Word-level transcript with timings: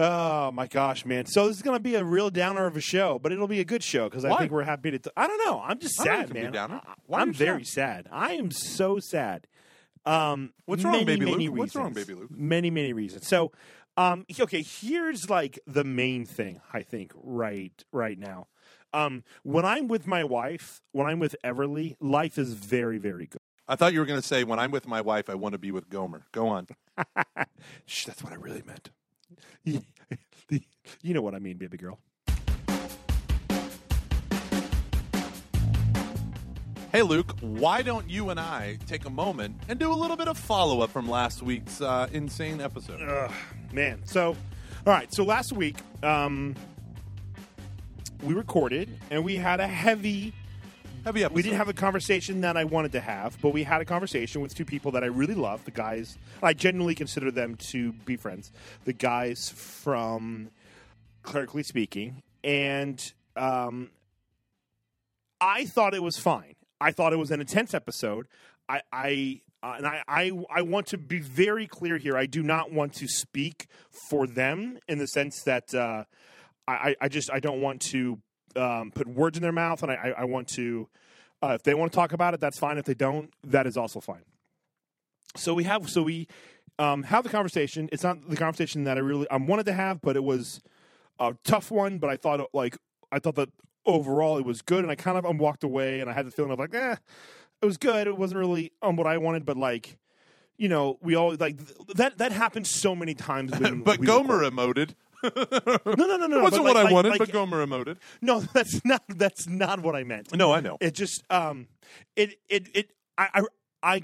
Oh 0.00 0.52
my 0.52 0.68
gosh, 0.68 1.04
man! 1.04 1.26
So 1.26 1.48
this 1.48 1.56
is 1.56 1.62
going 1.62 1.76
to 1.76 1.82
be 1.82 1.96
a 1.96 2.04
real 2.04 2.30
downer 2.30 2.66
of 2.66 2.76
a 2.76 2.80
show, 2.80 3.18
but 3.18 3.32
it'll 3.32 3.48
be 3.48 3.58
a 3.58 3.64
good 3.64 3.82
show 3.82 4.08
because 4.08 4.24
I 4.24 4.30
Why? 4.30 4.38
think 4.38 4.52
we're 4.52 4.62
happy 4.62 4.92
to. 4.92 4.98
T- 4.98 5.10
I 5.16 5.26
don't 5.26 5.44
know. 5.44 5.60
I'm 5.60 5.80
just 5.80 5.96
sad, 5.96 6.28
think 6.28 6.38
it 6.38 6.42
can 6.42 6.52
be 6.52 6.58
man. 6.58 6.80
I- 7.10 7.14
I'm 7.20 7.32
very 7.32 7.64
sad. 7.64 8.06
I 8.12 8.34
am 8.34 8.52
so 8.52 9.00
sad. 9.00 9.48
Um, 10.06 10.52
What's 10.66 10.84
wrong, 10.84 10.92
many, 10.92 11.04
baby 11.04 11.24
many 11.24 11.48
Luke? 11.48 11.58
What's 11.58 11.74
wrong, 11.74 11.92
baby 11.92 12.14
Luke? 12.14 12.30
Many, 12.30 12.70
many 12.70 12.92
reasons. 12.92 13.26
So, 13.26 13.50
um, 13.96 14.24
okay, 14.40 14.62
here's 14.62 15.28
like 15.28 15.58
the 15.66 15.82
main 15.84 16.24
thing 16.24 16.60
I 16.72 16.82
think 16.82 17.12
right 17.16 17.72
right 17.90 18.18
now. 18.18 18.46
Um, 18.94 19.24
when 19.42 19.64
I'm 19.64 19.88
with 19.88 20.06
my 20.06 20.22
wife, 20.22 20.80
when 20.92 21.08
I'm 21.08 21.18
with 21.18 21.34
Everly, 21.44 21.96
life 22.00 22.38
is 22.38 22.54
very, 22.54 22.98
very 22.98 23.26
good. 23.26 23.40
I 23.66 23.76
thought 23.76 23.92
you 23.92 23.98
were 24.00 24.06
going 24.06 24.20
to 24.20 24.26
say, 24.26 24.44
when 24.44 24.58
I'm 24.58 24.70
with 24.70 24.86
my 24.86 25.02
wife, 25.02 25.28
I 25.28 25.34
want 25.34 25.52
to 25.52 25.58
be 25.58 25.70
with 25.72 25.90
Gomer. 25.90 26.24
Go 26.32 26.48
on. 26.48 26.68
Shh, 27.84 28.06
that's 28.06 28.22
what 28.24 28.32
I 28.32 28.36
really 28.36 28.62
meant. 28.62 28.90
you 29.64 31.14
know 31.14 31.22
what 31.22 31.34
I 31.34 31.38
mean, 31.38 31.56
baby 31.56 31.76
girl. 31.76 31.98
Hey, 36.90 37.02
Luke, 37.02 37.36
why 37.42 37.82
don't 37.82 38.08
you 38.08 38.30
and 38.30 38.40
I 38.40 38.78
take 38.86 39.04
a 39.04 39.10
moment 39.10 39.60
and 39.68 39.78
do 39.78 39.92
a 39.92 39.94
little 39.94 40.16
bit 40.16 40.26
of 40.26 40.38
follow 40.38 40.80
up 40.80 40.88
from 40.88 41.06
last 41.06 41.42
week's 41.42 41.82
uh, 41.82 42.08
insane 42.12 42.62
episode? 42.62 43.02
Ugh, 43.02 43.30
man. 43.72 44.00
So, 44.06 44.28
all 44.86 44.92
right. 44.94 45.12
So 45.12 45.22
last 45.22 45.52
week, 45.52 45.76
um, 46.02 46.54
we 48.22 48.32
recorded 48.32 48.98
and 49.10 49.22
we 49.22 49.36
had 49.36 49.60
a 49.60 49.66
heavy. 49.66 50.32
Heavy 51.04 51.24
episode. 51.24 51.34
We 51.34 51.42
didn't 51.42 51.58
have 51.58 51.68
a 51.68 51.74
conversation 51.74 52.40
that 52.42 52.56
I 52.56 52.64
wanted 52.64 52.92
to 52.92 53.00
have, 53.00 53.40
but 53.40 53.50
we 53.50 53.62
had 53.62 53.80
a 53.80 53.84
conversation 53.84 54.40
with 54.40 54.54
two 54.54 54.64
people 54.64 54.92
that 54.92 55.04
I 55.04 55.06
really 55.06 55.34
love. 55.34 55.64
The 55.64 55.70
guys, 55.70 56.18
I 56.42 56.52
genuinely 56.52 56.94
consider 56.94 57.30
them 57.30 57.56
to 57.70 57.92
be 57.92 58.16
friends. 58.16 58.52
The 58.84 58.92
guys 58.92 59.48
from 59.50 60.50
Clerically 61.22 61.62
Speaking, 61.62 62.22
and 62.42 63.00
um, 63.36 63.90
I 65.40 65.66
thought 65.66 65.94
it 65.94 66.02
was 66.02 66.18
fine. 66.18 66.56
I 66.80 66.92
thought 66.92 67.12
it 67.12 67.18
was 67.18 67.30
an 67.30 67.40
intense 67.40 67.74
episode. 67.74 68.26
I, 68.68 68.82
I 68.92 69.40
uh, 69.62 69.74
and 69.78 69.86
I, 69.86 70.02
I, 70.06 70.32
I 70.50 70.62
want 70.62 70.88
to 70.88 70.98
be 70.98 71.20
very 71.20 71.66
clear 71.66 71.96
here. 71.98 72.16
I 72.16 72.26
do 72.26 72.42
not 72.42 72.72
want 72.72 72.94
to 72.94 73.08
speak 73.08 73.66
for 74.08 74.26
them 74.26 74.78
in 74.88 74.98
the 74.98 75.06
sense 75.06 75.42
that 75.42 75.74
uh, 75.74 76.04
I, 76.66 76.96
I 77.00 77.08
just 77.08 77.30
I 77.30 77.40
don't 77.40 77.60
want 77.60 77.80
to 77.92 78.18
um, 78.58 78.90
put 78.90 79.06
words 79.06 79.38
in 79.38 79.42
their 79.42 79.52
mouth, 79.52 79.82
and 79.82 79.92
I, 79.92 79.94
I, 79.94 80.08
I 80.22 80.24
want 80.24 80.48
to. 80.48 80.88
Uh, 81.42 81.52
if 81.54 81.62
they 81.62 81.72
want 81.74 81.92
to 81.92 81.96
talk 81.96 82.12
about 82.12 82.34
it, 82.34 82.40
that's 82.40 82.58
fine. 82.58 82.78
If 82.78 82.84
they 82.84 82.94
don't, 82.94 83.32
that 83.44 83.66
is 83.66 83.76
also 83.76 84.00
fine. 84.00 84.24
So 85.36 85.54
we 85.54 85.64
have 85.64 85.88
so 85.88 86.02
we 86.02 86.26
um, 86.78 87.04
have 87.04 87.22
the 87.24 87.30
conversation. 87.30 87.88
It's 87.92 88.02
not 88.02 88.28
the 88.28 88.36
conversation 88.36 88.84
that 88.84 88.96
I 88.96 89.00
really 89.00 89.28
I 89.30 89.36
wanted 89.36 89.66
to 89.66 89.72
have, 89.72 90.00
but 90.00 90.16
it 90.16 90.24
was 90.24 90.60
a 91.20 91.34
tough 91.44 91.70
one. 91.70 91.98
But 91.98 92.10
I 92.10 92.16
thought 92.16 92.40
like 92.52 92.76
I 93.12 93.18
thought 93.18 93.36
that 93.36 93.50
overall 93.86 94.38
it 94.38 94.44
was 94.44 94.62
good, 94.62 94.82
and 94.82 94.90
I 94.90 94.94
kind 94.96 95.16
of 95.16 95.24
um, 95.24 95.38
walked 95.38 95.64
away, 95.64 96.00
and 96.00 96.10
I 96.10 96.12
had 96.12 96.26
the 96.26 96.30
feeling 96.30 96.50
of 96.50 96.58
like, 96.58 96.74
eh, 96.74 96.96
it 97.62 97.66
was 97.66 97.76
good. 97.76 98.06
It 98.06 98.16
wasn't 98.16 98.40
really 98.40 98.72
um, 98.82 98.96
what 98.96 99.06
I 99.06 99.18
wanted, 99.18 99.44
but 99.44 99.56
like, 99.56 99.96
you 100.56 100.68
know, 100.68 100.98
we 101.00 101.14
all 101.14 101.34
like 101.38 101.56
th- 101.58 101.96
that. 101.96 102.18
That 102.18 102.32
happens 102.32 102.68
so 102.70 102.94
many 102.96 103.14
times. 103.14 103.52
But 103.84 104.00
Gomer 104.00 104.38
record. 104.38 104.54
emoted. 104.54 104.94
No, 105.22 105.30
no, 105.86 106.16
no, 106.16 106.26
no. 106.26 106.38
It 106.38 106.42
wasn't 106.42 106.64
what 106.64 106.74
like- 106.76 106.86
I 106.88 106.92
wanted, 106.92 107.08
like- 107.10 107.18
but 107.18 107.32
Gomer 107.32 107.64
emoted. 107.66 107.96
no, 108.22 108.40
that's 108.52 108.84
not. 108.84 109.02
That's 109.08 109.48
not 109.48 109.80
what 109.80 109.94
I 109.96 110.04
meant. 110.04 110.34
No, 110.34 110.52
I 110.52 110.60
know. 110.60 110.76
It 110.80 110.94
just 110.94 111.22
um, 111.30 111.68
it 112.16 112.38
it 112.48 112.68
it. 112.74 112.90
I 113.16 113.28
I, 113.34 113.42
I 113.82 114.02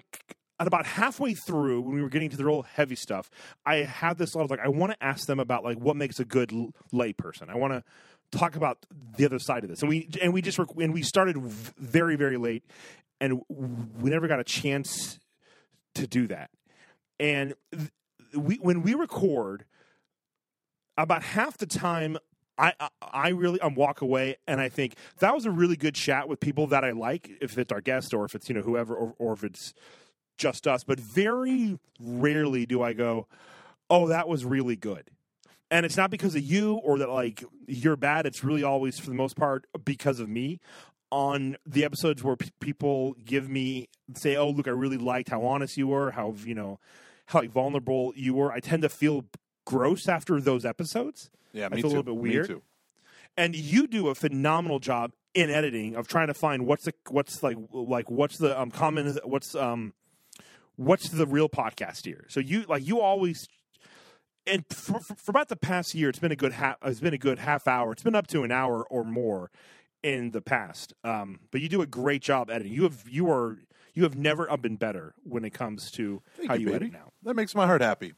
at 0.60 0.66
about 0.68 0.86
halfway 0.86 1.34
through 1.34 1.80
when 1.82 1.94
we 1.96 2.02
were 2.02 2.08
getting 2.08 2.30
to 2.30 2.36
the 2.36 2.44
real 2.44 2.62
heavy 2.62 2.94
stuff, 2.94 3.28
I 3.66 3.76
had 3.76 4.18
this 4.18 4.34
lot 4.34 4.44
of 4.44 4.50
like 4.50 4.60
I 4.60 4.68
want 4.68 4.92
to 4.92 5.02
ask 5.04 5.26
them 5.26 5.40
about 5.40 5.64
like 5.64 5.78
what 5.78 5.96
makes 5.96 6.20
a 6.20 6.24
good 6.24 6.52
l- 6.52 6.70
lay 6.92 7.12
person. 7.12 7.50
I 7.50 7.56
want 7.56 7.72
to 7.72 7.82
talk 8.38 8.56
about 8.56 8.78
the 9.16 9.24
other 9.24 9.38
side 9.38 9.64
of 9.64 9.70
this, 9.70 9.80
and 9.82 9.88
we 9.88 10.08
and 10.22 10.32
we 10.32 10.42
just 10.42 10.58
rec- 10.58 10.68
and 10.76 10.92
we 10.94 11.02
started 11.02 11.36
v- 11.36 11.72
very 11.78 12.16
very 12.16 12.36
late, 12.36 12.64
and 13.20 13.42
we 13.48 14.10
never 14.10 14.28
got 14.28 14.40
a 14.40 14.44
chance 14.44 15.18
to 15.94 16.06
do 16.06 16.26
that. 16.28 16.50
And 17.20 17.54
th- 17.72 17.90
we 18.36 18.56
when 18.56 18.82
we 18.82 18.94
record, 18.94 19.64
about 20.96 21.22
half 21.22 21.58
the 21.58 21.66
time 21.66 22.18
I, 22.58 22.72
I 22.78 22.88
I 23.00 23.28
really 23.30 23.60
um, 23.60 23.74
walk 23.74 24.00
away 24.00 24.36
and 24.46 24.60
I 24.60 24.68
think 24.68 24.96
that 25.18 25.34
was 25.34 25.44
a 25.44 25.50
really 25.50 25.76
good 25.76 25.94
chat 25.94 26.28
with 26.28 26.40
people 26.40 26.66
that 26.68 26.84
I 26.84 26.92
like, 26.92 27.30
if 27.40 27.58
it's 27.58 27.72
our 27.72 27.80
guest 27.80 28.14
or 28.14 28.24
if 28.24 28.34
it's 28.34 28.48
you 28.48 28.54
know 28.54 28.62
whoever 28.62 28.94
or, 28.94 29.14
or 29.18 29.32
if 29.32 29.44
it's 29.44 29.74
just 30.38 30.66
us. 30.66 30.84
But 30.84 31.00
very 31.00 31.78
rarely 32.00 32.66
do 32.66 32.82
I 32.82 32.92
go, 32.92 33.26
"Oh, 33.90 34.08
that 34.08 34.28
was 34.28 34.44
really 34.44 34.76
good," 34.76 35.10
and 35.70 35.84
it's 35.84 35.96
not 35.96 36.10
because 36.10 36.34
of 36.34 36.42
you 36.42 36.74
or 36.74 36.98
that 36.98 37.10
like 37.10 37.44
you're 37.66 37.96
bad. 37.96 38.26
It's 38.26 38.44
really 38.44 38.62
always 38.62 38.98
for 38.98 39.08
the 39.10 39.16
most 39.16 39.36
part 39.36 39.66
because 39.84 40.20
of 40.20 40.28
me. 40.28 40.60
On 41.10 41.56
the 41.64 41.84
episodes 41.84 42.24
where 42.24 42.34
p- 42.34 42.50
people 42.58 43.14
give 43.24 43.48
me 43.48 43.88
say, 44.16 44.34
"Oh, 44.34 44.50
look, 44.50 44.66
I 44.66 44.72
really 44.72 44.96
liked 44.96 45.28
how 45.28 45.44
honest 45.44 45.76
you 45.76 45.86
were, 45.86 46.10
how 46.10 46.34
you 46.44 46.56
know, 46.56 46.80
how 47.26 47.42
vulnerable 47.42 48.12
you 48.16 48.34
were," 48.34 48.50
I 48.50 48.58
tend 48.58 48.82
to 48.82 48.88
feel 48.88 49.24
gross 49.64 50.08
after 50.08 50.40
those 50.40 50.64
episodes. 50.64 51.30
Yeah, 51.52 51.66
I 51.66 51.74
me 51.74 51.82
feel 51.82 51.86
a 51.86 51.88
little 51.88 52.02
bit 52.02 52.16
weird. 52.16 52.46
too. 52.48 52.62
and 53.36 53.54
you 53.54 53.86
do 53.86 54.08
a 54.08 54.14
phenomenal 54.14 54.78
job 54.78 55.12
in 55.34 55.50
editing 55.50 55.96
of 55.96 56.06
trying 56.08 56.28
to 56.28 56.34
find 56.34 56.66
what's 56.66 56.84
the 56.84 56.94
what's 57.10 57.42
like 57.42 57.56
like 57.72 58.10
what's 58.10 58.38
the 58.38 58.58
um 58.60 58.70
common 58.70 59.18
what's 59.24 59.54
um 59.54 59.92
what's 60.76 61.08
the 61.08 61.26
real 61.26 61.48
podcast 61.48 62.04
here 62.04 62.24
so 62.28 62.38
you 62.40 62.64
like 62.68 62.86
you 62.86 63.00
always 63.00 63.48
and 64.46 64.64
for, 64.70 65.00
for, 65.00 65.14
for 65.14 65.30
about 65.30 65.48
the 65.48 65.56
past 65.56 65.94
year 65.94 66.08
it's 66.08 66.18
been 66.18 66.30
a 66.32 66.36
good 66.36 66.52
half 66.52 66.76
it's 66.84 67.00
been 67.00 67.14
a 67.14 67.18
good 67.18 67.38
half 67.38 67.66
hour 67.66 67.92
it's 67.92 68.02
been 68.02 68.14
up 68.14 68.26
to 68.28 68.42
an 68.44 68.52
hour 68.52 68.84
or 68.90 69.02
more 69.04 69.50
in 70.02 70.30
the 70.32 70.40
past 70.40 70.92
um 71.02 71.40
but 71.50 71.60
you 71.60 71.68
do 71.68 71.82
a 71.82 71.86
great 71.86 72.22
job 72.22 72.50
editing 72.50 72.72
you 72.72 72.82
have 72.84 73.04
you 73.08 73.28
are 73.30 73.58
you 73.94 74.02
have 74.02 74.16
never 74.16 74.50
uh, 74.50 74.56
been 74.56 74.76
better 74.76 75.14
when 75.24 75.44
it 75.44 75.52
comes 75.54 75.90
to 75.92 76.20
Thank 76.36 76.48
how 76.48 76.54
you, 76.54 76.68
you, 76.68 76.74
edit 76.74 76.92
now 76.92 77.12
That 77.22 77.34
makes 77.34 77.54
my 77.54 77.66
heart 77.66 77.80
happy. 77.80 78.12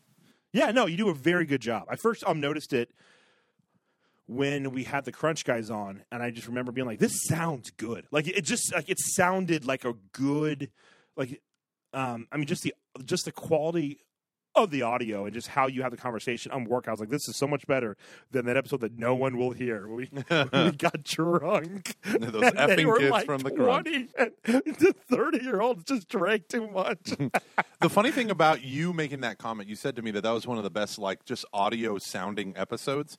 Yeah, 0.57 0.73
no, 0.73 0.87
you 0.87 0.97
do 0.97 1.09
a 1.11 1.15
very 1.15 1.45
good 1.45 1.61
job. 1.61 1.85
I 1.89 1.97
first 1.97 2.25
um 2.27 2.41
noticed 2.41 2.73
it 2.73 2.91
when 4.27 4.73
we 4.73 4.85
had 4.85 5.05
the 5.05 5.13
Crunch 5.13 5.45
guys 5.45 5.71
on, 5.71 6.03
and 6.11 6.23
I 6.23 6.31
just 6.31 6.49
remember 6.49 6.73
being 6.73 6.87
like, 6.87 6.99
"This 6.99 7.25
sounds 7.27 7.71
good." 7.71 8.07
Like 8.11 8.27
it 8.27 8.43
just 8.43 8.75
like 8.75 8.89
it 8.89 8.99
sounded 8.99 9.67
like 9.67 9.85
a 9.85 9.95
good, 10.13 10.71
like, 11.17 11.43
um, 11.93 12.27
I 12.33 12.39
mean, 12.39 12.47
just 12.47 12.63
the 12.63 12.75
just 13.05 13.27
the 13.27 13.33
quality 13.33 14.01
of 14.57 14.71
the 14.71 14.83
audio 14.83 15.25
and 15.25 15.35
just 15.35 15.49
how 15.49 15.67
you 15.67 15.83
have 15.83 15.91
the 15.91 15.97
conversation 15.97 16.51
on 16.51 16.65
work. 16.65 16.89
I 16.89 16.91
was 16.91 17.01
like, 17.01 17.11
"This 17.11 17.29
is 17.29 17.37
so 17.37 17.47
much 17.47 17.67
better 17.67 17.97
than 18.31 18.47
that 18.47 18.57
episode 18.57 18.81
that 18.81 18.99
no 18.99 19.15
one 19.15 19.37
will 19.37 19.53
hear." 19.53 19.87
We 19.87 20.09
we 20.13 20.23
got 20.73 21.05
drunk. 21.05 21.95
Those 22.05 22.53
effing 22.53 22.99
kids 22.99 23.11
like 23.11 23.27
from 23.27 23.43
the 23.43 23.51
Crunch. 23.51 23.87
20 23.87 24.09
and 24.17 24.33
the 24.65 24.95
thirty 25.09 25.45
year 25.45 25.61
olds 25.61 25.85
just 25.85 26.09
drank 26.09 26.49
too 26.49 26.69
much. 26.69 27.13
The 27.81 27.91
funny 27.91 28.11
thing 28.11 28.31
about 28.31 28.65
you 28.65 28.95
making 28.95 29.21
that 29.21 29.37
comment, 29.37 29.69
you 29.69 29.77
said 29.77 29.97
to 29.97 30.03
me 30.03 30.11
that 30.13 30.23
that 30.23 30.31
was 30.31 30.47
one 30.47 30.57
of 30.57 30.65
the 30.65 30.71
best, 30.71 30.99
like, 30.99 31.27
just 31.27 31.45
audio 31.53 31.99
sounding 31.99 32.55
episodes. 32.57 33.19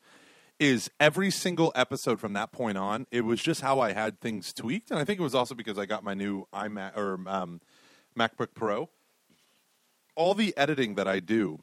Is 0.60 0.90
every 1.00 1.30
single 1.30 1.72
episode 1.76 2.20
from 2.20 2.34
that 2.34 2.52
point 2.52 2.76
on, 2.76 3.06
it 3.12 3.22
was 3.22 3.40
just 3.40 3.62
how 3.62 3.80
I 3.80 3.94
had 3.94 4.20
things 4.20 4.52
tweaked, 4.52 4.90
and 4.90 5.00
I 5.00 5.06
think 5.06 5.20
it 5.20 5.24
was 5.24 5.36
also 5.36 5.54
because 5.54 5.78
I 5.78 5.86
got 5.86 6.04
my 6.04 6.16
new 6.16 6.48
iMac 6.52 6.98
or 6.98 7.20
um, 7.28 7.62
MacBook 8.18 8.56
Pro. 8.56 8.90
All 10.18 10.34
the 10.34 10.56
editing 10.58 10.96
that 10.96 11.08
I 11.08 11.20
do 11.20 11.60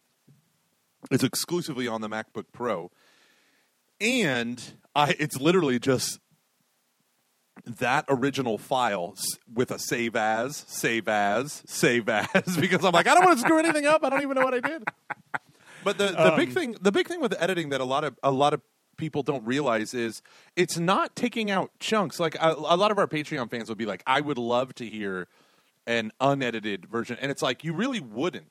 is 1.11 1.23
exclusively 1.23 1.89
on 1.89 2.01
the 2.01 2.09
MacBook 2.09 2.47
Pro, 2.53 2.91
and 4.01 4.63
I 4.95 5.15
it's 5.19 5.39
literally 5.41 5.79
just 5.79 6.21
that 7.67 8.05
original 8.09 8.59
file 8.59 9.15
with 9.53 9.71
a 9.71 9.79
save 9.79 10.17
as, 10.17 10.65
save 10.69 11.09
as, 11.09 11.63
save 11.67 12.09
as, 12.09 12.57
because 12.61 12.85
I'm 12.85 12.93
like, 12.93 13.07
I 13.07 13.15
don't 13.15 13.25
want 13.25 13.39
to 13.39 13.45
screw 13.45 13.59
anything 13.59 13.87
up. 13.87 14.05
I 14.05 14.11
don't 14.11 14.23
even 14.23 14.35
know 14.37 14.45
what 14.45 14.55
I 14.55 14.61
did. 14.61 14.85
But 15.83 15.99
the, 15.99 16.07
the 16.09 16.35
big 16.37 16.49
um, 16.49 16.55
thing, 16.55 16.77
the 16.81 16.93
big 16.93 17.09
thing 17.09 17.21
with 17.21 17.35
editing 17.39 17.69
that 17.71 17.81
a 17.81 17.85
lot 17.85 18.05
of 18.05 18.19
a 18.23 18.31
lot 18.31 18.55
of 18.55 18.63
people 18.97 19.23
don't 19.23 19.45
realize 19.45 19.93
is 19.93 20.23
it's 20.57 20.79
not 20.79 21.15
taking 21.17 21.51
out 21.51 21.71
chunks. 21.81 22.19
Like 22.19 22.37
a, 22.37 22.55
a 22.55 22.77
lot 22.77 22.91
of 22.91 22.99
our 22.99 23.07
Patreon 23.07 23.51
fans 23.51 23.69
will 23.69 23.77
be 23.77 23.87
like, 23.87 24.03
I 24.07 24.21
would 24.21 24.39
love 24.39 24.75
to 24.77 24.87
hear 24.87 25.29
an 25.87 26.13
unedited 26.21 26.87
version, 26.87 27.17
and 27.21 27.31
it's 27.31 27.43
like 27.43 27.65
you 27.65 27.73
really 27.73 28.01
wouldn't 28.01 28.47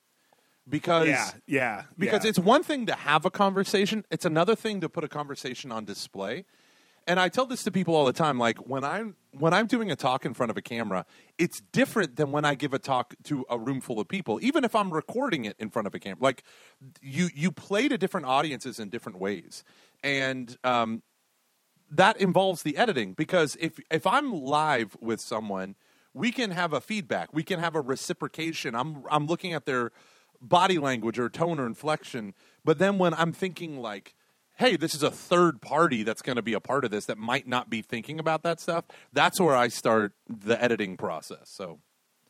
because 0.68 1.08
yeah, 1.08 1.30
yeah, 1.46 1.82
because 1.98 2.24
yeah. 2.24 2.30
it's 2.30 2.38
one 2.38 2.62
thing 2.62 2.86
to 2.86 2.94
have 2.94 3.24
a 3.24 3.30
conversation 3.30 4.04
it's 4.10 4.24
another 4.24 4.54
thing 4.56 4.80
to 4.80 4.88
put 4.88 5.04
a 5.04 5.08
conversation 5.08 5.70
on 5.70 5.84
display 5.84 6.46
and 7.06 7.20
i 7.20 7.28
tell 7.28 7.44
this 7.44 7.62
to 7.62 7.70
people 7.70 7.94
all 7.94 8.06
the 8.06 8.14
time 8.14 8.38
like 8.38 8.56
when 8.66 8.82
i'm 8.82 9.14
when 9.32 9.52
i'm 9.52 9.66
doing 9.66 9.90
a 9.90 9.96
talk 9.96 10.24
in 10.24 10.32
front 10.32 10.48
of 10.48 10.56
a 10.56 10.62
camera 10.62 11.04
it's 11.36 11.60
different 11.72 12.16
than 12.16 12.32
when 12.32 12.46
i 12.46 12.54
give 12.54 12.72
a 12.72 12.78
talk 12.78 13.14
to 13.24 13.44
a 13.50 13.58
room 13.58 13.78
full 13.78 14.00
of 14.00 14.08
people 14.08 14.38
even 14.40 14.64
if 14.64 14.74
i'm 14.74 14.90
recording 14.90 15.44
it 15.44 15.54
in 15.58 15.68
front 15.68 15.86
of 15.86 15.94
a 15.94 15.98
camera 15.98 16.16
like 16.22 16.42
you 17.02 17.28
you 17.34 17.52
play 17.52 17.86
to 17.86 17.98
different 17.98 18.24
audiences 18.24 18.78
in 18.78 18.88
different 18.88 19.18
ways 19.18 19.64
and 20.02 20.56
um, 20.64 21.02
that 21.90 22.20
involves 22.20 22.62
the 22.62 22.76
editing 22.76 23.14
because 23.14 23.56
if 23.60 23.78
if 23.90 24.06
I'm 24.06 24.32
live 24.32 24.96
with 25.00 25.20
someone, 25.20 25.76
we 26.14 26.32
can 26.32 26.52
have 26.52 26.72
a 26.72 26.80
feedback, 26.80 27.34
we 27.34 27.42
can 27.42 27.60
have 27.60 27.74
a 27.74 27.80
reciprocation. 27.80 28.74
I'm 28.74 29.04
I'm 29.10 29.26
looking 29.26 29.52
at 29.52 29.66
their 29.66 29.92
body 30.40 30.78
language 30.78 31.18
or 31.18 31.28
tone 31.28 31.58
or 31.58 31.66
inflection, 31.66 32.34
but 32.64 32.78
then 32.78 32.98
when 32.98 33.12
I'm 33.14 33.32
thinking 33.32 33.78
like 33.80 34.14
hey, 34.56 34.76
this 34.76 34.94
is 34.94 35.02
a 35.02 35.10
third 35.10 35.60
party 35.60 36.02
that's 36.02 36.22
going 36.22 36.36
to 36.36 36.42
be 36.42 36.52
a 36.52 36.60
part 36.60 36.84
of 36.84 36.90
this 36.90 37.06
that 37.06 37.18
might 37.18 37.46
not 37.46 37.68
be 37.68 37.82
thinking 37.82 38.20
about 38.20 38.42
that 38.44 38.60
stuff, 38.60 38.84
that's 39.12 39.40
where 39.40 39.56
I 39.56 39.68
start 39.68 40.12
the 40.28 40.62
editing 40.62 40.96
process. 40.96 41.50
So 41.50 41.80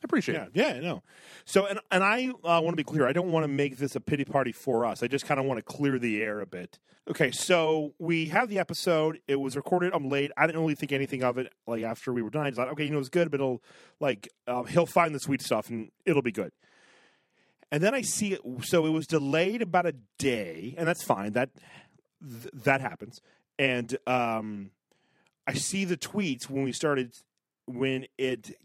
appreciate 0.05 0.35
Yeah, 0.35 0.45
it. 0.45 0.51
yeah, 0.55 0.67
I 0.79 0.81
know. 0.81 1.03
So, 1.45 1.67
and 1.67 1.81
and 1.91 2.03
I 2.05 2.29
uh, 2.29 2.61
want 2.61 2.71
to 2.71 2.77
be 2.77 2.85
clear. 2.85 3.07
I 3.07 3.13
don't 3.13 3.33
want 3.33 3.45
to 3.45 3.49
make 3.49 3.79
this 3.79 3.97
a 3.97 4.01
pity 4.01 4.25
party 4.25 4.53
for 4.53 4.85
us. 4.87 5.03
I 5.03 5.09
just 5.09 5.27
kind 5.27 5.39
of 5.41 5.47
want 5.47 5.59
to 5.59 5.63
clear 5.63 5.99
the 5.99 6.23
air 6.23 6.41
a 6.41 6.47
bit. 6.47 6.79
Okay, 7.09 7.31
so 7.33 7.93
we 7.99 8.27
have 8.27 8.49
the 8.49 8.59
episode. 8.59 9.19
It 9.29 9.37
was 9.37 9.57
recorded. 9.57 9.93
I'm 9.95 10.09
late. 10.09 10.31
I 10.39 10.47
didn't 10.47 10.61
really 10.63 10.75
think 10.75 10.91
anything 10.93 11.23
of 11.23 11.37
it. 11.37 11.53
Like 11.67 11.83
after 11.83 12.13
we 12.13 12.23
were 12.23 12.31
done, 12.31 12.47
I 12.47 12.51
thought, 12.51 12.69
okay, 12.69 12.85
you 12.85 12.91
know, 12.91 12.99
it's 12.99 13.11
good, 13.11 13.31
but 13.31 13.41
it'll 13.41 13.63
like 14.01 14.29
um, 14.47 14.67
he'll 14.67 14.87
find 14.87 15.15
the 15.15 15.21
sweet 15.21 15.43
stuff 15.43 15.69
and 15.69 15.91
it'll 16.07 16.23
be 16.23 16.33
good. 16.33 16.53
And 17.71 17.83
then 17.83 17.95
I 17.95 18.03
see 18.03 18.33
it. 18.35 18.41
So 18.63 18.87
it 18.87 18.91
was 18.91 19.07
delayed 19.07 19.61
about 19.61 19.85
a 19.87 19.95
day, 20.19 20.75
and 20.79 20.87
that's 20.87 21.03
fine. 21.03 21.33
That 21.33 21.51
th- 22.23 22.51
that 22.65 22.81
happens. 22.81 23.21
And 23.59 23.97
um, 24.07 24.71
I 25.47 25.55
see 25.55 25.85
the 25.85 25.97
tweets 25.97 26.49
when 26.49 26.65
we 26.65 26.73
started 26.73 27.13
when 27.67 28.07
it 28.17 28.57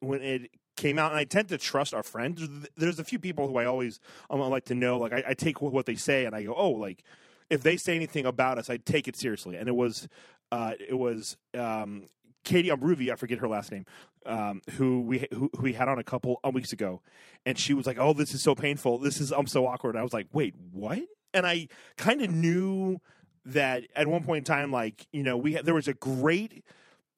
when 0.00 0.22
it 0.22 0.50
came 0.84 0.98
out, 0.98 1.12
and 1.12 1.18
I 1.18 1.24
tend 1.24 1.48
to 1.48 1.56
trust 1.56 1.94
our 1.94 2.02
friends. 2.02 2.46
There's 2.76 2.98
a 2.98 3.04
few 3.04 3.18
people 3.18 3.48
who 3.48 3.56
I 3.56 3.64
always 3.64 4.00
um, 4.28 4.40
like 4.40 4.66
to 4.66 4.74
know. 4.74 4.98
Like 4.98 5.14
I, 5.14 5.24
I 5.28 5.34
take 5.34 5.62
what 5.62 5.86
they 5.86 5.94
say, 5.94 6.26
and 6.26 6.36
I 6.36 6.42
go, 6.42 6.54
oh, 6.54 6.72
like 6.72 7.02
if 7.48 7.62
they 7.62 7.78
say 7.78 7.96
anything 7.96 8.26
about 8.26 8.58
us, 8.58 8.68
I 8.68 8.76
take 8.76 9.08
it 9.08 9.16
seriously. 9.16 9.56
And 9.56 9.66
it 9.66 9.74
was 9.74 10.08
uh, 10.52 10.72
it 10.78 10.98
was 10.98 11.38
um, 11.56 12.10
Katie 12.44 12.68
Umbruvi, 12.68 13.10
I 13.10 13.16
forget 13.16 13.38
her 13.38 13.48
last 13.48 13.72
name, 13.72 13.86
um, 14.26 14.60
who 14.72 15.00
we 15.00 15.26
who, 15.30 15.50
who 15.56 15.62
we 15.62 15.72
had 15.72 15.88
on 15.88 15.98
a 15.98 16.04
couple 16.04 16.38
of 16.44 16.52
weeks 16.52 16.74
ago, 16.74 17.00
and 17.46 17.58
she 17.58 17.72
was 17.72 17.86
like, 17.86 17.96
"Oh, 17.98 18.12
this 18.12 18.34
is 18.34 18.42
so 18.42 18.54
painful. 18.54 18.98
This 18.98 19.22
is 19.22 19.32
I'm 19.32 19.46
so 19.46 19.66
awkward." 19.66 19.94
And 19.94 20.00
I 20.00 20.02
was 20.02 20.12
like, 20.12 20.26
"Wait, 20.34 20.54
what?" 20.70 21.00
And 21.32 21.46
I 21.46 21.68
kind 21.96 22.20
of 22.20 22.30
knew 22.30 22.98
that 23.46 23.84
at 23.96 24.06
one 24.06 24.22
point 24.22 24.38
in 24.38 24.44
time, 24.44 24.70
like 24.70 25.06
you 25.12 25.22
know, 25.22 25.38
we 25.38 25.54
had, 25.54 25.64
there 25.64 25.74
was 25.74 25.88
a 25.88 25.94
great. 25.94 26.62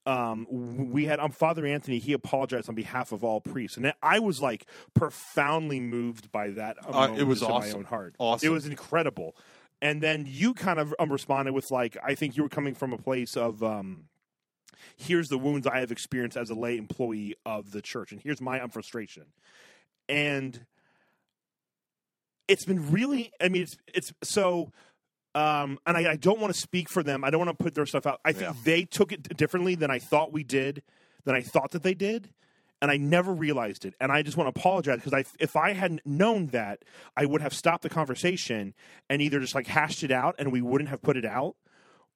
Um, 0.07 0.47
we 0.93 1.07
had 1.07 1.19
um, 1.19 1.33
Father 1.33 1.67
Anthony. 1.67 1.99
He 1.99 2.13
apologized 2.13 2.69
on 2.69 2.77
behalf 2.77 3.11
of 3.11 3.25
all 3.25 3.41
priests, 3.41 3.77
and 3.77 3.93
I 4.03 4.21
was 4.21 4.41
like 4.41 4.67
profoundly 4.95 5.81
moved 5.81 6.31
by 6.31 6.51
that. 6.51 6.77
Uh, 6.87 7.15
it 7.19 7.25
was 7.25 7.43
awesome. 7.43 7.73
my 7.73 7.79
own 7.79 7.85
heart. 7.85 8.15
Awesome. 8.19 8.47
It 8.47 8.51
was 8.51 8.67
incredible. 8.67 9.37
And 9.83 10.01
then 10.01 10.25
you 10.27 10.55
kind 10.55 10.79
of 10.79 10.95
um, 10.99 11.11
responded 11.11 11.53
with 11.53 11.71
like, 11.71 11.97
I 12.03 12.15
think 12.15 12.37
you 12.37 12.43
were 12.43 12.49
coming 12.49 12.75
from 12.75 12.93
a 12.93 12.99
place 12.99 13.37
of, 13.37 13.63
um, 13.63 14.05
here's 14.97 15.29
the 15.29 15.39
wounds 15.39 15.67
I 15.67 15.81
have 15.81 15.93
experienced 15.93 16.37
as 16.37 16.51
a 16.51 16.55
lay 16.55 16.79
employee 16.79 17.35
of 17.45 17.73
the 17.73 17.83
church, 17.83 18.13
and 18.13 18.21
here's 18.21 18.41
my 18.41 18.61
um, 18.61 18.71
frustration. 18.71 19.25
And 20.09 20.65
it's 22.49 22.65
been 22.65 22.91
really, 22.93 23.33
I 23.41 23.49
mean, 23.49 23.63
it's 23.63 23.77
it's 23.93 24.13
so. 24.23 24.73
Um, 25.37 25.79
and 25.87 25.99
I, 25.99 26.13
I 26.13 26.17
don't 26.17 26.41
want 26.41 26.55
to 26.55 26.59
speak 26.59 26.89
for 26.89 27.03
them. 27.03 27.23
I 27.23 27.29
don't 27.31 27.45
want 27.45 27.57
to 27.57 27.63
put 27.63 27.75
their 27.75 27.85
stuff 27.85 28.07
out. 28.07 28.21
I 28.25 28.33
think 28.33 28.55
Yeah. 28.55 28.55
they 28.65 28.83
took 28.85 29.13
it 29.13 29.37
differently 29.37 29.75
than 29.75 29.91
I 29.91 29.99
thought 29.99 30.33
we 30.33 30.43
did, 30.43 30.83
than 31.25 31.35
I 31.35 31.43
thought 31.43 31.73
that 31.73 31.83
they 31.83 31.93
did, 31.93 32.31
and 32.81 32.91
I 32.91 32.97
never 32.97 33.35
realized 33.35 33.85
it. 33.85 33.95
And 34.01 34.11
I 34.11 34.23
just 34.23 34.37
want 34.39 34.53
to 34.53 34.59
apologize 34.59 34.97
because 34.97 35.13
I, 35.13 35.25
if 35.39 35.55
I 35.55 35.75
hadn't 35.75 36.07
known 36.07 36.47
that, 36.49 36.85
I 37.17 37.27
would 37.27 37.43
have 37.43 37.53
stopped 37.53 37.83
the 37.83 37.91
conversation 37.91 38.73
and 39.11 39.21
either 39.21 39.39
just 39.39 39.55
like 39.55 39.67
hashed 39.67 40.03
it 40.03 40.11
out 40.11 40.37
and 40.39 40.51
we 40.53 40.63
wouldn't 40.63 40.89
have 40.89 41.03
put 41.03 41.19
it 41.19 41.27
out, 41.27 41.57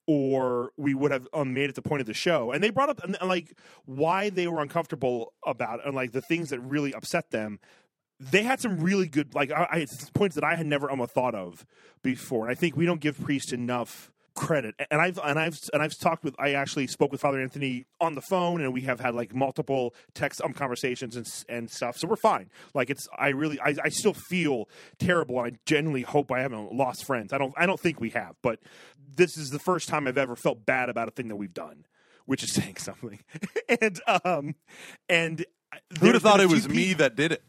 or 0.07 0.73
we 0.77 0.95
would 0.95 1.11
have 1.11 1.29
um, 1.35 1.53
made 1.53 1.69
it 1.71 1.77
the 1.77 1.83
point 1.83 2.01
of 2.01 2.07
the 2.07 2.15
show. 2.15 2.53
And 2.53 2.65
they 2.65 2.71
brought 2.71 2.89
up 2.89 3.05
and, 3.05 3.17
and, 3.21 3.29
like 3.29 3.57
why 3.85 4.31
they 4.31 4.49
were 4.49 4.61
uncomfortable 4.63 5.35
about 5.47 5.81
it 5.81 5.87
and 5.87 5.95
like 5.95 6.13
the 6.13 6.23
things 6.23 6.51
that 6.51 6.61
really 6.61 6.95
upset 6.95 7.31
them. 7.31 7.61
They 8.21 8.43
had 8.43 8.61
some 8.61 8.79
really 8.81 9.09
good 9.09 9.35
like 9.35 9.51
I, 9.51 9.67
I 9.71 9.87
points 10.15 10.35
that 10.35 10.45
I 10.45 10.55
had 10.55 10.67
never 10.67 10.91
um, 10.91 11.05
thought 11.07 11.35
of 11.35 11.65
before. 12.03 12.47
And 12.47 12.53
I 12.53 12.55
think 12.55 12.77
we 12.77 12.87
don't 12.87 13.01
give 13.01 13.19
Priest 13.21 13.53
enough 13.53 14.13
credit. 14.35 14.75
And 14.91 15.01
I've 15.01 15.19
and 15.23 15.39
I've 15.39 15.59
and 15.73 15.83
I've 15.83 15.97
talked 15.99 16.25
with 16.25 16.35
I 16.39 16.53
actually 16.53 16.87
spoke 16.87 17.13
with 17.13 17.21
Father 17.21 17.41
Anthony 17.41 17.87
on 18.01 18.15
the 18.15 18.21
phone, 18.21 18.61
and 18.61 18.73
we 18.73 18.83
have 18.83 19.01
had 19.01 19.15
like 19.15 19.35
multiple 19.35 19.95
text 20.15 20.41
um 20.43 20.53
conversations 20.53 21.17
and 21.17 21.27
and 21.49 21.71
stuff. 21.71 21.97
So 21.99 22.09
we're 22.09 22.17
fine. 22.17 22.51
Like 22.75 22.91
it's 22.91 23.07
I 23.17 23.29
really 23.29 23.61
I, 23.61 23.75
I 23.85 23.89
still 23.89 24.15
feel 24.15 24.69
terrible, 24.99 25.39
and 25.41 25.55
I 25.55 25.59
genuinely 25.67 26.03
hope 26.03 26.33
I 26.33 26.41
haven't 26.41 26.73
lost 26.73 27.05
friends. 27.05 27.33
I 27.33 27.39
don't 27.39 27.55
I 27.57 27.67
don't 27.67 27.81
think 27.81 28.01
we 28.01 28.11
have, 28.11 28.37
but 28.43 28.61
this 29.17 29.37
is 29.37 29.51
the 29.51 29.59
first 29.59 29.89
time 29.89 30.07
I've 30.07 30.19
ever 30.19 30.37
felt 30.37 30.65
bad 30.65 30.89
about 30.89 31.09
a 31.09 31.11
thing 31.11 31.29
that 31.29 31.37
we've 31.37 31.55
done, 31.55 31.87
which 32.27 32.43
is 32.43 32.53
saying 32.53 32.77
something. 32.79 33.21
and 33.81 34.01
um 34.25 34.55
and 35.09 35.45
Who'd 36.01 36.15
have 36.15 36.23
thought 36.23 36.41
it 36.41 36.49
was 36.49 36.67
few 36.67 36.75
me 36.75 36.93
that 36.95 37.15
did 37.15 37.33
it? 37.33 37.43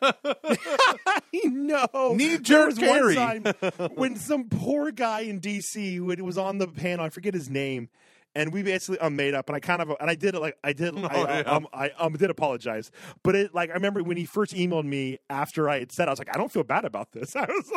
no. 1.44 2.14
Knee-jerk 2.14 2.46
There 2.46 2.66
was 2.66 2.78
one 2.78 3.14
time 3.14 3.88
when 3.94 4.16
some 4.16 4.48
poor 4.48 4.90
guy 4.90 5.20
in 5.20 5.40
DC 5.40 5.96
who 5.96 6.04
was 6.24 6.38
on 6.38 6.58
the 6.58 6.68
panel, 6.68 7.04
I 7.04 7.08
forget 7.10 7.34
his 7.34 7.48
name, 7.50 7.88
and 8.34 8.52
we 8.52 8.62
basically 8.62 8.98
um, 9.00 9.16
made 9.16 9.34
up, 9.34 9.48
and 9.48 9.56
I 9.56 9.60
kind 9.60 9.82
of 9.82 9.90
and 10.00 10.08
I 10.10 10.14
did 10.14 10.34
it 10.34 10.40
like 10.40 10.56
I 10.62 10.72
did 10.72 10.96
I, 11.04 11.08
Oh, 11.12 11.22
yeah. 11.24 11.40
um, 11.46 11.66
I 11.72 11.90
um 11.98 12.12
did 12.14 12.30
apologize, 12.30 12.90
but 13.22 13.34
it 13.34 13.54
like 13.54 13.70
I 13.70 13.74
remember 13.74 14.02
when 14.02 14.16
he 14.16 14.24
first 14.24 14.54
emailed 14.54 14.84
me 14.84 15.18
after 15.28 15.68
I 15.68 15.80
had 15.80 15.92
said 15.92 16.08
I 16.08 16.12
was 16.12 16.18
like 16.18 16.32
I 16.34 16.38
don't 16.38 16.52
feel 16.52 16.64
bad 16.64 16.84
about 16.84 17.12
this, 17.12 17.34
I 17.36 17.46
was 17.46 17.72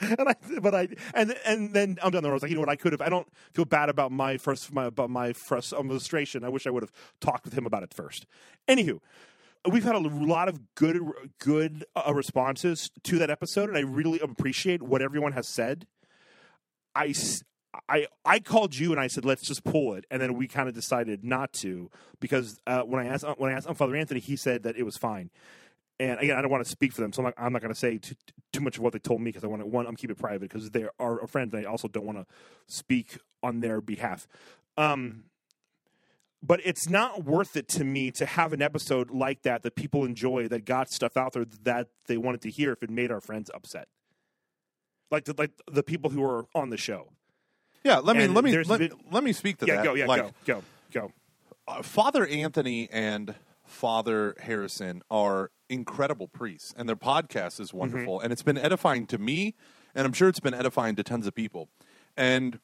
and 0.00 0.28
I 0.28 0.34
but 0.60 0.74
I 0.74 0.88
and 1.14 1.36
and 1.46 1.72
then 1.72 1.98
I'm 2.02 2.10
down 2.10 2.22
the 2.22 2.28
road 2.28 2.34
I 2.34 2.36
was 2.36 2.42
like 2.42 2.50
you 2.50 2.56
know 2.56 2.62
what 2.62 2.68
I 2.70 2.76
could 2.76 2.92
have 2.92 3.00
I 3.00 3.08
don't 3.08 3.28
feel 3.54 3.64
bad 3.64 3.88
about 3.88 4.10
my 4.12 4.36
first 4.38 4.72
my 4.72 4.86
about 4.86 5.10
my 5.10 5.32
first 5.32 5.72
um, 5.72 5.88
frustration 5.88 6.42
I 6.44 6.48
wish 6.48 6.66
I 6.66 6.70
would 6.70 6.82
have 6.82 6.92
talked 7.20 7.44
with 7.44 7.54
him 7.56 7.66
about 7.66 7.82
it 7.84 7.94
first. 7.94 8.26
Anywho, 8.68 9.00
we've 9.68 9.84
had 9.84 9.94
a 9.94 9.98
lot 9.98 10.48
of 10.48 10.74
good 10.74 11.00
good 11.38 11.84
uh, 11.94 12.12
responses 12.14 12.90
to 13.04 13.18
that 13.18 13.30
episode 13.30 13.68
and 13.68 13.76
i 13.76 13.82
really 13.82 14.20
appreciate 14.20 14.82
what 14.82 15.02
everyone 15.02 15.32
has 15.32 15.48
said. 15.48 15.86
I 16.94 17.14
I 17.88 18.06
I 18.24 18.40
called 18.40 18.76
you 18.76 18.90
and 18.90 19.00
i 19.00 19.06
said 19.06 19.24
let's 19.24 19.42
just 19.42 19.64
pull 19.64 19.94
it 19.94 20.04
and 20.10 20.20
then 20.20 20.34
we 20.34 20.48
kind 20.48 20.68
of 20.68 20.74
decided 20.74 21.24
not 21.24 21.52
to 21.54 21.90
because 22.20 22.60
uh, 22.66 22.82
when 22.82 23.04
i 23.04 23.08
asked 23.08 23.24
when 23.38 23.52
i 23.52 23.54
asked 23.54 23.68
father 23.74 23.96
anthony 23.96 24.20
he 24.20 24.36
said 24.36 24.62
that 24.62 24.76
it 24.76 24.84
was 24.84 24.96
fine. 24.96 25.30
And 25.98 26.18
again 26.18 26.36
i 26.36 26.40
don't 26.40 26.50
want 26.50 26.64
to 26.64 26.70
speak 26.70 26.92
for 26.92 27.02
them 27.02 27.12
so 27.12 27.20
i'm 27.22 27.24
not, 27.26 27.34
I'm 27.36 27.52
not 27.52 27.62
going 27.62 27.74
to 27.74 27.78
say 27.78 27.98
too, 27.98 28.14
too 28.52 28.60
much 28.60 28.78
of 28.78 28.82
what 28.82 28.92
they 28.92 28.98
told 28.98 29.20
me 29.20 29.28
because 29.30 29.44
i 29.44 29.46
want 29.46 29.62
to 29.62 29.66
one 29.66 29.86
i'm 29.86 29.96
keep 29.96 30.10
it 30.10 30.18
private 30.18 30.50
because 30.50 30.70
they 30.70 30.86
are 30.98 31.22
a 31.22 31.28
friend 31.28 31.52
and 31.52 31.66
i 31.66 31.70
also 31.70 31.86
don't 31.88 32.06
want 32.06 32.18
to 32.18 32.26
speak 32.66 33.18
on 33.42 33.60
their 33.60 33.80
behalf. 33.80 34.26
Um, 34.76 35.24
but 36.42 36.60
it's 36.64 36.88
not 36.88 37.24
worth 37.24 37.56
it 37.56 37.68
to 37.68 37.84
me 37.84 38.10
to 38.12 38.24
have 38.26 38.52
an 38.52 38.62
episode 38.62 39.10
like 39.10 39.42
that 39.42 39.62
that 39.62 39.74
people 39.74 40.04
enjoy 40.04 40.48
that 40.48 40.64
got 40.64 40.90
stuff 40.90 41.16
out 41.16 41.32
there 41.34 41.44
that 41.64 41.88
they 42.06 42.16
wanted 42.16 42.40
to 42.42 42.50
hear 42.50 42.72
if 42.72 42.82
it 42.82 42.90
made 42.90 43.10
our 43.10 43.20
friends 43.20 43.50
upset 43.54 43.88
like 45.10 45.24
the, 45.24 45.34
like 45.36 45.50
the 45.70 45.82
people 45.82 46.10
who 46.10 46.22
are 46.24 46.46
on 46.54 46.70
the 46.70 46.76
show 46.76 47.08
Yeah, 47.84 47.98
let 47.98 48.16
me 48.16 48.24
And 48.24 48.34
let 48.34 48.44
me 48.44 48.56
let, 48.64 48.78
been- 48.78 48.92
let 49.10 49.24
me 49.24 49.32
speak 49.32 49.58
to 49.58 49.66
yeah 49.66 49.76
that. 49.76 49.84
go 49.84 49.94
yeah 49.94 50.06
like, 50.06 50.22
go 50.22 50.30
go 50.44 50.62
go 50.92 51.12
uh, 51.68 51.82
Father 51.82 52.26
Anthony 52.26 52.88
and 52.90 53.34
Father 53.64 54.34
Harrison 54.40 55.02
are 55.10 55.52
incredible 55.68 56.26
priests, 56.26 56.74
and 56.76 56.88
their 56.88 56.96
podcast 56.96 57.60
is 57.60 57.72
wonderful, 57.72 58.18
and 58.18 58.32
it's 58.32 58.42
been 58.42 58.58
edifying 58.58 59.06
to 59.06 59.18
me, 59.18 59.54
and 59.94 60.04
I'm 60.04 60.12
sure 60.12 60.28
it's 60.28 60.40
been 60.40 60.54
edifying 60.54 60.96
to 60.96 61.04
tons 61.04 61.28
of 61.28 61.34
people. 61.36 61.68
And 62.16 62.58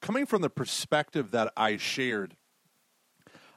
coming 0.00 0.24
from 0.26 0.42
the 0.42 0.50
perspective 0.50 1.32
that 1.32 1.52
I 1.56 1.76
shared, 1.78 2.36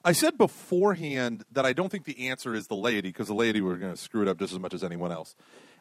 I 0.04 0.12
said 0.12 0.38
beforehand 0.38 1.46
that 1.52 1.66
I 1.66 1.74
don't 1.74 1.90
think 1.90 2.06
the 2.06 2.28
answer 2.28 2.54
is 2.54 2.68
the 2.68 2.76
laity 2.76 3.10
because 3.10 3.28
the 3.28 3.34
laity 3.34 3.62
were 3.62 3.78
going 3.78 3.94
to 3.94 3.98
screw 3.98 4.22
it 4.22 4.28
up 4.28 4.38
just 4.38 4.54
as 4.54 4.60
much 4.60 4.74
as 4.74 4.84
anyone 4.84 5.12
else. 5.12 5.36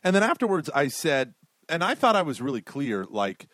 And 0.05 0.15
then 0.15 0.23
afterwards, 0.23 0.71
I 0.75 0.89
said, 0.89 1.35
and 1.69 1.83
I 1.83 1.95
thought 1.95 2.17
I 2.17 2.23
was 2.23 2.41
really 2.41 2.63
clear, 2.63 3.07
like. 3.09 3.49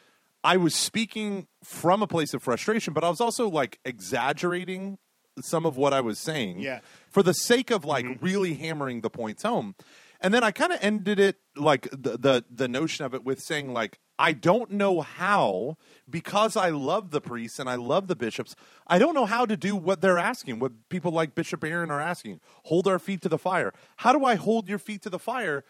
I 0.44 0.56
was 0.56 0.72
speaking 0.72 1.48
from 1.64 2.00
a 2.00 2.06
place 2.06 2.32
of 2.32 2.44
frustration, 2.44 2.94
but 2.94 3.02
I 3.02 3.08
was 3.08 3.20
also 3.20 3.48
like 3.48 3.80
exaggerating 3.84 4.98
some 5.42 5.66
of 5.66 5.76
what 5.76 5.92
I 5.92 6.00
was 6.00 6.20
saying 6.20 6.60
Yeah. 6.60 6.78
for 7.10 7.25
the 7.25 7.32
sake 7.32 7.72
of 7.72 7.84
like 7.84 8.04
mm-hmm. 8.04 8.25
really 8.25 8.54
hammering 8.54 9.00
the 9.00 9.10
points 9.10 9.42
home. 9.42 9.75
And 10.20 10.34
then 10.34 10.42
I 10.42 10.50
kind 10.50 10.72
of 10.72 10.78
ended 10.82 11.20
it 11.20 11.37
like 11.56 11.88
the, 11.90 12.18
the 12.18 12.44
the 12.50 12.68
notion 12.68 13.04
of 13.04 13.14
it 13.14 13.25
with 13.25 13.40
saying 13.40 13.72
like 13.72 14.00
I 14.18 14.32
don't 14.32 14.72
know 14.72 15.00
how 15.00 15.76
because 16.10 16.56
I 16.56 16.70
love 16.70 17.10
the 17.12 17.20
priests 17.20 17.58
and 17.58 17.70
I 17.70 17.76
love 17.76 18.08
the 18.08 18.16
bishops. 18.16 18.56
I 18.87 18.98
don't 18.98 19.14
know 19.14 19.26
how 19.26 19.46
to 19.46 19.56
do 19.56 19.76
what 19.76 20.00
they're 20.00 20.18
asking, 20.18 20.58
what 20.58 20.72
people 20.88 21.12
like 21.12 21.34
Bishop 21.34 21.60
Barron 21.60 21.90
are 21.90 22.00
asking. 22.00 22.40
Hold 22.64 22.88
our 22.88 22.98
feet 22.98 23.22
to 23.22 23.28
the 23.28 23.38
fire. 23.38 23.72
How 23.98 24.12
do 24.12 24.25
I 24.25 24.34
hold 24.34 24.68
your 24.68 24.78
feet 24.78 25.02
to 25.02 25.10
the 25.10 25.20
fire? 25.20 25.64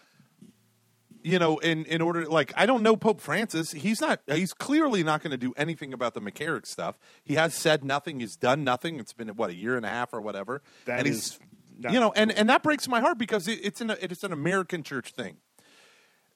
you 1.22 1.38
know, 1.38 1.58
in 1.58 1.84
in 1.86 2.00
order 2.00 2.26
like 2.26 2.52
I 2.56 2.66
don't 2.66 2.82
know 2.82 2.96
Pope 2.96 3.20
Francis. 3.20 3.72
He's 3.72 4.00
not. 4.00 4.20
He's 4.26 4.52
clearly 4.52 5.02
not 5.02 5.22
going 5.22 5.32
to 5.32 5.36
do 5.36 5.52
anything 5.56 5.92
about 5.92 6.14
the 6.14 6.20
McCarrick 6.20 6.66
stuff. 6.66 6.98
He 7.24 7.34
has 7.34 7.54
said 7.54 7.84
nothing. 7.84 8.20
He's 8.20 8.36
done 8.36 8.64
nothing. 8.64 8.98
It's 8.98 9.12
been 9.12 9.28
what 9.30 9.50
a 9.50 9.54
year 9.54 9.76
and 9.76 9.84
a 9.84 9.88
half 9.88 10.12
or 10.12 10.20
whatever. 10.20 10.62
That 10.86 11.00
and 11.00 11.08
is 11.08 11.38
you 11.92 12.00
know, 12.00 12.12
and 12.16 12.32
and 12.32 12.48
that 12.48 12.62
breaks 12.62 12.88
my 12.88 13.00
heart 13.00 13.18
because 13.18 13.46
it, 13.48 13.60
it's 13.62 13.80
an 13.80 13.90
it's 14.00 14.24
an 14.24 14.32
American 14.32 14.82
church 14.82 15.12
thing. 15.12 15.36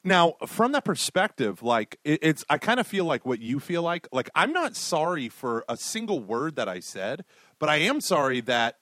Now, 0.04 0.34
from 0.46 0.72
that 0.72 0.84
perspective, 0.84 1.62
like 1.62 1.98
it, 2.04 2.18
it's, 2.22 2.44
I 2.50 2.58
kind 2.58 2.80
of 2.80 2.88
feel 2.88 3.04
like 3.04 3.24
what 3.24 3.40
you 3.40 3.60
feel 3.60 3.82
like. 3.82 4.08
Like 4.12 4.30
I'm 4.34 4.52
not 4.52 4.74
sorry 4.74 5.28
for 5.28 5.64
a 5.68 5.76
single 5.76 6.18
word 6.20 6.56
that 6.56 6.68
I 6.68 6.80
said, 6.80 7.24
but 7.60 7.68
I 7.68 7.76
am 7.76 8.00
sorry 8.00 8.40
that 8.42 8.78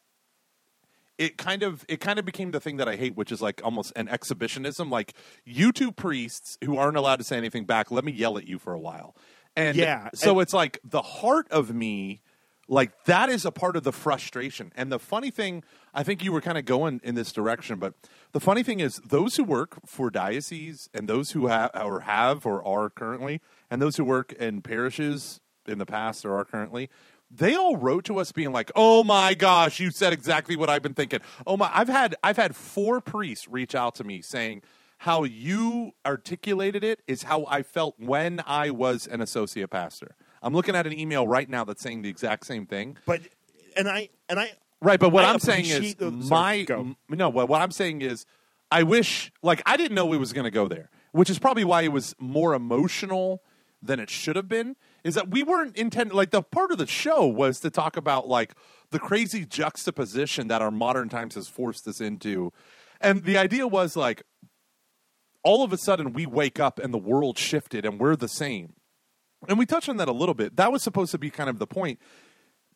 it 1.19 1.37
kind 1.37 1.63
of 1.63 1.85
it 1.89 2.01
kind 2.01 2.19
of 2.19 2.25
became 2.25 2.51
the 2.53 2.61
thing 2.61 2.79
that 2.79 2.89
I 2.89 2.97
hate, 2.97 3.15
which 3.17 3.31
is 3.31 3.43
like 3.43 3.61
almost 3.63 3.93
an 3.97 4.09
exhibitionism. 4.09 4.89
Like 4.91 5.13
you 5.45 5.73
two 5.73 5.93
priests 5.93 6.57
who 6.65 6.79
aren't 6.79 6.97
allowed 6.97 7.17
to 7.17 7.25
say 7.25 7.37
anything 7.37 7.65
back, 7.67 7.91
let 7.91 8.05
me 8.05 8.13
yell 8.13 8.39
at 8.39 8.47
you 8.47 8.59
for 8.59 8.73
a 8.73 8.81
while. 8.81 9.15
And 9.57 9.77
Yeah, 9.77 10.09
so 10.15 10.33
and- 10.33 10.41
it's 10.43 10.55
like 10.55 10.79
the 10.85 11.03
heart 11.03 11.49
of 11.51 11.75
me, 11.75 12.23
like 12.69 12.93
that 13.05 13.29
is 13.29 13.45
a 13.45 13.51
part 13.51 13.77
of 13.77 13.83
the 13.83 13.93
frustration. 13.93 14.73
And 14.75 14.91
the 14.91 14.99
funny 14.99 15.31
thing, 15.31 15.65
I 15.95 16.03
think 16.03 16.23
you 16.23 16.33
were 16.33 16.41
kind 16.41 16.59
of 16.59 16.65
going 16.65 17.01
in 17.03 17.15
this 17.15 17.33
direction, 17.33 17.79
but 17.79 17.95
the 18.33 18.41
funny 18.41 18.63
thing 18.63 18.81
is 18.81 18.97
those 18.99 19.37
who 19.37 19.45
work 19.45 19.79
for 19.87 20.11
dioceses 20.11 20.89
and 20.95 21.09
those 21.09 21.33
who 21.33 21.49
have 21.49 21.71
or 21.75 22.01
have 22.01 22.47
or 22.47 22.65
are 22.65 22.91
currently, 22.91 23.41
and 23.71 23.83
those 23.83 23.97
who 23.97 24.05
work 24.05 24.33
in 24.33 24.63
parishes 24.63 25.41
in 25.67 25.79
the 25.79 25.87
past 25.87 26.25
or 26.25 26.37
are 26.37 26.45
currently, 26.45 26.89
they 27.31 27.55
all 27.55 27.77
wrote 27.77 28.05
to 28.07 28.19
us 28.19 28.33
being 28.33 28.53
like, 28.53 28.71
"Oh 28.75 29.05
my 29.05 29.35
gosh, 29.35 29.79
you 29.79 29.91
said 29.91 30.13
exactly 30.13 30.57
what 30.57 30.69
I've 30.69 30.83
been 30.83 30.95
thinking." 30.95 31.21
Oh 31.47 31.57
my, 31.57 31.71
I've 31.73 31.89
had 31.89 32.17
I've 32.23 32.37
had 32.37 32.57
four 32.57 33.01
priests 33.01 33.49
reach 33.49 33.75
out 33.75 33.95
to 33.97 34.05
me 34.05 34.21
saying 34.21 34.63
how 34.99 35.25
you 35.25 35.93
articulated 36.05 36.85
it 36.85 37.01
is 37.07 37.23
how 37.23 37.47
I 37.47 37.63
felt 37.63 37.95
when 37.99 38.43
I 38.47 38.71
was 38.71 39.07
an 39.07 39.21
associate 39.21 39.71
pastor. 39.71 40.15
I'm 40.43 40.53
looking 40.55 40.75
at 40.75 40.87
an 40.87 40.93
email 40.93 41.27
right 41.27 41.49
now 41.49 41.65
that's 41.65 41.83
saying 41.83 42.03
the 42.03 42.09
exact 42.09 42.47
same 42.47 42.67
thing. 42.67 42.99
But 43.07 43.23
and 43.77 43.89
I 43.89 44.09
and 44.29 44.39
I 44.39 44.53
Right, 44.83 44.99
but 44.99 45.11
what 45.11 45.25
I 45.25 45.33
I'm 45.33 45.39
saying 45.41 45.67
is 45.67 45.95
the- 45.97 46.11
my 46.11 46.65
sorry, 46.65 46.97
no. 47.09 47.29
What, 47.29 47.49
what 47.49 47.61
I'm 47.61 47.71
saying 47.71 48.03
is, 48.03 48.25
I 48.71 48.83
wish 48.83 49.31
like 49.43 49.63
I 49.67 49.77
didn't 49.77 49.95
know 49.95 50.13
it 50.13 50.19
was 50.19 50.33
going 50.33 50.45
to 50.45 50.51
go 50.51 50.69
there, 50.69 50.91
which 51.13 51.29
is 51.29 51.39
probably 51.39 51.65
why 51.65 51.83
it 51.83 51.93
was 51.93 52.15
more 52.19 52.55
emotional 52.55 53.43
than 53.83 54.01
it 54.01 54.09
should 54.11 54.37
have 54.37 54.49
been. 54.49 54.77
Is 55.05 55.15
that 55.15 55.31
we 55.31 55.43
weren't 55.43 55.77
intended 55.77 56.15
like 56.15 56.31
the 56.31 56.43
part 56.43 56.71
of 56.73 56.79
the 56.79 56.87
show 56.87 57.27
was 57.27 57.61
to 57.61 57.71
talk 57.71 57.97
about 57.97 58.27
like 58.27 58.55
the 58.91 58.99
crazy 58.99 59.45
juxtaposition 59.45 60.49
that 60.49 60.63
our 60.63 60.71
modern 60.71 61.09
times 61.09 61.35
has 61.35 61.49
forced 61.49 61.87
us 61.87 62.01
into, 62.01 62.53
and 63.03 63.25
the 63.25 63.37
idea 63.37 63.67
was 63.67 63.97
like 63.97 64.23
all 65.43 65.63
of 65.63 65.73
a 65.73 65.79
sudden 65.79 66.13
we 66.13 66.27
wake 66.27 66.59
up 66.61 66.79
and 66.79 66.93
the 66.93 66.99
world 66.99 67.39
shifted 67.39 67.85
and 67.85 67.99
we're 67.99 68.17
the 68.17 68.29
same. 68.29 68.75
And 69.49 69.59
we 69.59 69.65
touched 69.65 69.89
on 69.89 69.97
that 69.97 70.09
a 70.09 70.13
little 70.13 70.35
bit. 70.35 70.57
That 70.57 70.71
was 70.71 70.83
supposed 70.83 71.13
to 71.13 71.19
be 71.19 71.31
kind 71.31 71.49
of 71.49 71.59
the 71.59 71.67
point 71.67 71.99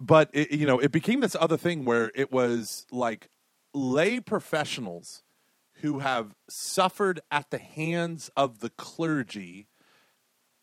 but 0.04 0.28
it, 0.32 0.50
you 0.52 0.66
know 0.66 0.78
it 0.78 0.92
became 0.92 1.20
this 1.20 1.36
other 1.40 1.56
thing 1.56 1.84
where 1.84 2.10
it 2.14 2.30
was 2.30 2.86
like 2.90 3.28
lay 3.72 4.20
professionals 4.20 5.22
who 5.80 5.98
have 6.00 6.34
suffered 6.48 7.20
at 7.30 7.50
the 7.50 7.58
hands 7.58 8.30
of 8.36 8.60
the 8.60 8.70
clergy 8.70 9.66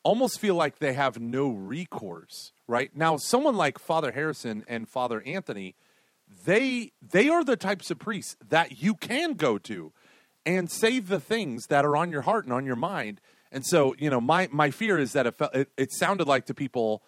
almost 0.04 0.40
feel 0.40 0.56
like 0.56 0.80
they 0.80 0.94
have 0.94 1.20
no 1.20 1.50
recourse 1.50 2.52
right? 2.68 2.96
Now 2.96 3.18
someone 3.18 3.56
like 3.56 3.80
father 3.80 4.12
harrison 4.12 4.64
and 4.68 4.88
father 4.88 5.22
anthony 5.26 5.76
they 6.46 6.92
they 7.02 7.30
are 7.30 7.44
the 7.44 7.58
types 7.58 7.92
of 7.92 8.00
priests 8.00 8.38
that 8.48 8.82
you 8.82 8.96
can 8.96 9.34
go 9.34 9.58
to 9.58 9.92
and 10.46 10.72
say 10.72 11.00
the 11.00 11.20
things 11.20 11.68
that 11.68 11.86
are 11.86 11.96
on 11.96 12.12
your 12.12 12.22
heart 12.22 12.46
and 12.46 12.54
on 12.54 12.66
your 12.66 12.76
mind. 12.76 13.22
And 13.52 13.66
so 13.66 13.96
you 13.98 14.10
know 14.10 14.22
my 14.22 14.50
my 14.52 14.70
fear 14.72 14.98
is 14.98 15.14
that 15.14 15.26
it, 15.26 15.36
it, 15.54 15.70
it 15.78 15.92
sounded 15.92 16.28
like 16.28 16.46
to 16.46 16.54
people 16.54 17.04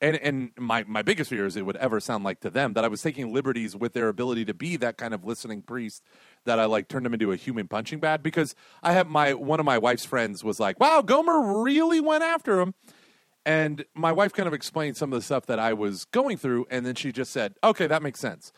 and 0.00 0.16
and 0.16 0.50
my 0.58 0.84
my 0.86 1.02
biggest 1.02 1.30
fear 1.30 1.46
is 1.46 1.56
it 1.56 1.64
would 1.64 1.76
ever 1.76 2.00
sound 2.00 2.24
like 2.24 2.40
to 2.40 2.50
them 2.50 2.74
that 2.74 2.84
I 2.84 2.88
was 2.88 3.02
taking 3.02 3.32
liberties 3.32 3.74
with 3.74 3.92
their 3.92 4.08
ability 4.08 4.44
to 4.46 4.54
be 4.54 4.76
that 4.76 4.98
kind 4.98 5.14
of 5.14 5.24
listening 5.24 5.62
priest 5.62 6.02
that 6.44 6.58
I 6.58 6.66
like 6.66 6.88
turned 6.88 7.06
them 7.06 7.14
into 7.14 7.32
a 7.32 7.36
human 7.36 7.68
punching 7.68 8.00
bag 8.00 8.22
because 8.22 8.54
I 8.82 8.92
have 8.92 9.08
my 9.08 9.34
one 9.34 9.60
of 9.60 9.66
my 9.66 9.78
wife's 9.78 10.04
friends 10.04 10.44
was 10.44 10.60
like, 10.60 10.78
"Wow, 10.78 11.02
Gomer 11.02 11.62
really 11.62 12.00
went 12.00 12.22
after 12.22 12.60
him." 12.60 12.74
And 13.44 13.84
my 13.94 14.12
wife 14.12 14.32
kind 14.32 14.48
of 14.48 14.54
explained 14.54 14.96
some 14.96 15.12
of 15.12 15.18
the 15.18 15.24
stuff 15.24 15.46
that 15.46 15.58
I 15.58 15.72
was 15.72 16.04
going 16.06 16.36
through 16.36 16.66
and 16.70 16.84
then 16.84 16.94
she 16.94 17.12
just 17.12 17.32
said, 17.32 17.54
"Okay, 17.64 17.86
that 17.86 18.02
makes 18.02 18.20
sense." 18.20 18.52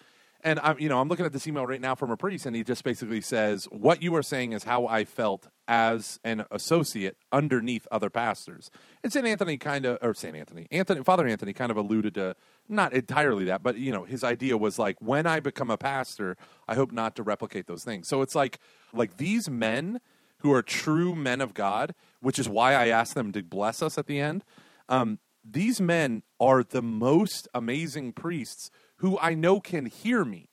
And 0.44 0.60
I'm, 0.60 0.78
you 0.78 0.88
know, 0.88 1.00
I'm 1.00 1.08
looking 1.08 1.26
at 1.26 1.32
this 1.32 1.48
email 1.48 1.66
right 1.66 1.80
now 1.80 1.96
from 1.96 2.12
a 2.12 2.16
priest, 2.16 2.46
and 2.46 2.54
he 2.54 2.62
just 2.62 2.84
basically 2.84 3.20
says, 3.20 3.64
"What 3.72 4.02
you 4.02 4.14
are 4.14 4.22
saying 4.22 4.52
is 4.52 4.64
how 4.64 4.86
I 4.86 5.04
felt 5.04 5.48
as 5.66 6.20
an 6.22 6.44
associate 6.50 7.16
underneath 7.32 7.88
other 7.90 8.08
pastors." 8.08 8.70
And 9.02 9.12
Saint 9.12 9.26
Anthony 9.26 9.56
kind 9.56 9.84
of, 9.84 9.98
or 10.00 10.14
Saint 10.14 10.36
Anthony, 10.36 10.68
Anthony, 10.70 11.02
Father 11.02 11.26
Anthony, 11.26 11.52
kind 11.52 11.72
of 11.72 11.76
alluded 11.76 12.14
to 12.14 12.36
not 12.68 12.92
entirely 12.92 13.44
that, 13.46 13.62
but 13.62 13.78
you 13.78 13.90
know, 13.90 14.04
his 14.04 14.22
idea 14.22 14.56
was 14.56 14.78
like, 14.78 15.00
when 15.00 15.26
I 15.26 15.40
become 15.40 15.70
a 15.70 15.78
pastor, 15.78 16.36
I 16.66 16.74
hope 16.74 16.92
not 16.92 17.16
to 17.16 17.22
replicate 17.22 17.66
those 17.66 17.84
things. 17.84 18.08
So 18.08 18.22
it's 18.22 18.34
like, 18.34 18.58
like 18.92 19.16
these 19.16 19.48
men 19.48 20.00
who 20.38 20.52
are 20.52 20.62
true 20.62 21.14
men 21.14 21.40
of 21.40 21.54
God, 21.54 21.94
which 22.20 22.38
is 22.38 22.48
why 22.48 22.74
I 22.74 22.88
asked 22.88 23.14
them 23.14 23.32
to 23.32 23.42
bless 23.42 23.82
us 23.82 23.98
at 23.98 24.06
the 24.06 24.20
end. 24.20 24.44
Um, 24.88 25.18
these 25.44 25.80
men 25.80 26.22
are 26.38 26.62
the 26.62 26.82
most 26.82 27.48
amazing 27.54 28.12
priests 28.12 28.70
who 28.98 29.18
I 29.18 29.34
know 29.34 29.58
can 29.60 29.86
hear 29.86 30.24
me. 30.24 30.48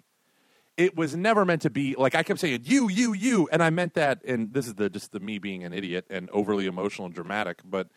It 0.78 0.96
was 0.98 1.16
never 1.16 1.46
meant 1.46 1.62
to 1.62 1.70
be 1.70 1.96
like 1.98 2.16
I 2.16 2.24
kept 2.24 2.40
saying 2.40 2.62
you, 2.66 2.90
you, 2.90 3.14
you, 3.14 3.48
and 3.52 3.64
I 3.64 3.70
meant 3.70 3.94
that. 3.94 4.24
And 4.26 4.54
this 4.54 4.68
is 4.68 4.76
the 4.76 4.90
just 4.90 5.12
the 5.12 5.20
me 5.20 5.40
being 5.40 5.64
an 5.64 5.72
idiot 5.74 6.06
and 6.10 6.30
overly 6.32 6.66
emotional 6.66 7.06
and 7.06 7.16
dramatic. 7.16 7.62
But 7.64 7.88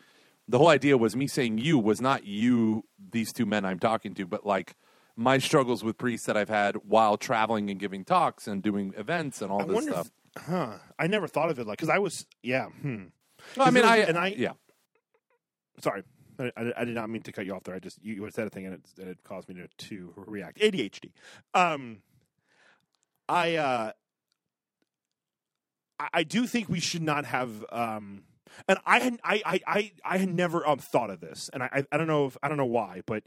the 0.47 0.57
whole 0.57 0.69
idea 0.69 0.97
was 0.97 1.15
me 1.15 1.27
saying 1.27 1.57
you 1.57 1.77
was 1.77 1.99
not 1.99 2.25
you, 2.25 2.85
these 3.11 3.33
two 3.33 3.45
men 3.45 3.65
I'm 3.65 3.79
talking 3.79 4.13
to, 4.15 4.25
but 4.25 4.45
like 4.45 4.75
my 5.17 5.37
struggles 5.39 5.83
with 5.83 5.97
priests 5.97 6.25
that 6.27 6.37
I've 6.37 6.47
had 6.49 6.77
while 6.87 7.17
traveling 7.17 7.69
and 7.69 7.77
giving 7.79 8.05
talks 8.05 8.47
and 8.47 8.63
doing 8.63 8.93
events 8.97 9.41
and 9.41 9.51
all 9.51 9.61
I 9.61 9.65
this 9.65 9.83
stuff. 9.83 10.09
if, 10.37 10.43
huh? 10.43 10.77
I 10.97 11.07
never 11.07 11.27
thought 11.27 11.49
of 11.51 11.59
it 11.59 11.67
like 11.67 11.77
because 11.77 11.89
I 11.89 11.99
was, 11.99 12.25
yeah. 12.41 12.67
Hmm. 12.67 13.07
Well, 13.57 13.67
I 13.67 13.71
mean, 13.71 13.83
there 13.83 13.91
I 13.91 13.97
and 13.97 14.17
I- 14.17 14.35
yeah. 14.37 14.53
Sorry, 15.81 16.03
I, 16.39 16.51
I, 16.77 16.85
did 16.85 16.95
not 16.95 17.09
mean 17.09 17.21
to 17.23 17.31
cut 17.31 17.45
you 17.45 17.53
off 17.53 17.63
there. 17.63 17.75
I 17.75 17.79
just 17.79 18.03
you 18.03 18.27
said 18.31 18.47
a 18.47 18.49
thing 18.49 18.65
and 18.65 18.75
it, 18.75 18.81
and 18.97 19.09
it 19.09 19.23
caused 19.23 19.49
me 19.49 19.55
to, 19.55 19.67
to 19.89 20.13
react. 20.15 20.59
ADHD. 20.59 21.11
Um, 21.53 22.01
I 23.27 23.55
uh, 23.55 23.91
I, 26.13 26.23
do 26.23 26.47
think 26.47 26.69
we 26.69 26.79
should 26.79 27.03
not 27.03 27.25
have. 27.25 27.65
Um, 27.71 28.23
and 28.67 28.79
I 28.85 28.99
had 28.99 29.19
I 29.23 29.41
I 29.45 29.59
I, 29.67 29.91
I 30.03 30.17
had 30.17 30.33
never 30.33 30.67
um, 30.67 30.79
thought 30.79 31.09
of 31.09 31.19
this, 31.19 31.49
and 31.53 31.61
I 31.61 31.85
I, 31.91 31.97
don't 31.97 32.07
know 32.07 32.25
if 32.25 32.37
I 32.41 32.47
don't 32.47 32.57
know 32.57 32.65
why, 32.65 33.01
but 33.05 33.23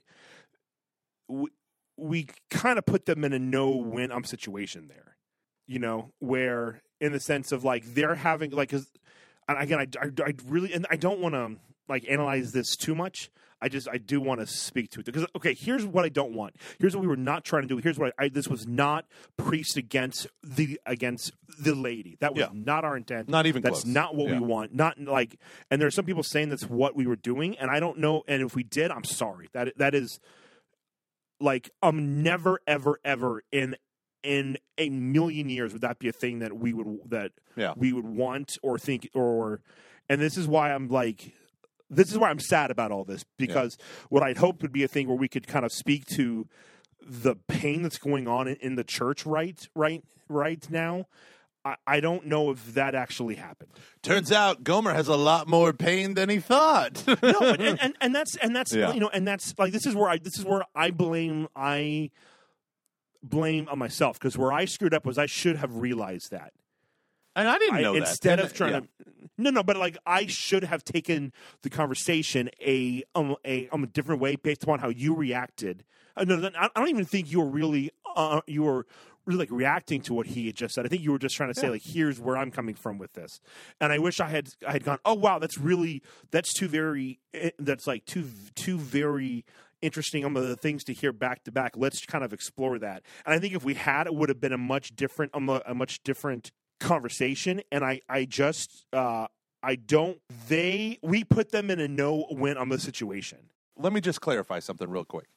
we, 1.28 1.49
we 1.97 2.28
kind 2.50 2.78
of 2.78 2.87
put 2.87 3.07
them 3.07 3.25
in 3.25 3.33
a 3.33 3.38
no 3.38 3.71
win 3.71 4.11
um 4.11 4.25
situation 4.25 4.88
there, 4.88 5.16
you 5.66 5.78
know, 5.78 6.11
where 6.19 6.83
in 7.00 7.12
the 7.12 7.21
sense 7.21 7.52
of 7.52 7.64
like 7.64 7.95
they're 7.95 8.14
having 8.16 8.50
like 8.50 8.71
'cause- 8.71 8.90
and 9.49 9.59
again 9.59 9.78
I, 9.81 9.87
I, 10.00 10.11
I 10.25 10.35
really 10.47 10.73
and 10.73 10.87
I 10.90 10.97
don't 10.97 11.21
want 11.21 11.35
to 11.35 11.57
like 11.92 12.04
analyze 12.08 12.52
this 12.52 12.75
too 12.76 12.94
much. 12.94 13.30
I 13.64 13.68
just 13.68 13.88
I 13.88 13.99
do 13.99 14.20
want 14.20 14.40
to 14.40 14.46
speak 14.49 14.90
to 14.90 15.00
it 15.00 15.06
because 15.06 15.25
okay, 15.37 15.54
here's 15.54 15.87
what 15.87 16.04
I 16.04 16.08
don't 16.08 16.32
want. 16.34 16.56
Here's 16.80 16.96
what 16.96 17.02
we 17.02 17.06
were 17.06 17.16
not 17.16 17.44
trying 17.44 17.62
to 17.62 17.68
do. 17.68 17.76
Here's 17.78 17.96
what 17.96 18.12
I, 18.18 18.25
I 18.25 18.28
this 18.28 18.49
was 18.49 18.66
not 18.66 19.04
priest 19.37 19.76
against 19.76 20.26
the 20.42 20.80
against 20.84 21.32
the 21.61 21.76
lady. 21.76 22.16
That 22.18 22.34
was 22.34 22.40
Yeah. 22.40 22.49
not 22.52 22.84
our 22.84 22.96
intent. 22.96 23.28
Not 23.28 23.46
even 23.46 23.62
That's 23.62 23.82
close. 23.82 23.87
not 23.87 24.16
what 24.16 24.30
Yeah. 24.30 24.40
we 24.40 24.46
want. 24.46 24.75
Not 24.75 24.99
like 25.00 25.38
and 25.70 25.80
there 25.80 25.87
are 25.87 25.92
some 25.92 26.04
people 26.04 26.25
saying 26.25 26.49
that's 26.49 26.64
what 26.68 26.96
we 26.96 27.06
were 27.06 27.14
doing 27.14 27.56
and 27.56 27.70
I 27.70 27.78
don't 27.78 27.99
know 27.99 28.25
and 28.26 28.42
if 28.42 28.56
we 28.56 28.64
did, 28.64 28.90
I'm 28.90 29.04
sorry. 29.04 29.49
That 29.52 29.78
that 29.78 29.94
is 29.94 30.18
like 31.40 31.70
um 31.82 32.22
never 32.22 32.61
ever 32.66 32.99
ever 33.04 33.42
in 33.52 33.76
in 34.22 34.56
a 34.78 34.88
million 34.90 35.49
years 35.49 35.72
would 35.72 35.82
that 35.82 35.99
be 35.99 36.08
a 36.08 36.12
thing 36.12 36.38
that 36.40 36.56
we 36.56 36.72
would 36.72 36.99
that 37.11 37.32
Yeah. 37.56 37.75
we 37.76 37.92
would 37.92 38.04
want 38.06 38.58
or 38.62 38.78
think 38.78 39.08
or 39.14 39.61
and 40.08 40.20
this 40.20 40.37
is 40.37 40.46
why 40.49 40.72
I'm 40.72 40.88
like 40.88 41.32
this 41.92 42.11
is 42.11 42.18
why 42.18 42.30
I'm 42.30 42.40
sad 42.40 42.70
about 42.70 42.90
all 42.90 43.04
this 43.04 43.25
because 43.37 43.76
what 44.08 44.22
I'd 44.22 44.38
hoped 44.38 44.62
would 44.62 44.72
be 44.72 44.82
a 44.82 44.88
thing 44.88 45.08
where 45.08 45.16
we 45.16 45.28
could 45.28 45.46
kind 45.46 45.64
of 45.64 45.72
speak 45.72 46.06
to 46.16 46.49
the 47.00 47.37
pain 47.49 47.82
that's 47.82 47.99
going 47.99 48.26
on 48.26 48.49
in, 48.49 48.56
in 48.56 48.75
the 48.76 48.84
church 48.84 49.26
right 49.26 49.58
right 49.75 50.02
right 50.28 50.68
now. 50.70 51.06
I, 51.64 51.76
I 51.87 52.00
don't 52.00 52.26
know 52.26 52.50
if 52.50 52.75
that 52.75 52.96
actually 52.96 53.37
happened. 53.37 53.70
Turns 54.02 54.32
out 54.32 54.64
Gomer 54.64 54.94
has 54.94 55.06
a 55.06 55.16
lot 55.16 55.46
more 55.46 55.72
pain 55.72 56.14
than 56.14 56.28
he 56.28 56.40
thought. 56.40 57.04
no, 57.22 57.38
and, 57.40 57.80
and 57.80 57.94
and 58.00 58.14
that's 58.14 58.37
and 58.37 58.56
that's 58.56 58.72
Yeah. 58.75 58.92
you 58.92 59.00
know, 59.00 59.11
and 59.12 59.26
that's 59.28 59.54
like 59.58 59.72
this 59.72 59.87
is 59.87 59.94
where 59.94 60.08
I 60.08 60.18
this 60.18 60.38
is 60.38 60.44
where 60.44 60.62
I 60.75 60.90
blame 60.90 61.49
I 61.54 62.11
blame 63.22 63.68
on 63.68 63.78
myself 63.78 64.18
because 64.18 64.37
where 64.37 64.52
I 64.52 64.64
screwed 64.64 64.94
up 64.94 65.06
was 65.06 65.18
I 65.18 65.26
should 65.26 65.56
have 65.56 65.76
realized 65.76 66.32
that 66.32 66.52
and 67.37 67.49
I 67.49 67.58
didn't 67.58 67.76
I, 67.76 67.82
know 67.82 67.92
that. 67.94 68.00
instead 68.00 68.40
of 68.40 68.52
trying 68.52 68.72
yeah. 68.72 68.80
to 68.80 68.87
no 69.42 69.50
no 69.50 69.62
but 69.62 69.76
like 69.76 69.96
I 70.06 70.26
should 70.26 70.64
have 70.64 70.84
taken 70.84 71.32
the 71.62 71.70
conversation 71.70 72.50
a 72.61 73.02
um 73.14 73.37
a 73.44 73.68
um 73.70 73.84
a 73.84 73.87
different 73.87 74.20
way 74.20 74.37
based 74.37 74.62
upon 74.62 74.78
how 74.78 74.88
you 74.88 75.14
reacted. 75.14 75.84
Uh, 76.16 76.25
no, 76.25 76.50
I 76.58 76.66
I 76.75 76.80
don't 76.80 76.88
even 76.90 77.04
think 77.04 77.30
you 77.30 77.40
were 77.40 77.49
really 77.50 77.90
uh, 78.16 78.40
you 78.46 78.62
were 78.62 78.87
really 79.25 79.38
like 79.40 79.50
reacting 79.52 80.02
to 80.02 80.12
what 80.14 80.26
he 80.26 80.46
had 80.46 80.56
just 80.56 80.75
said. 80.75 80.84
I 80.84 80.88
think 80.88 81.02
you 81.02 81.12
were 81.12 81.18
just 81.18 81.37
trying 81.37 81.52
to 81.52 81.58
say 81.58 81.66
Yeah. 81.68 81.72
like 81.72 81.82
here's 81.84 82.20
where 82.20 82.37
I'm 82.37 82.50
coming 82.50 82.75
from 82.75 82.99
with 82.99 83.12
this. 83.14 83.40
And 83.80 83.92
I 83.92 83.99
wish 83.99 84.20
I 84.20 84.28
had 84.28 84.49
I 84.66 84.72
had 84.72 84.84
gone, 84.84 84.99
"Oh 85.04 85.14
wow, 85.14 85.38
that's 85.38 85.58
really 85.58 86.02
that's 86.30 86.52
too 86.52 86.68
very 86.68 87.18
eh, 87.32 87.50
that's 87.58 87.87
like 87.87 88.04
too 88.04 88.26
too 88.54 88.78
very 88.78 89.44
interesting 89.80 90.25
um, 90.25 90.34
the 90.34 90.54
things 90.56 90.84
to 90.84 90.92
hear 90.92 91.12
back 91.12 91.44
to 91.44 91.52
back. 91.52 91.72
Let's 91.76 92.04
kind 92.04 92.25
of 92.25 92.32
explore 92.32 92.78
that." 92.80 93.02
And 93.25 93.34
I 93.34 93.38
think 93.38 93.54
if 93.54 93.64
we 93.64 93.75
had 93.75 94.06
it 94.06 94.14
would 94.14 94.28
have 94.28 94.40
been 94.40 94.52
a 94.52 94.58
much 94.58 94.94
different 94.94 95.34
um, 95.34 95.49
a, 95.49 95.62
a 95.66 95.75
much 95.75 96.02
different 96.02 96.52
conversation 96.82 97.62
and 97.70 97.84
I 97.84 98.00
I 98.08 98.24
just 98.24 98.86
uh 98.92 99.26
I 99.62 99.76
don't 99.76 100.18
they 100.48 100.98
we 101.02 101.24
put 101.24 101.50
them 101.50 101.70
in 101.70 101.80
a 101.80 101.88
no 101.88 102.26
win 102.30 102.56
on 102.56 102.68
the 102.68 102.78
situation. 102.78 103.38
let 103.78 103.92
me 103.92 104.00
just 104.00 104.20
clarify 104.20 104.58
something 104.58 104.88
real 104.90 105.04
quick. 105.04 105.28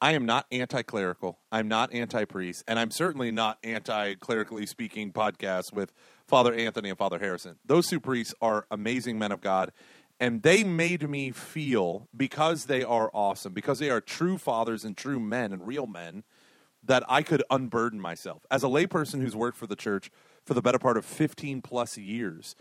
I 0.00 0.12
am 0.12 0.26
not 0.26 0.46
anti 0.50 0.82
clerical. 0.82 1.38
I'm 1.52 1.68
not 1.68 1.92
anti 1.92 2.24
priest. 2.24 2.64
And 2.66 2.78
I'm 2.78 2.90
certainly 2.90 3.30
not 3.30 3.58
anti 3.62 4.14
clerically 4.14 4.66
speaking 4.66 5.12
podcast 5.12 5.72
with 5.72 5.92
Father 6.26 6.52
Anthony 6.52 6.88
and 6.88 6.98
Father 6.98 7.18
Harrison. 7.20 7.58
Those 7.64 7.86
two 7.88 8.00
priests 8.00 8.34
are 8.40 8.66
amazing 8.70 9.18
men 9.18 9.30
of 9.32 9.40
God. 9.40 9.72
and 10.20 10.42
they 10.42 10.62
made 10.64 11.08
me 11.08 11.30
feel 11.32 12.08
because 12.16 12.66
they 12.66 12.82
are 12.84 13.10
awesome, 13.14 13.52
because 13.52 13.78
they 13.80 13.90
are 13.90 14.00
true 14.00 14.38
fathers 14.38 14.84
and 14.84 14.96
true 14.96 15.18
men 15.18 15.52
and 15.52 15.66
real 15.66 15.86
men, 15.86 16.22
that 16.84 17.04
I 17.08 17.22
could 17.22 17.42
unburden 17.50 18.00
myself 18.00 18.44
as 18.50 18.64
a 18.64 18.66
layperson 18.66 19.20
who's 19.20 19.36
worked 19.36 19.56
for 19.56 19.66
the 19.66 19.76
church 19.76 20.10
for 20.44 20.54
the 20.54 20.62
better 20.62 20.78
part 20.78 20.96
of 20.96 21.04
15 21.04 21.62
plus 21.62 21.96
years. 21.96 22.56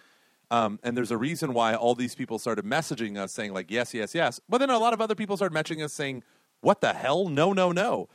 Um, 0.51 0.79
and 0.83 0.97
there's 0.97 1.11
a 1.11 1.17
reason 1.17 1.53
why 1.53 1.73
all 1.75 1.95
these 1.95 2.13
people 2.13 2.37
started 2.37 2.65
messaging 2.65 3.17
us 3.17 3.31
saying 3.33 3.53
like 3.53 3.71
yes, 3.71 3.93
yes, 3.93 4.13
yes. 4.13 4.39
But 4.49 4.59
then 4.59 4.69
a 4.69 4.77
lot 4.77 4.93
of 4.93 5.01
other 5.01 5.15
people 5.15 5.37
started 5.37 5.55
messaging 5.55 5.83
us 5.83 5.93
saying, 5.93 6.23
"What 6.59 6.81
the 6.81 6.93
hell? 6.93 7.29
No, 7.29 7.53
no, 7.53 7.71
no." 7.71 8.09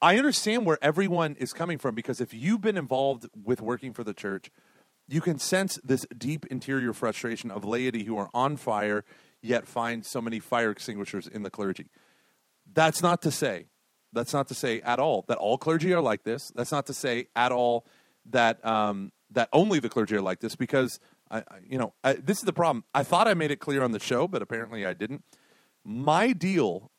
I 0.00 0.16
understand 0.16 0.64
where 0.64 0.78
everyone 0.80 1.34
is 1.40 1.52
coming 1.52 1.78
from 1.78 1.94
because 1.94 2.20
if 2.20 2.32
you've 2.32 2.60
been 2.60 2.76
involved 2.76 3.26
with 3.34 3.60
working 3.60 3.92
for 3.92 4.04
the 4.04 4.14
church, 4.14 4.50
you 5.08 5.20
can 5.20 5.38
sense 5.38 5.80
this 5.82 6.06
deep 6.16 6.46
interior 6.46 6.92
frustration 6.92 7.50
of 7.50 7.64
laity 7.64 8.04
who 8.04 8.16
are 8.18 8.28
on 8.34 8.58
fire 8.58 9.04
yet 9.40 9.66
find 9.66 10.04
so 10.04 10.20
many 10.20 10.38
fire 10.38 10.70
extinguishers 10.70 11.26
in 11.26 11.42
the 11.42 11.50
clergy. 11.50 11.86
That's 12.72 13.02
not 13.02 13.22
to 13.22 13.30
say, 13.30 13.66
that's 14.12 14.32
not 14.32 14.48
to 14.48 14.54
say 14.54 14.80
at 14.80 14.98
all 14.98 15.24
that 15.28 15.38
all 15.38 15.58
clergy 15.58 15.92
are 15.92 16.00
like 16.00 16.24
this. 16.24 16.50
That's 16.54 16.72
not 16.72 16.86
to 16.86 16.94
say 16.94 17.28
at 17.36 17.52
all 17.52 17.84
that 18.30 18.64
um, 18.64 19.12
that 19.30 19.48
only 19.52 19.80
the 19.80 19.88
clergy 19.88 20.16
are 20.16 20.22
like 20.22 20.40
this 20.40 20.56
because 20.56 20.98
I, 21.30 21.42
you 21.68 21.78
know 21.78 21.94
I, 22.02 22.14
this 22.14 22.38
is 22.38 22.44
the 22.44 22.52
problem. 22.52 22.84
I 22.94 23.02
thought 23.02 23.28
I 23.28 23.34
made 23.34 23.50
it 23.50 23.60
clear 23.60 23.82
on 23.82 23.92
the 23.92 24.00
show, 24.00 24.28
but 24.28 24.42
apparently 24.42 24.86
I 24.86 24.94
didn't. 24.94 25.24
My 25.84 26.32
deal 26.32 26.90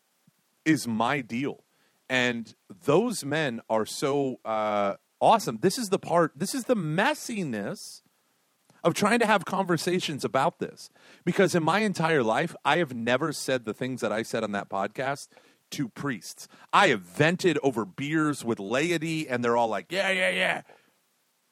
is 0.65 0.87
my 0.87 1.21
deal, 1.21 1.63
and 2.09 2.53
those 2.85 3.25
men 3.25 3.61
are 3.69 3.85
so 3.85 4.39
uh, 4.45 4.95
awesome. 5.19 5.59
This 5.61 5.77
is 5.77 5.89
the 5.89 5.99
part. 5.99 6.33
This 6.35 6.53
is 6.53 6.65
the 6.65 6.75
messiness 6.75 8.01
of 8.83 8.93
trying 8.93 9.19
to 9.19 9.25
have 9.25 9.45
conversations 9.45 10.23
about 10.23 10.59
this 10.59 10.89
because 11.25 11.53
in 11.53 11.63
my 11.63 11.79
entire 11.79 12.23
life 12.23 12.55
I 12.63 12.77
have 12.77 12.93
never 12.93 13.33
said 13.33 13.65
the 13.65 13.73
things 13.73 14.01
that 14.01 14.11
I 14.11 14.23
said 14.23 14.43
on 14.43 14.53
that 14.53 14.69
podcast 14.69 15.27
to 15.71 15.89
priests. 15.89 16.47
I 16.73 16.87
have 16.87 17.01
vented 17.01 17.57
over 17.63 17.85
beers 17.85 18.43
with 18.43 18.59
laity, 18.59 19.27
and 19.27 19.43
they're 19.43 19.57
all 19.57 19.67
like, 19.67 19.91
"Yeah, 19.91 20.09
yeah, 20.11 20.29
yeah." 20.29 20.61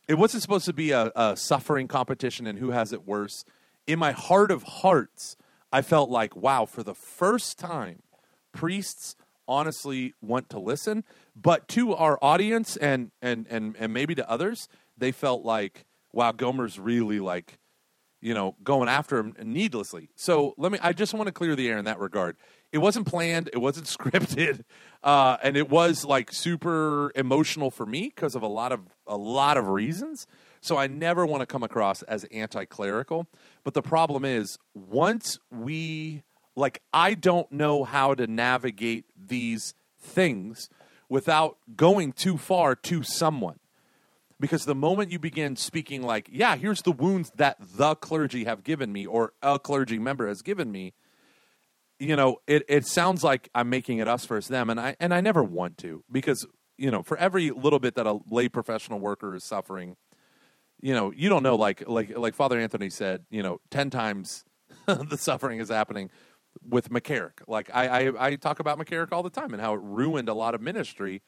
It 0.08 0.18
wasn't 0.18 0.42
supposed 0.42 0.66
to 0.66 0.74
be 0.74 0.92
a, 0.92 1.12
a 1.16 1.36
suffering 1.36 1.88
competition 1.88 2.48
and 2.48 2.60
who 2.60 2.72
has 2.72 2.94
it 2.94 3.06
worse. 3.06 3.44
In 3.86 4.00
my 4.00 4.14
heart 4.14 4.52
of 4.52 4.64
hearts, 4.64 5.36
I 5.72 5.82
felt 5.82 6.10
like, 6.10 6.36
wow, 6.36 6.66
for 6.66 6.82
the 6.82 6.96
first 6.96 7.60
time, 7.60 8.02
priests 8.54 9.16
honestly 9.48 10.14
want 10.22 10.50
to 10.50 10.60
listen. 10.60 11.04
But 11.36 11.68
to 11.70 11.94
our 11.94 12.18
audience 12.22 12.78
and 12.78 13.12
and 13.22 13.46
and 13.50 13.76
and 13.78 13.94
maybe 13.94 14.16
to 14.16 14.30
others, 14.30 14.68
they 14.98 15.12
felt 15.12 15.44
like, 15.44 15.86
wow, 16.12 16.32
Gomer's 16.32 16.80
really 16.80 17.20
like, 17.20 17.60
you 18.22 18.34
know, 18.34 18.56
going 18.64 18.90
after 18.90 19.18
him 19.18 19.36
needlessly. 19.44 20.10
So 20.16 20.54
let 20.58 20.72
me. 20.72 20.80
I 20.82 20.94
just 20.94 21.14
want 21.14 21.28
to 21.28 21.34
clear 21.34 21.56
the 21.56 21.68
air 21.70 21.78
in 21.78 21.86
that 21.86 22.00
regard. 22.00 22.38
It 22.72 22.80
wasn't 22.80 23.08
planned. 23.08 23.50
It 23.54 23.60
wasn't 23.60 23.88
scripted, 23.98 24.64
uh, 25.04 25.38
and 25.42 25.56
it 25.58 25.70
was 25.70 26.06
like 26.06 26.32
super 26.32 27.12
emotional 27.16 27.72
for 27.72 27.86
me 27.86 28.12
because 28.14 28.36
of 28.36 28.42
a 28.42 28.48
lot 28.48 28.72
of 28.72 28.82
a 29.06 29.18
lot 29.18 29.58
of 29.58 29.68
reasons. 29.68 30.28
So 30.60 30.76
I 30.78 30.88
never 30.88 31.26
want 31.26 31.42
to 31.42 31.46
come 31.46 31.64
across 31.64 32.02
as 32.04 32.26
anti-clerical. 32.26 33.28
But 33.64 33.74
the 33.74 33.82
problem 33.82 34.26
is, 34.26 34.58
once 34.74 35.40
we 35.52 36.24
like, 36.56 36.82
I 36.92 37.14
don't 37.14 37.50
know 37.52 37.84
how 37.84 38.16
to 38.16 38.26
navigate 38.28 39.06
these 39.16 39.76
things 40.00 40.70
without 41.08 41.58
going 41.76 42.12
too 42.12 42.38
far 42.38 42.76
to 42.76 43.04
someone. 43.04 43.60
Because 44.40 44.66
the 44.66 44.76
moment 44.76 45.12
you 45.12 45.20
begin 45.20 45.56
speaking 45.56 46.04
like, 46.04 46.30
yeah, 46.32 46.56
here's 46.56 46.82
the 46.82 46.92
wounds 46.92 47.32
that 47.38 47.58
the 47.60 47.96
clergy 47.96 48.44
have 48.44 48.64
given 48.64 48.92
me 48.92 49.06
or 49.06 49.34
a 49.42 49.58
clergy 49.58 49.98
member 49.98 50.28
has 50.28 50.42
given 50.42 50.72
me, 50.72 50.94
you 52.00 52.16
know, 52.16 52.38
it, 52.48 52.64
it 52.68 52.86
sounds 52.86 53.24
like 53.24 53.50
I'm 53.56 53.70
making 53.70 54.00
it 54.00 54.08
us 54.08 54.26
versus 54.26 54.48
them, 54.50 54.70
and 54.70 54.80
I 54.80 54.96
and 55.00 55.14
I 55.14 55.22
never 55.22 55.44
want 55.44 55.78
to 55.80 56.04
because 56.12 56.46
you 56.78 56.92
know, 56.92 57.02
for 57.02 57.18
every 57.18 57.50
little 57.50 57.80
bit 57.80 57.96
that 57.96 58.06
a 58.06 58.20
lay 58.30 58.50
professional 58.50 59.00
worker 59.00 59.36
is 59.36 59.44
suffering, 59.44 59.96
you 60.80 60.94
know, 60.94 61.12
you 61.12 61.30
don't 61.30 61.44
know 61.44 61.56
like 61.56 61.88
like 61.88 62.18
like 62.18 62.36
Father 62.36 62.60
Anthony 62.60 62.90
said, 62.90 63.26
you 63.30 63.42
know, 63.42 63.60
ten 63.72 63.90
times 63.90 64.46
the 64.86 65.18
suffering 65.18 65.60
is 65.60 65.70
happening 65.70 66.10
with 66.68 66.90
McCarrick. 66.90 67.42
Like 67.48 67.70
I, 67.74 68.10
I 68.10 68.28
I 68.28 68.36
talk 68.36 68.60
about 68.60 68.78
McCarrick 68.80 69.12
all 69.12 69.24
the 69.24 69.30
time 69.30 69.54
and 69.54 69.62
how 69.62 69.74
it 69.74 69.82
ruined 69.82 70.30
a 70.30 70.34
lot 70.34 70.56
of 70.56 70.62
ministry. 70.62 71.22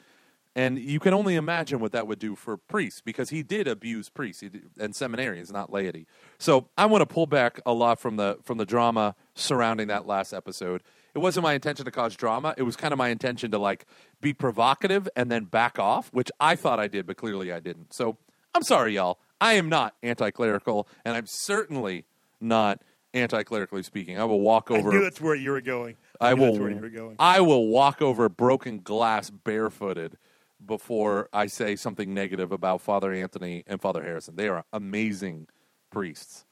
And 0.60 0.78
you 0.78 1.00
can 1.00 1.14
only 1.14 1.36
imagine 1.36 1.80
what 1.80 1.94
that 1.94 2.06
would 2.06 2.20
do 2.20 2.36
for 2.36 2.58
priests 2.58 3.00
because 3.00 3.30
he 3.30 3.44
did 3.44 3.66
abuse 3.66 4.10
priests 4.10 4.44
and 4.44 4.94
seminarians, 4.94 5.54
not 5.54 5.72
laity. 5.72 6.06
So 6.38 6.68
I 6.78 6.86
want 6.86 7.02
to 7.02 7.06
pull 7.06 7.28
back 7.28 7.62
a 7.66 7.72
lot 7.72 7.98
from 7.98 8.18
the 8.18 8.40
from 8.44 8.58
the 8.58 8.66
drama 8.66 9.16
surrounding 9.36 9.88
that 9.88 10.06
last 10.06 10.34
episode. 10.34 10.84
It 11.16 11.20
wasn't 11.20 11.44
my 11.44 11.54
intention 11.54 11.86
to 11.86 11.92
cause 11.92 12.14
drama. 12.14 12.56
It 12.58 12.64
was 12.64 12.76
kind 12.76 12.92
of 12.92 12.98
my 12.98 13.08
intention 13.08 13.52
to 13.52 13.58
like 13.58 13.86
be 14.20 14.34
provocative 14.34 15.08
and 15.16 15.32
then 15.32 15.46
back 15.46 15.80
off, 15.80 16.10
which 16.12 16.30
I 16.42 16.58
thought 16.58 16.78
I 16.78 16.90
did, 16.90 17.08
but 17.08 17.16
clearly 17.16 17.54
I 17.54 17.62
didn't. 17.62 17.94
So 17.94 18.18
I'm 18.54 18.64
sorry, 18.64 18.96
y'all. 18.96 19.18
I 19.40 19.54
am 19.54 19.70
not 19.70 19.96
anti-clerical, 20.04 20.90
and 21.06 21.16
I'm 21.16 21.26
certainly 21.26 22.04
not 22.42 22.82
anti-clerically 23.14 23.84
speaking. 23.84 24.20
I 24.20 24.26
will 24.26 24.42
walk 24.42 24.72
over. 24.72 24.90
I 24.90 24.94
knew 24.94 25.04
that's 25.04 25.22
where 25.22 25.36
you 25.36 25.52
were 25.52 25.62
going. 25.62 25.96
I, 26.20 26.32
I 26.32 26.34
knew 26.34 26.42
will. 26.42 26.48
That's 26.48 26.60
where 26.60 26.72
you 26.72 26.82
were 26.82 26.90
going. 26.90 27.16
I 27.18 27.40
will 27.40 27.68
walk 27.68 28.02
over 28.02 28.28
broken 28.28 28.82
glass 28.82 29.30
barefooted 29.30 30.18
before 30.66 31.30
I 31.34 31.48
say 31.48 31.76
something 31.76 32.14
negative 32.14 32.52
about 32.52 32.82
Father 32.82 33.14
Anthony 33.14 33.64
and 33.68 33.82
Father 33.82 34.04
Harrison. 34.04 34.36
They 34.36 34.48
are 34.48 34.66
amazing 34.74 35.48
priests. 35.92 36.46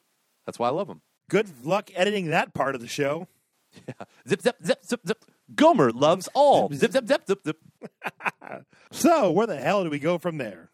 That's 0.45 0.57
why 0.59 0.67
I 0.67 0.71
love 0.71 0.87
them. 0.87 1.01
Good 1.29 1.65
luck 1.65 1.91
editing 1.95 2.27
that 2.27 2.53
part 2.53 2.75
of 2.75 2.81
the 2.81 2.87
show. 2.87 3.27
Yeah. 3.87 4.05
Zip, 4.27 4.41
zip, 4.41 4.55
zip, 4.65 4.85
zip, 4.85 5.01
zip. 5.05 5.25
Gomer 5.53 5.91
loves 5.91 6.29
all. 6.33 6.69
Zip, 6.73 6.91
zip, 6.91 7.07
zip, 7.07 7.27
zip, 7.27 7.39
zip. 7.45 7.57
So, 8.91 9.29
where 9.31 9.45
the 9.45 9.57
hell 9.57 9.83
do 9.83 9.89
we 9.89 9.99
go 9.99 10.17
from 10.17 10.37
there? 10.37 10.71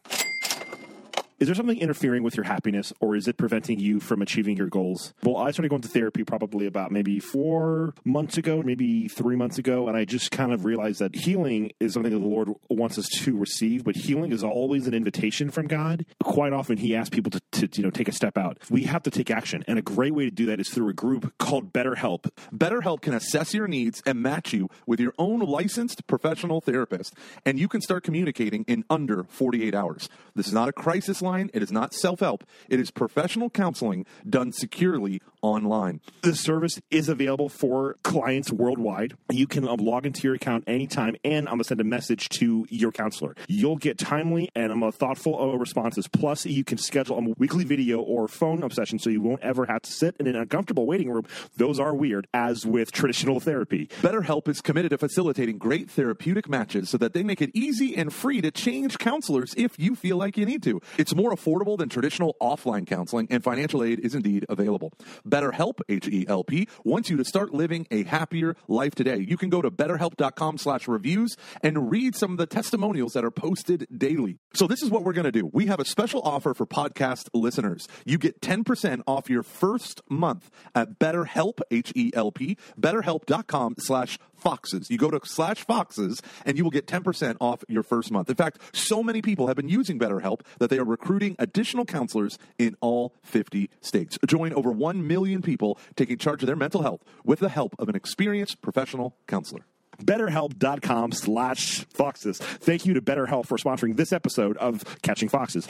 Is 1.44 1.48
there 1.48 1.56
something 1.56 1.78
interfering 1.78 2.24
with 2.24 2.38
your 2.38 2.46
happiness 2.46 2.94
or 3.02 3.18
is 3.18 3.28
it 3.28 3.36
preventing 3.36 3.78
you 3.78 4.00
from 4.00 4.22
achieving 4.22 4.56
your 4.56 4.68
goals? 4.68 5.14
Well, 5.24 5.36
I 5.36 5.52
started 5.52 5.68
going 5.68 5.82
to 5.82 5.90
therapy 5.90 6.24
probably 6.24 6.66
about 6.66 6.90
maybe 6.90 7.20
four 7.20 7.94
months 8.06 8.38
ago, 8.38 8.64
maybe 8.64 9.10
three 9.10 9.36
months 9.36 9.58
ago, 9.58 9.90
and 9.90 9.98
I 9.98 10.06
just 10.06 10.32
kind 10.32 10.54
of 10.54 10.64
realized 10.64 11.00
that 11.00 11.14
healing 11.14 11.74
is 11.82 11.96
something 11.96 12.14
that 12.14 12.20
the 12.20 12.26
Lord 12.26 12.48
wants 12.70 12.98
us 12.98 13.10
to 13.10 13.38
receive, 13.38 13.84
but 13.84 13.98
healing 13.98 14.32
is 14.32 14.42
always 14.42 14.88
an 14.88 14.94
invitation 14.94 15.52
from 15.52 15.68
God. 15.68 16.06
Quite 16.24 16.54
often, 16.54 16.78
He 16.78 16.96
asks 16.96 17.10
people 17.10 17.32
to, 17.32 17.42
to 17.52 17.70
you 17.74 17.84
know 17.84 17.92
take 17.92 18.08
a 18.08 18.14
step 18.14 18.38
out. 18.38 18.60
We 18.70 18.84
have 18.84 19.04
to 19.04 19.12
take 19.12 19.30
action, 19.30 19.66
and 19.68 19.78
a 19.78 19.82
great 19.82 20.16
way 20.16 20.24
to 20.24 20.32
do 20.32 20.46
that 20.46 20.62
is 20.62 20.70
through 20.70 20.88
a 20.88 20.94
group 20.94 21.38
called 21.40 21.74
BetterHelp. 21.74 22.32
BetterHelp 22.56 23.02
can 23.02 23.14
assess 23.14 23.54
your 23.54 23.68
needs 23.68 24.02
and 24.06 24.22
match 24.22 24.54
you 24.54 24.70
with 24.88 25.02
your 25.02 25.14
own 25.18 25.42
licensed 25.42 26.08
professional 26.08 26.62
therapist, 26.62 27.14
and 27.46 27.60
you 27.60 27.68
can 27.68 27.82
start 27.82 28.06
communicating 28.06 28.64
in 28.66 28.86
under 28.90 29.26
48 29.26 29.76
hours. 29.76 30.08
This 30.36 30.48
is 30.48 30.54
not 30.54 30.70
a 30.70 30.74
crisis 30.74 31.22
line, 31.22 31.33
it 31.54 31.64
is 31.64 31.72
not 31.72 31.94
self 31.94 32.20
help, 32.20 32.44
it 32.70 32.80
is 32.80 32.92
professional 32.92 33.50
counseling 33.50 34.06
done 34.30 34.52
securely 34.52 35.22
online. 35.42 36.00
This 36.22 36.40
service 36.40 36.80
is 36.90 37.10
available 37.10 37.50
for 37.50 37.98
clients 38.04 38.52
worldwide. 38.52 39.16
You 39.30 39.46
can 39.46 39.68
um, 39.68 39.78
log 39.78 40.06
into 40.06 40.24
your 40.24 40.36
account 40.36 40.64
anytime, 40.68 41.16
and 41.24 41.48
I'm 41.48 41.56
going 41.56 41.60
to 41.60 41.66
send 41.66 41.82
a 41.82 41.84
message 41.84 42.30
to 42.30 42.66
your 42.70 42.92
counselor. 42.92 43.36
You'll 43.48 43.76
get 43.76 43.98
timely 43.98 44.50
and 44.56 44.72
um, 44.72 44.92
thoughtful 44.92 45.40
uh, 45.40 45.58
responses. 45.58 46.08
Plus, 46.08 46.46
you 46.46 46.64
can 46.64 46.78
schedule 46.78 47.18
a 47.18 47.22
weekly 47.38 47.66
video 47.66 48.00
or 48.00 48.28
phone 48.28 48.64
session 48.72 48.98
so 48.98 49.10
you 49.10 49.22
won't 49.22 49.42
ever 49.42 49.66
have 49.66 49.82
to 49.82 49.92
sit 49.92 50.16
in 50.20 50.28
an 50.28 50.36
uncomfortable 50.36 50.86
waiting 50.86 51.12
room. 51.12 51.26
Those 51.58 51.80
are 51.80 51.94
weird, 51.94 52.28
as 52.34 52.66
with 52.66 52.92
traditional 52.92 53.40
therapy. 53.40 53.88
BetterHelp 54.02 54.48
is 54.48 54.62
committed 54.62 54.92
to 54.92 54.98
facilitating 54.98 55.58
great 55.58 55.90
therapeutic 55.90 56.48
matches 56.48 56.90
so 56.90 56.98
that 56.98 57.14
they 57.14 57.24
make 57.24 57.42
it 57.42 57.52
easy 57.54 57.96
and 57.98 58.14
free 58.14 58.42
to 58.42 58.52
change 58.52 58.98
counselors 58.98 59.54
if 59.58 59.78
you 59.78 59.96
feel 59.96 60.18
like 60.18 60.38
you 60.38 60.46
need 60.46 60.64
to. 60.64 60.82
It's 60.98 61.13
more 61.16 61.32
affordable 61.32 61.78
than 61.78 61.90
traditional 61.90 62.36
offline 62.42 62.86
counseling, 62.86 63.28
and 63.30 63.44
financial 63.44 63.84
aid 63.84 64.00
is 64.00 64.16
indeed 64.16 64.46
available. 64.50 64.94
BetterHelp, 65.28 65.80
H-E-L-P, 65.90 66.68
wants 66.84 67.10
you 67.10 67.18
to 67.18 67.26
start 67.26 67.54
living 67.54 67.88
a 67.92 68.04
happier 68.04 68.56
life 68.68 68.96
today. 68.96 69.18
You 69.18 69.38
can 69.38 69.50
go 69.50 69.62
to 69.62 69.72
betterhelp.com 69.72 70.58
slash 70.58 70.88
reviews 70.88 71.36
and 71.62 71.90
read 71.90 72.16
some 72.16 72.32
of 72.32 72.38
the 72.38 72.46
testimonials 72.46 73.14
that 73.14 73.24
are 73.24 73.32
posted 73.32 73.88
daily. 73.96 74.40
So 74.54 74.68
this 74.68 74.82
is 74.82 74.90
what 74.90 75.04
we're 75.04 75.14
going 75.14 75.26
to 75.26 75.32
do. 75.32 75.50
We 75.52 75.68
have 75.68 75.80
a 75.80 75.86
special 75.86 76.22
offer 76.22 76.54
for 76.54 76.66
podcast 76.66 77.30
listeners. 77.34 77.88
You 78.06 78.18
get 78.18 78.42
10% 78.42 79.02
off 79.08 79.30
your 79.30 79.44
first 79.44 80.02
month 80.10 80.50
at 80.76 81.00
BetterHelp, 81.00 81.60
H-E-L-P, 81.72 82.58
betterhelp.com 82.80 83.76
slash 83.80 84.18
foxes. 84.44 84.90
You 84.92 84.98
go 84.98 85.10
to 85.10 85.20
slash 85.24 85.66
foxes 85.66 86.22
and 86.46 86.58
you 86.58 86.64
will 86.64 86.72
get 86.72 86.86
10% 86.86 87.38
off 87.40 87.64
your 87.68 87.82
first 87.84 88.12
month. 88.12 88.30
In 88.30 88.36
fact, 88.36 88.60
so 88.74 89.02
many 89.02 89.22
people 89.22 89.48
have 89.48 89.56
been 89.56 89.70
using 89.70 89.98
BetterHelp 89.98 90.42
that 90.60 90.70
they 90.70 90.78
are 90.78 90.84
recruiting 90.86 91.36
additional 91.40 91.86
counselors 91.86 92.38
in 92.60 92.76
all 92.82 93.14
50 93.24 93.70
states. 93.82 94.18
Join 94.28 94.54
over 94.54 94.72
1 94.72 95.08
million 95.08 95.42
people 95.42 95.80
taking 95.96 96.18
charge 96.18 96.44
of 96.44 96.48
their 96.48 96.56
mental 96.56 96.82
health 96.84 97.04
with 97.24 97.40
the 97.40 97.50
help 97.50 97.74
of 97.80 97.90
an 97.90 97.96
experienced 97.96 98.62
professional 98.62 99.16
counselor. 99.28 99.66
BetterHelp.com 100.04 101.12
slash 101.12 101.86
foxes. 101.86 102.38
Thank 102.40 102.86
you 102.86 102.94
to 102.96 103.02
BetterHelp 103.02 103.46
for 103.46 103.58
sponsoring 103.58 103.96
this 103.96 104.12
episode 104.12 104.58
of 104.58 104.84
Catching 105.02 105.30
Foxes. 105.30 105.68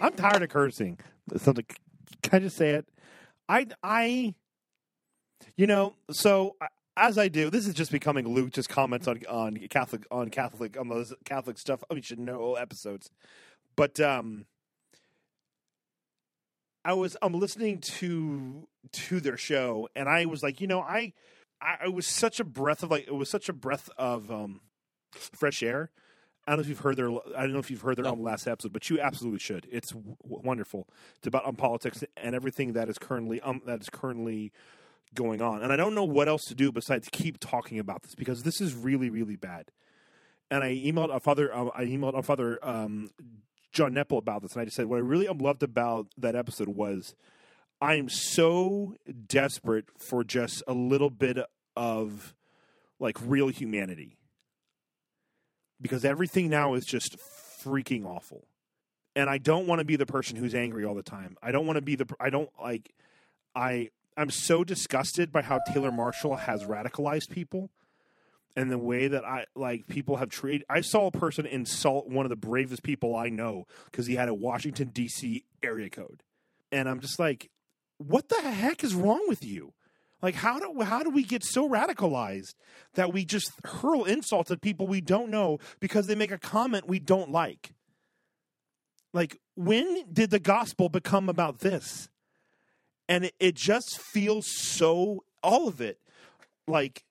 I'm 0.00 0.12
tired 0.14 0.42
of 0.42 0.48
cursing. 0.48 0.98
Something, 1.36 1.66
can 2.22 2.36
I 2.36 2.38
just 2.40 2.56
say 2.56 2.70
it? 2.70 2.88
I, 3.48 3.66
I, 3.82 4.34
You 5.56 5.66
know, 5.66 5.94
so 6.10 6.56
I- 6.60 6.68
as 6.96 7.18
I 7.18 7.28
do, 7.28 7.50
this 7.50 7.66
is 7.66 7.74
just 7.74 7.90
becoming 7.90 8.28
Luke 8.28 8.52
just 8.52 8.68
comments 8.68 9.08
on 9.08 9.20
on 9.28 9.56
Catholic 9.70 10.06
on 10.10 10.28
Catholic 10.28 10.78
on 10.78 10.88
those 10.88 11.14
Catholic 11.24 11.58
stuff. 11.58 11.82
I 11.90 11.94
mean, 11.94 12.02
should 12.02 12.18
know 12.18 12.54
episodes, 12.54 13.10
but 13.76 13.98
um, 14.00 14.46
I 16.84 16.92
was 16.94 17.16
I'm 17.22 17.34
listening 17.34 17.78
to 17.78 18.66
to 18.92 19.20
their 19.20 19.36
show, 19.36 19.88
and 19.94 20.08
I 20.08 20.26
was 20.26 20.42
like, 20.42 20.60
you 20.60 20.66
know, 20.66 20.80
I 20.80 21.12
I 21.60 21.76
it 21.86 21.94
was 21.94 22.06
such 22.06 22.40
a 22.40 22.44
breath 22.44 22.82
of 22.82 22.90
like 22.90 23.06
it 23.06 23.14
was 23.14 23.30
such 23.30 23.48
a 23.48 23.52
breath 23.52 23.88
of 23.96 24.30
um 24.30 24.60
fresh 25.12 25.62
air. 25.62 25.90
I 26.46 26.50
don't 26.50 26.58
know 26.58 26.62
if 26.62 26.68
you've 26.68 26.80
heard 26.80 26.96
their 26.96 27.10
I 27.10 27.42
don't 27.42 27.52
know 27.52 27.60
if 27.60 27.70
you've 27.70 27.82
heard 27.82 27.96
their 27.96 28.06
um, 28.08 28.22
last 28.22 28.46
episode, 28.48 28.72
but 28.72 28.90
you 28.90 29.00
absolutely 29.00 29.38
should. 29.38 29.66
It's 29.70 29.90
w- 29.90 30.16
wonderful. 30.20 30.88
It's 31.16 31.26
about 31.28 31.46
um, 31.46 31.54
politics 31.54 32.02
and 32.16 32.34
everything 32.34 32.72
that 32.72 32.88
is 32.88 32.98
currently 32.98 33.40
um 33.40 33.62
that 33.64 33.80
is 33.80 33.88
currently 33.88 34.52
going 35.14 35.42
on. 35.42 35.62
And 35.62 35.72
I 35.72 35.76
don't 35.76 35.94
know 35.94 36.04
what 36.04 36.28
else 36.28 36.44
to 36.44 36.54
do 36.54 36.72
besides 36.72 37.08
keep 37.10 37.38
talking 37.38 37.78
about 37.78 38.02
this 38.02 38.14
because 38.14 38.42
this 38.42 38.60
is 38.60 38.74
really 38.74 39.10
really 39.10 39.36
bad. 39.36 39.70
And 40.50 40.62
I 40.62 40.74
emailed 40.74 41.14
a 41.14 41.20
father 41.20 41.54
um, 41.54 41.70
I 41.74 41.84
emailed 41.84 42.18
a 42.18 42.22
father 42.22 42.58
um, 42.62 43.10
John 43.72 43.94
Nepil 43.94 44.18
about 44.18 44.42
this, 44.42 44.52
and 44.52 44.62
I 44.62 44.64
just 44.64 44.76
said 44.76 44.86
what 44.86 44.96
I 44.96 45.00
really 45.00 45.26
loved 45.26 45.62
about 45.62 46.08
that 46.18 46.36
episode 46.36 46.68
was 46.68 47.14
I 47.80 47.96
am 47.96 48.08
so 48.08 48.94
desperate 49.26 49.86
for 49.98 50.22
just 50.22 50.62
a 50.68 50.72
little 50.72 51.10
bit 51.10 51.38
of 51.74 52.34
like 53.00 53.16
real 53.24 53.48
humanity 53.48 54.16
because 55.80 56.04
everything 56.04 56.48
now 56.48 56.74
is 56.74 56.84
just 56.84 57.16
freaking 57.18 58.06
awful. 58.06 58.46
And 59.16 59.28
I 59.28 59.38
don't 59.38 59.66
want 59.66 59.80
to 59.80 59.84
be 59.84 59.96
the 59.96 60.06
person 60.06 60.36
who's 60.36 60.54
angry 60.54 60.84
all 60.84 60.94
the 60.94 61.02
time. 61.02 61.36
I 61.42 61.50
don't 61.50 61.66
want 61.66 61.76
to 61.76 61.82
be 61.82 61.96
the 61.96 62.06
I 62.20 62.30
don't 62.30 62.48
like 62.62 62.94
I 63.54 63.90
I'm 64.16 64.30
so 64.30 64.64
disgusted 64.64 65.32
by 65.32 65.42
how 65.42 65.60
Taylor 65.72 65.92
Marshall 65.92 66.36
has 66.36 66.64
radicalized 66.64 67.30
people 67.30 67.70
and 68.56 68.70
the 68.70 68.78
way 68.78 69.08
that 69.08 69.24
I 69.24 69.46
like 69.54 69.86
people 69.88 70.16
have 70.16 70.28
treated. 70.28 70.64
I 70.68 70.82
saw 70.82 71.06
a 71.06 71.12
person 71.12 71.46
insult 71.46 72.08
one 72.08 72.26
of 72.26 72.30
the 72.30 72.36
bravest 72.36 72.82
people 72.82 73.16
I 73.16 73.28
know 73.28 73.66
because 73.86 74.06
he 74.06 74.14
had 74.14 74.28
a 74.28 74.34
Washington 74.34 74.88
D.C. 74.88 75.44
area 75.62 75.88
code, 75.88 76.22
and 76.70 76.88
I'm 76.88 77.00
just 77.00 77.18
like, 77.18 77.50
what 77.98 78.28
the 78.28 78.40
heck 78.40 78.84
is 78.84 78.94
wrong 78.94 79.24
with 79.28 79.44
you? 79.44 79.72
Like 80.20 80.36
how 80.36 80.60
do 80.60 80.82
how 80.82 81.02
do 81.02 81.10
we 81.10 81.24
get 81.24 81.42
so 81.42 81.68
radicalized 81.68 82.54
that 82.94 83.12
we 83.12 83.24
just 83.24 83.50
hurl 83.64 84.04
insults 84.04 84.50
at 84.50 84.60
people 84.60 84.86
we 84.86 85.00
don't 85.00 85.30
know 85.30 85.58
because 85.80 86.06
they 86.06 86.14
make 86.14 86.30
a 86.30 86.38
comment 86.38 86.88
we 86.88 87.00
don't 87.00 87.32
like? 87.32 87.72
Like 89.12 89.40
when 89.56 90.04
did 90.12 90.30
the 90.30 90.38
gospel 90.38 90.88
become 90.88 91.28
about 91.28 91.58
this? 91.58 92.08
And 93.12 93.26
it, 93.26 93.34
it 93.38 93.54
just 93.54 94.00
feels 94.00 94.46
so 94.46 95.22
all 95.42 95.68
of 95.68 95.82
it 95.82 95.98
like 96.66 97.04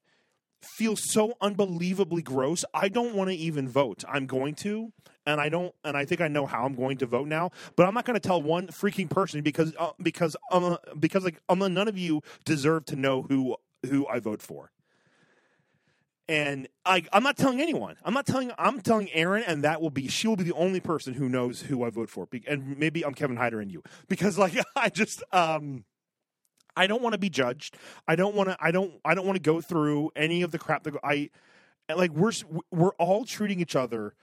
feels 0.63 1.11
so 1.11 1.35
unbelievably 1.41 2.23
gross. 2.23 2.65
I 2.73 2.89
don't 2.89 3.13
want 3.13 3.29
to 3.29 3.35
even 3.35 3.69
vote. 3.69 4.03
I'm 4.09 4.25
going 4.25 4.55
to, 4.55 4.91
and 5.27 5.39
I 5.39 5.49
don't, 5.49 5.75
and 5.83 5.95
I 5.95 6.05
think 6.05 6.19
I 6.19 6.27
know 6.27 6.47
how 6.47 6.65
I'm 6.65 6.73
going 6.73 6.97
to 6.97 7.05
vote 7.05 7.27
now. 7.27 7.51
But 7.75 7.87
I'm 7.87 7.93
not 7.93 8.05
going 8.05 8.19
to 8.19 8.27
tell 8.27 8.41
one 8.41 8.69
freaking 8.69 9.11
person 9.11 9.43
because 9.43 9.75
uh, 9.77 9.91
because 10.01 10.35
um, 10.51 10.77
because 10.99 11.23
like 11.23 11.39
um, 11.49 11.59
none 11.59 11.87
of 11.87 11.99
you 11.99 12.23
deserve 12.45 12.85
to 12.85 12.95
know 12.95 13.21
who 13.21 13.55
who 13.85 14.07
I 14.07 14.19
vote 14.19 14.41
for. 14.41 14.71
And 16.27 16.69
I, 16.85 17.03
I'm 17.11 17.23
not 17.23 17.35
telling 17.35 17.59
anyone. 17.59 17.97
I'm 18.05 18.13
not 18.13 18.25
telling. 18.25 18.51
I'm 18.57 18.79
telling 18.79 19.11
Aaron, 19.11 19.43
and 19.45 19.65
that 19.65 19.81
will 19.81 19.89
be 19.89 20.07
she 20.07 20.27
will 20.27 20.37
be 20.37 20.45
the 20.45 20.53
only 20.53 20.79
person 20.79 21.13
who 21.13 21.27
knows 21.27 21.61
who 21.61 21.83
I 21.83 21.89
vote 21.89 22.09
for. 22.09 22.27
And 22.47 22.79
maybe 22.79 23.03
I'm 23.03 23.13
Kevin 23.13 23.35
Hyder 23.35 23.59
and 23.59 23.69
you 23.71 23.83
because 24.07 24.39
like 24.39 24.57
I 24.75 24.89
just 24.89 25.21
um. 25.31 25.83
I 26.75 26.87
don't 26.87 27.01
want 27.01 27.13
to 27.13 27.19
be 27.19 27.29
judged. 27.29 27.77
I 28.07 28.15
don't 28.15 28.35
want 28.35 28.49
to. 28.49 28.57
I 28.59 28.71
don't. 28.71 28.93
I 29.03 29.13
don't 29.13 29.25
want 29.25 29.35
to 29.35 29.41
go 29.41 29.61
through 29.61 30.11
any 30.15 30.41
of 30.41 30.51
the 30.51 30.59
crap 30.59 30.83
that 30.83 30.95
I 31.03 31.29
like. 31.93 32.11
We're 32.11 32.31
we're 32.71 32.93
all 32.93 33.25
treating 33.25 33.59
each 33.59 33.75
other 33.75 34.13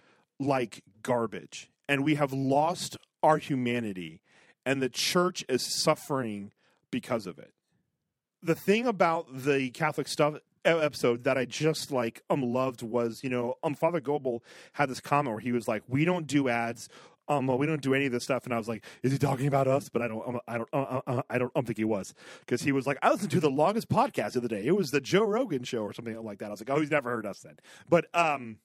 like 0.41 0.83
garbage, 1.03 1.71
and 1.89 2.05
we 2.05 2.15
have 2.15 2.33
lost 2.33 2.97
our 3.23 3.39
humanity, 3.39 4.21
and 4.65 4.83
the 4.83 4.89
church 4.89 5.45
is 5.49 5.63
suffering 5.83 6.53
because 6.91 7.27
of 7.27 7.39
it. 7.39 7.53
The 8.43 8.55
thing 8.55 8.87
about 8.87 9.27
the 9.31 9.71
Catholic 9.71 10.09
stuff 10.09 10.37
episode 10.65 11.25
that 11.25 11.39
I 11.39 11.45
just 11.45 11.91
like 11.91 12.23
um 12.31 12.43
loved 12.43 12.83
was 12.83 13.23
you 13.23 13.31
know 13.31 13.55
um 13.63 13.75
Father 13.75 14.01
Goebel 14.01 14.43
had 14.73 14.89
this 14.89 15.01
comment 15.01 15.35
where 15.35 15.41
he 15.41 15.53
was 15.53 15.69
like, 15.69 15.83
"We 15.89 16.05
don't 16.05 16.27
do 16.27 16.49
ads." 16.49 16.89
Um, 17.29 17.47
well, 17.47 17.59
we 17.59 17.67
don't 17.67 17.83
do 17.83 17.95
any 17.95 18.07
of 18.07 18.13
this 18.13 18.25
stuff, 18.25 18.45
and 18.45 18.55
I 18.55 18.59
was 18.59 18.69
like, 18.69 18.85
"Is 19.03 19.13
he 19.13 19.19
talking 19.19 19.47
about 19.47 19.69
us?" 19.69 19.89
But 19.89 20.03
I 20.03 20.09
don't, 20.09 20.27
um, 20.27 20.41
I 20.49 20.57
don't, 20.57 20.69
uh, 20.73 20.77
uh, 20.77 21.01
I 21.07 21.13
don't, 21.13 21.27
I 21.31 21.39
don't 21.39 21.67
think 21.67 21.77
he 21.79 21.85
was 21.85 22.15
because 22.41 22.63
he 22.63 22.73
was 22.73 22.87
like, 22.87 22.99
"I 23.03 23.11
listened 23.11 23.31
to 23.33 23.41
the 23.41 23.51
longest 23.51 23.89
podcast 23.89 24.37
of 24.37 24.43
the 24.43 24.49
day. 24.49 24.65
It 24.65 24.77
was 24.77 24.91
the 24.91 25.01
Joe 25.01 25.25
Rogan 25.25 25.65
show 25.65 25.83
or 25.83 25.93
something 25.93 26.17
like 26.25 26.39
that." 26.39 26.47
I 26.47 26.51
was 26.51 26.61
like, 26.61 26.71
"Oh, 26.71 26.81
he's 26.81 26.91
never 26.91 27.11
heard 27.11 27.27
us 27.27 27.41
then." 27.41 27.57
But 27.89 28.07
um, 28.15 28.59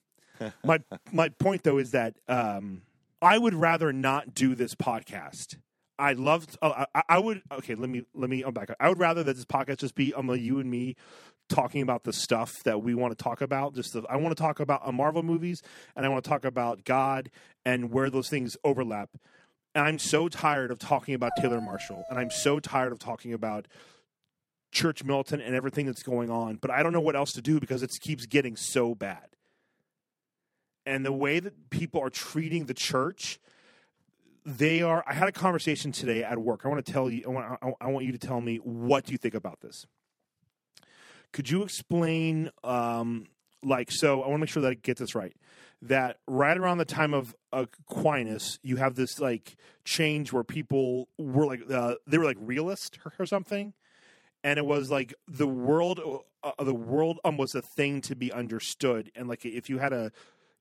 my 0.64 0.80
my 1.12 1.28
point 1.28 1.62
though 1.62 1.78
is 1.78 1.90
that 1.90 2.14
um, 2.28 2.82
I 3.20 3.38
would 3.38 3.54
rather 3.54 3.92
not 3.92 4.34
do 4.34 4.54
this 4.54 4.74
podcast. 4.74 5.56
I 5.98 6.12
loved. 6.14 6.56
Uh, 6.60 6.86
I, 6.94 7.02
I 7.08 7.18
would. 7.18 7.42
Okay, 7.52 7.74
let 7.74 7.88
me 7.88 8.04
let 8.14 8.28
me. 8.30 8.42
I'm 8.42 8.52
back. 8.52 8.70
I 8.80 8.88
would 8.88 8.98
rather 8.98 9.22
that 9.22 9.36
this 9.36 9.44
podcast 9.44 9.78
just 9.78 9.94
be 9.94 10.12
um, 10.14 10.28
you 10.30 10.58
and 10.58 10.70
me 10.70 10.96
talking 11.48 11.82
about 11.82 12.04
the 12.04 12.12
stuff 12.12 12.52
that 12.64 12.82
we 12.82 12.94
want 12.94 13.16
to 13.16 13.22
talk 13.22 13.40
about. 13.40 13.74
Just 13.74 13.92
the, 13.92 14.02
I 14.08 14.16
want 14.16 14.36
to 14.36 14.42
talk 14.42 14.60
about 14.60 14.86
uh, 14.86 14.92
Marvel 14.92 15.22
movies, 15.22 15.62
and 15.94 16.04
I 16.04 16.08
want 16.08 16.24
to 16.24 16.28
talk 16.28 16.44
about 16.44 16.84
God 16.84 17.30
and 17.64 17.90
where 17.90 18.10
those 18.10 18.28
things 18.28 18.56
overlap. 18.64 19.10
And 19.74 19.84
I'm 19.84 19.98
so 19.98 20.28
tired 20.28 20.70
of 20.70 20.78
talking 20.78 21.14
about 21.14 21.32
Taylor 21.40 21.60
Marshall, 21.60 22.04
and 22.08 22.18
I'm 22.18 22.30
so 22.30 22.60
tired 22.60 22.92
of 22.92 22.98
talking 22.98 23.32
about 23.32 23.66
Church 24.72 25.04
Militant 25.04 25.42
and 25.42 25.54
everything 25.54 25.86
that's 25.86 26.02
going 26.02 26.30
on. 26.30 26.56
But 26.56 26.70
I 26.70 26.82
don't 26.82 26.92
know 26.92 27.00
what 27.00 27.16
else 27.16 27.32
to 27.32 27.42
do 27.42 27.60
because 27.60 27.82
it 27.82 27.90
keeps 28.00 28.26
getting 28.26 28.56
so 28.56 28.94
bad. 28.94 29.28
And 30.86 31.04
the 31.04 31.12
way 31.12 31.40
that 31.40 31.70
people 31.70 32.02
are 32.02 32.10
treating 32.10 32.66
the 32.66 32.74
church, 32.74 33.38
they 34.44 34.82
are. 34.82 35.02
I 35.06 35.14
had 35.14 35.28
a 35.28 35.32
conversation 35.32 35.92
today 35.92 36.22
at 36.22 36.38
work. 36.38 36.62
I 36.64 36.68
want 36.68 36.84
to 36.84 36.92
tell 36.92 37.10
you. 37.10 37.24
I 37.26 37.30
want, 37.30 37.76
I, 37.80 37.86
want 37.88 38.04
you 38.04 38.12
to 38.12 38.18
tell 38.18 38.40
me 38.40 38.56
what 38.56 39.04
do 39.04 39.12
you 39.12 39.18
think 39.18 39.34
about 39.34 39.60
this. 39.60 39.86
Could 41.32 41.50
you 41.50 41.62
explain, 41.62 42.50
um, 42.62 43.26
like, 43.62 43.90
so 43.90 44.22
I 44.22 44.28
want 44.28 44.34
to 44.34 44.38
make 44.38 44.50
sure 44.50 44.62
that 44.62 44.70
I 44.70 44.74
get 44.74 44.98
this 44.98 45.14
right. 45.14 45.34
That 45.82 46.18
right 46.26 46.56
around 46.56 46.78
the 46.78 46.84
time 46.84 47.12
of 47.12 47.34
Aquinas, 47.52 48.58
you 48.62 48.76
have 48.76 48.94
this 48.94 49.18
like 49.18 49.56
change 49.84 50.32
where 50.32 50.44
people 50.44 51.08
were 51.18 51.46
like 51.46 51.60
uh, 51.70 51.96
they 52.06 52.16
were 52.16 52.24
like 52.24 52.38
realist 52.40 52.98
or, 53.04 53.12
or 53.18 53.26
something, 53.26 53.74
and 54.42 54.58
it 54.58 54.64
was 54.64 54.90
like 54.90 55.14
the 55.26 55.48
world, 55.48 56.00
uh, 56.42 56.64
the 56.64 56.74
world 56.74 57.18
um, 57.24 57.36
was 57.36 57.54
a 57.54 57.60
thing 57.60 58.00
to 58.02 58.14
be 58.14 58.32
understood, 58.32 59.10
and 59.14 59.28
like 59.28 59.44
if 59.44 59.68
you 59.68 59.78
had 59.78 59.92
a 59.92 60.12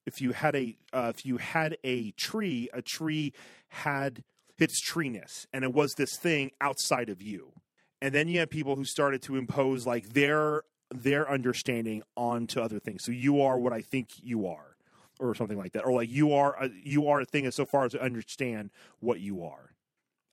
if 0.06 0.22
you 0.22 0.32
had 0.34 0.56
a 0.56 0.76
uh, 0.92 1.12
if 1.16 1.26
you 1.26 1.38
had 1.38 1.78
a 1.84 2.12
tree, 2.12 2.70
a 2.74 2.82
tree 2.82 3.34
had 3.70 4.24
its 4.60 4.80
treeness, 4.80 5.48
and 5.54 5.64
it 5.64 5.74
was 5.74 5.94
this 5.94 6.18
thing 6.18 6.52
outside 6.62 7.10
of 7.10 7.22
you. 7.22 7.54
And 8.02 8.14
then 8.14 8.28
you 8.28 8.40
have 8.40 8.50
people 8.50 8.76
who 8.76 8.84
started 8.86 9.22
to 9.24 9.36
impose 9.38 9.86
like 9.88 10.10
their 10.14 10.64
their 10.94 11.30
understanding 11.30 12.04
onto 12.16 12.60
other 12.60 12.80
things. 12.80 13.04
So 13.04 13.12
you 13.12 13.42
are 13.42 13.58
what 13.58 13.74
I 13.74 13.82
think 13.82 14.10
you 14.22 14.46
are, 14.48 14.76
or 15.20 15.34
something 15.36 15.58
like 15.58 15.72
that, 15.74 15.86
or 15.86 15.94
like 15.94 16.10
you 16.10 16.34
are 16.34 16.56
a, 16.64 16.70
you 16.84 17.08
are 17.08 17.22
a 17.22 17.26
thing 17.26 17.46
as 17.46 17.56
so 17.56 17.66
far 17.66 17.86
as 17.86 17.94
to 17.94 18.02
understand 18.02 18.70
what 19.00 19.20
you 19.20 19.44
are. 19.44 19.72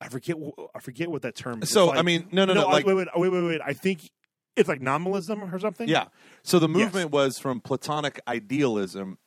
I 0.01 0.09
forget 0.09 0.37
I 0.75 0.81
forget 0.81 1.11
what 1.11 1.23
that 1.23 1.35
term 1.37 1.63
is. 1.63 1.71
So, 1.71 1.87
like- 1.87 1.99
I 1.99 2.03
mean, 2.03 2.27
no, 2.33 2.45
no, 2.45 2.55
no, 2.55 2.67
I- 2.67 2.73
like- 2.73 2.87
wait, 2.87 2.95
wait, 2.95 3.09
wait, 3.17 3.29
wait, 3.33 3.43
wait. 3.45 3.61
I 3.65 3.73
think 3.73 4.11
it's 4.57 4.69
like 4.69 4.81
nominalism 4.83 5.43
or 5.43 5.59
something. 5.59 5.89
Yeah. 5.89 6.07
So 6.43 6.59
the 6.59 6.69
movement 6.69 7.11
was 7.13 7.39
from 7.39 7.61
Platonic 7.61 8.21
idealism. 8.27 9.19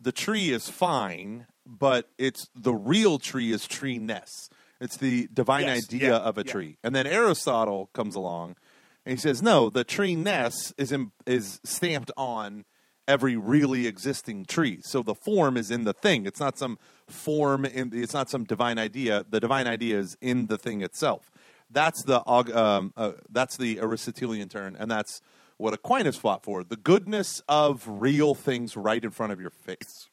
The 0.00 0.12
tree 0.12 0.50
is 0.50 0.68
fine, 0.68 1.46
but 1.66 2.08
it's 2.18 2.48
the 2.54 2.74
real 2.74 3.18
tree 3.18 3.52
is 3.52 3.66
tree 3.66 3.98
ness. 3.98 4.48
It's 4.80 4.96
the 4.96 5.28
divine 5.32 5.64
Yes, 5.64 5.84
idea 5.84 6.10
yeah, 6.10 6.16
of 6.18 6.38
a 6.38 6.44
yeah. 6.44 6.52
tree. 6.52 6.78
And 6.84 6.94
then 6.94 7.06
Aristotle 7.06 7.90
comes 7.92 8.14
along 8.14 8.56
and 9.04 9.18
he 9.18 9.20
says, 9.20 9.42
no, 9.42 9.70
the 9.70 9.84
tree 9.84 10.14
ness 10.14 10.72
is 10.78 10.92
in, 10.92 11.10
is 11.26 11.60
stamped 11.64 12.12
on 12.16 12.64
every 13.08 13.36
really 13.36 13.86
existing 13.86 14.44
tree. 14.44 14.80
So 14.82 15.02
the 15.02 15.14
form 15.14 15.56
is 15.56 15.70
in 15.70 15.84
the 15.84 15.94
thing. 15.94 16.26
It's 16.26 16.38
not 16.38 16.58
some 16.58 16.78
form 17.08 17.64
in 17.64 17.90
it's 17.94 18.12
not 18.12 18.28
some 18.30 18.44
divine 18.44 18.78
idea. 18.78 19.24
The 19.28 19.40
divine 19.40 19.66
idea 19.66 19.98
is 19.98 20.16
in 20.20 20.46
the 20.46 20.58
thing 20.58 20.82
itself. 20.82 21.30
That's 21.70 22.02
the 22.04 22.22
um, 22.28 22.92
uh, 22.96 23.12
that's 23.30 23.56
the 23.56 23.80
Aristotelian 23.80 24.48
turn, 24.48 24.76
and 24.78 24.90
that's 24.90 25.20
what 25.58 25.74
Aquinas 25.74 26.16
fought 26.16 26.42
for: 26.42 26.64
the 26.64 26.76
goodness 26.76 27.42
of 27.48 27.84
real 27.86 28.34
things 28.34 28.76
right 28.76 29.04
in 29.04 29.10
front 29.10 29.32
of 29.32 29.40
your 29.40 29.50
face. 29.50 30.08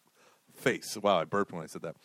Face. 0.54 0.98
Wow, 1.02 1.20
I 1.20 1.26
burped 1.26 1.52
when 1.52 1.64
I 1.64 1.68
said 1.68 1.82
that. 1.82 1.96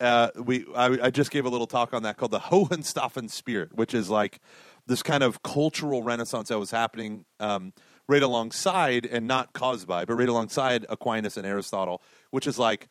Uh, 0.00 0.30
we 0.36 0.64
I, 0.76 1.06
I 1.06 1.10
just 1.10 1.30
gave 1.30 1.44
a 1.44 1.48
little 1.48 1.66
talk 1.66 1.92
on 1.92 2.04
that 2.04 2.16
called 2.16 2.30
the 2.30 2.38
Hohenstaufen 2.38 3.30
spirit, 3.30 3.74
which 3.74 3.94
is 3.94 4.08
like 4.08 4.40
this 4.86 5.02
kind 5.02 5.22
of 5.22 5.42
cultural 5.42 6.02
renaissance 6.02 6.48
that 6.48 6.58
was 6.58 6.70
happening 6.70 7.24
um, 7.40 7.72
right 8.08 8.22
alongside 8.22 9.04
and 9.06 9.26
not 9.26 9.52
caused 9.52 9.86
by, 9.86 10.04
but 10.04 10.14
right 10.14 10.28
alongside 10.28 10.86
Aquinas 10.88 11.36
and 11.36 11.46
Aristotle, 11.46 12.02
which 12.30 12.46
is 12.46 12.58
like 12.58 12.88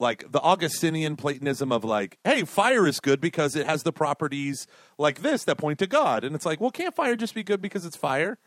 like 0.00 0.30
the 0.32 0.40
Augustinian 0.40 1.14
Platonism 1.14 1.70
of 1.70 1.84
like, 1.84 2.18
hey, 2.24 2.42
fire 2.42 2.86
is 2.86 2.98
good 2.98 3.20
because 3.20 3.54
it 3.54 3.66
has 3.66 3.84
the 3.84 3.92
properties 3.92 4.66
like 4.98 5.22
this 5.22 5.44
that 5.44 5.58
point 5.58 5.78
to 5.78 5.86
God, 5.86 6.24
and 6.24 6.34
it's 6.34 6.44
like, 6.44 6.60
well, 6.60 6.70
can't 6.70 6.94
fire 6.94 7.16
just 7.16 7.34
be 7.34 7.44
good 7.44 7.62
because 7.62 7.86
it's 7.86 7.96
fire? 7.96 8.38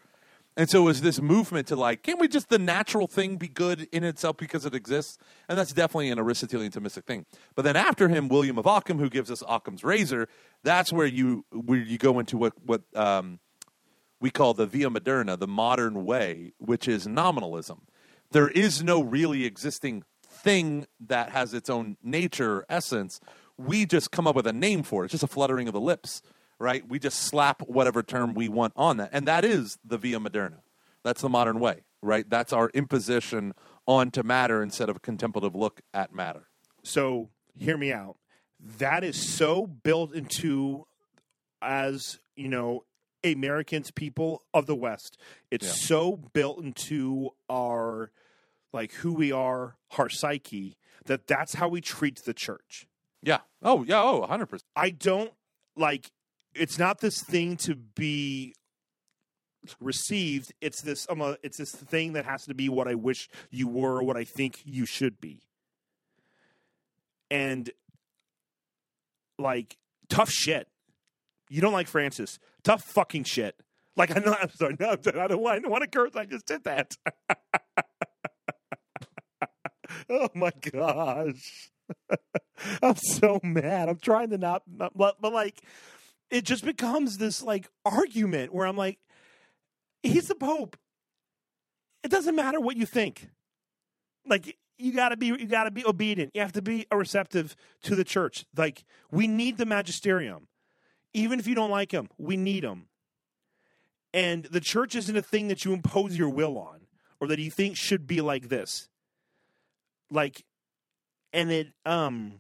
And 0.58 0.70
so 0.70 0.82
it 0.82 0.86
was 0.86 1.02
this 1.02 1.22
movement 1.22 1.68
to 1.68 1.76
like, 1.76 2.02
can't 2.02 2.20
we 2.20 2.30
just 2.30 2.48
the 2.48 2.60
natural 2.60 3.08
thing 3.08 3.36
be 3.36 3.50
good 3.50 3.90
in 3.92 4.06
itself 4.06 4.38
because 4.38 4.66
it 4.66 4.74
exists? 4.74 5.18
And 5.50 5.58
that's 5.58 5.74
definitely 5.74 6.10
an 6.10 6.20
Aristotelian 6.20 6.72
Thomistic 6.72 7.04
thing. 7.04 7.26
But 7.56 7.64
then 7.64 7.76
after 7.76 8.08
him, 8.08 8.30
William 8.30 8.58
of 8.58 8.66
Ockham, 8.66 8.98
who 8.98 9.10
gives 9.10 9.30
us 9.30 9.44
Occam's 9.48 9.84
razor, 9.84 10.30
that's 10.64 10.94
where 10.94 11.08
you 11.08 11.46
where 11.52 11.80
you 11.80 11.98
go 11.98 12.20
into 12.20 12.38
what 12.38 12.54
what 12.66 12.84
um, 12.96 13.40
we 14.22 14.30
call 14.30 14.54
the 14.54 14.66
via 14.66 14.90
moderna, 14.90 15.38
the 15.38 15.48
modern 15.48 16.06
way, 16.06 16.54
which 16.58 16.88
is 16.88 17.06
nominalism. 17.06 17.82
There 18.32 18.50
is 18.50 18.82
no 18.82 19.04
really 19.04 19.46
existing 19.46 20.04
thing 20.24 20.88
that 21.00 21.30
has 21.32 21.54
its 21.54 21.70
own 21.70 21.98
nature, 22.02 22.66
essence. 22.70 23.20
We 23.58 23.86
just 23.86 24.12
come 24.12 24.26
up 24.26 24.36
with 24.36 24.48
a 24.48 24.54
name 24.54 24.84
for 24.84 25.04
it. 25.04 25.06
It's 25.08 25.14
just 25.14 25.24
a 25.24 25.28
fluttering 25.28 25.68
of 25.68 25.74
the 25.74 25.82
lips 25.82 26.22
right? 26.60 26.88
We 26.88 27.00
just 27.00 27.20
slap 27.20 27.62
whatever 27.68 28.02
term 28.04 28.34
we 28.34 28.50
want 28.50 28.74
on 28.76 28.98
that. 28.98 29.10
And 29.12 29.28
that 29.28 29.44
is 29.46 29.78
the 29.84 29.98
via 29.98 30.20
moderna. 30.20 30.60
That's 31.04 31.22
the 31.22 31.30
modern 31.30 31.60
way, 31.60 31.82
right? 32.02 32.30
That's 32.30 32.52
our 32.54 32.70
imposition 32.74 33.54
onto 33.88 34.24
matter 34.24 34.64
instead 34.64 34.90
of 34.90 34.96
a 34.96 35.00
contemplative 35.00 35.54
look 35.56 35.82
at 35.94 36.14
matter. 36.14 36.48
So 36.84 37.30
hear 37.58 37.78
me 37.78 37.92
out. 37.94 38.18
That 38.80 39.04
is 39.04 39.36
so 39.36 39.68
built 39.68 40.14
into 40.14 40.88
as, 41.62 42.20
you 42.36 42.48
know, 42.48 42.86
Americans, 43.24 43.92
people 43.92 44.44
of 44.54 44.66
the 44.66 44.76
West. 44.76 45.18
It's 45.52 45.66
Yeah. 45.66 45.72
so 45.74 46.16
built 46.34 46.60
into 46.60 47.32
our 47.50 48.12
like 48.74 48.92
who 48.94 49.14
we 49.14 49.32
are, 49.32 49.78
our 49.98 50.10
psyche, 50.10 50.76
that 51.06 51.28
that's 51.28 51.54
how 51.56 51.68
we 51.70 51.80
treat 51.82 52.24
the 52.24 52.34
church. 52.34 52.88
Yeah. 53.22 53.40
Oh, 53.62 53.84
yeah. 53.84 54.02
Oh, 54.02 54.22
100%. 54.22 54.64
I 54.76 54.90
don't 54.90 55.32
like 55.78 56.12
it's 56.56 56.80
not 56.80 57.00
this 57.00 57.22
thing 57.24 57.58
to 57.58 57.76
be 57.76 58.56
received. 59.80 60.54
It's 60.62 60.82
this 60.82 61.08
um, 61.10 61.22
uh, 61.22 61.36
it's 61.44 61.58
this 61.58 61.72
thing 61.72 62.14
that 62.14 62.26
has 62.26 62.46
to 62.46 62.54
be 62.54 62.70
what 62.70 62.88
I 62.88 62.96
wish 62.96 63.30
you 63.50 63.68
were 63.68 63.98
or 63.98 64.04
what 64.04 64.18
I 64.18 64.24
think 64.24 64.62
you 64.66 64.86
should 64.86 65.20
be. 65.20 65.42
And 67.30 67.70
like 69.38 69.78
tough 70.10 70.30
shit. 70.30 70.68
You 71.50 71.62
don't 71.62 71.74
like 71.74 71.88
Francis. 71.88 72.40
Tough 72.64 72.84
fucking 72.84 73.26
shit. 73.26 73.56
Like 73.96 74.16
I 74.16 74.20
know 74.20 74.36
I'm 74.40 74.50
sorry. 74.50 74.76
No 74.80 74.92
I 74.92 74.96
don't 74.96 75.42
want 75.42 75.58
I 75.58 75.60
don't 75.60 75.72
want 75.72 75.84
to 75.84 75.90
curse. 75.90 76.16
I 76.16 76.26
just 76.26 76.46
did 76.46 76.64
that. 76.64 76.96
Oh 80.10 80.30
my 80.36 80.52
gosh. 80.72 81.72
I'm 82.82 82.96
so 82.96 83.40
mad. 83.44 83.90
I'm 83.90 83.98
trying 83.98 84.30
to 84.30 84.38
not, 84.38 84.64
not 84.68 84.96
but 84.96 85.22
like 85.22 85.62
it 86.30 86.44
just 86.44 86.66
becomes 86.66 87.18
this 87.18 87.42
like 87.42 87.68
argument 87.86 88.54
where 88.54 88.68
I'm 88.68 88.78
like, 88.78 89.00
he's 90.04 90.28
the 90.28 90.36
Pope. 90.36 90.78
It 92.04 92.12
doesn't 92.12 92.36
matter 92.36 92.60
what 92.60 92.78
you 92.78 92.86
think. 92.86 93.30
Like 94.28 94.58
you 94.78 94.92
gotta 94.92 95.18
be 95.18 95.28
you 95.28 95.46
gotta 95.46 95.72
be 95.72 95.86
obedient. 95.86 96.32
You 96.34 96.42
have 96.42 96.54
to 96.54 96.62
be 96.62 96.86
receptive 96.94 97.56
to 97.84 97.96
the 97.96 98.04
church. 98.04 98.46
Like 98.56 98.84
we 99.12 99.28
need 99.28 99.58
the 99.58 99.66
magisterium. 99.66 100.48
Even 101.14 101.40
if 101.40 101.48
you 101.48 101.56
don't 101.56 101.72
like 101.72 101.92
him, 101.92 102.10
we 102.18 102.36
need 102.36 102.64
him. 102.64 102.88
And 104.14 104.46
the 104.46 104.60
church 104.60 104.96
isn't 104.96 105.16
a 105.16 105.22
thing 105.22 105.48
that 105.48 105.66
you 105.66 105.74
impose 105.74 106.18
your 106.18 106.30
will 106.30 106.58
on 106.58 106.82
or 107.20 107.28
that 107.28 107.40
you 107.40 107.52
think 107.52 107.78
should 107.78 108.08
be 108.08 108.22
like 108.22 108.50
this. 108.50 108.90
Like 110.12 110.44
and 111.34 111.52
it 111.52 111.68
um 111.86 112.40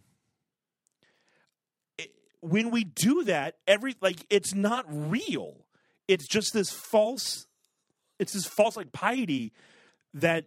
when 2.45 2.69
we 2.69 2.83
do 2.83 3.23
that 3.23 3.55
every 3.67 3.95
like 4.01 4.25
it's 4.29 4.53
not 4.53 4.85
real. 4.87 5.65
It's 6.07 6.27
just 6.27 6.53
this 6.53 6.69
false 6.69 7.47
it's 8.19 8.33
this 8.33 8.45
false 8.45 8.77
like 8.77 8.91
piety 8.91 9.51
that 10.13 10.45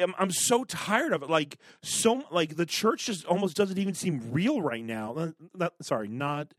I'm, 0.00 0.14
I'm 0.18 0.30
so 0.32 0.64
tired 0.64 1.12
of 1.12 1.22
it. 1.22 1.30
Like 1.30 1.58
so 1.82 2.24
like 2.30 2.56
the 2.56 2.66
church 2.66 3.06
just 3.06 3.24
almost 3.26 3.56
doesn't 3.56 3.78
even 3.78 3.94
seem 3.94 4.32
real 4.32 4.60
right 4.62 4.84
now. 4.84 5.32
Not, 5.54 5.74
sorry 5.82 6.08
not 6.08 6.54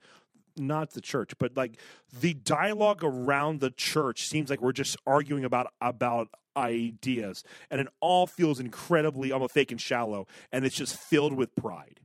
not 0.57 0.91
the 0.91 1.01
church 1.01 1.33
but 1.37 1.57
like 1.57 1.77
the 2.21 2.33
dialogue 2.33 3.03
around 3.03 3.59
the 3.59 3.71
church 3.71 4.21
seems 4.21 4.49
like 4.49 4.61
we're 4.61 4.71
just 4.71 4.95
arguing 5.05 5.43
about 5.43 5.67
about 5.81 6.29
ideas 6.55 7.43
and 7.69 7.81
it 7.81 7.87
all 7.99 8.25
feels 8.25 8.61
incredibly 8.61 9.33
almost 9.33 9.53
fake 9.53 9.71
and 9.71 9.81
shallow 9.81 10.25
and 10.53 10.63
it's 10.63 10.77
just 10.77 10.95
filled 10.95 11.33
with 11.33 11.53
pride 11.55 11.99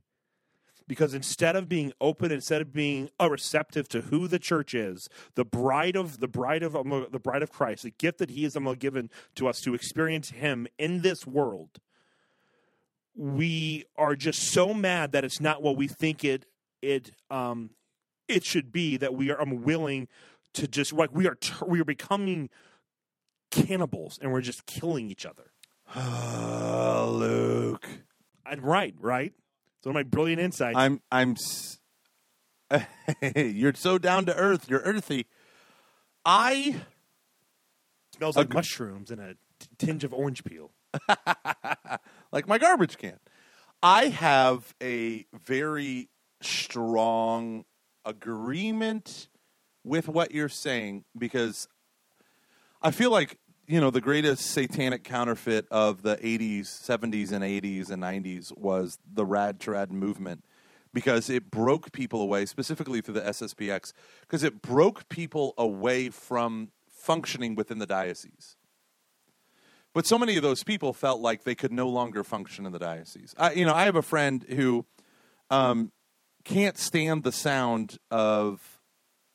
because 0.91 1.13
instead 1.13 1.55
of 1.55 1.69
being 1.69 1.93
open 2.01 2.33
instead 2.33 2.61
of 2.61 2.73
being 2.73 3.09
uh, 3.17 3.29
receptive 3.29 3.87
to 3.87 4.01
who 4.01 4.27
the 4.27 4.37
church 4.37 4.73
is 4.73 5.07
the 5.35 5.45
bride 5.45 5.95
of 5.95 6.19
the 6.19 6.27
bride 6.27 6.63
of 6.63 6.75
um, 6.75 7.07
the 7.09 7.17
bride 7.17 7.41
of 7.41 7.49
christ 7.49 7.83
the 7.83 7.91
gift 7.91 8.17
that 8.17 8.29
he 8.29 8.43
has 8.43 8.57
um, 8.57 8.65
given 8.75 9.09
to 9.33 9.47
us 9.47 9.61
to 9.61 9.73
experience 9.73 10.31
him 10.31 10.67
in 10.77 11.01
this 11.01 11.25
world 11.25 11.79
we 13.15 13.85
are 13.97 14.17
just 14.17 14.41
so 14.41 14.73
mad 14.73 15.13
that 15.13 15.23
it's 15.23 15.39
not 15.39 15.63
what 15.63 15.77
we 15.77 15.87
think 15.87 16.25
it 16.25 16.45
it 16.81 17.11
um 17.29 17.69
it 18.27 18.43
should 18.43 18.73
be 18.73 18.97
that 18.97 19.13
we 19.13 19.31
are 19.31 19.39
unwilling 19.39 20.09
to 20.53 20.67
just 20.67 20.91
like 20.91 21.15
we 21.15 21.25
are 21.25 21.37
we 21.65 21.79
are 21.79 21.85
becoming 21.85 22.49
cannibals 23.49 24.19
and 24.21 24.33
we're 24.33 24.41
just 24.41 24.65
killing 24.65 25.09
each 25.09 25.25
other 25.25 25.53
Luke. 27.07 27.87
i'm 28.45 28.59
right 28.59 28.93
right 28.99 29.31
it's 29.81 29.87
one 29.87 29.95
of 29.95 29.95
my 29.95 30.03
brilliant 30.03 30.39
insights 30.39 30.77
I'm 30.77 31.01
I'm 31.11 31.31
s- 31.31 31.79
You're 33.35 33.73
so 33.73 33.97
down 33.97 34.25
to 34.27 34.35
earth. 34.35 34.69
You're 34.69 34.81
earthy. 34.81 35.25
I 36.23 36.75
smells 38.15 38.37
like 38.37 38.53
mushrooms 38.53 39.09
and 39.09 39.19
a 39.19 39.33
t- 39.59 39.67
tinge 39.79 40.03
of 40.03 40.13
orange 40.13 40.43
peel 40.43 40.69
like 42.31 42.47
my 42.47 42.59
garbage 42.59 42.97
can. 42.99 43.17
I 43.81 44.05
have 44.09 44.75
a 44.81 45.25
very 45.33 46.09
strong 46.41 47.65
agreement 48.05 49.27
with 49.83 50.07
what 50.07 50.31
you're 50.31 50.47
saying 50.49 51.05
because 51.17 51.67
I 52.83 52.91
feel 52.91 53.09
like 53.09 53.37
you 53.71 53.79
know 53.79 53.89
the 53.89 54.01
greatest 54.01 54.51
satanic 54.51 55.05
counterfeit 55.05 55.65
of 55.71 56.01
the 56.01 56.17
80s, 56.17 56.63
70s, 56.63 57.31
and 57.31 57.41
80s 57.41 57.89
and 57.89 58.03
90s 58.03 58.55
was 58.57 58.99
the 59.09 59.25
rad 59.25 59.61
trad 59.61 59.91
movement 59.91 60.43
because 60.93 61.29
it 61.29 61.49
broke 61.49 61.93
people 61.93 62.21
away, 62.21 62.45
specifically 62.45 62.99
through 62.99 63.13
the 63.13 63.21
SSPX, 63.21 63.93
because 64.21 64.43
it 64.43 64.61
broke 64.61 65.07
people 65.07 65.53
away 65.57 66.09
from 66.09 66.71
functioning 66.89 67.55
within 67.55 67.79
the 67.79 67.85
diocese. 67.85 68.57
But 69.93 70.05
so 70.05 70.19
many 70.19 70.35
of 70.35 70.43
those 70.43 70.63
people 70.63 70.91
felt 70.91 71.21
like 71.21 71.45
they 71.45 71.55
could 71.55 71.71
no 71.71 71.87
longer 71.87 72.25
function 72.25 72.65
in 72.65 72.73
the 72.73 72.79
diocese. 72.79 73.33
I, 73.37 73.53
you 73.53 73.63
know, 73.63 73.73
I 73.73 73.85
have 73.85 73.95
a 73.95 74.01
friend 74.01 74.43
who 74.49 74.85
um, 75.49 75.93
can't 76.43 76.77
stand 76.77 77.23
the 77.23 77.31
sound 77.31 77.99
of 78.09 78.81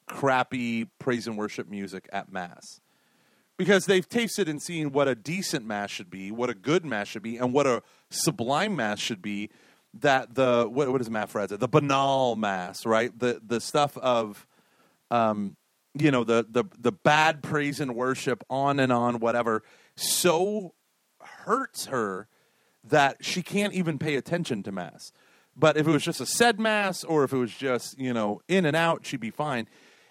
crappy 0.06 0.90
praise 0.98 1.26
and 1.26 1.38
worship 1.38 1.70
music 1.70 2.06
at 2.12 2.30
mass 2.30 2.82
because 3.56 3.86
they've 3.86 4.08
tasted 4.08 4.48
and 4.48 4.60
seen 4.60 4.92
what 4.92 5.08
a 5.08 5.14
decent 5.14 5.66
mass 5.66 5.90
should 5.90 6.10
be, 6.10 6.30
what 6.30 6.50
a 6.50 6.54
good 6.54 6.84
mass 6.84 7.08
should 7.08 7.22
be, 7.22 7.36
and 7.36 7.52
what 7.52 7.66
a 7.66 7.82
sublime 8.10 8.76
mass 8.76 8.98
should 8.98 9.22
be. 9.22 9.50
That 9.94 10.34
the 10.34 10.68
what, 10.70 10.92
what 10.92 11.00
is 11.00 11.08
Matt 11.08 11.30
Fradd 11.30 11.48
say? 11.48 11.56
The 11.56 11.68
banal 11.68 12.36
mass, 12.36 12.84
right? 12.84 13.18
The 13.18 13.40
the 13.44 13.60
stuff 13.60 13.96
of, 13.96 14.46
um, 15.10 15.56
you 15.94 16.10
know, 16.10 16.22
the 16.22 16.46
the 16.48 16.64
the 16.78 16.92
bad 16.92 17.42
praise 17.42 17.80
and 17.80 17.94
worship, 17.94 18.44
on 18.50 18.78
and 18.78 18.92
on, 18.92 19.20
whatever. 19.20 19.62
So 19.96 20.74
hurts 21.22 21.86
her 21.86 22.28
that 22.84 23.24
she 23.24 23.42
can't 23.42 23.72
even 23.72 23.98
pay 23.98 24.16
attention 24.16 24.62
to 24.64 24.72
mass. 24.72 25.12
But 25.56 25.78
if 25.78 25.88
it 25.88 25.90
was 25.90 26.04
just 26.04 26.20
a 26.20 26.26
said 26.26 26.60
mass, 26.60 27.02
or 27.02 27.24
if 27.24 27.32
it 27.32 27.38
was 27.38 27.54
just 27.54 27.98
you 27.98 28.12
know 28.12 28.42
in 28.48 28.66
and 28.66 28.76
out, 28.76 29.06
she'd 29.06 29.20
be 29.20 29.30
fine. 29.30 29.66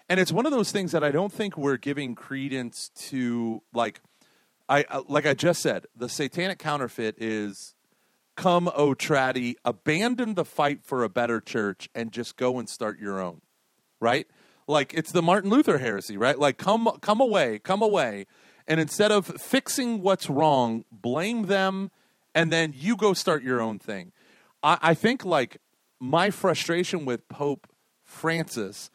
And 0.08 0.20
it's 0.20 0.32
one 0.32 0.46
of 0.46 0.52
those 0.52 0.70
things 0.70 0.92
that 0.92 1.02
I 1.02 1.10
don't 1.10 1.32
think 1.32 1.56
we're 1.56 1.76
giving 1.76 2.14
credence 2.14 2.90
to. 3.08 3.62
Like 3.72 4.00
I 4.68 4.84
uh, 4.88 5.02
like 5.08 5.26
I 5.26 5.34
just 5.34 5.60
said, 5.62 5.86
the 5.96 6.08
satanic 6.08 6.58
counterfeit 6.58 7.16
is 7.18 7.74
come, 8.36 8.70
O 8.74 8.94
Traddy, 8.94 9.56
abandon 9.64 10.34
the 10.34 10.44
fight 10.44 10.84
for 10.84 11.02
a 11.02 11.08
better 11.08 11.40
church 11.40 11.88
and 11.94 12.12
just 12.12 12.36
go 12.36 12.58
and 12.58 12.68
start 12.68 12.98
your 13.00 13.20
own. 13.20 13.40
Right? 14.00 14.26
Like 14.68 14.94
it's 14.94 15.12
the 15.12 15.22
Martin 15.22 15.50
Luther 15.50 15.78
heresy, 15.78 16.16
right? 16.16 16.38
Like 16.38 16.58
come 16.58 16.88
come 17.00 17.20
away, 17.20 17.58
come 17.58 17.82
away. 17.82 18.26
And 18.68 18.80
instead 18.80 19.12
of 19.12 19.26
fixing 19.26 20.02
what's 20.02 20.28
wrong, 20.28 20.84
blame 20.90 21.46
them 21.46 21.90
and 22.34 22.52
then 22.52 22.74
you 22.76 22.96
go 22.96 23.14
start 23.14 23.42
your 23.42 23.60
own 23.60 23.78
thing. 23.78 24.12
I, 24.62 24.78
I 24.82 24.94
think 24.94 25.24
like 25.24 25.56
my 25.98 26.30
frustration 26.30 27.04
with 27.04 27.28
Pope 27.28 27.66
Francis 28.04 28.90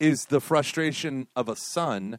is 0.00 0.26
the 0.26 0.40
frustration 0.40 1.28
of 1.36 1.48
a 1.48 1.54
son, 1.54 2.18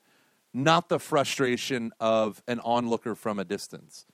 not 0.54 0.88
the 0.88 1.00
frustration 1.00 1.92
of 2.00 2.42
an 2.48 2.60
onlooker 2.62 3.16
from 3.16 3.40
a 3.40 3.44
distance. 3.44 4.06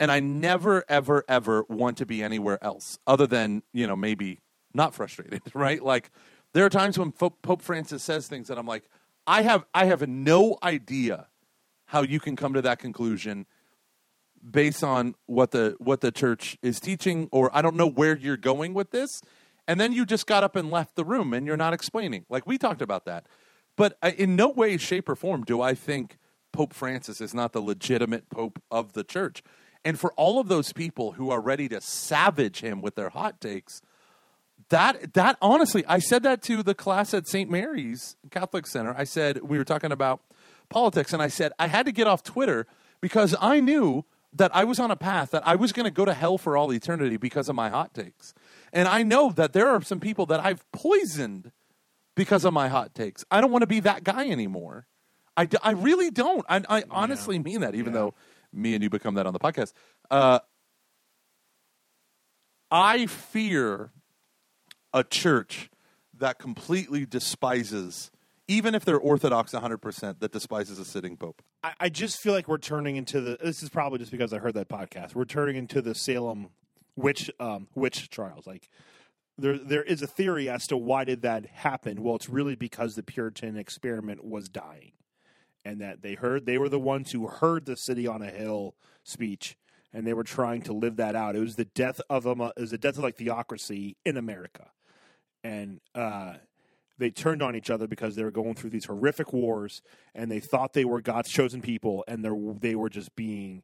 and 0.00 0.10
I 0.10 0.18
never, 0.18 0.84
ever, 0.88 1.22
ever 1.28 1.64
want 1.68 1.98
to 1.98 2.06
be 2.06 2.24
anywhere 2.24 2.58
else 2.64 2.98
other 3.06 3.26
than 3.26 3.62
you 3.72 3.86
know 3.86 3.94
maybe 3.94 4.40
not 4.74 4.94
frustrated, 4.94 5.42
right? 5.54 5.82
Like 5.82 6.10
there 6.54 6.64
are 6.64 6.70
times 6.70 6.98
when 6.98 7.12
Pope 7.12 7.62
Francis 7.62 8.02
says 8.02 8.26
things 8.26 8.48
that 8.48 8.58
I'm 8.58 8.66
like, 8.66 8.88
I 9.26 9.42
have, 9.42 9.64
I 9.72 9.84
have 9.84 10.06
no 10.08 10.58
idea 10.62 11.28
how 11.86 12.02
you 12.02 12.18
can 12.18 12.36
come 12.36 12.54
to 12.54 12.62
that 12.62 12.78
conclusion 12.78 13.46
based 14.50 14.82
on 14.82 15.14
what 15.26 15.52
the 15.52 15.76
what 15.78 16.00
the 16.00 16.10
church 16.10 16.58
is 16.62 16.80
teaching, 16.80 17.28
or 17.30 17.54
I 17.56 17.62
don't 17.62 17.76
know 17.76 17.88
where 17.88 18.16
you're 18.16 18.36
going 18.36 18.74
with 18.74 18.90
this. 18.90 19.22
And 19.68 19.80
then 19.80 19.92
you 19.92 20.04
just 20.04 20.26
got 20.26 20.42
up 20.42 20.56
and 20.56 20.70
left 20.70 20.96
the 20.96 21.04
room, 21.04 21.32
and 21.32 21.46
you're 21.46 21.56
not 21.56 21.72
explaining. 21.72 22.24
Like 22.28 22.46
we 22.46 22.58
talked 22.58 22.82
about 22.82 23.04
that, 23.04 23.26
but 23.76 23.96
in 24.16 24.36
no 24.36 24.48
way, 24.48 24.76
shape, 24.76 25.08
or 25.08 25.16
form 25.16 25.44
do 25.44 25.60
I 25.60 25.74
think 25.74 26.18
Pope 26.52 26.74
Francis 26.74 27.20
is 27.20 27.32
not 27.32 27.52
the 27.52 27.60
legitimate 27.60 28.28
pope 28.28 28.60
of 28.70 28.92
the 28.92 29.04
church. 29.04 29.42
And 29.84 29.98
for 29.98 30.12
all 30.12 30.38
of 30.38 30.48
those 30.48 30.72
people 30.72 31.12
who 31.12 31.30
are 31.30 31.40
ready 31.40 31.68
to 31.68 31.80
savage 31.80 32.60
him 32.60 32.82
with 32.82 32.94
their 32.94 33.08
hot 33.08 33.40
takes, 33.40 33.82
that 34.68 35.14
that 35.14 35.36
honestly, 35.42 35.84
I 35.86 35.98
said 35.98 36.22
that 36.22 36.42
to 36.42 36.62
the 36.62 36.74
class 36.74 37.14
at 37.14 37.26
St. 37.26 37.50
Mary's 37.50 38.16
Catholic 38.30 38.66
Center. 38.66 38.94
I 38.96 39.04
said 39.04 39.42
we 39.42 39.58
were 39.58 39.64
talking 39.64 39.92
about 39.92 40.20
politics, 40.68 41.12
and 41.12 41.22
I 41.22 41.28
said 41.28 41.52
I 41.58 41.66
had 41.66 41.86
to 41.86 41.92
get 41.92 42.06
off 42.06 42.22
Twitter 42.22 42.66
because 43.00 43.34
I 43.40 43.60
knew 43.60 44.04
that 44.32 44.54
I 44.54 44.64
was 44.64 44.78
on 44.78 44.90
a 44.90 44.96
path 44.96 45.30
that 45.32 45.46
I 45.46 45.56
was 45.56 45.72
going 45.72 45.84
to 45.84 45.90
go 45.90 46.04
to 46.04 46.14
hell 46.14 46.38
for 46.38 46.56
all 46.56 46.72
eternity 46.72 47.16
because 47.16 47.48
of 47.48 47.54
my 47.54 47.68
hot 47.68 47.92
takes. 47.92 48.32
And 48.72 48.88
I 48.88 49.02
know 49.02 49.30
that 49.32 49.52
there 49.52 49.68
are 49.68 49.82
some 49.82 50.00
people 50.00 50.26
that 50.26 50.40
I've 50.40 50.70
poisoned 50.72 51.52
because 52.14 52.44
of 52.44 52.52
my 52.52 52.68
hot 52.68 52.94
takes. 52.94 53.24
I 53.30 53.40
don't 53.40 53.50
want 53.50 53.62
to 53.62 53.66
be 53.66 53.80
that 53.80 54.04
guy 54.04 54.28
anymore. 54.28 54.86
I, 55.36 55.48
I 55.62 55.72
really 55.72 56.10
don't. 56.10 56.44
I, 56.48 56.62
I 56.68 56.84
honestly 56.90 57.36
yeah. 57.36 57.42
mean 57.42 57.60
that, 57.60 57.74
even 57.74 57.92
yeah. 57.92 58.00
though 58.00 58.14
me 58.52 58.74
and 58.74 58.82
you 58.82 58.90
become 58.90 59.14
that 59.14 59.26
on 59.26 59.32
the 59.32 59.38
podcast. 59.38 59.72
Uh, 60.10 60.40
I 62.70 63.06
fear 63.06 63.92
a 64.92 65.04
church 65.04 65.70
that 66.18 66.38
completely 66.38 67.06
despises, 67.06 68.10
even 68.48 68.74
if 68.74 68.84
they're 68.84 68.98
Orthodox 68.98 69.52
100%, 69.52 70.20
that 70.20 70.32
despises 70.32 70.78
a 70.78 70.84
sitting 70.84 71.16
pope. 71.16 71.42
I, 71.62 71.72
I 71.80 71.88
just 71.88 72.18
feel 72.20 72.32
like 72.32 72.48
we're 72.48 72.58
turning 72.58 72.96
into 72.96 73.20
the. 73.20 73.38
This 73.42 73.62
is 73.62 73.68
probably 73.68 73.98
just 73.98 74.10
because 74.10 74.32
I 74.32 74.38
heard 74.38 74.54
that 74.54 74.68
podcast. 74.68 75.14
We're 75.14 75.24
turning 75.24 75.56
into 75.56 75.80
the 75.80 75.94
Salem 75.94 76.50
witch 76.96 77.30
um, 77.40 77.68
witch 77.74 78.10
trials. 78.10 78.46
Like 78.46 78.68
there 79.38 79.58
there 79.58 79.82
is 79.82 80.02
a 80.02 80.06
theory 80.06 80.48
as 80.48 80.66
to 80.68 80.76
why 80.76 81.04
did 81.04 81.22
that 81.22 81.46
happen. 81.46 82.02
Well, 82.02 82.16
it's 82.16 82.28
really 82.28 82.54
because 82.54 82.94
the 82.94 83.02
Puritan 83.02 83.56
experiment 83.56 84.24
was 84.24 84.48
dying, 84.48 84.92
and 85.64 85.80
that 85.80 86.02
they 86.02 86.14
heard 86.14 86.46
they 86.46 86.58
were 86.58 86.68
the 86.68 86.78
ones 86.78 87.12
who 87.12 87.26
heard 87.26 87.66
the 87.66 87.76
city 87.76 88.06
on 88.06 88.22
a 88.22 88.30
hill 88.30 88.74
speech, 89.04 89.56
and 89.92 90.06
they 90.06 90.14
were 90.14 90.24
trying 90.24 90.62
to 90.62 90.72
live 90.72 90.96
that 90.96 91.16
out. 91.16 91.36
It 91.36 91.40
was 91.40 91.56
the 91.56 91.64
death 91.64 92.00
of 92.10 92.26
a 92.26 92.52
it 92.56 92.60
was 92.60 92.70
the 92.70 92.78
death 92.78 92.98
of 92.98 93.04
like 93.04 93.16
theocracy 93.16 93.96
in 94.04 94.16
America, 94.16 94.70
and 95.42 95.80
uh, 95.94 96.34
they 96.98 97.10
turned 97.10 97.42
on 97.42 97.56
each 97.56 97.70
other 97.70 97.86
because 97.86 98.14
they 98.14 98.24
were 98.24 98.30
going 98.30 98.54
through 98.54 98.70
these 98.70 98.84
horrific 98.84 99.32
wars, 99.32 99.82
and 100.14 100.30
they 100.30 100.40
thought 100.40 100.72
they 100.72 100.84
were 100.84 101.00
God's 101.00 101.30
chosen 101.30 101.62
people, 101.62 102.04
and 102.06 102.24
they 102.60 102.74
were 102.74 102.90
just 102.90 103.16
being 103.16 103.62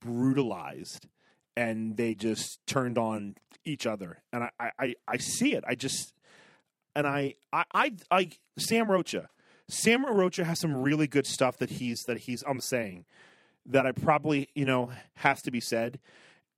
brutalized 0.00 1.08
and 1.56 1.96
they 1.96 2.14
just 2.14 2.58
turned 2.66 2.98
on 2.98 3.36
each 3.64 3.86
other. 3.86 4.22
And 4.32 4.44
I, 4.58 4.72
I, 4.78 4.94
I 5.06 5.16
see 5.18 5.54
it. 5.54 5.64
I 5.66 5.74
just 5.74 6.12
and 6.94 7.06
I, 7.06 7.34
I, 7.52 7.64
I, 7.72 7.92
I 8.10 8.30
Sam 8.58 8.90
Rocha. 8.90 9.28
Sam 9.68 10.04
Rocha 10.04 10.44
has 10.44 10.60
some 10.60 10.82
really 10.82 11.06
good 11.06 11.26
stuff 11.26 11.56
that 11.58 11.70
he's 11.70 12.02
that 12.06 12.18
he's 12.18 12.42
I'm 12.46 12.60
saying 12.60 13.06
that 13.66 13.86
I 13.86 13.92
probably 13.92 14.48
you 14.54 14.64
know 14.64 14.90
has 15.14 15.40
to 15.42 15.50
be 15.50 15.60
said, 15.60 15.98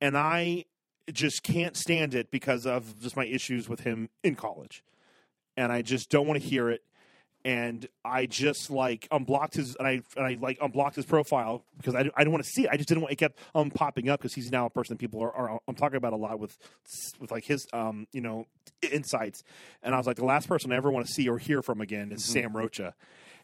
and 0.01 0.17
I 0.17 0.65
just 1.11 1.43
can't 1.43 1.77
stand 1.77 2.15
it 2.15 2.31
because 2.31 2.65
of 2.65 2.99
just 2.99 3.15
my 3.15 3.25
issues 3.25 3.69
with 3.69 3.81
him 3.81 4.09
in 4.23 4.35
college, 4.35 4.83
and 5.55 5.71
I 5.71 5.81
just 5.81 6.09
don't 6.09 6.27
want 6.27 6.41
to 6.41 6.47
hear 6.47 6.69
it 6.69 6.81
and 7.45 7.87
I 8.03 8.25
just 8.25 8.71
like 8.71 9.07
unblocked 9.11 9.53
his 9.53 9.75
and 9.75 9.87
I 9.87 10.01
and 10.17 10.25
I 10.25 10.37
like 10.41 10.57
unblocked 10.59 10.95
his 10.95 11.05
profile 11.05 11.63
because 11.77 11.93
I, 11.93 11.99
I 11.99 12.21
didn't 12.23 12.31
want 12.31 12.43
to 12.43 12.49
see 12.49 12.63
it. 12.63 12.69
I 12.71 12.75
just 12.75 12.89
didn't 12.89 13.03
want 13.03 13.13
it 13.13 13.17
kept 13.17 13.37
um 13.53 13.69
popping 13.69 14.09
up 14.09 14.19
because 14.19 14.33
he's 14.33 14.51
now 14.51 14.65
a 14.65 14.69
person 14.69 14.95
that 14.95 14.99
people 14.99 15.21
are, 15.21 15.31
are, 15.31 15.59
I'm 15.67 15.75
talking 15.75 15.97
about 15.97 16.11
a 16.13 16.17
lot 16.17 16.39
with 16.39 16.57
with 17.19 17.29
like 17.29 17.45
his 17.45 17.67
um 17.71 18.07
you 18.11 18.21
know 18.21 18.47
insights. 18.81 19.43
And 19.83 19.93
I 19.93 19.97
was 19.97 20.07
like 20.07 20.17
the 20.17 20.25
last 20.25 20.49
person 20.49 20.73
I 20.73 20.75
ever 20.75 20.89
want 20.89 21.05
to 21.05 21.13
see 21.13 21.29
or 21.29 21.37
hear 21.37 21.61
from 21.61 21.81
again 21.81 22.11
is 22.11 22.23
mm-hmm. 22.23 22.33
Sam 22.33 22.57
Rocha. 22.57 22.95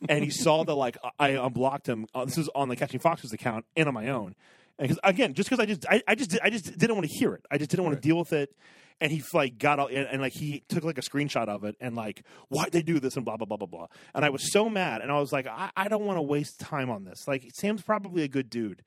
And 0.09 0.23
he 0.23 0.31
saw 0.31 0.63
that 0.63 0.73
like 0.73 0.97
I 1.19 1.29
unblocked 1.29 1.87
him. 1.87 2.07
Uh, 2.15 2.25
this 2.25 2.39
is 2.39 2.49
on 2.55 2.69
the 2.69 2.75
Catching 2.75 2.99
Foxes 2.99 3.31
account 3.33 3.65
and 3.77 3.87
on 3.87 3.93
my 3.93 4.09
own. 4.09 4.33
And 4.79 4.89
cause, 4.89 4.99
again, 5.03 5.35
just 5.35 5.47
because 5.47 5.63
I 5.63 5.67
just 5.67 5.85
I, 5.87 6.01
I 6.07 6.15
just 6.15 6.39
I 6.41 6.49
just 6.49 6.75
didn't 6.75 6.95
want 6.95 7.07
to 7.07 7.15
hear 7.15 7.35
it. 7.35 7.45
I 7.51 7.59
just 7.59 7.69
didn't 7.69 7.83
want 7.83 7.97
right. 7.97 8.01
to 8.01 8.07
deal 8.07 8.17
with 8.17 8.33
it 8.33 8.55
and 9.01 9.11
he 9.11 9.21
like 9.33 9.57
got 9.57 9.79
all 9.79 9.87
and, 9.87 10.07
and, 10.07 10.21
like 10.21 10.33
he 10.33 10.63
took 10.69 10.83
like 10.83 10.99
a 10.99 11.01
screenshot 11.01 11.47
of 11.47 11.63
it 11.63 11.75
and 11.81 11.95
like 11.95 12.23
why'd 12.47 12.71
they 12.71 12.83
do 12.83 12.99
this 12.99 13.15
and 13.15 13.25
blah 13.25 13.35
blah 13.35 13.47
blah 13.47 13.57
blah 13.57 13.67
blah. 13.67 13.87
And 14.15 14.23
i 14.23 14.29
was 14.29 14.51
so 14.53 14.69
mad 14.69 15.01
and 15.01 15.11
i 15.11 15.19
was 15.19 15.33
like 15.33 15.47
i, 15.47 15.71
I 15.75 15.87
don't 15.89 16.05
want 16.05 16.17
to 16.17 16.21
waste 16.21 16.59
time 16.59 16.89
on 16.89 17.03
this. 17.03 17.27
Like 17.27 17.49
sam's 17.53 17.81
probably 17.81 18.23
a 18.23 18.27
good 18.27 18.49
dude. 18.49 18.83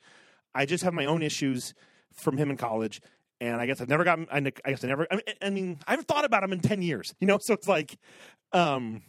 I 0.54 0.64
just 0.64 0.84
have 0.84 0.94
my 0.94 1.04
own 1.04 1.22
issues 1.22 1.74
from 2.12 2.36
him 2.36 2.48
in 2.48 2.56
college 2.56 3.02
and 3.40 3.60
i 3.60 3.66
guess 3.66 3.80
i've 3.80 3.88
never 3.88 4.04
gotten 4.04 4.28
i 4.30 4.40
guess 4.40 4.84
i 4.84 4.86
never 4.86 5.06
i 5.10 5.16
mean, 5.16 5.24
I, 5.42 5.50
mean 5.50 5.78
i 5.88 5.90
haven't 5.90 6.06
thought 6.06 6.24
about 6.24 6.44
him 6.44 6.52
in 6.52 6.60
10 6.60 6.80
years 6.80 7.12
you 7.18 7.26
know? 7.26 7.38
So 7.42 7.52
it's 7.54 7.66
like 7.66 7.98
um 8.52 9.02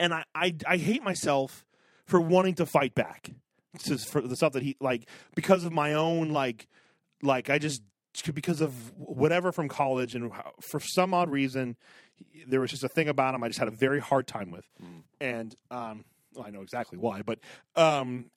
and 0.00 0.14
i 0.14 0.24
i, 0.34 0.54
I 0.66 0.76
hate 0.78 1.02
myself 1.02 1.66
for 2.06 2.20
wanting 2.20 2.54
to 2.54 2.66
fight 2.66 2.94
back. 2.94 3.32
For 4.08 4.22
the 4.22 4.36
stuff 4.36 4.54
that 4.54 4.62
he 4.62 4.74
like 4.80 5.06
because 5.34 5.64
of 5.64 5.72
my 5.72 5.92
own 5.92 6.30
like 6.30 6.66
like 7.22 7.50
i 7.50 7.58
just 7.58 7.82
because 8.34 8.60
of 8.60 8.72
whatever 8.96 9.52
from 9.52 9.68
college, 9.68 10.14
and 10.14 10.32
for 10.60 10.80
some 10.80 11.14
odd 11.14 11.30
reason, 11.30 11.76
there 12.46 12.60
was 12.60 12.70
just 12.70 12.84
a 12.84 12.88
thing 12.88 13.08
about 13.08 13.34
him 13.34 13.42
I 13.42 13.48
just 13.48 13.58
had 13.58 13.68
a 13.68 13.72
very 13.72 14.00
hard 14.00 14.26
time 14.26 14.50
with, 14.50 14.64
mm. 14.82 15.02
and 15.20 15.54
um, 15.70 16.04
well, 16.34 16.46
I 16.46 16.50
know 16.50 16.62
exactly 16.62 16.98
why, 16.98 17.22
but 17.22 17.38
um, 17.74 18.30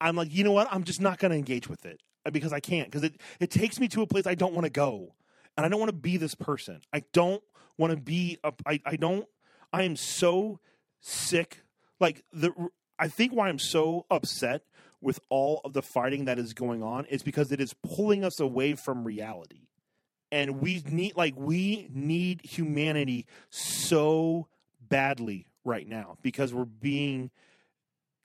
I'm 0.00 0.16
like, 0.16 0.32
you 0.32 0.44
know 0.44 0.52
what? 0.52 0.68
I'm 0.70 0.84
just 0.84 1.00
not 1.00 1.18
going 1.18 1.32
to 1.32 1.36
engage 1.36 1.68
with 1.68 1.84
it 1.84 2.00
uh, 2.24 2.30
because 2.30 2.52
I 2.52 2.60
can't 2.60 2.88
because 2.88 3.02
it 3.02 3.20
it 3.38 3.50
takes 3.50 3.78
me 3.80 3.88
to 3.88 4.02
a 4.02 4.06
place 4.06 4.26
I 4.26 4.34
don't 4.34 4.54
want 4.54 4.64
to 4.64 4.70
go, 4.70 5.14
and 5.56 5.66
I 5.66 5.68
don't 5.68 5.80
want 5.80 5.90
to 5.90 5.96
be 5.96 6.16
this 6.16 6.34
person. 6.34 6.80
I 6.92 7.02
don't 7.12 7.42
want 7.78 7.92
to 7.92 7.96
be. 7.96 8.38
A, 8.44 8.52
I 8.66 8.80
I 8.84 8.96
don't. 8.96 9.26
I 9.72 9.84
am 9.84 9.96
so 9.96 10.60
sick. 11.00 11.62
Like 11.98 12.24
the 12.32 12.52
I 12.98 13.08
think 13.08 13.32
why 13.32 13.48
I'm 13.48 13.58
so 13.58 14.06
upset 14.10 14.62
with 15.00 15.20
all 15.28 15.60
of 15.64 15.72
the 15.72 15.82
fighting 15.82 16.26
that 16.26 16.38
is 16.38 16.52
going 16.52 16.82
on 16.82 17.06
is 17.06 17.22
because 17.22 17.52
it 17.52 17.60
is 17.60 17.74
pulling 17.74 18.24
us 18.24 18.40
away 18.40 18.74
from 18.74 19.04
reality. 19.04 19.68
And 20.32 20.60
we 20.60 20.82
need 20.88 21.16
like 21.16 21.34
we 21.36 21.88
need 21.92 22.42
humanity 22.44 23.26
so 23.48 24.46
badly 24.88 25.46
right 25.64 25.88
now 25.88 26.18
because 26.22 26.54
we're 26.54 26.64
being 26.64 27.30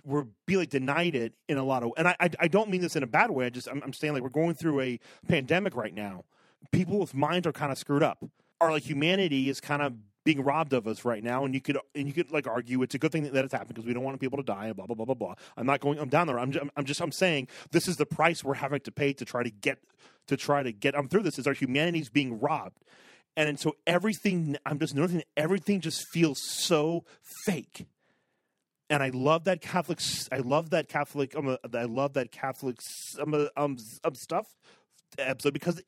we're 0.04 0.28
being 0.46 0.60
like 0.60 0.70
denied 0.70 1.16
it 1.16 1.34
in 1.50 1.58
a 1.58 1.64
lot 1.64 1.84
of 1.84 1.92
and 1.98 2.08
I 2.08 2.16
I, 2.20 2.30
I 2.42 2.48
don't 2.48 2.70
mean 2.70 2.82
this 2.82 2.96
in 2.96 3.04
a 3.04 3.08
bad 3.08 3.32
way. 3.32 3.48
I 3.48 3.50
just 3.50 3.68
I'm, 3.68 3.82
I'm 3.84 3.94
saying 3.94 4.14
like 4.14 4.22
we're 4.22 4.30
going 4.30 4.54
through 4.54 4.82
a 4.82 5.00
pandemic 5.28 5.76
right 5.76 5.94
now. 5.94 6.26
People 6.72 6.94
People's 6.94 7.14
minds 7.14 7.48
are 7.48 7.52
kind 7.52 7.72
of 7.72 7.78
screwed 7.78 8.04
up. 8.04 8.24
Our 8.62 8.72
like 8.72 8.84
humanity 8.84 9.50
is 9.50 9.60
kind 9.60 9.82
of 9.82 9.94
being 10.26 10.44
robbed 10.44 10.74
of 10.74 10.88
us 10.88 11.06
right 11.06 11.24
now, 11.24 11.46
and 11.46 11.54
you 11.54 11.62
could 11.62 11.78
and 11.94 12.08
you 12.08 12.14
could 12.14 12.32
like 12.32 12.48
argue 12.48 12.82
it's 12.82 12.96
a 12.96 12.98
good 12.98 13.12
thing 13.12 13.24
that 13.24 13.46
it's 13.46 13.54
happened 13.54 13.76
because 13.76 13.86
we 13.86 13.94
don't 13.94 14.04
want 14.04 14.20
people 14.20 14.38
to 14.38 14.44
die 14.44 14.74
blah 14.74 14.86
blah 14.86 14.96
blah 14.96 15.06
blah 15.06 15.16
blah. 15.16 15.36
I'm 15.56 15.66
not 15.66 15.80
going. 15.80 16.00
I'm 16.00 16.10
down 16.10 16.28
there. 16.28 16.40
I'm 16.40 16.52
just, 16.52 16.66
I'm 16.76 16.86
just 16.86 17.00
I'm 17.00 17.12
saying 17.12 17.48
this 17.72 17.88
is 17.88 17.96
the 17.96 18.06
price 18.06 18.44
we're 18.44 18.56
having 18.56 18.82
to 18.82 18.92
pay 18.92 19.14
to 19.14 19.24
try 19.24 19.44
to 19.44 19.52
get 19.52 19.78
to 20.28 20.36
try 20.36 20.64
to 20.64 20.74
get. 20.74 20.98
I'm 20.98 21.08
through 21.08 21.24
this. 21.24 21.40
Is 21.40 21.48
our 21.48 21.54
humanity's 21.54 22.10
being 22.10 22.40
robbed, 22.40 22.84
and, 23.38 23.48
and 23.48 23.60
so 23.60 23.76
everything. 23.88 24.58
I'm 24.66 24.80
just 24.80 24.96
noticing 24.96 25.24
everything 25.38 25.80
just 25.80 26.04
feels 26.12 26.42
so 26.42 27.06
fake. 27.46 27.86
And 28.90 29.02
I 29.02 29.10
love 29.10 29.46
that 29.46 29.62
Catholic. 29.62 30.00
I 30.32 30.38
love 30.38 30.72
that 30.72 30.90
Catholic. 30.90 31.36
Um, 31.36 31.58
I 31.74 31.84
love 31.84 32.14
that 32.14 32.32
Catholic 32.32 32.78
um, 33.20 33.34
um, 33.56 33.78
um 34.04 34.16
stuff 34.16 34.48
episode 35.18 35.54
because 35.54 35.82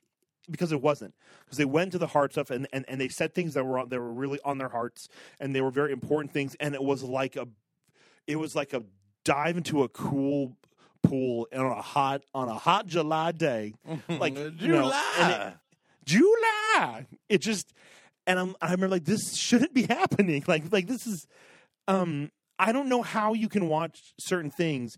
because 0.50 0.72
it 0.72 0.82
wasn't 0.82 1.14
because 1.46 1.58
they 1.58 1.66
went 1.66 1.92
to 1.92 1.98
the 1.98 2.08
hard 2.08 2.32
stuff 2.32 2.50
and, 2.50 2.68
and, 2.72 2.86
and 2.88 3.00
they 3.00 3.08
said 3.08 3.34
things 3.34 3.54
that 3.54 3.64
were 3.64 3.80
on, 3.80 3.90
that 3.90 4.00
were 4.00 4.14
really 4.14 4.40
on 4.44 4.58
their 4.58 4.70
hearts 4.70 5.08
and 5.40 5.56
they 5.56 5.62
were 5.62 5.72
very 5.72 5.92
important 5.92 6.32
things. 6.32 6.56
And 6.60 6.76
it 6.76 6.84
was 6.84 7.04
like 7.04 7.36
a 7.36 7.48
it 8.26 8.38
was 8.38 8.56
like 8.56 8.74
a 8.74 8.84
dive 9.24 9.58
into 9.58 9.84
a 9.84 9.90
cool 9.90 10.56
pool 11.04 11.48
on 11.54 11.66
a 11.66 11.82
hot 11.82 12.22
on 12.34 12.50
a 12.50 12.54
hot 12.56 12.88
July 12.88 13.32
day. 13.32 13.74
Like 14.10 14.36
July 14.36 14.54
you 14.60 14.68
know, 14.68 14.88
it, 15.20 15.54
July. 16.06 17.08
It 17.30 17.40
just 17.40 17.74
and 18.26 18.40
I'm 18.40 18.56
I 18.62 18.72
remember 18.72 18.90
like 18.90 19.06
this 19.06 19.36
shouldn't 19.36 19.74
be 19.74 19.84
happening. 19.90 20.44
Like 20.48 20.72
like 20.72 20.88
this 20.88 21.06
is 21.08 21.28
um 21.88 22.32
I 22.60 22.72
don't 22.72 22.90
know 22.90 23.02
how 23.02 23.34
you 23.34 23.50
can 23.50 23.68
watch 23.68 24.14
certain 24.20 24.50
things 24.50 24.98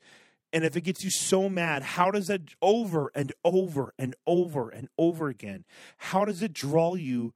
and 0.51 0.63
if 0.63 0.75
it 0.75 0.81
gets 0.81 1.03
you 1.03 1.11
so 1.11 1.47
mad, 1.47 1.83
how 1.83 2.11
does 2.11 2.27
that 2.27 2.41
over 2.61 3.11
and 3.13 3.31
over 3.43 3.93
and 3.99 4.15
over 4.25 4.69
and 4.69 4.89
over 4.97 5.27
again? 5.27 5.65
How 5.97 6.25
does 6.25 6.41
it 6.41 6.53
draw 6.53 6.95
you? 6.95 7.33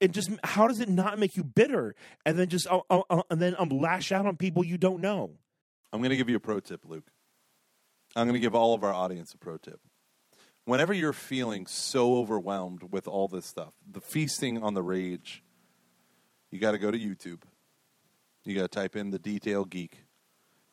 And 0.00 0.12
just 0.12 0.30
how 0.44 0.68
does 0.68 0.80
it 0.80 0.88
not 0.88 1.18
make 1.18 1.36
you 1.36 1.44
bitter 1.44 1.94
and 2.26 2.38
then 2.38 2.48
just 2.48 2.66
uh, 2.68 2.80
uh, 2.90 3.02
uh 3.08 3.22
and 3.30 3.40
then 3.40 3.54
um, 3.58 3.70
lash 3.70 4.12
out 4.12 4.26
on 4.26 4.36
people 4.36 4.64
you 4.64 4.78
don't 4.78 5.00
know? 5.00 5.32
I'm 5.92 6.00
going 6.00 6.10
to 6.10 6.16
give 6.16 6.28
you 6.28 6.36
a 6.36 6.40
pro 6.40 6.60
tip, 6.60 6.84
Luke. 6.84 7.10
I'm 8.16 8.26
going 8.26 8.34
to 8.34 8.40
give 8.40 8.54
all 8.54 8.74
of 8.74 8.84
our 8.84 8.92
audience 8.92 9.32
a 9.34 9.38
pro 9.38 9.56
tip. 9.56 9.80
whenever 10.64 10.92
you're 10.92 11.12
feeling 11.12 11.66
so 11.66 12.16
overwhelmed 12.16 12.92
with 12.92 13.08
all 13.08 13.28
this 13.28 13.46
stuff, 13.46 13.72
the 13.90 14.00
feasting 14.00 14.62
on 14.62 14.74
the 14.74 14.82
rage, 14.82 15.42
you 16.50 16.60
got 16.60 16.72
to 16.72 16.78
go 16.78 16.90
to 16.90 16.98
YouTube. 16.98 17.42
You 18.44 18.54
got 18.54 18.70
to 18.70 18.80
type 18.80 18.94
in 18.94 19.10
the 19.10 19.18
detail 19.18 19.64
geek, 19.64 20.03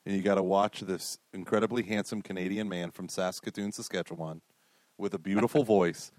and 0.05 0.15
you 0.15 0.21
got 0.21 0.35
to 0.35 0.43
watch 0.43 0.81
this 0.81 1.19
incredibly 1.33 1.83
handsome 1.83 2.21
Canadian 2.21 2.67
man 2.67 2.91
from 2.91 3.07
Saskatoon, 3.07 3.71
Saskatchewan, 3.71 4.41
with 4.97 5.13
a 5.13 5.19
beautiful 5.19 5.63
voice, 5.77 6.11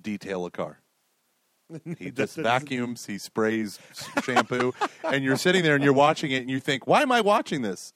detail 0.00 0.46
a 0.46 0.50
car. 0.50 0.80
He 1.98 2.10
just 2.12 2.36
vacuums, 2.36 3.06
he 3.06 3.18
sprays 3.18 3.78
shampoo, 4.22 4.74
and 5.02 5.24
you're 5.24 5.36
sitting 5.36 5.62
there 5.62 5.74
and 5.74 5.84
you're 5.84 5.92
watching 5.92 6.30
it, 6.30 6.42
and 6.42 6.50
you 6.50 6.60
think, 6.60 6.86
"Why 6.86 7.02
am 7.02 7.10
I 7.10 7.20
watching 7.20 7.62
this? 7.62 7.92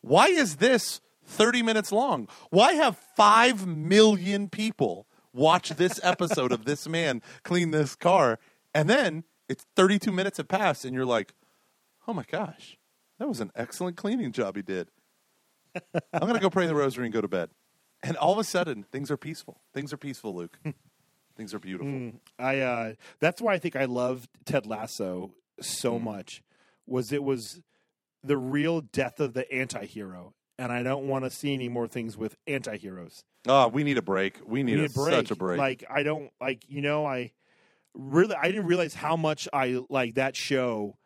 Why 0.00 0.26
is 0.28 0.56
this 0.56 1.00
30 1.24 1.62
minutes 1.62 1.90
long? 1.90 2.28
Why 2.50 2.74
have 2.74 2.96
five 2.96 3.66
million 3.66 4.48
people 4.48 5.06
watch 5.32 5.70
this 5.70 5.98
episode 6.02 6.52
of 6.52 6.64
this 6.64 6.88
man 6.88 7.22
clean 7.42 7.72
this 7.72 7.96
car?" 7.96 8.38
And 8.72 8.88
then 8.88 9.24
it's 9.48 9.66
32 9.74 10.12
minutes 10.12 10.36
have 10.36 10.48
passed, 10.48 10.84
and 10.84 10.94
you're 10.94 11.04
like, 11.04 11.34
"Oh 12.06 12.14
my 12.14 12.24
gosh, 12.30 12.77
that 13.18 13.28
was 13.28 13.40
an 13.40 13.50
excellent 13.54 13.96
cleaning 13.96 14.32
job 14.32 14.56
he 14.56 14.62
did." 14.62 14.88
I'm 16.12 16.26
gonna 16.26 16.40
go 16.40 16.50
pray 16.50 16.66
the 16.66 16.74
rosary 16.74 17.04
and 17.06 17.12
go 17.12 17.20
to 17.20 17.28
bed. 17.28 17.50
And 18.02 18.16
all 18.16 18.32
of 18.32 18.38
a 18.38 18.44
sudden, 18.44 18.84
things 18.84 19.10
are 19.10 19.16
peaceful. 19.16 19.60
Things 19.74 19.92
are 19.92 19.96
peaceful, 19.96 20.34
Luke. 20.34 20.58
things 21.36 21.52
are 21.54 21.58
beautiful. 21.58 22.12
I 22.38 22.58
uh, 22.60 22.92
that's 23.20 23.40
why 23.42 23.54
I 23.54 23.58
think 23.58 23.76
I 23.76 23.84
loved 23.84 24.28
Ted 24.44 24.66
Lasso 24.66 25.32
Mm. 25.60 25.64
so 25.64 25.98
much. 25.98 26.42
Was 26.86 27.12
it 27.12 27.22
was 27.24 27.60
the 28.22 28.36
real 28.36 28.80
death 28.80 29.18
of 29.20 29.34
the 29.34 29.50
anti-hero, 29.52 30.34
and 30.58 30.70
I 30.72 30.82
don't 30.84 31.08
want 31.08 31.24
to 31.24 31.30
see 31.30 31.52
any 31.52 31.68
more 31.68 31.86
things 31.88 32.16
with 32.16 32.36
anti-heroes. 32.46 33.24
Oh, 33.46 33.66
we 33.68 33.82
need 33.84 33.98
a 33.98 34.02
break. 34.02 34.38
We 34.46 34.62
need, 34.62 34.76
We 34.76 34.82
a, 34.82 34.86
a 34.86 34.88
break. 34.88 35.14
such 35.14 35.30
a 35.32 35.36
break. 35.36 35.58
Like 35.58 35.84
I 35.90 36.02
don't 36.04 36.30
like 36.40 36.64
you 36.68 36.80
know 36.80 37.04
I 37.04 37.32
really 37.94 38.34
I 38.36 38.46
didn't 38.52 38.66
realize 38.66 38.94
how 38.94 39.16
much 39.16 39.48
I 39.52 39.80
like 39.90 40.14
that 40.14 40.36
show. 40.36 40.96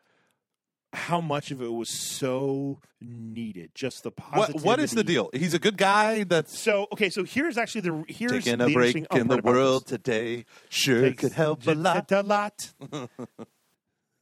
How 0.92 1.20
much 1.20 1.50
of 1.50 1.62
it 1.62 1.72
was 1.72 1.88
so 1.88 2.80
needed? 3.00 3.70
Just 3.74 4.02
the 4.02 4.10
positivity. 4.10 4.52
what, 4.52 4.78
what 4.78 4.80
is 4.80 4.90
the 4.90 5.04
deal? 5.04 5.30
He's 5.32 5.54
a 5.54 5.58
good 5.58 5.76
guy 5.78 6.24
that's 6.24 6.58
So 6.58 6.86
okay, 6.92 7.08
so 7.08 7.24
here's 7.24 7.56
actually 7.56 7.80
the 7.82 8.04
here's 8.08 8.44
taking 8.44 8.58
the 8.58 8.66
a 8.66 8.70
break 8.70 8.96
interesting 8.96 9.20
in 9.20 9.28
the 9.28 9.38
world 9.38 9.86
today. 9.86 10.44
Sure 10.68 11.00
Takes 11.00 11.20
could 11.20 11.32
help 11.32 11.66
a 11.66 11.74
lot. 11.74 12.12
A 12.12 12.22
lot. 12.22 12.72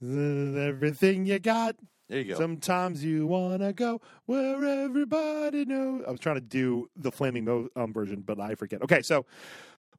Everything 0.03 1.27
you 1.27 1.39
got. 1.39 1.77
There 2.09 2.19
you 2.19 2.25
go. 2.25 2.39
Sometimes 2.39 3.05
you 3.05 3.27
wanna 3.27 3.73
go 3.73 4.01
where 4.27 4.65
everybody 4.65 5.65
knows. 5.65 6.03
I 6.07 6.11
was 6.11 6.21
trying 6.21 6.37
to 6.37 6.41
do 6.41 6.89
the 6.97 7.13
Flaming 7.13 7.71
um, 7.77 7.93
version, 7.93 8.23
but 8.27 8.41
I 8.41 8.57
forget. 8.57 8.83
Okay, 8.83 9.03
so 9.03 9.27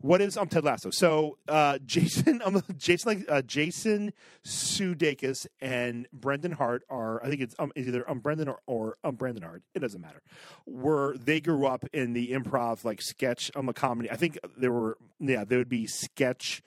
what 0.02 0.22
is 0.22 0.38
um 0.38 0.48
Ted 0.48 0.64
Lasso? 0.64 0.90
So 0.92 1.38
uh, 1.48 1.78
Jason, 1.86 2.42
um, 2.44 2.62
Jason, 2.78 3.08
like 3.08 3.26
uh, 3.30 3.42
Jason 3.42 4.14
Sudeikis 4.46 5.48
and 5.60 6.08
Brendan 6.12 6.54
Hart 6.54 6.84
are. 6.90 7.24
I 7.24 7.30
think 7.30 7.42
it's 7.42 7.56
um, 7.60 7.72
either 7.76 8.10
um 8.10 8.20
Brendan 8.20 8.48
or, 8.48 8.60
or 8.68 8.98
um 9.04 9.16
Brendan 9.16 9.44
Hart. 9.44 9.64
It 9.74 9.80
doesn't 9.80 10.02
matter. 10.02 10.22
Were 10.66 11.16
they 11.18 11.40
grew 11.40 11.66
up 11.66 11.86
in 11.94 12.14
the 12.14 12.30
improv 12.30 12.84
like 12.84 13.02
sketch 13.02 13.52
um 13.56 13.70
a 13.70 13.74
comedy? 13.74 14.10
I 14.10 14.16
think 14.16 14.40
there 14.58 14.72
were 14.72 14.98
yeah 15.20 15.44
there 15.44 15.58
would 15.58 15.70
be 15.70 15.88
sketch 15.88 16.62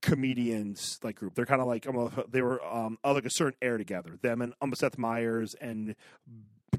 comedians 0.00 0.98
like 1.02 1.16
group. 1.16 1.34
They're 1.34 1.46
kind 1.46 1.62
of 1.62 1.66
like 1.66 1.86
um, 1.86 2.24
they 2.28 2.42
were 2.42 2.62
um 2.64 2.98
like 3.04 3.24
a 3.24 3.30
certain 3.30 3.56
air 3.62 3.78
together. 3.78 4.18
Them 4.20 4.42
and 4.42 4.52
um, 4.60 4.74
Seth 4.74 4.98
Meyers 4.98 5.54
and 5.60 5.94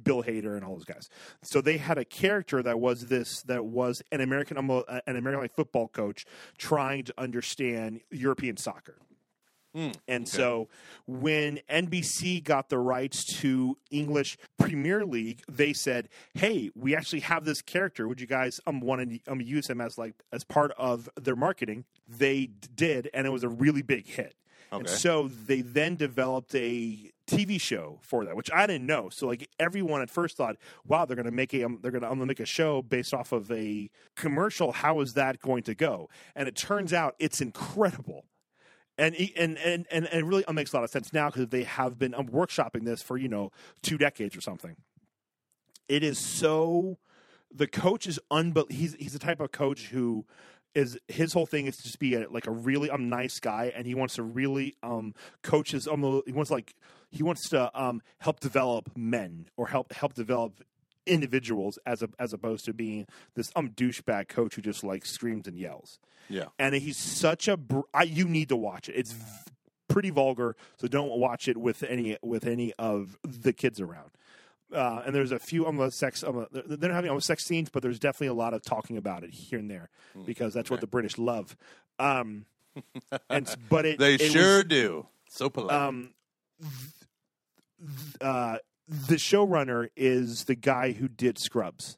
Bill 0.04 0.24
Hader 0.24 0.56
and 0.56 0.64
all 0.64 0.74
those 0.74 0.86
guys. 0.86 1.10
So 1.41 1.62
they 1.62 1.78
had 1.78 1.97
a 1.97 2.06
character 2.06 2.62
that 2.64 2.80
was 2.80 3.08
this 3.08 3.41
that 3.43 3.66
was 3.66 4.01
an 4.12 4.22
American 4.22 4.58
um, 4.58 4.70
uh, 4.70 4.82
an 5.08 5.16
American 5.16 5.41
like 5.41 5.56
football 5.56 5.88
coach 5.88 6.26
trying 6.58 7.04
to 7.06 7.14
understand 7.18 8.01
European 8.12 8.58
soccer. 8.58 8.97
And 10.08 10.30
so 10.30 10.70
when 11.08 11.60
NBC 11.68 12.43
got 12.43 12.70
the 12.70 12.78
rights 12.78 13.26
to 13.41 13.76
English 13.89 14.38
Premier 14.60 15.04
League, 15.04 15.41
they 15.49 15.74
said, 15.74 16.10
"Hey, 16.36 16.70
we 16.76 16.95
actually 16.95 17.22
have 17.22 17.43
this 17.43 17.64
character. 17.64 18.08
Would 18.08 18.22
you 18.22 18.28
guys 18.28 18.60
um 18.68 18.82
want 18.82 19.10
to 19.10 19.32
um, 19.32 19.41
use 19.41 19.68
him 19.68 19.82
as 19.82 19.97
like 19.97 20.14
as 20.32 20.43
part 20.43 20.72
of 20.78 21.10
their 21.20 21.36
marketing?" 21.36 21.86
They 22.08 22.51
did, 22.76 23.10
and 23.16 23.26
it 23.26 23.32
was 23.32 23.43
a 23.43 23.49
really 23.49 23.82
big 23.82 24.06
hit. 24.06 24.36
And 24.72 24.88
so 24.89 25.28
they 25.28 25.62
then 25.62 25.95
developed 25.95 26.54
a 26.56 27.12
TV 27.28 27.59
show 27.59 27.99
for 28.01 28.26
that, 28.26 28.36
which 28.36 28.51
I 28.51 28.67
didn't 28.67 28.86
know. 28.86 29.09
So 29.09 29.28
like 29.28 29.49
everyone 29.59 30.01
at 30.01 30.09
first 30.09 30.38
thought, 30.38 30.57
"Wow, 30.86 31.05
they're 31.05 31.15
going 31.15 31.26
to 31.26 31.32
make 31.32 31.53
a 31.53 31.63
um, 31.63 31.80
they're 31.82 31.91
going 31.91 32.03
to 32.03 32.11
um, 32.11 32.26
make 32.26 32.39
a 32.39 32.45
show 32.45 32.82
based 32.82 33.13
off 33.13 33.32
of 33.32 33.51
a 33.51 33.89
commercial. 34.15 34.71
How 34.71 34.99
is 34.99 35.13
that 35.13 35.39
going 35.39 35.63
to 35.63 35.76
go?" 35.76 36.09
And 36.36 36.47
it 36.47 36.55
turns 36.55 36.93
out 36.93 37.15
it's 37.19 37.41
incredible 37.41 38.26
and 38.97 39.15
and 39.15 39.57
and 39.57 39.88
and, 39.91 40.07
and 40.07 40.21
it 40.21 40.26
really 40.26 40.43
makes 40.51 40.74
a 40.74 40.78
lot 40.78 40.84
of 40.84 40.89
sense 40.89 41.13
now 41.13 41.30
because 41.30 41.47
they 41.47 41.63
have 41.63 41.97
been 41.97 42.13
um, 42.13 42.28
workshopping 42.28 42.86
this 42.86 43.01
for 43.01 43.17
you 43.17 43.28
know 43.28 43.51
two 43.82 43.97
decades 43.97 44.36
or 44.36 44.41
something. 44.41 44.76
It 45.88 46.03
is 46.03 46.19
so 46.19 46.99
the 47.51 47.67
coach 47.67 48.07
is 48.07 48.19
unbel- 48.32 48.71
he's 48.71 48.95
he's 48.95 49.13
the 49.13 49.19
type 49.19 49.39
of 49.39 49.51
coach 49.51 49.88
who 49.88 50.26
is 50.76 50.97
his 51.07 51.34
whole 51.34 51.45
thing 51.45 51.67
is 51.67 51.78
to 51.78 51.84
just 51.84 51.99
be 51.99 52.15
a, 52.15 52.30
like 52.30 52.47
a 52.47 52.51
really 52.51 52.89
um 52.89 53.09
nice 53.09 53.39
guy 53.39 53.71
and 53.76 53.86
he 53.86 53.95
wants 53.95 54.15
to 54.15 54.24
really 54.24 54.76
um 54.84 55.13
coach 55.41 55.71
his 55.71 55.88
um 55.88 56.21
he 56.26 56.32
wants 56.32 56.51
like 56.51 56.74
he 57.11 57.24
wants 57.24 57.49
to 57.49 57.69
um 57.80 58.01
help 58.19 58.39
develop 58.39 58.89
men 58.95 59.47
or 59.57 59.67
help 59.67 59.93
help 59.93 60.13
develop 60.13 60.63
individuals 61.05 61.78
as 61.86 62.01
a, 62.01 62.09
as 62.17 62.34
opposed 62.34 62.65
to 62.65 62.74
being 62.74 63.05
this 63.36 63.51
um 63.55 63.69
douchebag 63.69 64.28
coach 64.28 64.55
who 64.55 64.61
just 64.61 64.84
like 64.84 65.05
screams 65.05 65.47
and 65.47 65.57
yells. 65.57 65.99
Yeah. 66.30 66.45
and 66.57 66.74
he's 66.74 66.97
such 66.97 67.47
a 67.49 67.57
br- 67.57 67.82
I, 67.93 68.03
you 68.03 68.26
need 68.28 68.47
to 68.49 68.55
watch 68.55 68.88
it. 68.88 68.93
It's 68.95 69.11
v- 69.11 69.51
pretty 69.89 70.09
vulgar 70.09 70.55
so 70.78 70.88
don't 70.88 71.19
watch 71.19 71.47
it 71.47 71.57
with 71.57 71.84
any 71.84 72.17
with 72.24 72.47
any 72.47 72.74
of 72.80 73.17
the 73.21 73.53
kids 73.53 73.80
around 73.80 74.09
uh, 74.74 75.03
and 75.05 75.13
there's 75.15 75.32
a 75.32 75.39
few 75.39 75.65
um, 75.67 75.89
sex 75.91 76.24
um, 76.24 76.45
they're 76.51 76.89
not 76.89 76.95
having 76.95 77.11
um, 77.11 77.21
sex 77.21 77.45
scenes 77.45 77.69
but 77.69 77.82
there's 77.84 77.99
definitely 77.99 78.28
a 78.28 78.34
lot 78.34 78.53
of 78.53 78.61
talking 78.63 78.97
about 78.97 79.24
it 79.24 79.30
here 79.32 79.59
and 79.59 79.69
there 79.69 79.89
Hmm. 80.13 80.24
because 80.26 80.53
that's 80.53 80.69
what 80.69 80.82
the 80.82 80.88
british 80.88 81.17
love 81.17 81.55
um 81.99 82.45
and 83.30 83.47
but 83.69 83.86
it 83.86 83.99
They 83.99 84.15
it 84.15 84.21
was- 84.21 84.32
sure 84.32 84.63
do. 84.63 85.05
So 85.30 85.49
polite. 85.49 85.76
um, 85.76 86.13
th- 86.61 88.21
uh, 88.21 88.57
the 88.88 89.15
showrunner 89.15 89.89
is 89.95 90.45
the 90.45 90.55
guy 90.55 90.91
who 90.91 91.07
did 91.07 91.38
Scrubs, 91.39 91.97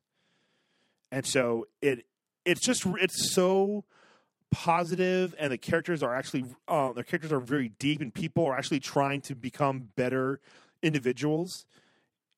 and 1.12 1.26
so 1.26 1.68
it 1.82 2.06
it's 2.46 2.62
just 2.66 2.86
it's 3.00 3.34
so 3.34 3.84
positive, 4.52 5.36
and 5.40 5.52
the 5.52 5.58
characters 5.58 6.02
are 6.04 6.16
actually 6.16 6.46
uh, 6.68 6.94
their 6.94 7.04
characters 7.04 7.32
are 7.32 7.40
very 7.40 7.70
deep, 7.80 8.02
and 8.02 8.14
people 8.14 8.46
are 8.46 8.58
actually 8.58 8.80
trying 8.80 9.22
to 9.22 9.36
become 9.36 9.90
better 9.96 10.40
individuals. 10.82 11.66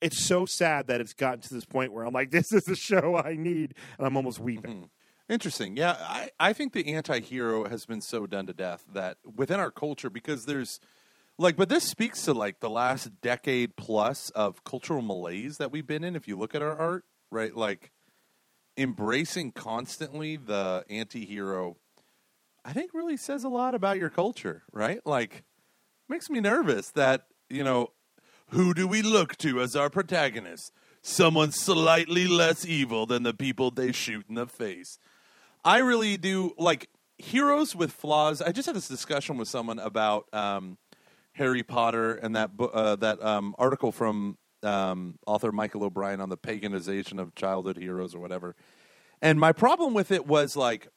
It's 0.00 0.24
so 0.24 0.46
sad 0.46 0.86
that 0.86 1.00
it's 1.00 1.12
gotten 1.12 1.40
to 1.40 1.54
this 1.54 1.64
point 1.64 1.92
where 1.92 2.04
I'm 2.04 2.14
like, 2.14 2.30
this 2.30 2.52
is 2.52 2.64
the 2.64 2.76
show 2.76 3.16
I 3.16 3.34
need, 3.34 3.74
and 3.98 4.06
I'm 4.06 4.16
almost 4.16 4.38
weeping. 4.38 4.76
Mm-hmm. 4.76 5.32
Interesting. 5.32 5.76
Yeah, 5.76 5.96
I, 6.00 6.30
I 6.40 6.52
think 6.52 6.72
the 6.72 6.94
anti 6.94 7.20
hero 7.20 7.68
has 7.68 7.84
been 7.84 8.00
so 8.00 8.26
done 8.26 8.46
to 8.46 8.54
death 8.54 8.84
that 8.94 9.18
within 9.36 9.60
our 9.60 9.70
culture, 9.70 10.08
because 10.08 10.46
there's 10.46 10.80
like, 11.36 11.56
but 11.56 11.68
this 11.68 11.84
speaks 11.84 12.22
to 12.22 12.32
like 12.32 12.60
the 12.60 12.70
last 12.70 13.20
decade 13.20 13.76
plus 13.76 14.30
of 14.30 14.64
cultural 14.64 15.02
malaise 15.02 15.58
that 15.58 15.70
we've 15.70 15.86
been 15.86 16.02
in. 16.02 16.16
If 16.16 16.26
you 16.26 16.36
look 16.36 16.54
at 16.54 16.62
our 16.62 16.76
art, 16.76 17.04
right? 17.30 17.54
Like 17.54 17.92
embracing 18.78 19.52
constantly 19.52 20.36
the 20.36 20.84
anti 20.88 21.26
hero, 21.26 21.76
I 22.64 22.72
think 22.72 22.94
really 22.94 23.16
says 23.16 23.44
a 23.44 23.48
lot 23.48 23.74
about 23.74 23.98
your 23.98 24.10
culture, 24.10 24.62
right? 24.72 25.00
Like, 25.04 25.44
makes 26.08 26.30
me 26.30 26.40
nervous 26.40 26.90
that, 26.92 27.26
you 27.50 27.62
know, 27.62 27.92
who 28.50 28.74
do 28.74 28.86
we 28.86 29.02
look 29.02 29.36
to 29.38 29.60
as 29.60 29.76
our 29.76 29.90
protagonist? 29.90 30.72
Someone 31.02 31.52
slightly 31.52 32.26
less 32.26 32.66
evil 32.66 33.06
than 33.06 33.22
the 33.22 33.34
people 33.34 33.70
they 33.70 33.92
shoot 33.92 34.26
in 34.28 34.34
the 34.34 34.46
face. 34.46 34.98
I 35.64 35.78
really 35.78 36.16
do 36.16 36.54
like 36.58 36.88
heroes 37.18 37.74
with 37.74 37.92
flaws. 37.92 38.40
I 38.40 38.52
just 38.52 38.66
had 38.66 38.76
this 38.76 38.88
discussion 38.88 39.36
with 39.36 39.48
someone 39.48 39.78
about 39.78 40.32
um, 40.32 40.78
Harry 41.32 41.62
Potter 41.62 42.14
and 42.14 42.36
that 42.36 42.56
bo- 42.56 42.66
uh, 42.66 42.96
that 42.96 43.22
um, 43.22 43.54
article 43.58 43.92
from 43.92 44.38
um, 44.62 45.18
author 45.26 45.52
Michael 45.52 45.84
O'Brien 45.84 46.20
on 46.20 46.28
the 46.28 46.36
paganization 46.36 47.20
of 47.20 47.34
childhood 47.34 47.76
heroes 47.76 48.14
or 48.14 48.18
whatever. 48.18 48.56
And 49.20 49.38
my 49.38 49.52
problem 49.52 49.94
with 49.94 50.10
it 50.10 50.26
was 50.26 50.56
like 50.56 50.88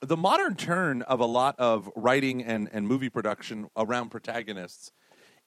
the 0.00 0.16
modern 0.16 0.56
turn 0.56 1.02
of 1.02 1.20
a 1.20 1.26
lot 1.26 1.56
of 1.58 1.90
writing 1.94 2.42
and, 2.42 2.68
and 2.72 2.86
movie 2.86 3.10
production 3.10 3.68
around 3.76 4.10
protagonists 4.10 4.92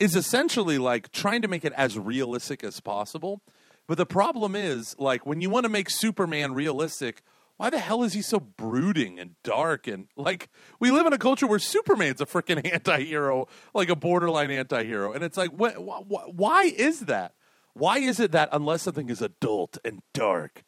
is 0.03 0.17
essentially 0.17 0.77
like 0.77 1.13
trying 1.13 1.41
to 1.41 1.47
make 1.47 1.63
it 1.63 1.71
as 1.77 1.97
realistic 1.97 2.61
as 2.61 2.81
possible. 2.81 3.41
But 3.87 3.97
the 3.97 4.05
problem 4.05 4.53
is, 4.53 4.97
like, 4.99 5.25
when 5.25 5.39
you 5.39 5.49
want 5.49 5.63
to 5.63 5.69
make 5.69 5.89
Superman 5.89 6.53
realistic, 6.53 7.21
why 7.55 7.69
the 7.69 7.79
hell 7.79 8.03
is 8.03 8.11
he 8.11 8.21
so 8.21 8.41
brooding 8.41 9.17
and 9.17 9.35
dark? 9.43 9.87
And 9.87 10.07
like, 10.17 10.49
we 10.77 10.91
live 10.91 11.05
in 11.05 11.13
a 11.13 11.17
culture 11.17 11.47
where 11.47 11.59
Superman's 11.59 12.19
a 12.19 12.25
freaking 12.25 12.69
anti 12.73 13.03
hero, 13.03 13.47
like 13.73 13.87
a 13.87 13.95
borderline 13.95 14.51
anti 14.51 14.83
hero. 14.83 15.13
And 15.13 15.23
it's 15.23 15.37
like, 15.37 15.51
wh- 15.51 15.77
wh- 15.77 16.03
wh- 16.05 16.37
why 16.37 16.63
is 16.75 17.01
that? 17.01 17.33
Why 17.73 17.99
is 17.99 18.19
it 18.19 18.33
that 18.33 18.49
unless 18.51 18.81
something 18.81 19.09
is 19.09 19.21
adult 19.21 19.77
and 19.85 20.01
dark, 20.13 20.63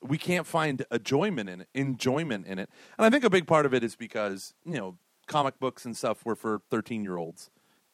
we 0.00 0.16
can't 0.16 0.46
find 0.46 0.84
enjoyment 0.92 1.48
in 1.48 1.62
it, 1.62 1.68
enjoyment 1.74 2.46
in 2.46 2.60
it. 2.60 2.70
And 2.96 3.04
I 3.04 3.10
think 3.10 3.24
a 3.24 3.30
big 3.30 3.48
part 3.48 3.66
of 3.66 3.74
it 3.74 3.82
is 3.82 3.96
because 3.96 4.54
you 4.64 4.76
know 4.76 4.96
comic 5.26 5.58
books 5.58 5.84
and 5.84 5.96
stuff 5.96 6.24
were 6.24 6.36
for 6.36 6.60
thirteen 6.70 7.02
year 7.02 7.16
olds, 7.16 7.50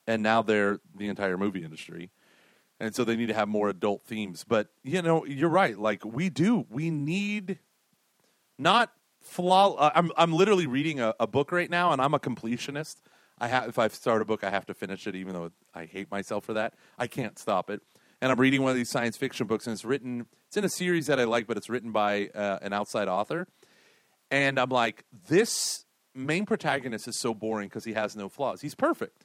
and 0.06 0.22
now 0.22 0.42
they're 0.42 0.80
the 0.96 1.08
entire 1.08 1.36
movie 1.36 1.64
industry, 1.64 2.10
and 2.80 2.94
so 2.94 3.04
they 3.04 3.16
need 3.16 3.28
to 3.28 3.34
have 3.34 3.48
more 3.48 3.68
adult 3.68 4.02
themes. 4.02 4.44
But 4.46 4.68
you 4.82 5.02
know, 5.02 5.24
you're 5.24 5.48
right. 5.48 5.78
Like 5.78 6.04
we 6.04 6.28
do, 6.30 6.66
we 6.68 6.90
need 6.90 7.58
not 8.58 8.92
flaw. 9.20 9.74
Uh, 9.74 9.90
I'm 9.94 10.10
I'm 10.16 10.32
literally 10.32 10.66
reading 10.66 11.00
a, 11.00 11.14
a 11.20 11.26
book 11.26 11.52
right 11.52 11.70
now, 11.70 11.92
and 11.92 12.00
I'm 12.00 12.14
a 12.14 12.18
completionist. 12.18 12.96
I 13.38 13.48
have 13.48 13.68
if 13.68 13.78
I 13.78 13.88
start 13.88 14.22
a 14.22 14.24
book, 14.24 14.44
I 14.44 14.50
have 14.50 14.66
to 14.66 14.74
finish 14.74 15.06
it, 15.06 15.14
even 15.14 15.34
though 15.34 15.50
I 15.74 15.84
hate 15.86 16.10
myself 16.10 16.44
for 16.44 16.54
that. 16.54 16.74
I 16.98 17.06
can't 17.06 17.38
stop 17.38 17.70
it. 17.70 17.80
And 18.20 18.30
I'm 18.30 18.38
reading 18.38 18.62
one 18.62 18.70
of 18.70 18.76
these 18.76 18.90
science 18.90 19.16
fiction 19.16 19.46
books, 19.46 19.66
and 19.66 19.74
it's 19.74 19.84
written. 19.84 20.26
It's 20.46 20.56
in 20.56 20.64
a 20.64 20.68
series 20.68 21.06
that 21.06 21.18
I 21.18 21.24
like, 21.24 21.46
but 21.46 21.56
it's 21.56 21.68
written 21.68 21.92
by 21.92 22.28
uh, 22.34 22.58
an 22.62 22.72
outside 22.72 23.08
author. 23.08 23.48
And 24.30 24.58
I'm 24.58 24.68
like, 24.68 25.04
this 25.28 25.84
main 26.14 26.46
protagonist 26.46 27.08
is 27.08 27.18
so 27.18 27.34
boring 27.34 27.68
because 27.68 27.84
he 27.84 27.94
has 27.94 28.14
no 28.14 28.28
flaws. 28.28 28.60
He's 28.60 28.74
perfect. 28.74 29.24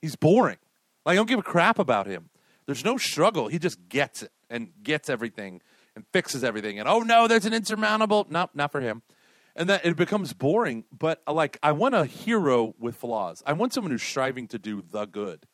He's 0.00 0.16
boring. 0.16 0.58
Like 1.04 1.14
I 1.14 1.16
don't 1.16 1.28
give 1.28 1.38
a 1.38 1.42
crap 1.42 1.78
about 1.78 2.06
him. 2.06 2.30
There's 2.66 2.84
no 2.84 2.96
struggle. 2.96 3.48
He 3.48 3.58
just 3.58 3.88
gets 3.88 4.22
it 4.22 4.32
and 4.48 4.70
gets 4.82 5.08
everything 5.08 5.60
and 5.96 6.04
fixes 6.12 6.44
everything. 6.44 6.78
And 6.78 6.88
oh 6.88 7.00
no, 7.00 7.26
there's 7.26 7.46
an 7.46 7.52
insurmountable. 7.52 8.26
Nope, 8.30 8.50
not 8.54 8.72
for 8.72 8.80
him. 8.80 9.02
And 9.56 9.68
then 9.68 9.80
it 9.82 9.96
becomes 9.96 10.32
boring. 10.32 10.84
But 10.96 11.22
uh, 11.26 11.32
like, 11.32 11.58
I 11.62 11.72
want 11.72 11.94
a 11.94 12.04
hero 12.04 12.74
with 12.78 12.96
flaws. 12.96 13.42
I 13.46 13.52
want 13.52 13.72
someone 13.72 13.90
who's 13.90 14.02
striving 14.02 14.46
to 14.48 14.58
do 14.58 14.82
the 14.88 15.06
good. 15.06 15.46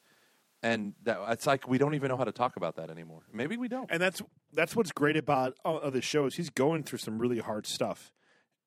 And 0.62 0.94
that, 1.04 1.18
it's 1.28 1.46
like 1.46 1.68
we 1.68 1.78
don't 1.78 1.94
even 1.94 2.08
know 2.08 2.16
how 2.16 2.24
to 2.24 2.32
talk 2.32 2.56
about 2.56 2.76
that 2.76 2.90
anymore. 2.90 3.22
Maybe 3.32 3.56
we 3.56 3.68
don't. 3.68 3.90
and 3.90 4.00
that's 4.00 4.22
that's 4.52 4.74
what's 4.74 4.90
great 4.90 5.16
about 5.16 5.56
uh, 5.64 5.90
the 5.90 6.02
show 6.02 6.26
is 6.26 6.34
he's 6.34 6.50
going 6.50 6.82
through 6.82 6.98
some 6.98 7.18
really 7.18 7.38
hard 7.38 7.66
stuff, 7.66 8.10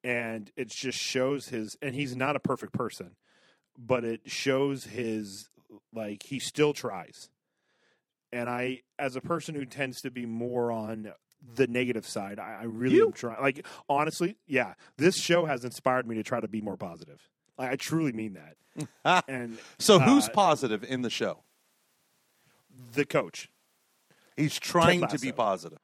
and 0.03 0.51
it 0.55 0.69
just 0.69 0.99
shows 0.99 1.49
his. 1.49 1.77
And 1.81 1.95
he's 1.95 2.15
not 2.15 2.35
a 2.35 2.39
perfect 2.39 2.73
person, 2.73 3.15
but 3.77 4.05
it 4.05 4.21
shows 4.25 4.85
his 4.85 5.49
like 5.93 6.23
he 6.23 6.39
still 6.39 6.73
tries. 6.73 7.29
And 8.31 8.47
I, 8.49 8.81
as 8.99 9.15
a 9.15 9.21
person 9.21 9.55
who 9.55 9.65
tends 9.65 10.01
to 10.01 10.11
be 10.11 10.25
more 10.25 10.71
on 10.71 11.11
the 11.55 11.67
negative 11.67 12.05
side, 12.05 12.37
I, 12.39 12.59
I 12.61 12.63
really 12.63 12.97
You? 12.97 13.07
am 13.07 13.11
trying. 13.13 13.41
Like 13.41 13.65
honestly, 13.87 14.37
yeah, 14.47 14.73
this 14.97 15.17
show 15.17 15.45
has 15.45 15.65
inspired 15.65 16.07
me 16.07 16.15
to 16.15 16.23
try 16.23 16.39
to 16.39 16.47
be 16.47 16.61
more 16.61 16.77
positive. 16.77 17.27
Like, 17.57 17.71
I 17.71 17.75
truly 17.75 18.11
mean 18.11 18.33
that. 18.35 19.23
and 19.27 19.57
So 19.79 19.99
who's 19.99 20.27
uh, 20.27 20.31
positive 20.31 20.83
in 20.83 21.01
the 21.01 21.09
show? 21.09 21.43
the 22.93 23.05
coach? 23.05 23.49
He's 24.37 24.57
trying 24.57 25.05
to 25.07 25.19
be 25.19 25.31
positive. 25.31 25.79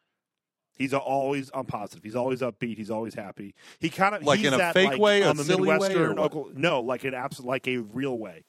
He's 0.77 0.93
always 0.93 1.49
on 1.51 1.65
positive. 1.65 2.03
He's 2.03 2.15
always 2.15 2.41
upbeat. 2.41 2.77
He's 2.77 2.91
always 2.91 3.13
happy. 3.13 3.55
He 3.79 3.89
kind 3.89 4.15
of 4.15 4.23
Like 4.23 4.39
he's 4.39 4.47
in 4.49 4.53
a 4.53 4.57
that, 4.57 4.73
fake 4.73 4.91
like, 4.91 4.99
way, 4.99 5.21
a 5.21 5.33
silly 5.35 5.67
way, 5.69 5.75
or 5.75 5.79
Midwestern. 5.79 6.19
Oklahoma- 6.19 6.53
no, 6.59 6.81
like 6.81 7.03
an 7.05 7.13
absolute, 7.13 7.47
like 7.47 7.67
a 7.67 7.77
real 7.77 8.17
way. 8.17 8.43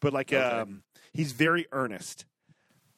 But 0.00 0.12
like 0.12 0.32
Okay. 0.32 0.60
um, 0.60 0.82
he's 1.12 1.32
very 1.32 1.66
earnest, 1.72 2.26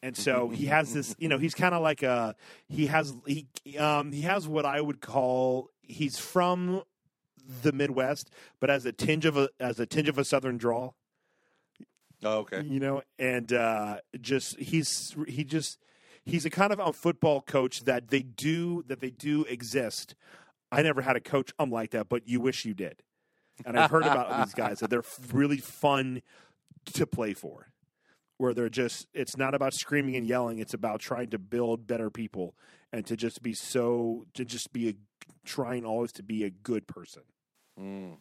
and 0.02 0.16
so 0.16 0.48
he 0.48 0.66
has 0.66 0.92
this. 0.92 1.14
You 1.18 1.28
know, 1.28 1.38
he's 1.38 1.54
kind 1.54 1.74
of 1.74 1.82
like 1.82 2.02
a 2.02 2.34
he 2.68 2.86
has 2.86 3.14
he 3.26 3.46
um 3.78 4.12
he 4.12 4.22
has 4.22 4.48
what 4.48 4.64
I 4.66 4.80
would 4.80 5.00
call 5.00 5.70
he's 5.82 6.18
from 6.18 6.82
the 7.62 7.72
Midwest, 7.72 8.30
but 8.60 8.68
as 8.70 8.84
a 8.84 8.92
tinge 8.92 9.24
of 9.24 9.36
a 9.36 9.48
as 9.60 9.78
a 9.80 9.86
tinge 9.86 10.08
of 10.08 10.18
a 10.18 10.24
Southern 10.24 10.58
drawl. 10.58 10.96
Oh, 12.24 12.38
okay. 12.38 12.62
you 12.62 12.80
know, 12.80 13.02
and 13.18 13.52
uh, 13.52 13.98
just 14.20 14.58
he's 14.58 15.14
he 15.28 15.44
just 15.44 15.78
he's 16.24 16.44
a 16.44 16.50
kind 16.50 16.72
of 16.72 16.80
a 16.80 16.92
football 16.92 17.40
coach 17.40 17.84
that 17.84 18.08
they 18.08 18.22
do 18.22 18.82
that 18.88 19.00
they 19.00 19.10
do 19.10 19.44
exist. 19.44 20.16
I 20.72 20.82
never 20.82 21.00
had 21.00 21.14
a 21.16 21.20
coach 21.20 21.52
I'm 21.58 21.70
like 21.70 21.92
that, 21.92 22.08
but 22.08 22.26
you 22.28 22.40
wish 22.40 22.64
you 22.64 22.74
did. 22.74 23.02
And 23.64 23.78
I've 23.78 23.90
heard 23.90 24.04
about 24.04 24.44
these 24.44 24.54
guys 24.54 24.80
that 24.80 24.90
they're 24.90 25.04
really 25.32 25.56
fun 25.58 26.22
to 26.94 27.06
play 27.06 27.34
for. 27.34 27.68
Where 28.36 28.54
they're 28.54 28.68
just 28.68 29.08
it's 29.12 29.36
not 29.36 29.54
about 29.54 29.74
screaming 29.74 30.14
and 30.14 30.24
yelling, 30.24 30.60
it's 30.60 30.74
about 30.74 31.00
trying 31.00 31.30
to 31.30 31.38
build 31.38 31.88
better 31.88 32.08
people 32.08 32.54
and 32.92 33.04
to 33.06 33.16
just 33.16 33.42
be 33.42 33.52
so 33.52 34.26
to 34.34 34.44
just 34.44 34.72
be 34.72 34.88
a 34.88 34.94
trying 35.44 35.84
always 35.84 36.12
to 36.12 36.22
be 36.22 36.44
a 36.44 36.50
good 36.50 36.86
person. 36.86 37.22
Mm. 37.78 38.18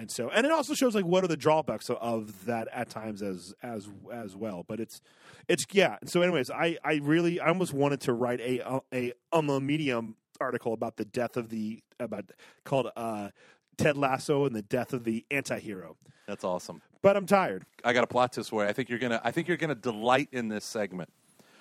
And 0.00 0.10
so, 0.10 0.30
and 0.30 0.46
it 0.46 0.52
also 0.52 0.72
shows 0.72 0.94
like 0.94 1.04
what 1.04 1.24
are 1.24 1.28
the 1.28 1.36
drawbacks 1.36 1.90
of, 1.90 2.46
that 2.46 2.68
at 2.72 2.88
times 2.88 3.22
as 3.22 3.54
as 3.62 3.86
as 4.10 4.34
well. 4.34 4.64
But 4.66 4.80
it's 4.80 5.00
it's 5.46 5.64
yeah. 5.72 5.98
So, 6.06 6.22
anyways, 6.22 6.50
I 6.50 6.78
I 6.82 7.00
really 7.02 7.38
I 7.38 7.48
almost 7.48 7.74
wanted 7.74 8.00
to 8.02 8.14
write 8.14 8.40
a 8.40 8.80
a 8.94 9.12
um, 9.32 9.50
a 9.50 9.60
medium 9.60 10.16
article 10.40 10.72
about 10.72 10.96
the 10.96 11.04
death 11.04 11.36
of 11.36 11.50
the 11.50 11.82
about 11.98 12.32
called 12.64 12.88
uh, 12.96 13.28
Ted 13.76 13.98
Lasso 13.98 14.46
and 14.46 14.56
the 14.56 14.62
death 14.62 14.94
of 14.94 15.04
the 15.04 15.26
antihero. 15.30 15.96
That's 16.26 16.44
awesome. 16.44 16.80
But 17.02 17.16
I'm 17.16 17.26
tired. 17.26 17.64
I 17.84 17.92
got 17.92 18.04
a 18.04 18.06
plot 18.06 18.34
for 18.34 18.62
you. 18.62 18.68
I 18.68 18.72
think 18.72 18.88
you're 18.88 18.98
gonna. 18.98 19.20
I 19.24 19.30
think 19.30 19.48
you're 19.48 19.56
gonna 19.56 19.74
delight 19.74 20.28
in 20.32 20.48
this 20.48 20.64
segment. 20.64 21.10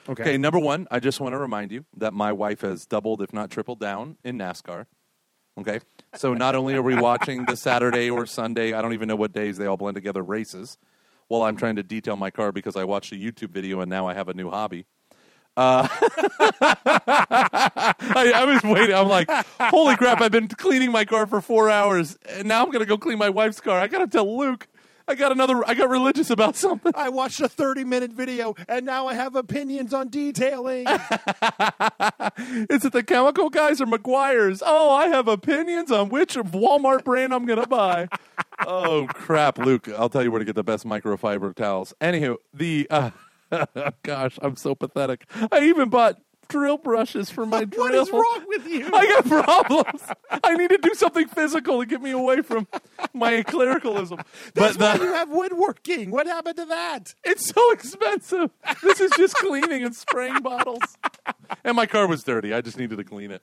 Okay. 0.08 0.24
Okay, 0.24 0.38
number 0.38 0.60
one, 0.60 0.88
I 0.90 1.00
just 1.00 1.20
want 1.20 1.34
to 1.34 1.38
remind 1.38 1.72
you 1.72 1.86
that 1.98 2.14
my 2.14 2.32
wife 2.32 2.62
has 2.62 2.86
doubled, 2.86 3.22
if 3.22 3.32
not 3.32 3.52
tripled, 3.52 3.80
down 3.80 4.18
in 4.24 4.38
NASCAR. 4.38 4.88
Okay, 5.60 5.80
so 6.16 6.34
not 6.34 6.56
only 6.56 6.74
are 6.76 6.82
we 6.82 6.96
watching 6.96 7.46
the 7.46 7.56
Saturday 7.56 8.10
or 8.10 8.26
Sunday, 8.26 8.74
I 8.74 8.82
don't 8.82 8.94
even 8.94 9.08
know 9.08 9.16
what 9.16 9.34
days 9.34 9.58
they 9.58 9.66
all 9.66 9.78
blend 9.78 9.96
together 9.96 10.24
races, 10.24 10.78
while 11.28 11.44
I'm 11.44 11.58
trying 11.58 11.76
to 11.76 11.84
detail 11.84 12.16
my 12.16 12.32
car 12.32 12.52
because 12.52 12.76
I 12.76 12.86
watched 12.86 13.12
a 13.12 13.16
YouTube 13.16 13.52
video 13.52 13.82
and 13.82 13.90
now 13.90 14.08
I 14.08 14.14
have 14.14 14.30
a 14.30 14.34
new 14.34 14.50
hobby. 14.50 14.86
Uh, 15.58 15.88
I, 16.62 17.94
I 18.36 18.46
was 18.46 18.64
waiting. 18.64 18.96
I'm 18.96 19.10
like, 19.10 19.30
holy 19.60 19.96
crap! 19.96 20.22
I've 20.22 20.32
been 20.32 20.48
cleaning 20.48 20.92
my 20.92 21.06
car 21.06 21.28
for 21.28 21.42
four 21.42 21.70
hours, 21.70 22.18
and 22.30 22.48
now 22.48 22.64
I'm 22.64 22.72
gonna 22.72 22.86
go 22.86 22.98
clean 22.98 23.18
my 23.18 23.30
wife's 23.30 23.60
car. 23.60 23.80
I 23.80 23.88
gotta 23.88 24.08
tell 24.08 24.38
Luke. 24.38 24.68
I 25.10 25.16
got 25.16 25.32
another. 25.32 25.68
I 25.68 25.74
got 25.74 25.90
religious 25.90 26.30
about 26.30 26.56
something. 26.56 26.92
I 26.94 27.10
watched 27.10 27.42
a 27.42 27.50
30 27.50 27.84
minute 27.84 28.12
video 28.12 28.54
and 28.68 28.86
now 28.86 29.08
I 29.08 29.16
have 29.16 29.36
opinions 29.36 29.92
on 29.92 30.10
detailing. 30.10 30.86
Is 30.88 32.86
it 32.86 32.94
the 32.94 33.04
chemical 33.04 33.50
guys 33.50 33.82
or 33.82 33.88
Meguiar's? 33.88 34.62
Oh, 34.64 34.94
I 34.94 35.08
have 35.08 35.28
opinions 35.28 35.92
on 35.92 36.10
which 36.10 36.36
Walmart 36.36 37.04
brand 37.04 37.34
I'm 37.34 37.48
going 37.48 37.60
to 37.60 37.68
buy. 37.68 38.08
oh, 38.68 39.08
crap, 39.12 39.58
Luke. 39.58 39.90
I'll 39.98 40.10
tell 40.10 40.22
you 40.24 40.30
where 40.30 40.40
to 40.40 40.46
get 40.46 40.56
the 40.56 40.64
best 40.64 40.86
microfiber 40.86 41.56
towels. 41.56 41.92
Anywho, 42.00 42.38
the. 42.54 42.86
Uh, 42.92 43.10
gosh, 44.04 44.38
I'm 44.44 44.56
so 44.56 44.76
pathetic. 44.76 45.26
I 45.52 45.62
even 45.62 45.90
bought 45.90 46.20
drill 46.50 46.78
brushes 46.78 47.30
for 47.30 47.46
my 47.46 47.64
drill. 47.66 47.86
what 47.86 47.96
is 47.96 48.12
wrong 48.12 48.44
with 48.48 48.68
you? 48.68 48.90
I 48.94 49.06
got 49.06 49.26
problems. 49.26 50.02
I 50.44 50.56
need 50.56 50.72
to 50.72 50.78
do 50.78 50.94
something 50.94 51.28
physical 51.28 51.80
to 51.80 51.86
get 51.86 52.02
me 52.02 52.12
away 52.12 52.42
from 52.42 52.68
my 53.14 53.42
clericalism. 53.44 54.20
That's 54.54 54.76
but 54.76 54.94
why 54.94 54.98
the, 54.98 55.06
you 55.06 55.14
have 55.14 55.30
woodworking. 55.30 56.12
What 56.12 56.28
happened 56.28 56.58
to 56.58 56.66
that? 56.66 57.14
it's 57.24 57.48
so 57.48 57.72
expensive. 57.72 58.52
This 58.84 59.00
is 59.00 59.12
just 59.16 59.36
cleaning 59.36 59.84
and 59.84 59.96
spraying 59.96 60.42
bottles. 60.42 60.98
And 61.64 61.76
my 61.76 61.86
car 61.86 62.08
was 62.08 62.24
dirty. 62.24 62.54
I 62.54 62.62
just 62.62 62.78
needed 62.78 62.98
to 62.98 63.04
clean 63.04 63.32
it. 63.32 63.42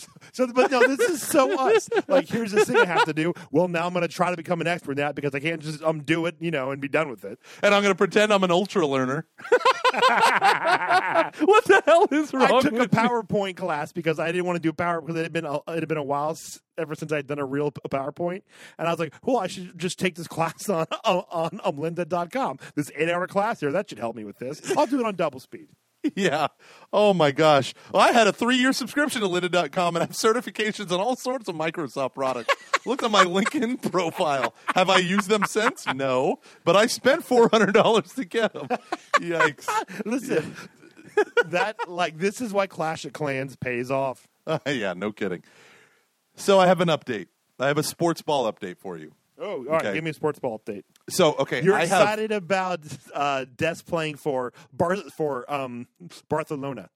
So, 0.32 0.46
but 0.52 0.70
no, 0.70 0.86
this 0.86 1.00
is 1.08 1.22
so 1.22 1.58
us. 1.58 1.88
Like, 2.08 2.28
here's 2.28 2.52
this 2.52 2.68
thing 2.68 2.76
I 2.76 2.84
have 2.84 3.06
to 3.06 3.14
do. 3.14 3.32
Well, 3.50 3.68
now 3.68 3.86
I'm 3.86 3.94
going 3.94 4.02
to 4.02 4.08
try 4.08 4.30
to 4.30 4.36
become 4.36 4.60
an 4.60 4.66
expert 4.66 4.92
in 4.92 4.96
that 4.98 5.14
because 5.14 5.34
I 5.34 5.40
can't 5.40 5.62
just 5.62 5.82
um 5.82 6.02
do 6.02 6.26
it, 6.26 6.36
you 6.40 6.50
know, 6.50 6.72
and 6.72 6.80
be 6.80 6.88
done 6.88 7.08
with 7.08 7.24
it. 7.24 7.38
And 7.62 7.74
I'm 7.74 7.82
going 7.82 7.94
to 7.94 7.96
pretend 7.96 8.32
I'm 8.34 8.44
an 8.44 8.50
ultra 8.50 8.86
learner. 8.86 9.26
what 9.90 11.64
the 11.64 11.82
hell 11.86 12.06
is 12.10 12.34
wrong 12.34 12.42
I 12.42 12.60
took 12.60 12.72
a 12.72 12.78
with 12.80 12.92
me? 12.92 12.98
PowerPoint 12.98 13.56
class 13.56 13.92
because 13.92 14.18
I 14.18 14.26
didn't 14.30 14.44
want 14.44 14.56
to 14.56 14.60
do 14.60 14.72
power 14.72 15.00
because 15.00 15.16
it 15.16 15.22
had 15.22 15.32
been 15.32 15.46
a, 15.46 15.56
it 15.56 15.80
had 15.80 15.88
been 15.88 15.96
a 15.96 16.02
while 16.02 16.36
ever 16.76 16.94
since 16.94 17.12
I'd 17.12 17.26
done 17.26 17.38
a 17.38 17.46
real 17.46 17.70
PowerPoint, 17.72 18.42
and 18.78 18.88
I 18.88 18.90
was 18.90 18.98
like, 19.00 19.14
well, 19.22 19.38
I 19.38 19.46
should 19.46 19.78
just 19.78 19.98
take 19.98 20.16
this 20.16 20.26
class 20.28 20.68
on 20.68 20.86
on, 21.04 21.24
on 21.30 21.50
umlinda.com. 21.64 22.58
This 22.74 22.90
eight 22.96 23.08
hour 23.08 23.26
class 23.26 23.60
here 23.60 23.72
that 23.72 23.88
should 23.88 23.98
help 23.98 24.16
me 24.16 24.24
with 24.24 24.38
this. 24.38 24.60
I'll 24.76 24.86
do 24.86 25.00
it 25.00 25.06
on 25.06 25.14
double 25.14 25.40
speed. 25.40 25.68
Yeah. 26.14 26.48
Oh 26.92 27.12
my 27.12 27.30
gosh. 27.32 27.74
Well, 27.92 28.02
I 28.02 28.12
had 28.12 28.26
a 28.26 28.32
three 28.32 28.56
year 28.56 28.72
subscription 28.72 29.20
to 29.22 29.28
Lynda.com 29.28 29.96
and 29.96 30.02
I 30.02 30.06
have 30.06 30.10
certifications 30.16 30.90
on 30.92 31.00
all 31.00 31.16
sorts 31.16 31.48
of 31.48 31.54
Microsoft 31.56 32.14
products. 32.14 32.54
Look 32.86 33.02
at 33.02 33.10
my 33.10 33.24
LinkedIn 33.24 33.90
profile. 33.92 34.54
Have 34.74 34.88
I 34.88 34.98
used 34.98 35.28
them 35.28 35.44
since? 35.44 35.86
No. 35.94 36.40
But 36.64 36.76
I 36.76 36.86
spent 36.86 37.26
$400 37.26 38.14
to 38.14 38.24
get 38.24 38.52
them. 38.52 38.68
Yikes. 39.14 39.68
Listen, 40.06 40.54
that 41.46 41.76
like 41.88 42.18
this 42.18 42.40
is 42.40 42.52
why 42.52 42.66
Clash 42.66 43.04
of 43.04 43.12
Clans 43.12 43.56
pays 43.56 43.90
off. 43.90 44.26
yeah, 44.66 44.94
no 44.94 45.12
kidding. 45.12 45.42
So 46.36 46.60
I 46.60 46.66
have 46.66 46.80
an 46.80 46.88
update. 46.88 47.26
I 47.58 47.66
have 47.68 47.78
a 47.78 47.82
sports 47.82 48.22
ball 48.22 48.50
update 48.50 48.78
for 48.78 48.96
you. 48.96 49.12
Oh, 49.38 49.44
all 49.44 49.64
right. 49.64 49.84
Okay. 49.84 49.94
Give 49.94 50.04
me 50.04 50.10
a 50.10 50.14
sports 50.14 50.38
ball 50.38 50.58
update. 50.58 50.84
So, 51.08 51.34
okay. 51.34 51.62
You're 51.62 51.74
I 51.74 51.84
have, 51.86 52.02
excited 52.02 52.32
about 52.32 52.80
uh, 53.14 53.44
Des 53.56 53.76
playing 53.86 54.16
for 54.16 54.52
Bar- 54.72 54.96
for 55.14 55.50
um, 55.52 55.86
Barcelona. 56.28 56.88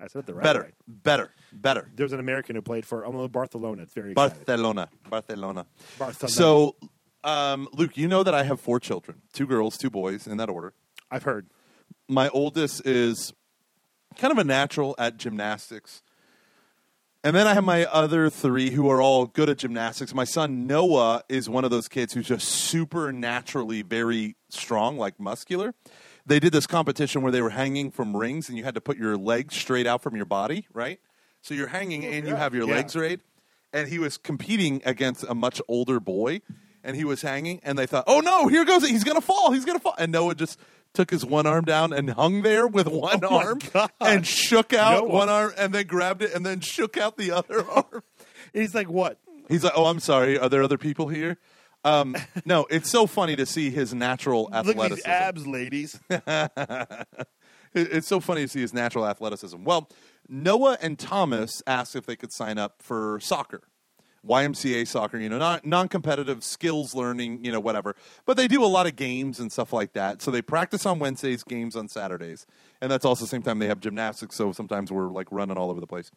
I 0.00 0.06
said 0.06 0.26
the 0.26 0.34
right 0.34 0.44
better, 0.44 0.60
way. 0.60 0.72
better, 0.86 1.30
better. 1.52 1.90
There's 1.94 2.12
an 2.12 2.20
American 2.20 2.54
who 2.54 2.62
played 2.62 2.86
for 2.86 3.04
um, 3.04 3.26
Barcelona. 3.28 3.82
It's 3.82 3.94
very. 3.94 4.14
Barcelona. 4.14 4.88
Barcelona. 5.10 5.66
Barcelona. 5.98 6.32
So, 6.32 6.76
um, 7.24 7.68
Luke, 7.72 7.96
you 7.96 8.06
know 8.06 8.22
that 8.22 8.34
I 8.34 8.44
have 8.44 8.60
four 8.60 8.78
children 8.78 9.22
two 9.32 9.46
girls, 9.46 9.76
two 9.76 9.90
boys, 9.90 10.26
in 10.26 10.36
that 10.36 10.48
order. 10.48 10.72
I've 11.10 11.24
heard. 11.24 11.46
My 12.08 12.28
oldest 12.28 12.86
is 12.86 13.32
kind 14.16 14.30
of 14.30 14.38
a 14.38 14.44
natural 14.44 14.94
at 14.98 15.16
gymnastics. 15.16 16.02
And 17.24 17.34
then 17.34 17.48
I 17.48 17.54
have 17.54 17.64
my 17.64 17.84
other 17.86 18.30
three 18.30 18.70
who 18.70 18.88
are 18.88 19.02
all 19.02 19.26
good 19.26 19.48
at 19.50 19.58
gymnastics. 19.58 20.14
My 20.14 20.24
son 20.24 20.66
Noah 20.68 21.22
is 21.28 21.48
one 21.50 21.64
of 21.64 21.70
those 21.70 21.88
kids 21.88 22.12
who's 22.14 22.28
just 22.28 22.48
supernaturally 22.48 23.82
very 23.82 24.36
strong, 24.50 24.96
like 24.98 25.18
muscular. 25.18 25.74
They 26.26 26.38
did 26.38 26.52
this 26.52 26.66
competition 26.66 27.22
where 27.22 27.32
they 27.32 27.42
were 27.42 27.50
hanging 27.50 27.90
from 27.90 28.16
rings 28.16 28.48
and 28.48 28.56
you 28.56 28.62
had 28.64 28.74
to 28.76 28.80
put 28.80 28.98
your 28.98 29.16
legs 29.16 29.56
straight 29.56 29.86
out 29.86 30.00
from 30.02 30.14
your 30.14 30.26
body, 30.26 30.66
right? 30.72 31.00
So 31.42 31.54
you're 31.54 31.68
hanging 31.68 32.04
oh, 32.04 32.08
and 32.08 32.28
you 32.28 32.36
have 32.36 32.54
your 32.54 32.68
Yeah. 32.68 32.76
legs 32.76 32.94
right. 32.94 33.20
And 33.72 33.88
he 33.88 33.98
was 33.98 34.16
competing 34.16 34.80
against 34.84 35.24
a 35.28 35.34
much 35.34 35.60
older 35.68 35.98
boy 36.00 36.40
and 36.84 36.96
he 36.96 37.04
was 37.04 37.22
hanging 37.22 37.60
and 37.64 37.76
they 37.78 37.86
thought, 37.86 38.04
oh 38.06 38.20
no, 38.20 38.46
here 38.46 38.64
goes 38.64 38.84
it. 38.84 38.90
He's 38.90 39.04
going 39.04 39.16
to 39.16 39.26
fall. 39.26 39.50
He's 39.50 39.64
going 39.64 39.76
to 39.78 39.82
fall. 39.82 39.94
And 39.98 40.12
Noah 40.12 40.34
just 40.36 40.58
took 40.98 41.10
his 41.10 41.24
one 41.24 41.46
arm 41.46 41.64
down 41.64 41.92
and 41.92 42.10
hung 42.10 42.42
there 42.42 42.66
with 42.66 42.88
one 42.88 43.20
Oh 43.22 43.38
arm 43.38 43.60
and 44.00 44.26
shook 44.26 44.74
out 44.74 45.04
Noah. 45.04 45.08
one 45.14 45.28
arm 45.28 45.52
and 45.56 45.72
then 45.72 45.86
grabbed 45.86 46.22
it 46.22 46.34
and 46.34 46.44
then 46.44 46.58
shook 46.58 46.96
out 46.96 47.16
the 47.16 47.30
other 47.30 47.64
arm. 47.70 48.02
He's 48.52 48.74
like, 48.74 48.90
what? 48.90 49.20
He's 49.48 49.62
like, 49.62 49.74
"Oh, 49.76 49.86
I'm 49.86 50.00
sorry. 50.00 50.36
Are 50.36 50.48
there 50.48 50.60
other 50.64 50.76
people 50.76 51.06
here?" 51.06 51.38
Um, 51.84 52.16
no, 52.44 52.66
it's 52.68 52.90
so 52.90 53.06
funny 53.06 53.36
to 53.36 53.46
see 53.46 53.70
his 53.70 53.94
natural 53.94 54.50
athleticism. 54.52 54.78
Look 54.80 54.90
at 54.90 54.96
these 54.96 55.06
abs, 55.06 55.46
ladies. 55.46 56.00
It's 57.74 58.08
so 58.08 58.18
funny 58.18 58.42
to 58.42 58.48
see 58.48 58.62
his 58.62 58.72
natural 58.72 59.06
athleticism. 59.06 59.62
Well, 59.62 59.90
Noah 60.26 60.78
and 60.80 60.98
Thomas 60.98 61.62
asked 61.66 61.94
if 61.96 62.06
they 62.06 62.16
could 62.16 62.32
sign 62.32 62.56
up 62.58 62.80
for 62.82 63.20
soccer. 63.20 63.60
YMCA 64.28 64.86
soccer, 64.86 65.18
you 65.18 65.28
know, 65.28 65.38
non- 65.38 65.60
non-competitive 65.64 66.44
skills 66.44 66.94
learning, 66.94 67.44
you 67.44 67.50
know, 67.50 67.60
whatever. 67.60 67.96
But 68.26 68.36
they 68.36 68.46
do 68.46 68.62
a 68.64 68.66
lot 68.66 68.86
of 68.86 68.96
games 68.96 69.40
and 69.40 69.50
stuff 69.50 69.72
like 69.72 69.94
that. 69.94 70.20
So 70.20 70.30
they 70.30 70.42
practice 70.42 70.84
on 70.86 70.98
Wednesdays, 70.98 71.42
games 71.42 71.74
on 71.76 71.88
Saturdays. 71.88 72.46
And 72.80 72.90
that's 72.90 73.04
also 73.04 73.24
the 73.24 73.28
same 73.28 73.42
time 73.42 73.58
they 73.58 73.66
have 73.66 73.80
gymnastics, 73.80 74.36
so 74.36 74.52
sometimes 74.52 74.92
we're 74.92 75.08
like 75.08 75.28
running 75.30 75.56
all 75.56 75.70
over 75.70 75.80
the 75.80 75.86
place. 75.86 76.10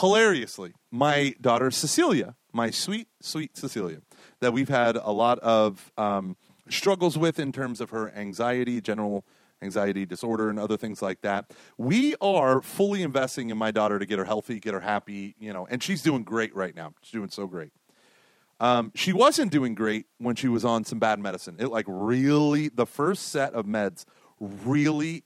Hilariously, 0.00 0.74
my 0.90 1.34
daughter 1.40 1.70
Cecilia, 1.70 2.36
my 2.52 2.70
sweet, 2.70 3.08
sweet 3.20 3.56
Cecilia, 3.56 4.02
that 4.40 4.52
we've 4.52 4.68
had 4.68 4.96
a 4.96 5.10
lot 5.10 5.38
of 5.38 5.90
um, 5.96 6.36
struggles 6.68 7.16
with 7.16 7.38
in 7.38 7.52
terms 7.52 7.80
of 7.80 7.90
her 7.90 8.10
anxiety, 8.14 8.80
general 8.80 9.24
anxiety 9.62 10.06
disorder, 10.06 10.48
and 10.50 10.58
other 10.58 10.76
things 10.76 11.02
like 11.02 11.20
that. 11.22 11.52
We 11.76 12.14
are 12.20 12.60
fully 12.62 13.02
investing 13.02 13.50
in 13.50 13.58
my 13.58 13.70
daughter 13.70 13.98
to 13.98 14.06
get 14.06 14.18
her 14.18 14.24
healthy, 14.24 14.60
get 14.60 14.74
her 14.74 14.80
happy, 14.80 15.34
you 15.38 15.52
know, 15.52 15.66
and 15.68 15.82
she's 15.82 16.02
doing 16.02 16.22
great 16.22 16.54
right 16.54 16.74
now. 16.74 16.94
She's 17.02 17.12
doing 17.12 17.30
so 17.30 17.46
great. 17.46 17.72
Um, 18.60 18.90
she 18.94 19.12
wasn't 19.12 19.52
doing 19.52 19.74
great 19.74 20.06
when 20.18 20.34
she 20.34 20.48
was 20.48 20.64
on 20.64 20.84
some 20.84 20.98
bad 20.98 21.20
medicine. 21.20 21.56
It 21.58 21.68
like 21.68 21.84
really, 21.88 22.68
the 22.68 22.86
first 22.86 23.28
set 23.28 23.54
of 23.54 23.66
meds 23.66 24.04
really 24.40 25.24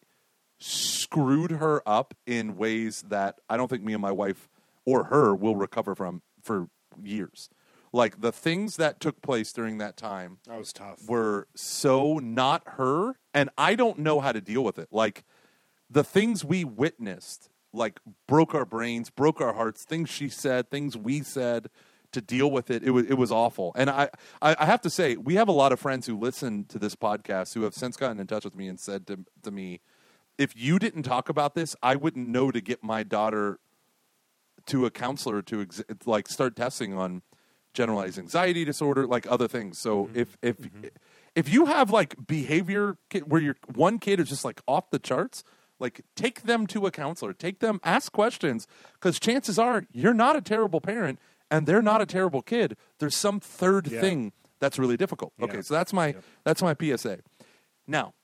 screwed 0.59 1.51
her 1.53 1.83
up 1.87 2.15
in 2.27 2.57
ways 2.57 3.03
that 3.09 3.41
I 3.49 3.57
don't 3.57 3.69
think 3.69 3.83
me 3.83 3.95
and 3.95 4.03
my 4.03 4.13
wife 4.13 4.49
or 4.85 5.05
her 5.05 5.35
will 5.35 5.57
recover 5.57 5.95
from 5.95 6.23
for 6.43 6.69
years. 7.03 7.49
Like 7.93 8.21
the 8.21 8.33
things 8.33 8.77
that 8.77 9.01
took 9.01 9.21
place 9.23 9.53
during 9.53 9.79
that 9.79 9.97
time 9.97 10.39
That 10.47 10.59
was 10.59 10.73
tough. 10.73 11.07
were 11.09 11.49
so 11.55 12.19
not 12.19 12.63
her 12.67 13.15
and 13.35 13.51
I 13.57 13.75
don't 13.75 13.99
know 13.99 14.21
how 14.21 14.33
to 14.33 14.41
deal 14.41 14.65
with 14.65 14.79
it. 14.79 14.89
Like 14.91 15.25
the 15.91 16.05
things 16.05 16.45
we 16.45 16.65
witnessed 16.65 17.49
like 17.73 18.01
broke 18.27 18.55
our 18.55 18.65
brains, 18.65 19.11
broke 19.11 19.41
our 19.41 19.55
hearts, 19.55 19.85
things 19.85 20.11
she 20.11 20.29
said, 20.29 20.71
things 20.71 20.97
we 20.97 21.23
said 21.23 21.69
to 22.13 22.21
deal 22.21 22.51
with 22.51 22.71
it. 22.71 22.83
It 22.83 22.91
was 22.91 23.07
it 23.07 23.15
was 23.15 23.33
awful. 23.33 23.73
And 23.77 23.89
I, 23.89 24.11
I, 24.41 24.57
I 24.59 24.67
have 24.67 24.83
to 24.83 24.91
say, 24.91 25.17
we 25.17 25.35
have 25.37 25.49
a 25.49 25.53
lot 25.53 25.73
of 25.73 25.81
friends 25.81 26.07
who 26.07 26.19
listen 26.19 26.65
to 26.67 26.79
this 26.79 26.95
podcast 26.95 27.55
who 27.55 27.63
have 27.63 27.75
since 27.75 27.97
gotten 27.97 28.21
in 28.21 28.27
touch 28.27 28.45
with 28.45 28.55
me 28.55 28.69
and 28.69 28.79
said 28.79 29.07
to, 29.07 29.25
to 29.43 29.51
me, 29.51 29.81
if 30.39 30.53
you 30.55 30.79
didn't 30.79 31.05
talk 31.05 31.29
about 31.29 31.55
this, 31.55 31.75
I 31.83 31.97
wouldn't 31.97 32.29
know 32.29 32.51
to 32.51 32.61
get 32.61 32.83
my 32.83 33.03
daughter 33.03 33.59
to 34.67 34.87
a 34.87 34.91
counselor 34.91 35.43
to 35.43 35.63
ex- 35.63 35.83
like 36.05 36.29
start 36.29 36.55
testing 36.55 36.95
on 36.95 37.23
generalized 37.75 38.19
anxiety 38.19 38.65
disorder, 38.65 39.07
like 39.07 39.27
other 39.31 39.49
things. 39.49 39.79
So 39.79 40.05
mm-hmm. 40.05 40.19
if 40.19 40.37
if 40.43 40.59
mm-hmm. 40.59 40.89
If 41.35 41.53
you 41.53 41.67
have 41.67 41.91
like 41.91 42.15
behavior 42.27 42.97
where 43.27 43.41
your 43.41 43.57
one 43.75 43.99
kid 43.99 44.21
is 44.21 44.29
just 44.29 44.45
like 44.45 44.61
off 44.69 44.91
the 44.91 44.99
charts, 44.99 45.45
like 45.79 46.03
take 46.17 46.43
them 46.43 46.67
to 46.69 46.87
a 46.87 46.91
counselor, 46.91 47.33
take 47.33 47.61
them, 47.61 47.81
ask 47.85 48.13
questions, 48.13 48.67
because 48.95 49.19
chances 49.19 49.59
are 49.59 49.85
you're 49.93 50.15
not 50.15 50.37
a 50.37 50.41
terrible 50.41 50.81
parent 50.81 51.19
and 51.51 51.67
they're 51.67 51.83
not 51.83 52.01
a 52.01 52.07
terrible 52.07 52.43
kid. 52.43 52.77
There's 52.99 53.17
some 53.17 53.41
third 53.41 53.87
Yeah. 53.89 54.01
thing 54.01 54.33
that's 54.61 54.79
really 54.79 54.97
difficult. 54.97 55.33
Okay, 55.43 55.61
so 55.63 55.75
that's 55.75 55.93
my 55.93 56.15
that's 56.45 56.63
my 56.63 56.75
PSA. 56.79 57.19
Now, 57.87 58.15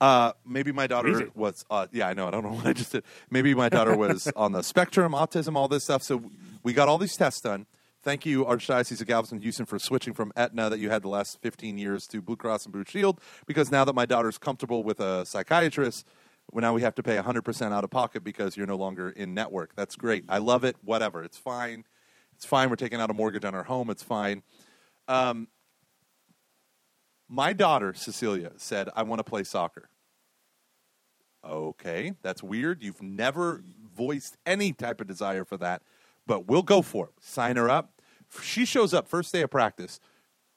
uh, 0.00 0.32
maybe 0.46 0.70
my 0.72 0.86
daughter 0.86 1.08
Easy. 1.10 1.30
was. 1.34 1.64
Uh, 1.70 1.86
yeah, 1.90 2.06
I 2.08 2.14
know. 2.14 2.28
I 2.28 2.30
don't 2.30 2.44
know 2.44 2.52
what 2.54 2.66
I 2.66 2.72
just 2.72 2.92
did. 2.92 3.04
Maybe 3.30 3.54
my 3.54 3.68
daughter 3.68 3.96
was 3.96 4.28
on 4.36 4.52
the 4.52 4.62
spectrum, 4.62 5.12
autism, 5.12 5.56
all 5.56 5.68
this 5.68 5.84
stuff. 5.84 6.02
So 6.02 6.22
we 6.62 6.72
got 6.72 6.88
all 6.88 6.98
these 6.98 7.16
tests 7.16 7.40
done. 7.40 7.66
Thank 8.02 8.24
you, 8.24 8.44
Archdiocese 8.44 9.00
of 9.00 9.06
Galveston, 9.08 9.40
Houston, 9.40 9.66
for 9.66 9.78
switching 9.78 10.14
from 10.14 10.32
Aetna 10.36 10.70
that 10.70 10.78
you 10.78 10.88
had 10.88 11.02
the 11.02 11.08
last 11.08 11.40
15 11.42 11.78
years 11.78 12.06
to 12.08 12.22
Blue 12.22 12.36
Cross 12.36 12.64
and 12.64 12.72
Blue 12.72 12.84
Shield. 12.86 13.20
Because 13.46 13.72
now 13.72 13.84
that 13.84 13.94
my 13.94 14.06
daughter's 14.06 14.38
comfortable 14.38 14.84
with 14.84 15.00
a 15.00 15.26
psychiatrist, 15.26 16.06
well, 16.52 16.62
now 16.62 16.72
we 16.72 16.82
have 16.82 16.94
to 16.94 17.02
pay 17.02 17.16
100% 17.16 17.72
out 17.72 17.84
of 17.84 17.90
pocket 17.90 18.22
because 18.22 18.56
you're 18.56 18.66
no 18.66 18.76
longer 18.76 19.10
in 19.10 19.34
network. 19.34 19.74
That's 19.74 19.96
great. 19.96 20.24
I 20.28 20.38
love 20.38 20.64
it. 20.64 20.76
Whatever. 20.82 21.24
It's 21.24 21.36
fine. 21.36 21.84
It's 22.36 22.44
fine. 22.44 22.70
We're 22.70 22.76
taking 22.76 23.00
out 23.00 23.10
a 23.10 23.14
mortgage 23.14 23.44
on 23.44 23.54
our 23.54 23.64
home. 23.64 23.90
It's 23.90 24.02
fine. 24.02 24.42
Um, 25.08 25.48
my 27.28 27.52
daughter, 27.52 27.92
Cecilia, 27.94 28.52
said, 28.56 28.88
I 28.94 29.02
want 29.02 29.18
to 29.18 29.24
play 29.24 29.42
soccer. 29.44 29.90
Okay, 31.44 32.14
that's 32.22 32.42
weird. 32.42 32.82
You've 32.82 33.02
never 33.02 33.62
voiced 33.96 34.36
any 34.46 34.72
type 34.72 35.00
of 35.00 35.06
desire 35.06 35.44
for 35.44 35.56
that, 35.58 35.82
but 36.28 36.46
we'll 36.46 36.62
go 36.62 36.82
for 36.82 37.06
it. 37.06 37.12
Sign 37.20 37.56
her 37.56 37.68
up. 37.68 38.00
She 38.40 38.64
shows 38.64 38.94
up 38.94 39.08
first 39.08 39.32
day 39.32 39.42
of 39.42 39.50
practice. 39.50 39.98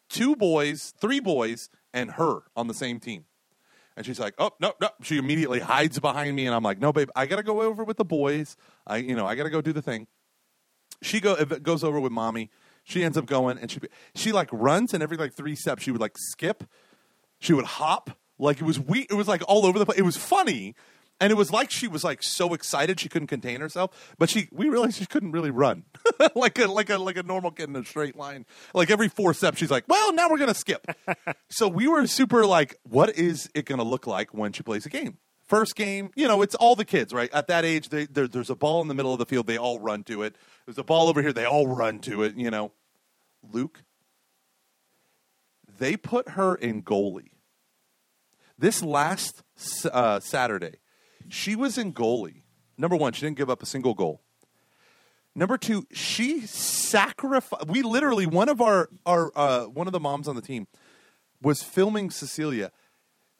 Two 0.10 0.36
boys, 0.36 0.94
three 1.00 1.22
boys, 1.22 1.70
and 1.94 2.12
her 2.12 2.42
on 2.56 2.68
the 2.68 2.74
same 2.76 3.00
team. 3.00 3.26
And 3.98 4.06
she's 4.06 4.20
like, 4.20 4.36
"Oh 4.38 4.52
no, 4.60 4.74
no!" 4.80 4.90
She 5.02 5.18
immediately 5.18 5.60
hides 5.60 6.00
behind 6.00 6.36
me, 6.36 6.46
and 6.46 6.54
I'm 6.54 6.64
like, 6.64 6.80
"No, 6.80 6.94
babe, 6.94 7.10
I 7.16 7.26
gotta 7.26 7.44
go 7.44 7.62
over 7.62 7.84
with 7.84 7.98
the 7.98 8.06
boys. 8.06 8.56
I, 8.86 8.98
you 8.98 9.16
know, 9.16 9.26
I 9.26 9.36
gotta 9.36 9.50
go 9.50 9.62
do 9.62 9.74
the 9.74 9.82
thing." 9.82 10.08
She 11.02 11.20
go 11.20 11.44
goes 11.46 11.84
over 11.84 12.00
with 12.00 12.12
mommy. 12.12 12.52
She 12.84 13.04
ends 13.04 13.18
up 13.18 13.26
going, 13.26 13.58
and 13.58 13.72
she 13.72 13.80
she 14.14 14.32
like 14.32 14.50
runs, 14.52 14.94
and 14.94 15.02
every 15.02 15.18
like 15.18 15.34
three 15.34 15.56
steps, 15.56 15.84
she 15.84 15.92
would 15.92 16.02
like 16.02 16.18
skip. 16.18 16.64
She 17.40 17.54
would 17.54 17.66
hop 17.66 18.18
like 18.38 18.60
it 18.60 18.66
was 18.66 18.80
we. 18.80 19.08
It 19.10 19.14
was 19.14 19.28
like 19.28 19.44
all 19.48 19.66
over 19.66 19.80
the 19.80 19.86
place. 19.86 20.00
It 20.00 20.04
was 20.04 20.18
funny, 20.18 20.76
and 21.22 21.30
it 21.32 21.36
was 21.36 21.52
like 21.52 21.70
she 21.70 21.88
was 21.88 22.04
like 22.04 22.24
so 22.24 22.54
excited 22.54 23.00
she 23.00 23.08
couldn't 23.08 23.28
contain 23.28 23.62
herself. 23.62 24.14
But 24.18 24.30
she 24.30 24.50
we 24.52 24.68
realized 24.68 24.98
she 24.98 25.06
couldn't 25.06 25.32
really 25.32 25.52
run 25.52 25.84
like 26.36 26.58
a 26.60 26.66
like 26.68 26.90
a 26.90 26.98
like 26.98 27.16
a 27.16 27.24
normal 27.24 27.52
kid 27.52 27.70
in 27.70 27.76
a 27.76 27.86
straight 27.86 28.18
line. 28.18 28.46
Like 28.74 28.90
every 28.90 29.08
four 29.08 29.34
steps, 29.34 29.60
she's 29.60 29.72
like, 29.72 29.86
"Well, 29.88 30.14
now 30.14 30.30
we're 30.30 30.40
gonna 30.40 30.56
skip." 30.56 30.86
so 31.50 31.68
we 31.68 31.88
were 31.88 32.08
super 32.08 32.46
like, 32.46 32.76
"What 32.84 33.16
is 33.16 33.50
it 33.54 33.66
gonna 33.66 33.84
look 33.84 34.08
like 34.08 34.34
when 34.34 34.52
she 34.52 34.64
plays 34.64 34.86
a 34.86 34.90
game?" 34.90 35.20
First 35.48 35.76
game, 35.76 36.12
you 36.16 36.28
know, 36.28 36.42
it's 36.42 36.56
all 36.56 36.76
the 36.76 36.86
kids, 36.86 37.14
right? 37.14 37.32
At 37.34 37.48
that 37.48 37.66
age, 37.66 37.90
they, 37.90 38.06
there's 38.06 38.50
a 38.50 38.56
ball 38.56 38.82
in 38.82 38.88
the 38.88 38.94
middle 38.94 39.12
of 39.14 39.20
the 39.20 39.26
field. 39.26 39.48
They 39.48 39.58
all 39.58 39.80
run 39.80 40.04
to 40.06 40.24
it. 40.24 40.38
There's 40.66 40.78
a 40.78 40.84
ball 40.84 41.10
over 41.10 41.22
here. 41.22 41.34
They 41.34 41.46
all 41.46 41.68
run 41.68 42.00
to 42.00 42.24
it. 42.24 42.36
You 42.36 42.50
know, 42.50 42.72
Luke. 43.52 43.84
They 45.78 45.98
put 45.98 46.30
her 46.30 46.56
in 46.56 46.84
goalie. 46.84 47.32
This 48.58 48.84
last 48.84 49.42
uh, 49.92 50.20
Saturday, 50.20 50.76
she 51.32 51.56
was 51.56 51.78
in 51.78 51.94
goalie. 51.94 52.42
Number 52.78 52.96
one, 52.96 53.14
she 53.14 53.22
didn't 53.22 53.38
give 53.38 53.50
up 53.50 53.64
a 53.64 53.66
single 53.66 53.94
goal. 53.94 54.22
Number 55.34 55.58
two, 55.58 55.88
she 55.92 56.42
sacrificed. 56.42 57.68
We 57.68 57.84
literally 57.84 58.26
one 58.26 58.50
of 58.50 58.60
our 58.60 58.90
our 59.06 59.32
uh, 59.36 59.66
one 59.66 59.88
of 59.88 59.94
the 59.94 60.00
moms 60.00 60.28
on 60.28 60.36
the 60.36 60.42
team 60.42 60.68
was 61.42 61.64
filming 61.64 62.10
Cecilia. 62.10 62.72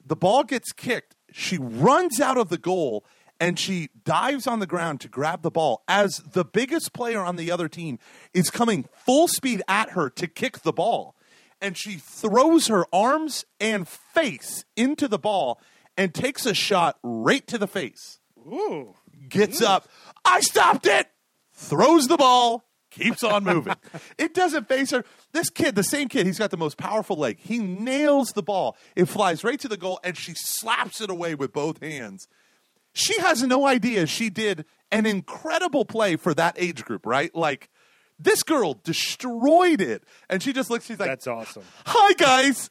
The 0.06 0.16
ball 0.16 0.44
gets 0.44 0.72
kicked. 0.72 1.16
She 1.32 1.58
runs 1.58 2.20
out 2.20 2.38
of 2.38 2.50
the 2.50 2.58
goal 2.58 3.06
and 3.40 3.60
she 3.60 3.90
dives 4.06 4.48
on 4.48 4.60
the 4.60 4.68
ground 4.68 5.02
to 5.02 5.08
grab 5.10 5.42
the 5.42 5.52
ball 5.52 5.84
as 5.88 6.22
the 6.32 6.46
biggest 6.46 6.94
player 6.94 7.20
on 7.20 7.36
the 7.36 7.52
other 7.52 7.68
team 7.68 8.00
is 8.34 8.50
coming 8.50 8.86
full 9.06 9.28
speed 9.28 9.62
at 9.68 9.92
her 9.92 10.10
to 10.12 10.28
kick 10.28 10.62
the 10.62 10.74
ball. 10.74 11.16
And 11.60 11.78
she 11.78 11.96
throws 11.96 12.68
her 12.68 12.86
arms 12.94 13.46
and 13.60 13.88
face 13.88 14.64
into 14.76 15.08
the 15.08 15.20
ball 15.20 15.60
and 15.98 16.14
takes 16.14 16.46
a 16.46 16.54
shot 16.54 16.98
right 17.04 17.46
to 17.48 17.58
the 17.58 17.68
face 17.68 18.20
Ooh. 18.38 18.96
gets 19.30 19.62
mm. 19.62 19.68
up. 19.68 19.88
I 20.26 20.42
stopped 20.42 20.88
it. 20.88 21.08
Throws 21.54 22.08
the 22.08 22.18
ball. 22.18 22.66
Keeps 22.92 23.24
on 23.24 23.46
moving. 23.46 23.76
it 24.18 24.34
doesn't 24.34 24.68
face 24.68 24.92
her. 24.92 25.06
This 25.32 25.50
kid, 25.50 25.76
the 25.76 25.84
same 25.84 26.10
kid, 26.10 26.26
he's 26.26 26.40
got 26.40 26.52
the 26.52 26.58
most 26.58 26.78
powerful 26.78 27.16
leg. 27.16 27.38
He 27.40 27.58
nails 27.60 28.34
the 28.34 28.44
ball. 28.44 28.76
It 28.96 29.06
flies 29.06 29.44
right 29.46 29.60
to 29.62 29.70
the 29.70 29.78
goal, 29.78 30.00
and 30.04 30.18
she 30.18 30.34
slaps 30.36 31.00
it 31.00 31.10
away 31.10 31.34
with 31.36 31.54
both 31.54 31.82
hands. 31.82 32.28
She 32.94 33.18
has 33.22 33.44
no 33.44 33.66
idea 33.66 34.06
she 34.06 34.30
did 34.30 34.66
an 34.92 35.06
incredible 35.06 35.86
play 35.86 36.18
for 36.18 36.34
that 36.34 36.56
age 36.58 36.84
group, 36.84 37.06
right? 37.06 37.34
Like, 37.34 37.70
this 38.20 38.44
girl 38.44 38.80
destroyed 38.84 39.80
it. 39.80 40.04
And 40.30 40.44
she 40.44 40.52
just 40.52 40.70
looks, 40.70 40.86
she's 40.86 41.00
like, 41.00 41.10
That's 41.10 41.28
awesome. 41.28 41.64
Hi, 41.86 42.14
guys. 42.14 42.70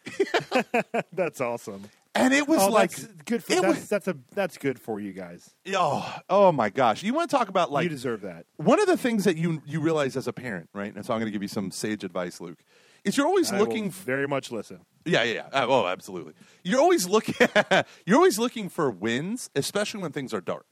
That's 1.12 1.40
awesome. 1.40 1.84
And 2.14 2.34
it 2.34 2.48
was 2.48 2.60
Oh, 2.62 2.68
like 2.68 2.90
that's 2.90 3.06
good 3.24 3.44
for 3.44 3.54
that's, 3.54 3.66
was- 3.66 3.88
that's 3.88 4.08
a 4.08 4.16
that's 4.34 4.58
good 4.58 4.78
for 4.78 5.00
you 5.00 5.12
guys. 5.12 5.54
oh, 5.74 6.16
oh 6.28 6.52
my 6.52 6.68
gosh! 6.70 7.02
You 7.02 7.14
want 7.14 7.30
to 7.30 7.36
talk 7.36 7.48
about 7.48 7.70
like 7.70 7.84
you 7.84 7.88
deserve 7.90 8.22
that. 8.22 8.46
one 8.56 8.80
of 8.80 8.86
the 8.86 8.96
things 8.96 9.24
that 9.24 9.36
you 9.36 9.62
you 9.66 9.80
realize 9.80 10.16
as 10.16 10.26
a 10.26 10.32
parent, 10.32 10.68
right? 10.74 10.94
And 10.94 11.04
so 11.04 11.12
I'm 11.14 11.20
going 11.20 11.28
to 11.30 11.32
give 11.32 11.42
you 11.42 11.48
some 11.48 11.70
sage 11.70 12.04
advice, 12.04 12.40
Luke. 12.40 12.58
Is 13.04 13.16
you're 13.16 13.26
always 13.26 13.50
I 13.52 13.58
looking 13.58 13.90
very 13.90 14.26
much 14.28 14.50
listen. 14.52 14.80
Yeah, 15.06 15.22
yeah, 15.22 15.46
yeah. 15.52 15.64
Oh, 15.66 15.86
absolutely. 15.86 16.34
You're 16.64 16.80
always 16.80 17.08
looking. 17.08 17.34
you're 18.06 18.16
always 18.18 18.38
looking 18.38 18.68
for 18.68 18.90
wins, 18.90 19.48
especially 19.54 20.02
when 20.02 20.12
things 20.12 20.34
are 20.34 20.42
dark. 20.42 20.66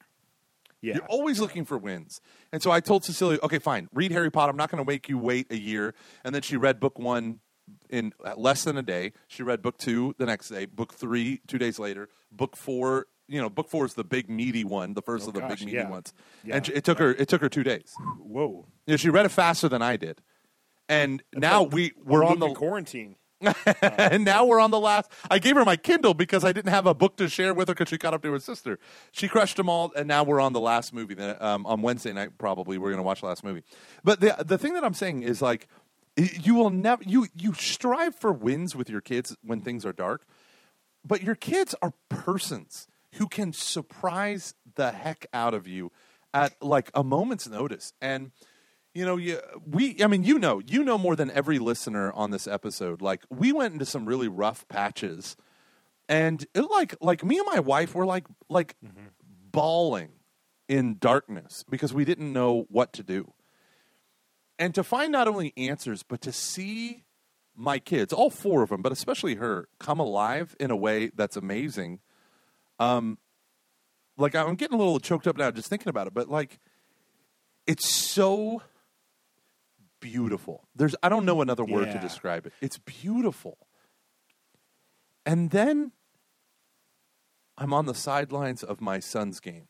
Yeah. 0.83 0.95
You're 0.97 1.07
always 1.07 1.41
looking 1.41 1.65
for 1.65 1.79
wins. 1.79 2.21
And 2.53 2.63
so 2.63 2.71
I 2.71 2.81
told 2.81 3.05
Cecilia, 3.05 3.39
okay, 3.43 3.59
fine, 3.59 3.89
read 3.95 4.13
Harry 4.13 4.31
Potter. 4.31 4.51
I'm 4.51 4.57
not 4.57 4.71
going 4.71 4.85
to 4.85 4.89
make 4.89 5.09
you 5.09 5.17
wait 5.19 5.51
a 5.51 5.57
year. 5.59 5.95
And 6.23 6.35
then 6.35 6.43
she 6.43 6.57
read 6.57 6.79
book 6.79 6.99
one 6.99 7.41
in 7.91 8.13
uh, 8.25 8.35
less 8.37 8.65
than 8.65 8.77
a 8.77 8.83
day. 8.83 9.13
She 9.29 9.43
read 9.43 9.63
book 9.63 9.79
two 9.79 10.15
the 10.19 10.27
next 10.27 10.49
day. 10.49 10.67
Book 10.67 10.95
three 10.95 11.41
two 11.47 11.59
days 11.59 11.79
later. 11.79 12.09
Book 12.33 12.57
four. 12.57 13.07
You 13.31 13.41
know, 13.41 13.51
book 13.51 13.69
four 13.69 13.85
is 13.85 13.93
the 13.95 14.05
big 14.05 14.31
meaty 14.31 14.65
one, 14.65 14.95
the 14.95 15.03
first 15.03 15.27
Oh, 15.27 15.29
of 15.29 15.35
the 15.35 15.41
gosh, 15.41 15.59
big 15.59 15.67
meaty 15.67 15.77
yeah. 15.79 15.91
ones. 15.91 16.15
Yeah. 16.45 16.57
And 16.57 16.69
it 16.71 16.85
took 16.85 16.99
her. 16.99 17.11
It 17.11 17.29
took 17.29 17.43
her 17.43 17.49
two 17.51 17.63
days. 17.63 17.95
Whoa. 18.19 18.67
You 18.87 18.93
know, 18.95 18.97
she 18.97 19.11
read 19.11 19.27
it 19.27 19.31
faster 19.31 19.69
than 19.69 19.83
I 19.83 19.97
did. 19.97 20.23
And 20.89 21.23
now 21.35 21.63
we 21.65 21.93
we're 22.03 22.25
on 22.25 22.39
the 22.39 22.55
quarantine. 22.55 23.17
and 23.83 24.25
now 24.25 24.45
we're 24.45 24.59
on 24.59 24.73
the 24.73 24.81
last. 24.81 25.13
I 25.31 25.39
gave 25.39 25.55
her 25.55 25.65
my 25.65 25.77
Kindle 25.77 26.13
because 26.13 26.43
I 26.43 26.51
didn't 26.53 26.73
have 26.73 26.87
a 26.87 26.95
book 26.95 27.17
to 27.19 27.29
share 27.29 27.55
with 27.55 27.69
her 27.69 27.75
because 27.75 27.89
she 27.89 27.97
caught 27.97 28.13
up 28.13 28.23
to 28.23 28.33
her 28.33 28.41
sister. 28.41 28.81
She 29.13 29.29
crushed 29.29 29.59
them 29.59 29.69
all, 29.69 29.93
and 29.95 30.09
now 30.09 30.25
we're 30.25 30.41
on 30.41 30.55
the 30.55 30.61
last 30.61 30.93
movie. 30.93 31.15
That 31.15 31.41
um, 31.41 31.65
on 31.65 31.81
Wednesday 31.83 32.13
night, 32.13 32.31
probably 32.37 32.79
we're 32.79 32.89
going 32.89 32.97
to 32.97 33.05
watch 33.05 33.21
the 33.21 33.27
last 33.29 33.45
movie. 33.45 33.63
But 34.03 34.19
the 34.21 34.35
the 34.45 34.59
thing 34.59 34.73
that 34.75 34.83
I'm 34.83 34.95
saying 34.95 35.23
is 35.23 35.41
like, 35.41 35.69
you 36.19 36.55
will 36.55 36.71
never 36.71 37.03
you 37.05 37.29
you 37.35 37.55
strive 37.55 38.15
for 38.15 38.33
wins 38.33 38.75
with 38.75 38.91
your 38.91 39.01
kids 39.01 39.37
when 39.43 39.61
things 39.61 39.87
are 39.87 39.93
dark, 39.93 40.27
but 41.05 41.23
your 41.23 41.35
kids 41.35 41.75
are 41.81 41.93
persons 42.09 42.89
who 43.15 43.29
can 43.29 43.53
surprise 43.53 44.55
the 44.75 44.93
heck 44.93 45.27
out 45.33 45.55
of 45.55 45.67
you 45.67 45.91
at 46.35 46.61
like 46.63 46.91
a 46.95 47.05
moment's 47.05 47.49
notice. 47.49 47.93
And 48.01 48.33
you 48.95 49.05
know 49.05 49.17
you, 49.17 49.39
we 49.65 50.03
i 50.03 50.07
mean 50.09 50.25
you 50.25 50.39
know 50.39 50.61
you 50.67 50.83
know 50.83 50.99
more 50.99 51.15
than 51.15 51.31
every 51.31 51.59
listener 51.59 52.13
on 52.13 52.31
this 52.31 52.47
episode. 52.47 53.01
Like 53.01 53.23
we 53.31 53.53
went 53.53 53.75
into 53.75 53.87
some 53.87 54.07
really 54.07 54.29
rough 54.29 54.67
patches 54.69 55.37
and 56.09 56.45
it 56.55 56.63
like 56.63 56.97
like 57.01 57.25
me 57.25 57.39
and 57.39 57.47
my 57.47 57.61
wife 57.61 57.95
were 57.95 58.07
like 58.07 58.27
like 58.49 58.75
mm-hmm. 58.85 59.07
bawling 59.53 60.11
in 60.69 60.97
darkness 60.99 61.65
because 61.69 61.95
we 61.95 62.05
didn't 62.05 62.33
know 62.33 62.67
what 62.71 62.93
to 62.95 63.03
do 63.03 63.33
and 64.59 64.75
to 64.75 64.83
find 64.83 65.13
not 65.13 65.29
only 65.29 65.53
answers 65.57 66.03
but 66.03 66.21
to 66.23 66.33
see 66.33 67.05
my 67.55 67.79
kids 67.79 68.13
all 68.13 68.31
four 68.31 68.63
of 68.63 68.71
them 68.71 68.83
but 68.83 68.93
especially 68.93 69.37
her 69.37 69.69
come 69.79 69.99
alive 69.99 70.57
in 70.61 70.71
a 70.71 70.77
way 70.77 71.11
that's 71.15 71.37
amazing. 71.37 72.01
Um 72.79 73.19
like 74.17 74.35
i'm 74.35 74.55
getting 74.57 74.75
a 74.75 74.79
little 74.79 75.01
choked 75.01 75.27
up 75.27 75.37
now 75.37 75.51
just 75.51 75.69
thinking 75.69 75.89
about 75.89 76.07
it 76.07 76.15
but 76.15 76.29
like 76.29 76.59
it's 77.67 77.89
so 77.89 78.63
beautiful. 80.01 80.69
There's 80.75 80.95
i 81.03 81.09
don't 81.09 81.25
know 81.25 81.41
another 81.43 81.65
word 81.65 81.93
to 81.93 81.99
describe 81.99 82.47
it. 82.47 82.53
It's 82.61 82.79
beautiful. 82.79 83.59
And 85.27 85.51
then 85.51 85.93
i'm 87.57 87.75
on 87.75 87.87
the 87.87 87.95
sidelines 87.95 88.63
of 88.63 88.81
my 88.81 89.01
son's 89.01 89.41
game 89.41 89.69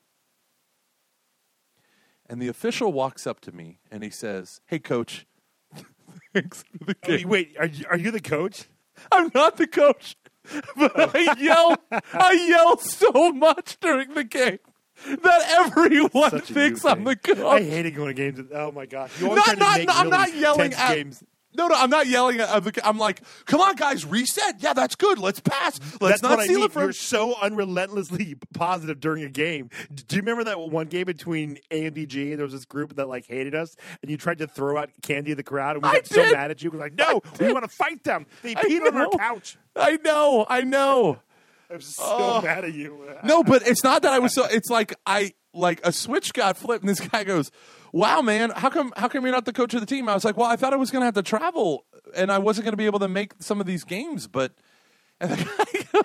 and 2.28 2.40
the 2.42 2.48
official 2.48 2.92
walks 2.92 3.26
up 3.26 3.40
to 3.40 3.52
me 3.52 3.78
and 3.90 4.02
he 4.02 4.10
says 4.10 4.60
hey 4.66 4.78
coach 4.78 5.26
thanks 6.34 6.62
for 6.78 6.84
the 6.86 6.96
Oh, 7.04 7.16
game 7.16 7.28
wait, 7.28 7.56
are 7.58 7.66
you, 7.66 7.84
are 7.90 7.98
you 7.98 8.10
the 8.10 8.20
coach? 8.20 8.64
I'm 9.12 9.30
not 9.34 9.56
the 9.56 9.66
coach, 9.66 10.16
but 10.76 11.14
I 11.16 11.34
yell, 11.38 11.76
I 12.12 12.32
yell 12.48 12.78
so 12.78 13.32
much 13.32 13.78
during 13.80 14.14
the 14.14 14.24
game 14.24 14.58
that 15.06 15.66
everyone 15.66 16.40
thinks 16.40 16.84
I'm 16.84 17.04
the 17.04 17.14
coach. 17.16 17.38
I 17.38 17.62
hated 17.62 17.94
going 17.94 18.08
to 18.08 18.14
games. 18.14 18.40
Oh 18.52 18.72
my 18.72 18.86
gosh! 18.86 19.20
You 19.20 19.28
Not, 19.34 19.56
not, 19.58 19.80
not- 19.82 19.96
I'm 19.96 20.10
not 20.10 20.34
yelling 20.34 20.72
at. 20.74 20.94
games. 20.94 21.22
No, 21.58 21.66
no, 21.66 21.74
I'm 21.74 21.90
not 21.90 22.06
yelling 22.06 22.38
at. 22.40 22.48
I'm- 22.48 22.64
I'm 22.84 22.98
like, 22.98 23.20
come 23.46 23.60
on, 23.60 23.74
guys, 23.74 24.06
reset. 24.06 24.62
Yeah, 24.62 24.72
that's 24.72 24.94
good. 24.94 25.18
Let's 25.18 25.40
pass. 25.40 25.80
Let's 26.00 26.20
That's 26.20 26.22
not 26.22 26.30
what 26.30 26.40
I 26.40 26.44
steal 26.44 26.62
it 26.62 26.72
from. 26.72 26.84
You're 26.84 26.92
so 26.92 27.34
unrelentlessly 27.42 28.36
positive 28.54 29.00
during 29.00 29.24
a 29.24 29.28
game. 29.28 29.68
Do 29.92 30.16
you 30.16 30.22
remember 30.22 30.44
that 30.44 30.58
one 30.60 30.86
game 30.86 31.04
between 31.06 31.58
A 31.70 31.86
and 31.86 31.96
BG? 31.96 32.36
There 32.36 32.44
was 32.44 32.52
this 32.52 32.64
group 32.64 32.94
that 32.96 33.08
like 33.08 33.26
hated 33.26 33.54
us, 33.54 33.74
and 34.02 34.10
you 34.10 34.16
tried 34.16 34.38
to 34.38 34.46
throw 34.46 34.78
out 34.78 34.90
candy 35.02 35.32
at 35.32 35.36
the 35.36 35.42
crowd, 35.42 35.76
and 35.76 35.82
we 35.82 35.88
I 35.90 35.94
got 35.94 36.06
so 36.06 36.30
mad 36.30 36.50
at 36.52 36.62
you. 36.62 36.70
We're 36.70 36.78
like, 36.78 36.94
no, 36.94 37.20
we 37.40 37.52
want 37.52 37.64
to 37.64 37.70
fight 37.76 38.04
them. 38.04 38.26
They 38.42 38.54
peed 38.54 38.86
on 38.86 38.96
our 38.96 39.08
couch. 39.10 39.58
I 39.76 39.96
know, 40.04 40.46
I 40.48 40.60
know. 40.62 41.18
I 41.70 41.74
was 41.74 41.96
so 41.96 42.04
Oh. 42.06 42.40
mad 42.40 42.64
at 42.64 42.72
you. 42.72 43.04
No, 43.24 43.42
but 43.42 43.66
it's 43.66 43.82
not 43.84 44.02
that 44.02 44.12
I 44.12 44.20
was 44.20 44.32
so. 44.32 44.44
It's 44.46 44.70
like 44.70 44.94
I 45.04 45.32
like 45.52 45.80
a 45.84 45.90
switch 45.92 46.32
got 46.34 46.56
flipped, 46.56 46.82
and 46.84 46.88
this 46.88 47.00
guy 47.00 47.24
goes, 47.24 47.50
"Wow, 47.92 48.22
man, 48.22 48.50
how 48.50 48.70
come 48.70 48.92
how 48.96 49.08
come 49.08 49.24
you're 49.24 49.32
not 49.32 49.44
the 49.44 49.52
coach 49.52 49.74
of 49.74 49.80
the 49.80 49.86
team?" 49.86 50.08
I 50.08 50.14
was 50.14 50.24
like, 50.24 50.36
"Well, 50.36 50.48
I 50.48 50.56
thought 50.56 50.72
I 50.72 50.76
was 50.76 50.90
going 50.90 51.00
to 51.00 51.06
have 51.06 51.14
to 51.14 51.22
travel, 51.22 51.84
and 52.14 52.30
I 52.30 52.38
wasn't 52.38 52.64
going 52.64 52.72
to 52.72 52.78
be 52.78 52.86
able 52.86 53.00
to 53.00 53.08
make 53.08 53.34
some 53.40 53.60
of 53.60 53.66
these 53.66 53.84
games." 53.84 54.26
But 54.26 54.52
and 55.20 55.48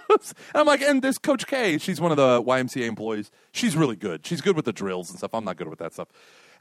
goes, 0.09 0.33
I'm 0.55 0.65
like, 0.65 0.81
and 0.81 1.01
this 1.01 1.17
Coach 1.17 1.45
K, 1.45 1.77
she's 1.77 2.01
one 2.01 2.11
of 2.11 2.17
the 2.17 2.41
YMCA 2.41 2.87
employees. 2.87 3.29
She's 3.51 3.75
really 3.75 3.95
good. 3.95 4.25
She's 4.25 4.41
good 4.41 4.55
with 4.55 4.65
the 4.65 4.73
drills 4.73 5.09
and 5.09 5.17
stuff. 5.19 5.31
I'm 5.33 5.45
not 5.45 5.57
good 5.57 5.67
with 5.67 5.79
that 5.79 5.93
stuff. 5.93 6.07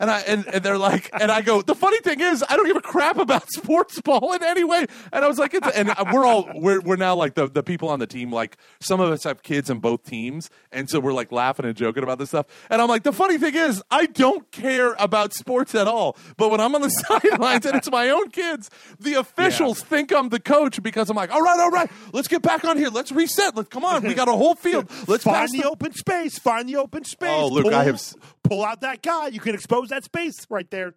And 0.03 0.11
I 0.11 0.19
and, 0.23 0.45
and 0.49 0.65
they're 0.65 0.79
like, 0.79 1.09
and 1.13 1.31
I 1.31 1.43
go, 1.43 1.63
the 1.63 1.77
funny 1.77 2.01
thing 2.01 2.21
is, 2.21 2.45
I 2.49 2.57
don't 2.57 2.67
give 2.67 2.77
a 2.77 2.81
crap 2.81 3.19
about 3.19 3.49
sports 3.53 4.01
ball 4.01 4.33
in 4.33 4.43
any 4.43 4.65
way. 4.65 4.85
And 5.13 5.25
I 5.25 5.29
was 5.29 5.39
like, 5.39 5.55
it's, 5.55 5.69
and 5.77 5.93
we're 6.13 6.27
all 6.27 6.51
we're 6.57 6.81
we're 6.81 6.97
now 6.97 7.15
like 7.15 7.35
the 7.35 7.47
the 7.47 7.63
people 7.63 7.89
on 7.89 8.01
the 8.01 8.07
team. 8.09 8.33
Like 8.33 8.57
some 8.81 8.99
of 8.99 9.13
us 9.13 9.23
have 9.23 9.45
kids 9.45 9.71
in 9.71 9.79
both 9.79 10.03
teams, 10.03 10.51
and 10.73 10.91
so 10.91 10.99
we're 10.99 11.13
like 11.13 11.31
laughing 11.31 11.67
and 11.67 11.77
joking 11.77 12.03
about 12.03 12.19
this 12.19 12.31
stuff. 12.31 12.47
And 12.69 12.83
I'm 12.83 12.89
like, 12.89 13.05
the 13.05 13.13
funny 13.13 13.39
thing 13.39 13.55
is, 13.55 13.81
I 13.93 14.07
don't 14.07 14.51
care 14.51 14.97
about 14.99 15.35
sports 15.35 15.73
at 15.77 15.87
all. 15.87 16.17
But 16.37 16.51
when 16.51 16.59
I'm 16.59 16.75
on 16.75 16.81
the 16.81 16.89
sidelines 17.23 17.65
and 17.65 17.77
it's 17.77 17.89
my 17.89 18.11
own 18.11 18.31
kids, 18.31 18.71
the 18.99 19.15
officials 19.15 19.83
think 19.83 20.13
I'm 20.13 20.31
the 20.31 20.41
coach 20.41 20.83
because 20.83 21.11
I'm 21.11 21.17
like, 21.17 21.31
all 21.31 21.43
right, 21.43 21.61
all 21.61 21.71
right, 21.71 21.89
let's 22.13 22.27
get 22.27 22.43
back 22.43 22.65
on 22.65 22.77
here. 22.77 22.89
Let's 22.89 23.13
reset. 23.13 23.55
Let's 23.55 23.69
come 23.69 23.85
on. 23.85 24.03
We 24.03 24.15
got 24.15 24.27
a 24.27 24.33
whole 24.33 24.57
field. 24.57 24.91
Let's 25.07 25.23
find 25.23 25.37
pass 25.37 25.53
the 25.53 25.59
the- 25.59 25.71
open 25.71 25.93
space. 25.93 26.41
Find 26.41 26.69
the 26.69 26.75
open 26.79 27.03
oh, 27.05 27.09
space. 27.09 27.31
Oh, 27.31 27.47
look, 27.47 27.63
pull, 27.63 27.75
I 27.77 27.85
have 27.85 28.03
pull 28.43 28.65
out 28.65 28.81
that 28.81 29.01
guy. 29.01 29.29
You 29.29 29.39
can 29.39 29.55
expose 29.55 29.92
that 29.93 30.05
space 30.05 30.47
right 30.51 30.71
there. 30.71 30.95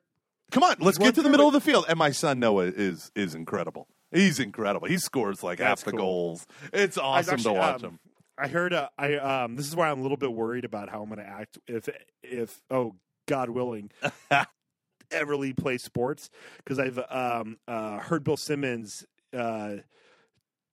Come 0.52 0.64
on, 0.64 0.76
let's 0.80 0.98
Run 0.98 1.08
get 1.08 1.16
to 1.16 1.22
the 1.22 1.24
through 1.24 1.32
middle 1.32 1.46
it. 1.46 1.50
of 1.50 1.54
the 1.54 1.62
field. 1.62 1.86
And 1.88 1.98
my 1.98 2.12
son 2.12 2.40
Noah 2.40 2.66
is 2.66 3.12
is 3.16 3.36
incredible. 3.36 3.88
He's 4.12 4.40
incredible. 4.40 4.88
He 4.88 4.98
scores 4.98 5.44
like 5.44 5.60
That's 5.60 5.82
half 5.82 5.86
the 5.86 5.92
cool. 5.92 6.00
goals. 6.00 6.48
It's 6.72 6.98
awesome 6.98 7.36
actually, 7.36 7.54
to 7.54 7.60
watch 7.60 7.84
um, 7.84 7.90
him. 7.92 8.00
I 8.38 8.48
heard. 8.48 8.74
Uh, 8.74 8.90
I 8.98 9.16
um. 9.16 9.56
This 9.56 9.68
is 9.68 9.76
why 9.76 9.90
I'm 9.90 10.00
a 10.00 10.02
little 10.02 10.18
bit 10.18 10.32
worried 10.32 10.66
about 10.66 10.90
how 10.90 11.02
I'm 11.02 11.10
going 11.10 11.20
to 11.20 11.28
act 11.28 11.58
if 11.68 11.90
if 12.24 12.62
oh 12.70 12.96
God 13.28 13.50
willing. 13.50 13.92
Everly 15.12 15.56
plays 15.56 15.84
sports 15.84 16.30
because 16.58 16.80
I've 16.80 17.00
um 17.10 17.58
uh 17.68 18.00
heard 18.00 18.24
Bill 18.24 18.38
Simmons 18.38 19.06
uh 19.36 19.78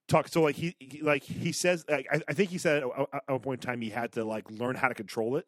talk 0.08 0.28
so 0.28 0.42
like 0.42 0.56
he, 0.56 0.74
he 0.80 1.02
like 1.02 1.22
he 1.22 1.52
says 1.52 1.84
like, 1.88 2.06
I, 2.10 2.20
I 2.28 2.32
think 2.32 2.50
he 2.50 2.58
said 2.58 2.82
at, 2.82 3.08
at 3.14 3.28
one 3.28 3.40
point 3.40 3.64
in 3.64 3.66
time 3.68 3.80
he 3.80 3.90
had 3.90 4.12
to 4.12 4.24
like 4.24 4.50
learn 4.50 4.74
how 4.74 4.88
to 4.88 4.94
control 4.94 5.36
it 5.36 5.46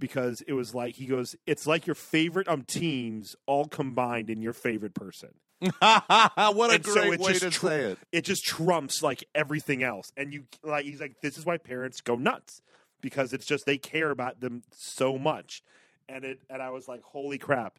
because 0.00 0.42
it 0.48 0.54
was 0.54 0.74
like 0.74 0.96
he 0.96 1.06
goes 1.06 1.36
it's 1.46 1.66
like 1.66 1.86
your 1.86 1.94
favorite 1.94 2.48
um 2.48 2.62
teams 2.62 3.36
all 3.46 3.66
combined 3.66 4.30
in 4.30 4.42
your 4.42 4.52
favorite 4.52 4.94
person. 4.94 5.30
What 5.80 6.70
a 6.70 6.74
and 6.74 6.82
great 6.82 7.12
it 7.14 7.20
way 7.20 7.32
just 7.32 7.42
to 7.42 7.50
tr- 7.50 7.66
say 7.66 7.80
it. 7.82 7.98
it 8.10 8.24
just 8.24 8.44
trumps 8.44 9.02
like 9.02 9.24
everything 9.34 9.82
else. 9.82 10.10
And 10.16 10.32
you 10.32 10.44
like 10.64 10.84
he's 10.84 11.00
like 11.00 11.20
this 11.20 11.38
is 11.38 11.44
why 11.46 11.58
parents 11.58 12.00
go 12.00 12.16
nuts 12.16 12.60
because 13.00 13.32
it's 13.32 13.46
just 13.46 13.64
they 13.66 13.78
care 13.78 14.10
about 14.10 14.40
them 14.40 14.62
so 14.72 15.18
much. 15.18 15.62
And 16.08 16.24
it 16.24 16.40
and 16.48 16.60
i 16.60 16.70
was 16.70 16.88
like 16.88 17.02
holy 17.02 17.38
crap. 17.38 17.78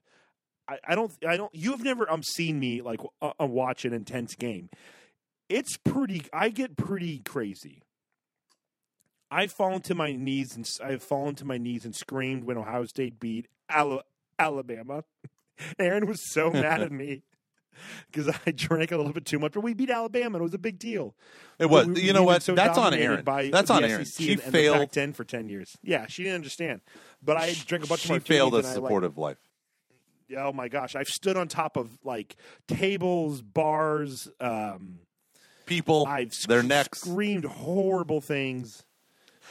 I, 0.69 0.77
I 0.87 0.95
don't 0.95 1.11
i 1.27 1.35
don't 1.35 1.53
you've 1.53 1.83
never 1.83 2.09
um 2.09 2.23
seen 2.23 2.59
me 2.59 2.81
like 2.81 3.01
uh, 3.21 3.33
watch 3.39 3.83
an 3.83 3.93
intense 3.93 4.35
game. 4.35 4.69
It's 5.49 5.75
pretty 5.77 6.23
i 6.31 6.49
get 6.49 6.77
pretty 6.77 7.19
crazy 7.19 7.81
i've 9.31 9.51
fallen 9.51 9.81
to 9.81 9.95
my 9.95 10.11
knees 10.11 10.55
and 10.55 10.69
i've 10.83 11.01
fallen 11.01 11.33
to 11.35 11.45
my 11.45 11.57
knees 11.57 11.85
and 11.85 11.95
screamed 11.95 12.43
when 12.43 12.57
ohio 12.57 12.85
state 12.85 13.19
beat 13.19 13.47
alabama 14.37 15.03
aaron 15.79 16.05
was 16.05 16.21
so 16.21 16.51
mad 16.51 16.81
at 16.81 16.91
me 16.91 17.23
because 18.11 18.27
I 18.45 18.51
drank 18.51 18.91
a 18.91 18.97
little 18.97 19.13
bit 19.13 19.25
too 19.25 19.39
much, 19.39 19.53
but 19.53 19.61
we 19.61 19.73
beat 19.73 19.89
Alabama. 19.89 20.35
and 20.37 20.41
It 20.41 20.43
was 20.43 20.53
a 20.53 20.57
big 20.59 20.77
deal. 20.77 21.15
It 21.57 21.67
was. 21.67 21.87
We- 21.87 22.01
you 22.01 22.11
know 22.13 22.21
what? 22.21 22.43
so 22.43 22.53
That's 22.53 22.77
on 22.77 22.93
Aaron. 22.93 23.23
That's 23.25 23.69
on 23.71 23.83
Aaron. 23.85 24.03
She 24.05 24.33
and, 24.33 24.41
and 24.41 24.51
failed. 24.51 24.75
the 24.75 24.79
Pac-10 24.87 25.15
for 25.15 25.23
ten 25.23 25.47
years. 25.47 25.77
Yeah, 25.81 26.05
she 26.07 26.23
didn't 26.23 26.35
understand. 26.35 26.81
But 27.23 27.37
I 27.37 27.53
drank 27.65 27.85
a 27.85 27.87
bunch 27.87 28.01
She 28.01 28.13
of 28.13 28.23
failed 28.23 28.53
a 28.55 28.57
and 28.57 28.65
I, 28.67 28.69
like, 28.71 28.75
supportive 28.75 29.17
life. 29.17 29.37
oh 30.37 30.51
my 30.51 30.67
gosh, 30.67 30.95
I've 30.97 31.07
stood 31.07 31.37
on 31.37 31.47
top 31.47 31.77
of 31.77 31.97
like 32.03 32.35
tables, 32.67 33.41
bars. 33.41 34.27
Um, 34.41 34.99
People, 35.65 36.05
I've 36.07 36.37
their 36.47 36.63
necks. 36.63 36.99
screamed 37.01 37.45
horrible 37.45 38.19
things. 38.19 38.83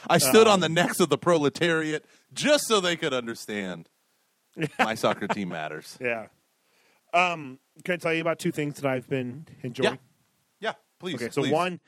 I 0.09 0.17
stood 0.17 0.47
on 0.47 0.55
um, 0.55 0.59
the 0.61 0.69
necks 0.69 0.99
of 0.99 1.09
the 1.09 1.17
proletariat 1.17 2.05
just 2.33 2.67
so 2.67 2.79
they 2.79 2.95
could 2.95 3.13
understand 3.13 3.89
my 4.79 4.95
soccer 4.95 5.27
team 5.27 5.49
matters. 5.49 5.97
Yeah. 6.01 6.27
Um, 7.13 7.59
can 7.83 7.93
I 7.93 7.97
tell 7.97 8.13
you 8.13 8.21
about 8.21 8.39
two 8.39 8.51
things 8.51 8.75
that 8.79 8.85
I've 8.85 9.09
been 9.09 9.45
enjoying? 9.63 9.99
Yeah. 10.59 10.69
Yeah, 10.69 10.73
please. 10.99 11.15
Okay, 11.15 11.29
so 11.29 11.41
please. 11.41 11.51
one, 11.51 11.79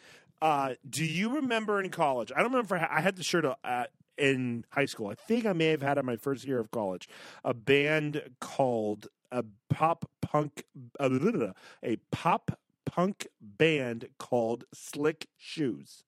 Uh, 0.42 0.74
do 0.90 1.06
you 1.06 1.36
remember 1.36 1.80
in 1.82 1.90
college? 1.90 2.32
I 2.36 2.42
don't 2.42 2.52
remember. 2.52 2.76
I 2.76 3.00
had 3.00 3.16
the 3.16 3.24
shirt 3.24 3.46
uh, 3.46 3.86
in 4.18 4.66
high 4.72 4.86
school. 4.86 5.08
I 5.08 5.16
think 5.16 5.46
I 5.46 5.54
may 5.54 5.68
have 5.68 5.82
had 5.82 5.98
it 5.98 6.02
in 6.02 6.06
my 6.06 6.18
first 6.18 6.46
year 6.46 6.60
of 6.60 6.70
college. 6.72 7.08
A 7.46 7.54
band 7.54 8.22
called 8.42 9.08
a 9.32 9.46
pop 9.70 10.10
punk, 10.22 10.66
a 11.00 11.98
pop 12.12 12.60
punk 12.86 13.28
band 13.42 14.10
called 14.20 14.66
Slick 14.74 15.28
Shoes. 15.38 16.04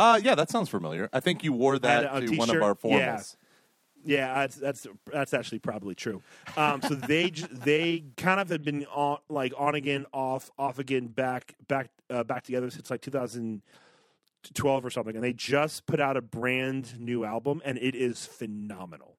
Uh, 0.00 0.16
yeah, 0.22 0.34
that 0.34 0.48
sounds 0.50 0.70
familiar. 0.70 1.10
I 1.12 1.20
think 1.20 1.44
you 1.44 1.52
wore 1.52 1.78
that 1.78 2.20
to 2.20 2.36
one 2.36 2.48
of 2.48 2.62
our 2.62 2.74
formals. 2.74 2.96
Yeah. 2.98 3.22
Yeah, 4.02 4.34
that's 4.34 4.56
that's 4.56 4.86
that's 5.12 5.34
actually 5.34 5.58
probably 5.58 5.94
true. 5.94 6.22
Um, 6.56 6.80
so 6.80 6.94
they 6.94 7.28
they 7.52 8.04
kind 8.16 8.40
of 8.40 8.48
had 8.48 8.64
been 8.64 8.86
on 8.86 9.18
like 9.28 9.52
on 9.58 9.74
again, 9.74 10.06
off, 10.10 10.50
off 10.58 10.78
again, 10.78 11.08
back 11.08 11.54
back 11.68 11.90
uh, 12.08 12.24
back 12.24 12.44
together 12.44 12.70
since 12.70 12.90
like 12.90 13.02
2012 13.02 14.84
or 14.86 14.88
something, 14.88 15.14
and 15.14 15.22
they 15.22 15.34
just 15.34 15.84
put 15.84 16.00
out 16.00 16.16
a 16.16 16.22
brand 16.22 16.98
new 16.98 17.26
album, 17.26 17.60
and 17.62 17.76
it 17.76 17.94
is 17.94 18.24
phenomenal. 18.24 19.18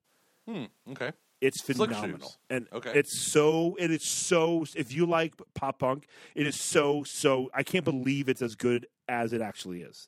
Hmm, 0.49 0.63
okay. 0.89 1.11
It's 1.41 1.61
phenomenal, 1.61 2.33
and 2.49 2.67
Okay. 2.73 2.91
it's 2.95 3.15
so 3.15 3.75
it 3.79 3.91
is 3.91 4.03
so. 4.03 4.65
If 4.75 4.91
you 4.91 5.05
like 5.05 5.35
pop 5.53 5.77
punk, 5.77 6.07
it 6.33 6.47
is 6.47 6.59
so 6.59 7.03
so. 7.03 7.51
I 7.53 7.61
can't 7.61 7.85
believe 7.85 8.29
it's 8.29 8.41
as 8.41 8.55
good 8.55 8.87
as 9.07 9.31
it 9.31 9.41
actually 9.41 9.81
is. 9.83 10.07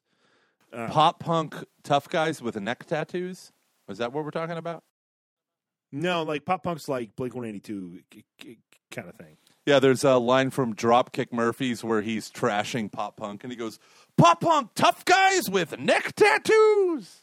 Uh, 0.73 0.87
pop 0.87 1.19
punk 1.19 1.55
tough 1.83 2.09
guys 2.09 2.41
with 2.41 2.59
neck 2.59 2.85
tattoos. 2.85 3.51
Is 3.87 3.99
that 3.99 4.11
what 4.11 4.23
we're 4.23 4.31
talking 4.31 4.57
about? 4.57 4.83
No, 5.91 6.23
like 6.23 6.45
pop 6.45 6.63
punk's 6.63 6.89
like 6.89 7.15
Blink 7.15 7.35
182 7.35 8.01
kind 8.91 9.09
of 9.09 9.15
thing. 9.15 9.37
Yeah, 9.65 9.79
there's 9.79 10.03
a 10.03 10.17
line 10.17 10.49
from 10.49 10.75
Dropkick 10.75 11.31
Murphys 11.31 11.83
where 11.83 12.01
he's 12.01 12.29
trashing 12.29 12.91
pop 12.91 13.15
punk, 13.17 13.43
and 13.43 13.51
he 13.51 13.57
goes, 13.57 13.79
"Pop 14.17 14.41
punk 14.41 14.71
tough 14.75 15.05
guys 15.05 15.49
with 15.49 15.79
neck 15.79 16.15
tattoos." 16.15 17.22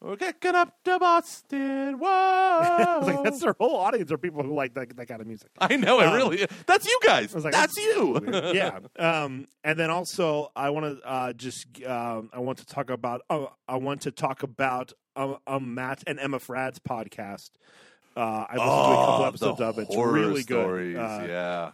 We're 0.00 0.16
kicking 0.16 0.54
up 0.54 0.72
to 0.84 0.98
Boston. 1.00 1.98
Whoa! 1.98 3.00
like 3.02 3.24
that's 3.24 3.40
their 3.40 3.54
whole 3.58 3.76
audience 3.76 4.12
are 4.12 4.18
people 4.18 4.42
who 4.44 4.54
like 4.54 4.74
that, 4.74 4.96
that 4.96 5.06
kind 5.06 5.20
of 5.20 5.26
music. 5.26 5.50
I 5.58 5.74
know 5.76 6.00
it 6.00 6.06
Um, 6.06 6.14
really. 6.14 6.46
That's 6.66 6.86
you 6.86 7.00
guys. 7.04 7.32
I 7.34 7.36
was 7.36 7.44
like, 7.44 7.52
that's 7.52 7.74
that's 7.74 7.84
you. 7.86 8.20
yeah. 8.54 8.78
Um, 8.98 9.48
and 9.64 9.78
then 9.78 9.90
also, 9.90 10.52
I 10.54 10.70
want 10.70 11.00
to 11.00 11.08
uh, 11.08 11.32
just 11.32 11.66
um, 11.84 12.30
I 12.32 12.38
want 12.38 12.58
to 12.58 12.66
talk 12.66 12.90
about 12.90 13.22
uh, 13.28 13.46
I 13.68 13.76
want 13.76 14.02
to 14.02 14.12
talk 14.12 14.42
about 14.44 14.92
um, 15.16 15.38
um, 15.48 15.74
Matt 15.74 16.04
and 16.06 16.20
Emma 16.20 16.38
Fradd's 16.38 16.78
podcast. 16.78 17.50
Uh, 18.16 18.20
I 18.48 18.54
listened 18.54 18.58
to 18.58 18.62
a 18.62 18.96
couple 18.96 19.24
Oh, 19.24 19.28
episodes 19.28 19.60
of 19.60 19.78
it. 19.78 19.82
It's 19.88 19.96
really 19.96 20.42
stories, 20.42 20.96
good. 20.96 21.00
Uh, 21.02 21.24
yeah. 21.28 21.70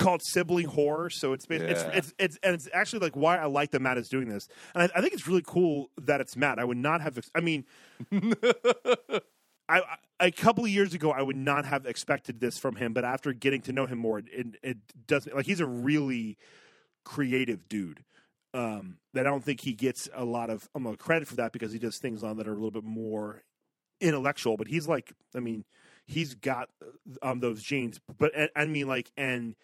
Called 0.00 0.22
sibling 0.22 0.66
horror. 0.66 1.10
So 1.10 1.32
it's 1.32 1.46
bas- 1.46 1.60
Yeah. 1.62 1.68
it's 1.68 1.84
it's 1.94 2.14
it's 2.18 2.38
and 2.42 2.54
it's 2.54 2.68
actually 2.72 3.00
like 3.00 3.16
why 3.16 3.38
I 3.38 3.46
like 3.46 3.70
that 3.72 3.80
Matt 3.80 3.98
is 3.98 4.08
doing 4.08 4.28
this, 4.28 4.48
and 4.74 4.82
I, 4.84 4.98
I 4.98 5.00
think 5.00 5.12
it's 5.12 5.26
really 5.28 5.44
cool 5.46 5.90
that 6.00 6.20
it's 6.20 6.36
Matt. 6.36 6.58
I 6.58 6.64
would 6.64 6.76
not 6.76 7.00
have. 7.00 7.18
I 7.34 7.40
mean, 7.40 7.64
I, 9.68 9.82
a 10.18 10.30
couple 10.30 10.64
of 10.64 10.70
years 10.70 10.94
ago 10.94 11.12
I 11.12 11.22
would 11.22 11.36
not 11.36 11.64
have 11.64 11.86
expected 11.86 12.40
this 12.40 12.58
from 12.58 12.76
him, 12.76 12.92
but 12.92 13.04
after 13.04 13.32
getting 13.32 13.60
to 13.62 13.72
know 13.72 13.86
him 13.86 13.98
more, 13.98 14.18
it 14.18 14.26
it, 14.32 14.46
it 14.62 14.78
does 15.06 15.28
like 15.32 15.46
he's 15.46 15.60
a 15.60 15.66
really 15.66 16.36
creative 17.04 17.68
dude. 17.68 18.04
Um, 18.52 18.96
that 19.14 19.28
I 19.28 19.30
don't 19.30 19.44
think 19.44 19.60
he 19.60 19.74
gets 19.74 20.08
a 20.12 20.24
lot 20.24 20.50
of 20.50 20.68
um, 20.74 20.92
credit 20.96 21.28
for 21.28 21.36
that 21.36 21.52
because 21.52 21.72
he 21.72 21.78
does 21.78 21.98
things 21.98 22.24
on 22.24 22.36
that 22.38 22.48
are 22.48 22.52
a 22.52 22.56
little 22.56 22.72
bit 22.72 22.82
more 22.82 23.44
intellectual. 24.00 24.56
But 24.56 24.66
he's 24.66 24.88
like, 24.88 25.12
I 25.36 25.38
mean, 25.38 25.64
he's 26.04 26.34
got 26.34 26.68
um 27.22 27.38
those 27.38 27.62
genes. 27.62 28.00
But 28.18 28.32
and, 28.34 28.50
I 28.56 28.64
mean, 28.64 28.88
like, 28.88 29.12
and 29.16 29.54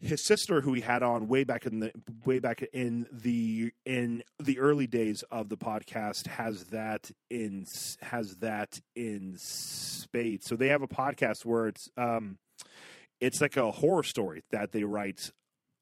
his 0.00 0.22
sister, 0.24 0.60
who 0.60 0.72
he 0.74 0.82
had 0.82 1.02
on 1.02 1.26
way 1.28 1.44
back 1.44 1.64
in 1.66 1.80
the 1.80 1.92
way 2.24 2.38
back 2.38 2.62
in 2.72 3.06
the 3.10 3.72
in 3.84 4.22
the 4.38 4.58
early 4.58 4.86
days 4.86 5.24
of 5.30 5.48
the 5.48 5.56
podcast, 5.56 6.26
has 6.26 6.64
that 6.64 7.10
in 7.30 7.66
has 8.02 8.36
that 8.36 8.80
in 8.94 9.34
spades. 9.38 10.46
So 10.46 10.56
they 10.56 10.68
have 10.68 10.82
a 10.82 10.88
podcast 10.88 11.44
where 11.44 11.68
it's 11.68 11.88
um, 11.96 12.38
it's 13.20 13.40
like 13.40 13.56
a 13.56 13.70
horror 13.70 14.02
story 14.02 14.42
that 14.50 14.72
they 14.72 14.84
write 14.84 15.30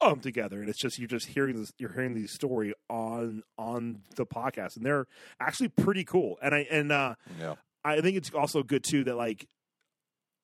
um 0.00 0.18
together 0.20 0.60
and 0.60 0.68
it's 0.68 0.78
just 0.80 0.98
you're 0.98 1.06
just 1.08 1.28
hearing 1.28 1.54
this 1.56 1.72
you're 1.78 1.92
hearing 1.92 2.14
the 2.14 2.26
story 2.26 2.74
on 2.90 3.42
on 3.56 4.00
the 4.16 4.26
podcast 4.26 4.76
and 4.76 4.84
they're 4.84 5.06
actually 5.38 5.68
pretty 5.68 6.04
cool 6.04 6.36
and 6.42 6.52
i 6.52 6.66
and 6.68 6.90
uh 6.90 7.14
Yeah. 7.38 7.54
i 7.84 8.00
think 8.00 8.16
it's 8.16 8.30
also 8.34 8.64
good 8.64 8.82
too 8.82 9.04
that 9.04 9.14
like 9.16 9.46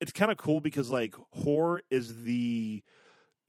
it's 0.00 0.12
kind 0.12 0.30
of 0.30 0.38
cool 0.38 0.60
because 0.60 0.88
like 0.90 1.16
horror 1.32 1.82
is 1.90 2.22
the 2.22 2.82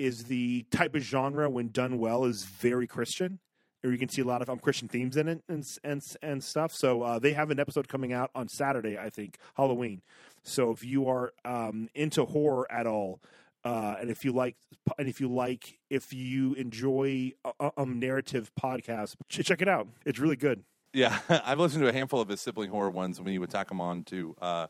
is 0.02 0.26
the 0.26 0.64
type 0.72 0.96
of 0.96 1.02
genre 1.02 1.50
when 1.50 1.70
done 1.70 2.00
well 2.00 2.26
is 2.26 2.44
very 2.44 2.88
christian 2.88 3.40
or 3.84 3.92
you 3.92 3.98
can 3.98 4.10
see 4.10 4.22
a 4.22 4.26
lot 4.26 4.42
of 4.42 4.50
um, 4.50 4.60
christian 4.60 4.88
themes 4.88 5.18
in 5.18 5.28
it 5.28 5.44
and 5.48 5.66
and 5.84 6.04
and 6.22 6.44
stuff 6.44 6.74
so 6.74 7.02
uh, 7.04 7.20
they 7.20 7.34
have 7.34 7.52
an 7.52 7.60
episode 7.60 7.88
coming 7.88 8.14
out 8.14 8.32
on 8.36 8.48
saturday 8.48 8.98
i 8.98 9.10
think 9.10 9.38
halloween 9.56 10.02
so 10.44 10.72
if 10.72 10.84
you 10.84 11.08
are 11.08 11.34
um, 11.46 11.90
into 11.94 12.26
horror 12.26 12.70
at 12.72 12.88
all 12.88 13.22
uh, 13.64 13.96
and 14.00 14.10
if 14.10 14.26
you 14.26 14.32
like, 14.32 14.56
and 14.98 15.08
if 15.08 15.22
you 15.22 15.28
like, 15.32 15.78
if 15.90 16.14
you 16.14 16.54
enjoy 16.56 17.32
a, 17.60 17.72
a 17.78 17.86
narrative 17.86 18.52
podcast, 18.60 19.16
ch- 19.30 19.46
check 19.46 19.62
it 19.62 19.68
out. 19.68 19.88
It's 20.06 20.20
really 20.20 20.36
good. 20.36 20.64
Yeah, 20.94 21.20
I've 21.30 21.60
listened 21.60 21.84
to 21.84 21.90
a 21.90 21.94
handful 21.94 22.22
of 22.22 22.28
his 22.28 22.42
sibling 22.42 22.70
horror 22.70 22.90
ones 22.90 23.22
when 23.22 23.32
you 23.32 23.40
would 23.40 23.52
tack 23.52 23.70
them 23.70 23.80
on 23.80 24.04
to 24.06 24.36
uh, 24.42 24.68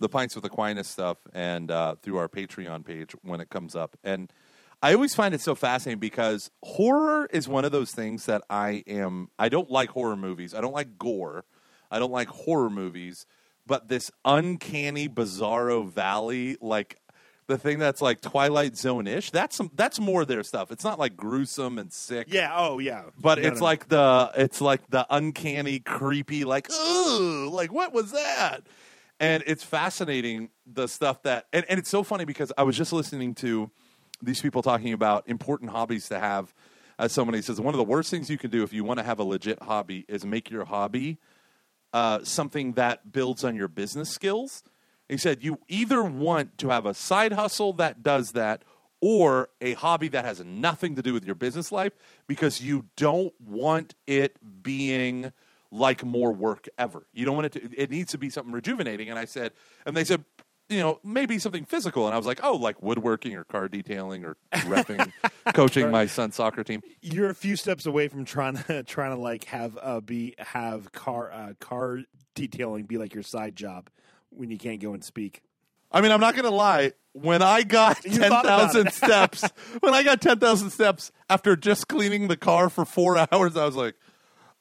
the 0.00 0.08
Pints 0.08 0.34
with 0.34 0.44
Aquinas 0.44 0.88
stuff 0.88 1.18
and 1.32 1.70
uh, 1.70 1.94
through 2.02 2.16
our 2.16 2.28
Patreon 2.28 2.84
page 2.84 3.12
when 3.22 3.40
it 3.40 3.48
comes 3.48 3.76
up. 3.76 3.96
And 4.02 4.32
I 4.82 4.94
always 4.94 5.14
find 5.14 5.32
it 5.32 5.40
so 5.40 5.54
fascinating 5.54 6.00
because 6.00 6.50
horror 6.64 7.28
is 7.32 7.46
one 7.48 7.64
of 7.64 7.70
those 7.70 7.92
things 7.92 8.26
that 8.26 8.42
I 8.50 8.82
am, 8.88 9.28
I 9.38 9.48
don't 9.48 9.70
like 9.70 9.90
horror 9.90 10.16
movies. 10.16 10.54
I 10.54 10.60
don't 10.60 10.72
like 10.74 10.98
gore. 10.98 11.44
I 11.90 12.00
don't 12.00 12.10
like 12.10 12.28
horror 12.28 12.70
movies. 12.70 13.24
But 13.64 13.86
this 13.88 14.10
uncanny, 14.24 15.08
bizarro 15.08 15.88
valley, 15.88 16.56
like 16.60 16.98
the 17.46 17.56
thing 17.56 17.78
that's 17.78 18.02
like 18.02 18.20
Twilight 18.20 18.76
Zone 18.76 19.06
ish, 19.06 19.30
that's 19.30 19.54
some, 19.54 19.70
that's 19.74 20.00
more 20.00 20.24
their 20.24 20.42
stuff. 20.42 20.72
It's 20.72 20.82
not 20.82 20.98
like 20.98 21.16
gruesome 21.16 21.78
and 21.78 21.92
sick 21.92 22.26
Yeah. 22.30 22.52
Oh, 22.52 22.80
yeah. 22.80 23.04
but 23.20 23.38
No, 23.38 23.48
it's 23.48 23.60
no, 23.60 23.64
like 23.64 23.88
the 23.88 24.32
it's 24.36 24.60
like 24.60 24.88
the 24.90 25.06
uncanny, 25.10 25.78
creepy, 25.78 26.42
like 26.42 26.68
ooh, 26.72 27.48
like 27.50 27.72
what 27.72 27.92
was 27.92 28.10
that? 28.10 28.62
And 29.20 29.44
it's 29.46 29.62
fascinating 29.62 30.48
the 30.66 30.88
stuff 30.88 31.22
that 31.22 31.46
and, 31.52 31.64
and 31.68 31.78
it's 31.78 31.88
so 31.88 32.02
funny 32.02 32.24
because 32.24 32.52
I 32.58 32.64
was 32.64 32.76
just 32.76 32.92
listening 32.92 33.36
to 33.36 33.70
these 34.22 34.40
people 34.40 34.62
talking 34.62 34.92
about 34.92 35.28
important 35.28 35.70
hobbies 35.70 36.08
to 36.08 36.18
have. 36.18 36.54
As 36.98 37.12
somebody 37.12 37.42
says, 37.42 37.60
one 37.60 37.74
of 37.74 37.78
the 37.78 37.84
worst 37.84 38.10
things 38.10 38.30
you 38.30 38.38
can 38.38 38.50
do 38.50 38.62
if 38.62 38.72
you 38.72 38.84
want 38.84 38.98
to 38.98 39.04
have 39.04 39.18
a 39.18 39.24
legit 39.24 39.62
hobby 39.62 40.04
is 40.08 40.24
make 40.24 40.50
your 40.50 40.64
hobby 40.64 41.18
uh, 41.92 42.20
something 42.22 42.72
that 42.72 43.12
builds 43.12 43.44
on 43.44 43.56
your 43.56 43.68
business 43.68 44.10
skills. 44.10 44.62
He 45.08 45.16
said 45.16 45.42
you 45.42 45.58
either 45.68 46.02
want 46.02 46.56
to 46.58 46.68
have 46.68 46.86
a 46.86 46.94
side 46.94 47.32
hustle 47.32 47.72
that 47.74 48.02
does 48.02 48.32
that 48.32 48.62
or 49.00 49.48
a 49.60 49.74
hobby 49.74 50.08
that 50.08 50.24
has 50.24 50.42
nothing 50.44 50.94
to 50.94 51.02
do 51.02 51.12
with 51.12 51.24
your 51.24 51.34
business 51.34 51.72
life 51.72 51.92
because 52.26 52.60
you 52.60 52.86
don't 52.96 53.34
want 53.40 53.94
it 54.06 54.36
being 54.62 55.32
like 55.70 56.04
more 56.04 56.32
work 56.32 56.68
ever. 56.78 57.06
You 57.12 57.24
don't 57.24 57.34
want 57.34 57.46
it 57.46 57.52
to 57.52 57.76
it 57.76 57.90
needs 57.90 58.12
to 58.12 58.18
be 58.18 58.30
something 58.30 58.52
rejuvenating 58.52 59.10
and 59.10 59.18
I 59.18 59.24
said 59.24 59.52
and 59.84 59.96
they 59.96 60.04
said 60.04 60.24
you 60.72 60.80
know, 60.80 61.00
maybe 61.04 61.38
something 61.38 61.64
physical. 61.64 62.06
And 62.06 62.14
I 62.14 62.16
was 62.16 62.26
like, 62.26 62.40
oh, 62.42 62.56
like 62.56 62.82
woodworking 62.82 63.34
or 63.36 63.44
car 63.44 63.68
detailing 63.68 64.24
or 64.24 64.36
repping, 64.52 65.12
coaching 65.54 65.90
my 65.90 66.06
son's 66.06 66.34
soccer 66.34 66.64
team. 66.64 66.82
you're 67.00 67.30
a 67.30 67.34
few 67.34 67.56
steps 67.56 67.86
away 67.86 68.08
from 68.08 68.24
trying 68.24 68.56
to 68.56 68.82
trying 68.86 69.14
to 69.14 69.20
like 69.20 69.44
have 69.44 69.78
uh, 69.80 70.00
be 70.00 70.34
have 70.38 70.92
car 70.92 71.30
uh, 71.32 71.52
car 71.60 72.00
detailing 72.34 72.84
be 72.84 72.98
like 72.98 73.14
your 73.14 73.22
side 73.22 73.54
job 73.56 73.90
when 74.30 74.50
you 74.50 74.58
can't 74.58 74.80
go 74.80 74.94
and 74.94 75.04
speak. 75.04 75.42
I 75.92 76.00
mean, 76.00 76.10
I'm 76.10 76.20
not 76.20 76.34
going 76.34 76.44
to 76.44 76.50
lie. 76.50 76.92
When 77.12 77.42
I 77.42 77.62
got 77.62 78.02
You 78.04 78.18
10,000 78.18 78.90
steps, 78.92 79.44
when 79.80 79.92
I 79.92 80.02
got 80.02 80.22
10,000 80.22 80.70
steps 80.70 81.12
after 81.28 81.54
just 81.54 81.86
cleaning 81.86 82.28
the 82.28 82.36
car 82.38 82.70
for 82.70 82.86
four 82.86 83.18
hours, 83.30 83.56
I 83.56 83.66
was 83.66 83.76
like, 83.76 83.94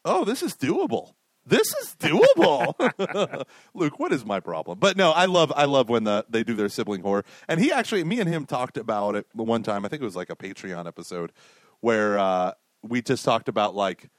oh, 0.03 0.25
this 0.25 0.43
is 0.43 0.55
doable. 0.55 1.13
This 1.45 1.73
is 1.81 1.95
doable. 1.99 3.45
Luke, 3.73 3.99
what 3.99 4.13
is 4.13 4.25
my 4.25 4.39
problem? 4.39 4.77
But 4.79 4.95
no, 4.95 5.11
I 5.11 5.25
love 5.25 5.51
I 5.55 5.65
love 5.65 5.89
when 5.89 6.03
the, 6.03 6.25
they 6.29 6.43
do 6.43 6.53
their 6.53 6.69
sibling 6.69 7.01
horror. 7.01 7.25
And 7.47 7.59
he 7.59 7.71
actually, 7.71 8.03
me 8.03 8.19
and 8.19 8.29
him 8.29 8.45
talked 8.45 8.77
about 8.77 9.15
it 9.15 9.27
the 9.35 9.43
one 9.43 9.63
time. 9.63 9.83
I 9.83 9.87
think 9.87 10.01
it 10.01 10.05
was 10.05 10.15
like 10.15 10.29
a 10.29 10.35
Patreon 10.35 10.85
episode 10.85 11.31
where 11.79 12.19
uh, 12.19 12.51
we 12.83 13.01
just 13.01 13.25
talked 13.25 13.49
about 13.49 13.75
like 13.75 14.09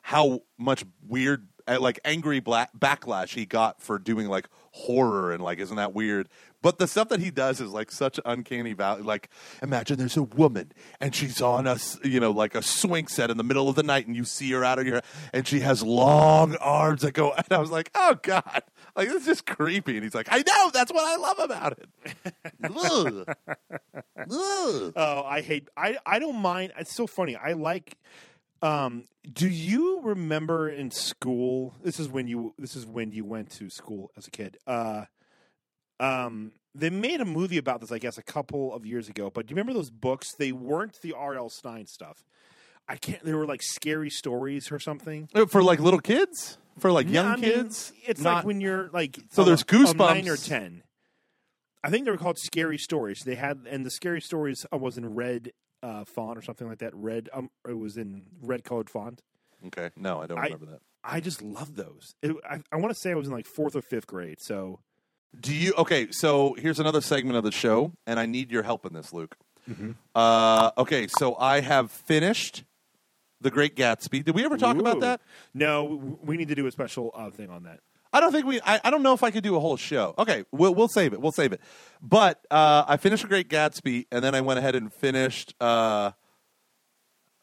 how 0.00 0.40
much 0.58 0.84
weird 1.06 1.48
Uh, 1.66 1.78
like 1.80 2.00
angry 2.04 2.40
black 2.40 2.70
backlash 2.78 3.34
he 3.34 3.44
got 3.46 3.80
for 3.80 3.98
doing 3.98 4.28
like 4.28 4.48
horror 4.72 5.32
and 5.32 5.42
like 5.42 5.58
isn't 5.58 5.76
that 5.76 5.92
weird 5.94 6.28
but 6.62 6.78
the 6.78 6.86
stuff 6.86 7.08
that 7.08 7.20
he 7.20 7.30
does 7.30 7.60
is 7.60 7.70
like 7.72 7.90
such 7.90 8.18
uncanny 8.24 8.72
valley 8.72 9.02
like 9.02 9.28
imagine 9.62 9.98
there's 9.98 10.16
a 10.16 10.22
woman 10.22 10.72
and 11.00 11.14
she's 11.14 11.42
on 11.42 11.66
a 11.66 11.76
you 12.04 12.18
know 12.18 12.30
like 12.30 12.54
a 12.54 12.62
swing 12.62 13.06
set 13.06 13.30
in 13.30 13.36
the 13.36 13.44
middle 13.44 13.68
of 13.68 13.76
the 13.76 13.82
night 13.82 14.06
and 14.06 14.16
you 14.16 14.24
see 14.24 14.50
her 14.52 14.64
out 14.64 14.78
of 14.78 14.86
your 14.86 15.02
and 15.32 15.46
she 15.46 15.60
has 15.60 15.82
long 15.82 16.56
arms 16.56 17.02
that 17.02 17.12
go 17.12 17.32
and 17.36 17.46
i 17.50 17.58
was 17.58 17.70
like 17.70 17.90
oh 17.94 18.16
god 18.22 18.62
like 18.96 19.08
this 19.08 19.20
is 19.22 19.26
just 19.26 19.46
creepy 19.46 19.94
and 19.94 20.02
he's 20.04 20.14
like 20.14 20.28
i 20.30 20.38
know 20.38 20.70
that's 20.72 20.92
what 20.92 21.04
i 21.04 21.16
love 21.16 21.38
about 21.38 21.72
it 21.78 21.88
Ugh. 22.64 23.24
Ugh. 24.18 24.92
Oh, 24.96 25.22
I 25.24 25.40
hate. 25.40 25.68
I 25.76 25.96
I 26.06 26.18
don't 26.18 26.36
mind. 26.36 26.72
It's 26.78 26.94
so 26.94 27.06
funny. 27.06 27.34
I 27.36 27.52
like 27.52 27.96
Um, 28.62 29.04
do 29.30 29.48
you 29.48 30.00
remember 30.02 30.68
in 30.68 30.90
school? 30.90 31.74
This 31.82 31.98
is 31.98 32.08
when 32.08 32.28
you. 32.28 32.54
This 32.58 32.76
is 32.76 32.86
when 32.86 33.10
you 33.12 33.24
went 33.24 33.50
to 33.52 33.68
school 33.70 34.10
as 34.16 34.26
a 34.26 34.30
kid. 34.30 34.56
Uh, 34.66 35.04
um, 36.00 36.52
they 36.74 36.90
made 36.90 37.20
a 37.20 37.24
movie 37.24 37.58
about 37.58 37.80
this, 37.80 37.92
I 37.92 37.98
guess, 37.98 38.18
a 38.18 38.22
couple 38.22 38.72
of 38.74 38.86
years 38.86 39.08
ago. 39.08 39.30
But 39.30 39.46
do 39.46 39.50
you 39.52 39.56
remember 39.56 39.72
those 39.74 39.90
books? 39.90 40.30
They 40.38 40.52
weren't 40.52 41.00
the 41.02 41.12
R.L. 41.12 41.50
Stine 41.50 41.86
stuff. 41.86 42.24
I 42.88 42.96
can't. 42.96 43.22
They 43.24 43.34
were 43.34 43.46
like 43.46 43.62
scary 43.62 44.10
stories 44.10 44.72
or 44.72 44.78
something. 44.78 45.28
Uh, 45.34 45.46
For 45.46 45.62
like 45.62 45.80
little 45.80 46.00
kids? 46.00 46.58
For 46.78 46.90
like 46.90 47.08
young 47.08 47.26
I 47.26 47.36
mean, 47.36 47.44
kids? 47.44 47.92
it's 48.06 48.20
Not- 48.20 48.36
like 48.36 48.44
when 48.46 48.60
you're 48.60 48.88
like 48.92 49.18
So 49.30 49.44
there's 49.44 49.62
of 49.62 49.96
nine 49.96 50.28
or 50.28 50.36
ten. 50.36 50.82
I 51.84 51.90
think 51.90 52.04
they 52.04 52.10
were 52.10 52.16
called 52.16 52.38
scary 52.38 52.78
stories. 52.78 53.22
They 53.24 53.34
had 53.34 53.66
and 53.68 53.84
the 53.84 53.90
scary 53.90 54.20
stories 54.20 54.64
uh, 54.72 54.78
was 54.78 54.96
in 54.96 55.14
red 55.14 55.52
uh, 55.82 56.04
font 56.04 56.38
or 56.38 56.42
something 56.42 56.68
like 56.68 56.78
that. 56.78 56.94
Red. 56.94 57.28
Um, 57.32 57.50
it 57.68 57.78
was 57.78 57.96
in 57.96 58.22
red 58.42 58.64
colored 58.64 58.88
font. 58.90 59.22
Okay. 59.66 59.90
No, 59.96 60.20
I 60.20 60.26
don't 60.26 60.38
I- 60.38 60.44
remember 60.44 60.66
that. 60.66 60.80
I 61.04 61.18
just 61.18 61.42
love 61.42 61.74
those. 61.74 62.14
It, 62.22 62.36
I, 62.48 62.60
I 62.70 62.76
want 62.76 62.94
to 62.94 63.00
say 63.00 63.10
I 63.10 63.14
was 63.14 63.26
in 63.26 63.32
like 63.32 63.46
fourth 63.46 63.74
or 63.74 63.82
fifth 63.82 64.06
grade. 64.06 64.36
So 64.40 64.78
Do 65.40 65.52
you 65.52 65.74
okay? 65.78 66.12
So 66.12 66.54
here's 66.56 66.78
another 66.78 67.00
segment 67.00 67.36
of 67.36 67.42
the 67.42 67.50
show, 67.50 67.90
and 68.06 68.20
I 68.20 68.26
need 68.26 68.52
your 68.52 68.62
help 68.62 68.86
in 68.86 68.92
this, 68.92 69.12
Luke. 69.12 69.36
Mm-hmm. 69.68 69.92
Uh, 70.14 70.70
okay, 70.78 71.08
so 71.08 71.34
I 71.36 71.58
have 71.60 71.90
finished 71.90 72.62
The 73.40 73.50
Great 73.50 73.74
Gatsby. 73.74 74.24
Did 74.24 74.36
we 74.36 74.44
ever 74.44 74.56
talk 74.56 74.76
about 74.76 75.00
that? 75.00 75.20
No, 75.54 76.16
we 76.22 76.36
need 76.36 76.48
to 76.48 76.54
do 76.54 76.68
a 76.68 76.70
special 76.70 77.10
uh, 77.16 77.30
thing 77.30 77.50
on 77.50 77.64
that. 77.64 77.80
I 78.12 78.20
don't 78.20 78.32
think 78.32 78.46
we. 78.46 78.60
I, 78.62 78.80
I 78.84 78.90
don't 78.90 79.02
know 79.02 79.14
if 79.14 79.22
I 79.22 79.30
could 79.30 79.42
do 79.42 79.56
a 79.56 79.60
whole 79.60 79.76
show. 79.76 80.14
Okay, 80.18 80.44
we'll 80.52 80.74
we'll 80.74 80.88
save 80.88 81.12
it. 81.12 81.20
We'll 81.20 81.32
save 81.32 81.52
it. 81.52 81.60
But 82.02 82.44
uh, 82.50 82.84
I 82.86 82.96
finished 82.96 83.24
a 83.24 83.28
Great 83.28 83.48
Gatsby, 83.48 84.06
and 84.12 84.22
then 84.22 84.34
I 84.34 84.40
went 84.40 84.58
ahead 84.58 84.74
and 84.74 84.92
finished 84.92 85.54
uh, 85.60 86.12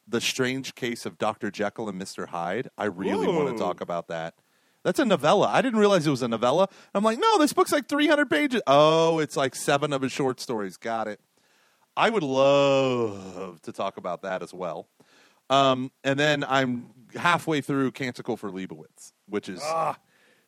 The 0.06 0.20
Strange 0.20 0.74
Case 0.74 1.06
of 1.06 1.18
Doctor 1.18 1.50
Jekyll 1.50 1.88
and 1.88 1.98
Mister 1.98 2.26
Hyde. 2.26 2.70
I 2.78 2.84
really 2.84 3.26
want 3.26 3.56
to 3.56 3.62
talk 3.62 3.80
about 3.80 4.08
that. 4.08 4.34
That's 4.82 4.98
a 4.98 5.04
novella. 5.04 5.48
I 5.48 5.60
didn't 5.60 5.78
realize 5.78 6.06
it 6.06 6.10
was 6.10 6.22
a 6.22 6.28
novella. 6.28 6.68
I'm 6.94 7.04
like, 7.04 7.18
no, 7.18 7.38
this 7.38 7.52
book's 7.52 7.70
like 7.70 7.86
300 7.86 8.30
pages. 8.30 8.62
Oh, 8.66 9.18
it's 9.18 9.36
like 9.36 9.54
seven 9.54 9.92
of 9.92 10.00
his 10.00 10.10
short 10.10 10.40
stories. 10.40 10.78
Got 10.78 11.06
it. 11.06 11.20
I 11.96 12.08
would 12.08 12.22
love 12.22 13.60
to 13.62 13.72
talk 13.72 13.98
about 13.98 14.22
that 14.22 14.42
as 14.42 14.54
well. 14.54 14.88
Um, 15.50 15.90
and 16.02 16.18
then 16.18 16.44
I'm 16.48 16.86
halfway 17.14 17.60
through 17.60 17.90
Canticle 17.90 18.38
for 18.38 18.50
Leibowitz, 18.50 19.12
which 19.26 19.48
is 19.50 19.60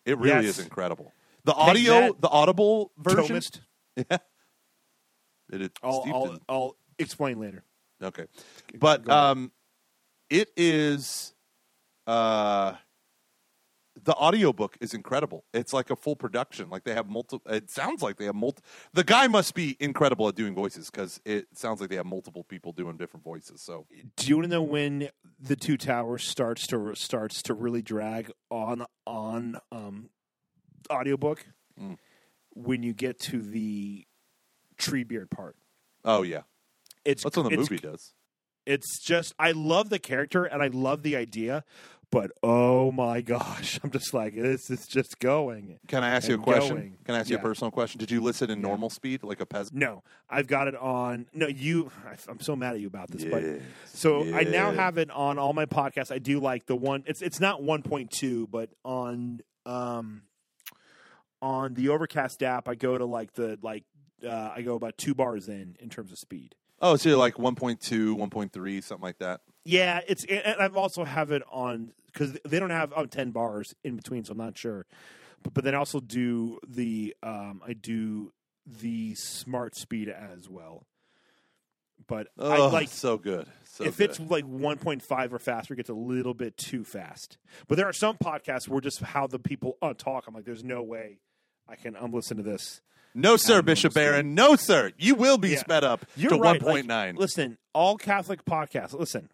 it 0.05 0.19
really 0.19 0.47
yes. 0.47 0.59
is 0.59 0.65
incredible. 0.65 1.13
The 1.45 1.55
audio, 1.55 2.13
the 2.19 2.29
audible 2.29 2.93
version. 2.99 3.41
Yeah. 3.97 4.19
It 5.53 5.71
I'll, 5.83 6.05
I'll, 6.07 6.39
I'll 6.49 6.77
explain 6.99 7.39
later. 7.39 7.63
Okay. 8.03 8.27
But 8.79 9.07
um 9.11 9.53
it 10.31 10.51
is 10.57 11.35
uh 12.07 12.75
the 14.05 14.15
audiobook 14.15 14.77
is 14.81 14.95
incredible. 14.95 15.45
It's 15.55 15.73
like 15.73 15.91
a 15.91 15.97
full 15.97 16.17
production. 16.17 16.71
Like 16.71 16.85
they 16.85 16.95
have 16.95 17.09
multiple 17.09 17.51
it 17.53 17.71
sounds 17.71 18.03
like 18.03 18.17
they 18.17 18.25
have 18.25 18.35
multi 18.35 18.63
The 18.93 19.05
guy 19.05 19.27
must 19.29 19.55
be 19.55 19.77
incredible 19.79 20.29
at 20.29 20.35
doing 20.35 20.55
voices 20.55 20.91
cuz 20.91 21.21
it 21.25 21.47
sounds 21.55 21.81
like 21.81 21.91
they 21.91 21.97
have 21.97 22.07
multiple 22.07 22.45
people 22.45 22.73
doing 22.73 22.97
different 22.97 23.25
voices. 23.25 23.63
So 23.63 23.87
Do 24.17 24.27
you 24.27 24.37
want 24.37 24.45
to 24.45 24.51
know 24.51 24.63
when 24.63 25.11
the 25.39 25.57
Two 25.57 25.77
Towers 25.77 26.25
starts 26.25 26.67
to 26.69 26.95
starts 26.95 27.43
to 27.45 27.55
really 27.55 27.83
drag 27.83 28.31
on 28.51 28.87
on 29.07 29.59
um, 29.71 30.11
audiobook? 30.91 31.47
Mm. 31.81 31.99
When 32.55 32.83
you 32.83 32.93
get 32.93 33.19
to 33.21 33.41
the 33.41 34.07
Treebeard 34.79 35.31
part, 35.31 35.57
oh 36.05 36.23
yeah. 36.23 36.43
it's 37.05 37.23
That's 37.23 37.37
what 37.37 37.49
the 37.49 37.57
movie 37.57 37.79
does. 37.79 38.15
It's 38.67 39.01
just 39.01 39.35
I 39.39 39.53
love 39.53 39.89
the 39.89 39.99
character 39.99 40.45
and 40.45 40.63
I 40.63 40.69
love 40.69 41.03
the 41.03 41.17
idea, 41.17 41.65
but 42.13 42.31
oh 42.43 42.93
my 42.93 43.23
gosh, 43.23 43.81
I'm 43.83 43.91
just 43.91 44.15
like 44.15 44.37
this 44.37 44.71
is 44.71 44.87
just 44.87 45.19
going. 45.19 45.81
Can 45.89 46.05
I 46.05 46.11
ask 46.11 46.29
you 46.29 46.35
a 46.35 46.39
question? 46.39 46.77
going. 46.77 46.99
Can 47.05 47.15
I 47.17 47.19
ask 47.19 47.31
you 47.31 47.37
a 47.37 47.41
personal 47.41 47.73
question? 47.73 47.99
Did 47.99 48.11
you 48.11 48.21
listen 48.21 48.51
in 48.51 48.61
normal 48.61 48.91
speed 48.91 49.25
like 49.25 49.41
a 49.41 49.47
peasant? 49.47 49.77
No, 49.77 50.05
I've 50.31 50.47
got 50.47 50.69
it 50.69 50.77
on. 50.77 51.27
No, 51.33 51.49
you. 51.49 51.91
I'm 52.29 52.39
so 52.39 52.55
mad 52.55 52.75
at 52.75 52.81
you 52.81 52.87
about 52.87 53.11
this, 53.11 53.25
but 53.25 53.43
Yes, 53.43 53.63
so 53.87 54.33
I 54.35 54.45
now 54.45 54.71
have 54.71 54.99
it 54.99 55.11
on 55.11 55.39
all 55.39 55.55
my 55.55 55.67
podcasts. 55.67 56.13
I 56.13 56.19
do 56.19 56.39
like 56.39 56.67
the 56.67 56.77
one. 56.77 57.03
It's 57.07 57.23
it's 57.23 57.41
not 57.41 57.63
1.2, 57.63 58.49
but 58.49 58.69
on 58.85 59.41
um 59.65 60.23
on 61.41 61.75
the 61.75 61.89
Overcast 61.89 62.43
app, 62.43 62.69
I 62.69 62.75
go 62.75 62.99
to 62.99 63.07
like 63.07 63.33
the 63.33 63.59
like 63.63 63.85
uh, 64.25 64.53
I 64.55 64.61
go 64.61 64.75
about 64.75 64.99
two 64.99 65.15
bars 65.15 65.49
in 65.49 65.77
in 65.81 65.89
terms 65.89 66.13
of 66.13 66.19
speed. 66.19 66.55
Oh, 66.85 66.97
so 66.97 67.09
you're 67.09 67.19
like 67.19 67.37
1.2, 67.37 67.79
1.3, 67.79 68.83
something 68.83 69.03
like 69.03 69.19
that. 69.19 69.41
Yeah, 69.65 70.01
it's 70.09 70.25
and 70.25 70.61
I've 70.61 70.77
also 70.77 71.05
have 71.05 71.31
it 71.31 71.43
on 71.51 71.93
because 72.07 72.37
they 72.45 72.59
don't 72.59 72.71
have 72.71 72.93
oh, 72.97 73.07
10 73.07 73.31
bars 73.31 73.75
in 73.85 73.97
between, 73.97 74.25
so 74.25 74.33
I'm 74.33 74.39
not 74.39 74.59
sure. 74.59 74.87
But, 75.43 75.55
but 75.55 75.65
then 75.65 75.75
I 75.75 75.79
also 75.79 76.01
do 76.01 76.59
the 76.67 77.15
um 77.23 77.63
I 77.67 77.73
do 77.73 78.33
the 78.67 79.15
smart 79.15 79.75
speed 79.77 80.09
as 80.09 80.49
well. 80.49 80.87
But 82.09 82.29
I 82.39 82.59
Oh, 82.59 82.69
like 82.69 82.89
so 82.89 83.17
good. 83.17 83.47
So 83.65 83.85
if 83.85 83.97
good. 83.99 84.11
it's 84.11 84.21
like 84.21 84.45
1.5 84.45 85.33
or 85.33 85.39
faster, 85.39 85.75
it 85.75 85.77
gets 85.79 85.89
a 85.89 85.95
little 85.95 86.35
bit 86.35 86.57
too 86.57 86.85
fast. 86.85 87.39
But 87.69 87.77
there 87.79 87.89
are 87.89 87.93
some 87.93 88.17
podcasts 88.17 88.69
where 88.69 88.81
just 88.81 89.01
how 89.01 89.27
the 89.27 89.39
people 89.39 89.79
uh, 89.81 89.95
talk, 89.97 90.25
I'm 90.27 90.35
like, 90.35 90.45
there's 90.45 90.65
no 90.65 90.83
way 90.83 91.19
I 91.69 91.77
can 91.77 91.97
um, 91.97 92.13
listen 92.13 92.37
to 92.37 92.43
this. 92.43 92.81
No, 93.15 93.37
sir, 93.37 93.63
Bishop 93.63 93.95
Barron. 93.95 94.35
No, 94.35 94.57
sir. 94.57 94.91
You 94.99 95.15
will 95.15 95.39
be 95.39 95.51
Yeah. 95.51 95.59
sped 95.61 95.85
up 95.85 96.05
You're 96.17 96.31
to 96.31 96.37
right. 96.39 96.61
1.9. 96.61 96.87
Like, 96.89 97.15
listen, 97.15 97.57
all 97.73 97.97
Catholic 97.97 98.45
podcasts. 98.45 98.93
Listen, 98.99 99.29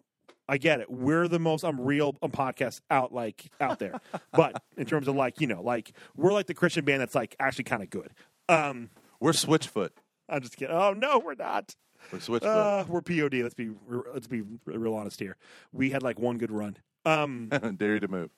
I 0.49 0.59
get 0.59 0.81
it. 0.81 0.91
We're 0.91 1.29
the 1.29 1.39
most 1.39 1.65
um, 1.65 1.81
real 1.81 2.17
um, 2.23 2.31
podcast 2.31 2.81
out 2.91 3.13
like 3.13 3.51
out 3.61 3.79
there. 3.79 4.01
but 4.33 4.63
in 4.77 4.87
terms 4.87 5.09
of 5.09 5.15
like 5.15 5.41
you 5.41 5.47
know, 5.47 5.63
like 5.63 5.93
we're 6.17 6.33
like 6.33 6.47
the 6.47 6.55
Christian 6.55 6.85
band 6.85 7.01
that's 7.01 7.15
like 7.15 7.37
actually 7.39 7.65
kind 7.65 7.83
of 7.83 7.91
good. 7.91 8.11
Um, 8.49 8.91
We're 9.21 9.33
Switchfoot. 9.33 9.91
I'm 10.29 10.41
just 10.41 10.57
kidding. 10.57 10.75
Oh 10.75 10.93
no, 10.93 11.19
we're 11.19 11.35
not. 11.35 11.75
We're 12.13 12.19
Switchfoot. 12.19 12.45
Uh, 12.45 12.85
we're 12.89 13.03
POD. 13.03 13.43
Let's 13.43 13.55
be 13.55 13.71
let's 14.13 14.27
be 14.27 14.43
real 14.65 14.95
honest 14.95 15.21
here. 15.21 15.37
We 15.73 15.91
had 15.91 16.03
like 16.03 16.19
one 16.19 16.39
good 16.39 16.51
run. 16.51 16.77
Um, 17.05 17.49
Dare 17.77 17.95
you 17.95 18.01
to 18.01 18.09
move. 18.09 18.31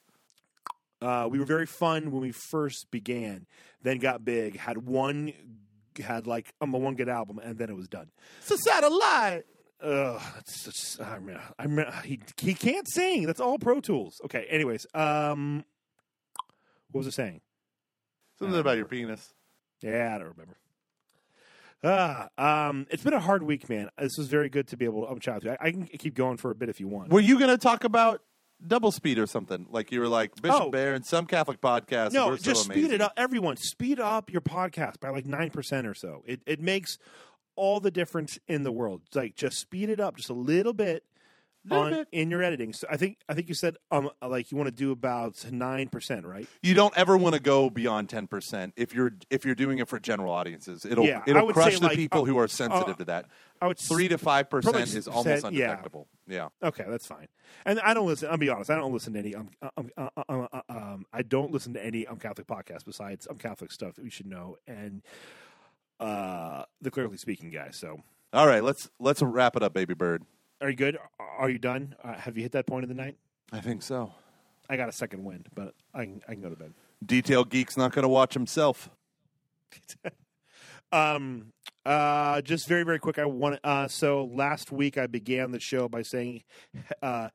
Uh, 1.02 1.28
we 1.30 1.38
were 1.38 1.46
very 1.46 1.66
fun 1.66 2.11
when 2.11 2.20
we 2.20 2.32
first 2.32 2.90
began. 2.90 3.46
Then 3.82 3.98
got 3.98 4.24
big. 4.24 4.58
Had 4.58 4.86
one, 4.86 5.32
had 5.98 6.26
like 6.26 6.52
um, 6.61 6.74
a 6.74 6.78
one 6.78 6.94
good 6.94 7.08
album, 7.08 7.38
and 7.38 7.56
then 7.56 7.70
it 7.70 7.76
was 7.76 7.88
done. 7.88 8.11
It's 8.40 8.50
a 8.50 8.58
satellite. 8.58 9.44
Ugh, 9.83 10.20
that's 10.35 10.61
such, 10.97 11.07
I 11.07 11.18
mean, 11.18 11.39
I 11.59 11.66
mean, 11.66 11.87
he 12.05 12.20
he 12.41 12.55
can't 12.55 12.87
sing. 12.89 13.24
That's 13.26 13.41
all 13.41 13.59
Pro 13.59 13.81
Tools. 13.81 14.20
Okay. 14.24 14.47
Anyways, 14.51 14.87
um, 14.95 15.64
what 16.91 16.99
was 16.99 17.07
I 17.07 17.11
saying? 17.11 17.41
Something 18.39 18.59
about 18.61 18.76
your 18.76 18.87
penis. 18.87 19.33
Yeah, 19.81 20.14
I 20.14 20.18
don't 20.18 20.28
remember. 20.28 20.57
Ah, 21.83 22.28
um, 22.37 22.87
it's 22.91 23.03
been 23.03 23.14
a 23.14 23.20
hard 23.20 23.43
week, 23.43 23.68
man. 23.70 23.89
This 23.99 24.18
was 24.18 24.28
very 24.28 24.51
good 24.51 24.68
to 24.68 24.76
be 24.76 24.85
able 24.85 25.07
to 25.07 25.12
um, 25.12 25.18
chat 25.18 25.37
with 25.37 25.45
you. 25.45 25.51
I, 25.53 25.57
I 25.68 25.70
can 25.70 25.87
keep 25.87 26.14
going 26.14 26.37
for 26.37 26.51
a 26.51 26.55
bit 26.55 26.68
if 26.68 26.78
you 26.78 26.89
want. 26.89 27.11
Were 27.11 27.20
you 27.20 27.39
going 27.39 27.51
to 27.51 27.57
talk 27.57 27.85
about 27.85 28.20
double 28.66 28.93
speed 28.93 29.18
or 29.18 29.26
something? 29.26 29.66
Like 29.70 29.91
you 29.91 30.01
were 30.01 30.09
like 30.09 30.41
Bishop 30.43 30.74
Oh. 30.74 30.76
and 30.76 31.07
some 31.07 31.24
Catholic 31.24 31.62
podcast. 31.62 32.12
No, 32.12 32.37
just 32.37 32.64
speed 32.64 32.93
it 32.93 33.01
up. 33.01 33.14
Everyone, 33.16 33.57
speed 33.57 33.99
up 33.99 34.31
your 34.31 34.43
podcast 34.43 35.01
by 35.01 35.09
like 35.09 35.24
nine 35.24 35.49
percent 35.49 35.87
or 35.87 35.95
so. 35.95 36.22
It 36.26 36.43
it 36.45 36.61
makes 36.61 36.99
all 37.61 37.78
the 37.78 37.90
difference 37.90 38.38
in 38.48 38.62
the 38.62 38.72
world. 38.72 39.02
Like 39.14 39.34
just 39.36 39.58
speed 39.58 39.90
it 39.90 40.00
up 40.00 40.16
just 40.16 40.30
a 40.30 40.34
little 40.34 40.72
bit 40.72 41.04
Little 41.68 41.84
on 41.84 41.92
bit. 41.92 42.08
in 42.11 42.30
your 42.30 42.42
editing. 42.42 42.72
So 42.72 42.86
I 42.90 42.96
think 42.96 43.18
I 43.28 43.34
think 43.34 43.48
you 43.48 43.54
said 43.54 43.76
um 43.90 44.08
like 44.26 44.50
you 44.50 44.56
want 44.56 44.68
to 44.68 44.74
do 44.74 44.92
about 44.92 45.44
nine 45.52 45.88
percent, 45.88 46.24
right? 46.24 46.48
You 46.62 46.72
don't 46.72 46.96
ever 46.96 47.18
want 47.18 47.34
to 47.34 47.40
go 47.40 47.68
beyond 47.68 48.08
ten 48.08 48.26
percent 48.26 48.72
if 48.78 48.94
you're 48.94 49.12
if 49.28 49.44
you're 49.44 49.54
doing 49.54 49.78
it 49.78 49.86
for 49.86 50.00
general 50.00 50.32
audiences. 50.32 50.86
It'll 50.86 51.04
Yeah, 51.04 51.22
it'll 51.26 51.52
crush 51.52 51.78
the 51.78 51.88
like, 51.88 51.96
people 51.96 52.22
uh, 52.22 52.24
who 52.24 52.38
are 52.38 52.48
sensitive 52.48 52.94
uh, 52.94 52.98
to 53.00 53.04
that. 53.04 53.26
I 53.61 53.66
would 53.66 53.78
Three 53.78 54.08
to 54.08 54.16
five 54.16 54.48
percent 54.48 54.94
is 54.94 55.06
almost 55.06 55.42
said- 55.42 55.52
yeah. 55.52 55.64
undetectable. 55.66 56.08
Yeah. 56.26 56.48
Okay, 56.62 56.86
that's 56.88 57.06
fine. 57.06 57.28
And 57.66 57.78
I 57.80 57.92
don't 57.92 58.06
listen. 58.06 58.30
I'll 58.30 58.38
be 58.38 58.48
honest. 58.48 58.70
I 58.70 58.76
don't 58.76 58.94
listen 58.94 59.12
to 59.12 59.18
any. 59.18 59.34
Um, 59.34 59.50
um, 59.76 59.90
uh, 59.98 60.08
uh, 60.16 60.22
uh, 60.30 60.46
uh, 60.54 60.61
um, 60.70 61.04
I 61.12 61.20
don't 61.20 61.52
listen 61.52 61.74
to 61.74 61.84
any 61.84 62.06
um 62.06 62.16
Catholic 62.16 62.46
podcasts 62.46 62.86
besides 62.86 63.26
um 63.28 63.36
Catholic 63.36 63.70
stuff 63.70 63.96
that 63.96 64.02
we 64.02 64.08
should 64.08 64.26
know 64.26 64.56
and 64.66 65.02
uh 66.01 66.64
the 66.80 66.90
clearly 66.90 67.16
speaking 67.18 67.51
guy. 67.51 67.68
So 67.70 68.01
All 68.32 68.46
right, 68.46 68.64
let's 68.64 68.88
let's 68.98 69.22
wrap 69.22 69.55
it 69.57 69.62
up, 69.62 69.72
baby 69.74 69.94
bird. 69.94 70.24
are 70.61 70.70
you 70.70 70.76
good? 70.76 70.98
Are 71.38 71.48
you 71.51 71.59
done? 71.59 71.94
Uh, 72.03 72.14
have 72.14 72.36
you 72.36 72.42
hit 72.42 72.53
that 72.53 72.66
point 72.66 72.82
of 72.84 72.88
the 72.88 72.94
night? 72.94 73.16
I 73.53 73.61
think 73.61 73.82
so. 73.82 74.12
I 74.68 74.76
got 74.76 74.88
a 74.88 74.92
second 74.92 75.24
wind, 75.24 75.48
but 75.55 75.74
I 75.94 76.05
can, 76.05 76.22
I 76.28 76.32
can 76.34 76.42
go 76.42 76.48
to 76.51 76.57
bed. 76.57 76.72
Detail 77.05 77.44
geek's 77.44 77.76
not 77.76 77.92
going 77.92 78.03
to 78.05 78.09
watch 78.09 78.34
himself. 78.34 78.88
Um, 80.92 81.53
uh, 81.86 82.40
just 82.42 82.66
very, 82.66 82.82
very 82.82 82.98
quick. 82.98 83.18
I 83.18 83.24
want 83.24 83.61
uh, 83.62 83.86
so 83.86 84.24
last 84.24 84.72
week 84.72 84.98
I 84.98 85.07
began 85.07 85.53
the 85.53 85.61
show 85.61 85.88
by 85.88 86.03
saying, 86.03 86.42
uh, 87.03 87.28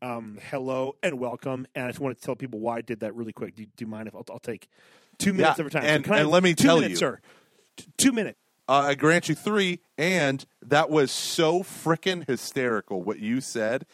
um, 0.00 0.38
hello 0.50 0.96
and 1.02 1.18
welcome, 1.18 1.66
and 1.74 1.84
I 1.84 1.88
just 1.88 2.00
wanted 2.00 2.18
to 2.18 2.24
tell 2.24 2.34
people 2.36 2.60
why 2.60 2.78
I 2.78 2.80
did 2.80 3.00
that 3.00 3.14
really 3.14 3.32
quick. 3.34 3.54
Do, 3.56 3.64
do 3.64 3.70
you 3.84 3.86
mind 3.86 4.08
if 4.08 4.14
I'll, 4.14 4.24
I'll 4.30 4.38
take 4.38 4.68
two 5.18 5.34
minutes 5.34 5.58
Yeah, 5.58 5.62
every 5.66 5.70
time? 5.70 5.82
So 5.82 5.88
and- 5.88 6.06
I 6.06 6.08
and 6.12 6.18
have 6.20 6.28
let 6.28 6.42
me 6.42 6.54
tell 6.54 6.76
minutes, 6.76 6.92
you- 6.92 6.96
sir. 6.96 7.20
T- 7.76 7.86
two 7.96 8.12
minutes. 8.12 8.38
Uh, 8.68 8.86
I 8.88 8.94
grant 8.94 9.28
you 9.28 9.34
three, 9.34 9.80
and 9.98 10.44
that 10.62 10.88
was 10.88 11.10
so 11.10 11.62
frickin' 11.62 12.26
hysterical 12.26 13.02
what 13.02 13.18
you 13.18 13.40
said. 13.40 13.84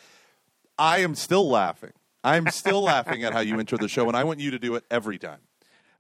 I 0.79 0.99
am 1.01 1.15
still 1.15 1.49
laughing. 1.49 1.93
I'm 2.23 2.49
still 2.51 2.83
laughing 2.83 3.25
at 3.25 3.33
how 3.33 3.41
you 3.41 3.59
intro 3.59 3.79
the 3.79 3.89
show, 3.89 4.07
and 4.07 4.17
I 4.17 4.25
want 4.25 4.41
you 4.41 4.51
to 4.53 4.59
do 4.59 4.75
it 4.77 4.85
every 4.91 5.19
time. 5.19 5.41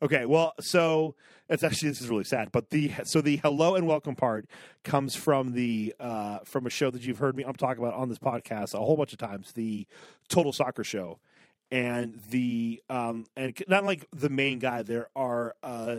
Okay, 0.02 0.24
well, 0.24 0.54
so 0.60 1.14
it's 1.48 1.62
actually 1.62 1.88
this 1.90 2.00
is 2.00 2.08
really 2.08 2.24
sad, 2.24 2.52
but 2.52 2.70
the 2.70 2.92
so 3.04 3.20
the 3.20 3.36
hello 3.38 3.74
and 3.74 3.86
welcome 3.86 4.14
part 4.14 4.46
comes 4.84 5.16
from 5.16 5.52
the 5.52 5.94
uh, 5.98 6.38
from 6.44 6.66
a 6.66 6.70
show 6.70 6.90
that 6.90 7.02
you've 7.02 7.18
heard 7.18 7.36
me 7.36 7.42
I'm 7.42 7.54
talking 7.54 7.82
about 7.82 7.94
on 7.94 8.08
this 8.08 8.18
podcast 8.18 8.72
a 8.72 8.78
whole 8.78 8.96
bunch 8.96 9.12
of 9.12 9.18
times, 9.18 9.52
the 9.52 9.86
Total 10.28 10.52
Soccer 10.52 10.84
Show, 10.84 11.18
and 11.70 12.20
the 12.30 12.82
um 12.88 13.26
and 13.36 13.60
not 13.66 13.84
like 13.84 14.06
the 14.14 14.30
main 14.30 14.58
guy. 14.58 14.82
There 14.82 15.08
are 15.16 15.54
uh, 15.62 15.96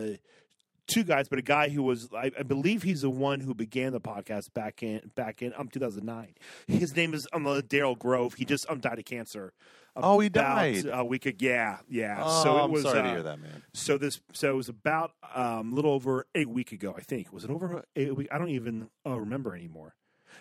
two 0.86 1.04
guys, 1.04 1.28
but 1.28 1.38
a 1.38 1.42
guy 1.42 1.68
who 1.68 1.82
was 1.82 2.08
I, 2.14 2.30
I 2.38 2.42
believe 2.42 2.82
he's 2.82 3.02
the 3.02 3.10
one 3.10 3.40
who 3.40 3.54
began 3.54 3.92
the 3.92 4.00
podcast 4.00 4.52
back 4.52 4.82
in 4.82 5.10
back 5.14 5.42
in 5.42 5.52
um 5.56 5.68
2009. 5.68 6.34
His 6.66 6.94
name 6.96 7.14
is 7.14 7.26
um 7.32 7.44
Daryl 7.44 7.98
Grove. 7.98 8.34
He 8.34 8.44
just 8.44 8.66
um 8.68 8.80
died 8.80 8.98
of 8.98 9.04
cancer. 9.04 9.52
Oh, 9.94 10.20
he 10.20 10.30
died. 10.30 10.86
A 10.90 11.04
week 11.04 11.26
ago. 11.26 11.36
Yeah, 11.40 11.78
yeah. 11.88 12.22
Oh, 12.24 12.42
so 12.42 12.56
it 12.56 12.60
I'm 12.62 12.72
was. 12.72 12.82
sorry 12.82 13.00
uh, 13.00 13.02
to 13.02 13.08
hear 13.10 13.22
that, 13.24 13.40
man. 13.40 13.62
so 13.74 13.98
this, 13.98 14.20
so 14.32 14.50
it 14.50 14.56
was 14.56 14.70
about 14.70 15.12
um, 15.34 15.72
a 15.72 15.74
little 15.74 15.92
over 15.92 16.26
a 16.34 16.46
week 16.46 16.72
ago. 16.72 16.94
I 16.96 17.02
think 17.02 17.30
was 17.32 17.44
it 17.44 17.50
over 17.50 17.84
a 17.94 18.10
week? 18.12 18.28
I 18.32 18.38
don't 18.38 18.48
even 18.48 18.88
uh, 19.06 19.20
remember 19.20 19.54
anymore. 19.54 19.94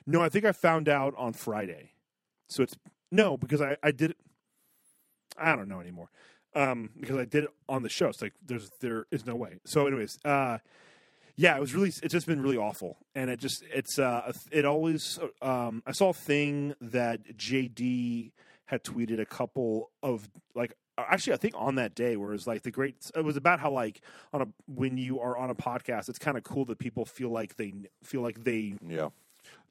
No, 0.08 0.22
I 0.22 0.30
think 0.30 0.46
I 0.46 0.54
found 0.54 0.88
out 0.88 1.14
on 1.18 1.34
Friday. 1.34 1.92
So 2.48 2.64
it's 2.64 2.76
no 3.12 3.36
because 3.38 3.62
I 3.62 3.76
I 3.84 3.92
did. 3.92 4.16
I 5.38 5.56
don't 5.56 5.68
know 5.68 5.80
anymore 5.80 6.10
um, 6.56 6.90
because 7.00 7.18
I 7.18 7.26
did 7.26 7.46
it 7.46 7.50
on 7.70 7.84
the 7.84 7.90
show. 7.90 8.08
It's 8.08 8.22
like 8.22 8.34
there's 8.46 8.70
there 8.80 9.06
is 9.12 9.26
no 9.26 9.36
way. 9.36 9.60
So, 9.66 9.88
anyways, 9.88 10.20
uh, 10.26 10.60
yeah, 11.36 11.56
it 11.56 11.60
was 11.60 11.74
really 11.74 11.90
it's 11.90 12.12
just 12.14 12.28
been 12.28 12.42
really 12.42 12.58
awful, 12.58 12.98
and 13.16 13.30
it 13.30 13.40
just 13.40 13.64
it's 13.74 13.98
uh 14.00 14.32
it 14.52 14.66
always 14.66 15.20
um 15.42 15.84
I 15.86 15.92
saw 15.92 16.10
a 16.10 16.14
thing 16.14 16.76
that 16.82 17.38
JD 17.38 18.32
had 18.66 18.84
tweeted 18.84 19.20
a 19.20 19.26
couple 19.26 19.92
of 20.02 20.30
like 20.56 20.74
actually 20.98 21.34
I 21.34 21.38
think 21.38 21.56
on 21.58 21.76
that 21.76 21.96
day 21.96 22.16
where 22.16 22.30
it 22.30 22.34
was 22.34 22.48
like 22.48 22.62
the 22.64 22.72
great 22.72 22.96
it 23.16 23.24
was 23.24 23.36
about 23.36 23.60
how 23.60 23.72
like 23.72 24.02
on 24.34 24.42
a 24.42 24.48
when 24.68 24.98
you 24.98 25.20
are 25.20 25.38
on 25.38 25.50
a 25.50 25.56
podcast 25.56 26.08
it's 26.10 26.20
kind 26.20 26.38
of 26.38 26.44
cool 26.44 26.64
that 26.66 26.80
people 26.80 27.06
feel 27.06 27.30
like 27.30 27.58
they 27.58 27.74
feel 28.04 28.22
like 28.22 28.44
they 28.44 28.76
Yeah. 28.88 29.10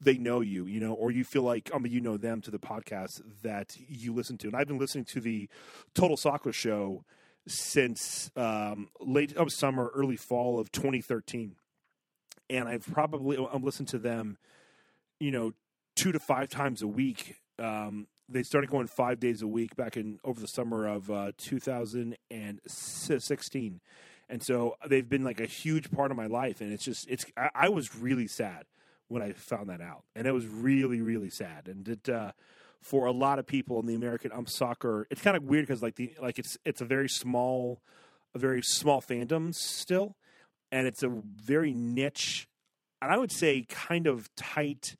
They 0.00 0.16
know 0.16 0.40
you, 0.40 0.66
you 0.66 0.80
know, 0.80 0.94
or 0.94 1.10
you 1.10 1.24
feel 1.24 1.42
like 1.42 1.70
um, 1.74 1.84
you 1.86 2.00
know 2.00 2.16
them 2.16 2.40
to 2.42 2.50
the 2.50 2.58
podcast 2.58 3.20
that 3.42 3.76
you 3.88 4.14
listen 4.14 4.38
to. 4.38 4.46
And 4.46 4.56
I've 4.56 4.66
been 4.66 4.78
listening 4.78 5.04
to 5.06 5.20
the 5.20 5.48
Total 5.94 6.16
Soccer 6.16 6.52
Show 6.52 7.04
since 7.46 8.30
um, 8.36 8.88
late 9.00 9.36
of 9.36 9.52
summer, 9.52 9.90
early 9.94 10.16
fall 10.16 10.58
of 10.58 10.72
2013, 10.72 11.56
and 12.48 12.68
I've 12.68 12.86
probably 12.86 13.36
I'm 13.52 13.62
listened 13.62 13.88
to 13.88 13.98
them, 13.98 14.38
you 15.18 15.30
know, 15.30 15.52
two 15.96 16.12
to 16.12 16.18
five 16.18 16.48
times 16.48 16.80
a 16.82 16.88
week. 16.88 17.36
Um, 17.58 18.06
they 18.28 18.42
started 18.42 18.70
going 18.70 18.86
five 18.86 19.20
days 19.20 19.42
a 19.42 19.46
week 19.46 19.76
back 19.76 19.96
in 19.96 20.18
over 20.24 20.40
the 20.40 20.48
summer 20.48 20.86
of 20.86 21.10
uh, 21.10 21.32
2016, 21.36 23.80
and 24.28 24.42
so 24.42 24.76
they've 24.86 25.08
been 25.08 25.24
like 25.24 25.40
a 25.40 25.46
huge 25.46 25.90
part 25.90 26.10
of 26.10 26.16
my 26.16 26.26
life. 26.26 26.62
And 26.62 26.72
it's 26.72 26.84
just 26.84 27.08
it's 27.08 27.26
I, 27.36 27.50
I 27.54 27.68
was 27.68 27.96
really 27.96 28.26
sad 28.26 28.64
when 29.10 29.22
I 29.22 29.32
found 29.32 29.68
that 29.68 29.80
out, 29.80 30.04
and 30.14 30.26
it 30.26 30.32
was 30.32 30.46
really 30.46 31.02
really 31.02 31.30
sad. 31.30 31.68
And 31.68 31.86
it 31.88 32.08
uh, 32.08 32.32
for 32.80 33.04
a 33.06 33.12
lot 33.12 33.38
of 33.38 33.46
people 33.46 33.78
in 33.80 33.86
the 33.86 33.94
American 33.94 34.30
um 34.32 34.46
soccer, 34.46 35.06
it's 35.10 35.20
kind 35.20 35.36
of 35.36 35.42
weird 35.42 35.66
because 35.66 35.82
like 35.82 35.96
the 35.96 36.12
like 36.22 36.38
it's 36.38 36.56
it's 36.64 36.80
a 36.80 36.84
very 36.84 37.08
small, 37.08 37.82
a 38.34 38.38
very 38.38 38.62
small 38.62 39.02
fandom 39.02 39.54
still, 39.54 40.16
and 40.72 40.86
it's 40.86 41.02
a 41.02 41.08
very 41.08 41.74
niche, 41.74 42.46
and 43.02 43.10
I 43.12 43.18
would 43.18 43.32
say 43.32 43.66
kind 43.68 44.06
of 44.06 44.34
tight 44.36 44.96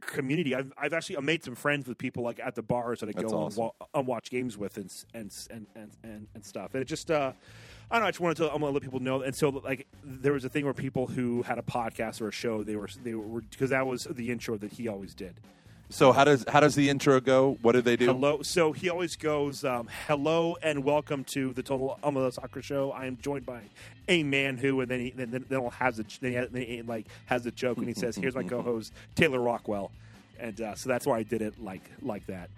community. 0.00 0.54
I've 0.54 0.72
I've 0.76 0.92
actually 0.92 1.20
made 1.22 1.42
some 1.44 1.54
friends 1.54 1.88
with 1.88 1.98
people 1.98 2.22
like 2.22 2.38
at 2.38 2.54
the 2.54 2.62
bars 2.62 3.00
that 3.00 3.08
I 3.08 3.12
That's 3.12 3.32
go 3.32 3.38
awesome. 3.38 3.62
and, 3.64 3.70
wa- 3.80 3.86
and 3.98 4.06
watch 4.06 4.30
games 4.30 4.56
with 4.56 4.76
and 4.76 4.90
and 5.14 5.32
and 5.50 5.66
and 5.74 5.90
and, 6.02 6.26
and 6.34 6.44
stuff. 6.44 6.74
And 6.74 6.82
it 6.82 6.86
just 6.86 7.10
uh, 7.10 7.32
I 7.90 7.96
don't 7.96 8.02
know. 8.02 8.08
I 8.08 8.10
just 8.10 8.20
wanted 8.20 8.36
to 8.38 8.52
I'm 8.52 8.60
gonna 8.60 8.72
let 8.72 8.82
people 8.82 9.00
know. 9.00 9.22
And 9.22 9.34
so 9.34 9.50
like 9.50 9.86
there 10.02 10.32
was 10.32 10.44
a 10.44 10.48
thing 10.48 10.64
where 10.64 10.74
people 10.74 11.06
who 11.06 11.42
had 11.42 11.58
a 11.58 11.62
podcast 11.62 12.20
or 12.20 12.28
a 12.28 12.32
show 12.32 12.62
they 12.62 12.76
were 12.76 12.88
they 13.02 13.14
were 13.14 13.40
because 13.42 13.70
that 13.70 13.86
was 13.86 14.04
the 14.04 14.30
intro 14.30 14.56
that 14.58 14.72
he 14.72 14.88
always 14.88 15.14
did. 15.14 15.34
So 15.90 16.12
how 16.12 16.24
does 16.24 16.44
how 16.48 16.60
does 16.60 16.74
the 16.74 16.88
intro 16.88 17.20
go? 17.20 17.58
What 17.62 17.72
do 17.72 17.82
they 17.82 17.96
do? 17.96 18.06
Hello. 18.06 18.42
So 18.42 18.72
he 18.72 18.88
always 18.88 19.16
goes, 19.16 19.64
um, 19.64 19.88
"Hello 20.08 20.56
and 20.62 20.82
welcome 20.82 21.24
to 21.24 21.52
the 21.52 21.62
Total 21.62 21.98
Umbrella 22.02 22.32
Soccer 22.32 22.62
Show." 22.62 22.90
I 22.90 23.06
am 23.06 23.18
joined 23.20 23.44
by 23.44 23.60
a 24.08 24.22
man 24.22 24.56
who, 24.56 24.80
and 24.80 24.90
then 24.90 25.00
he 25.00 25.10
then, 25.10 25.44
then, 25.48 25.70
has 25.78 25.98
a 25.98 26.04
then 26.20 26.32
he, 26.32 26.38
then 26.38 26.62
he 26.62 26.82
like 26.82 27.06
has 27.26 27.44
the 27.44 27.50
joke 27.50 27.78
and 27.78 27.86
he 27.86 27.94
says, 27.94 28.16
"Here's 28.16 28.34
my 28.34 28.42
co-host 28.54 28.92
Taylor 29.14 29.40
Rockwell," 29.40 29.92
and 30.40 30.58
uh, 30.60 30.74
so 30.74 30.88
that's 30.88 31.06
why 31.06 31.18
I 31.18 31.22
did 31.22 31.42
it 31.42 31.62
like 31.62 31.88
like 32.02 32.26
that. 32.26 32.48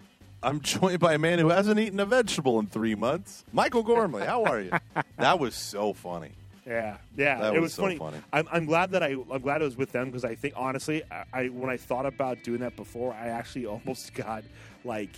I'm 0.46 0.60
joined 0.60 1.00
by 1.00 1.14
a 1.14 1.18
man 1.18 1.38
who 1.40 1.48
hasn't 1.48 1.78
eaten 1.80 1.98
a 2.00 2.06
vegetable 2.06 2.58
in 2.60 2.66
three 2.68 2.94
months. 2.94 3.44
Michael 3.52 3.82
Gormley, 3.82 4.24
how 4.24 4.44
are 4.44 4.60
you? 4.60 4.70
that 5.18 5.40
was 5.40 5.54
so 5.54 5.92
funny. 5.92 6.30
Yeah, 6.66 6.98
yeah, 7.16 7.40
That 7.40 7.54
it 7.54 7.60
was 7.60 7.62
was 7.62 7.74
so 7.74 7.82
funny. 7.82 7.96
funny. 7.98 8.16
I'm, 8.32 8.48
I'm 8.50 8.64
glad 8.66 8.92
that 8.92 9.02
I 9.02 9.16
I'm 9.30 9.40
glad 9.40 9.60
it 9.60 9.64
was 9.64 9.76
with 9.76 9.92
them 9.92 10.06
because 10.06 10.24
I 10.24 10.34
think 10.36 10.54
honestly, 10.56 11.02
I, 11.10 11.24
I 11.32 11.46
when 11.46 11.68
I 11.70 11.76
thought 11.76 12.06
about 12.06 12.42
doing 12.44 12.60
that 12.60 12.76
before, 12.76 13.12
I 13.12 13.28
actually 13.28 13.66
almost 13.74 14.14
got 14.14 14.44
like, 14.84 15.10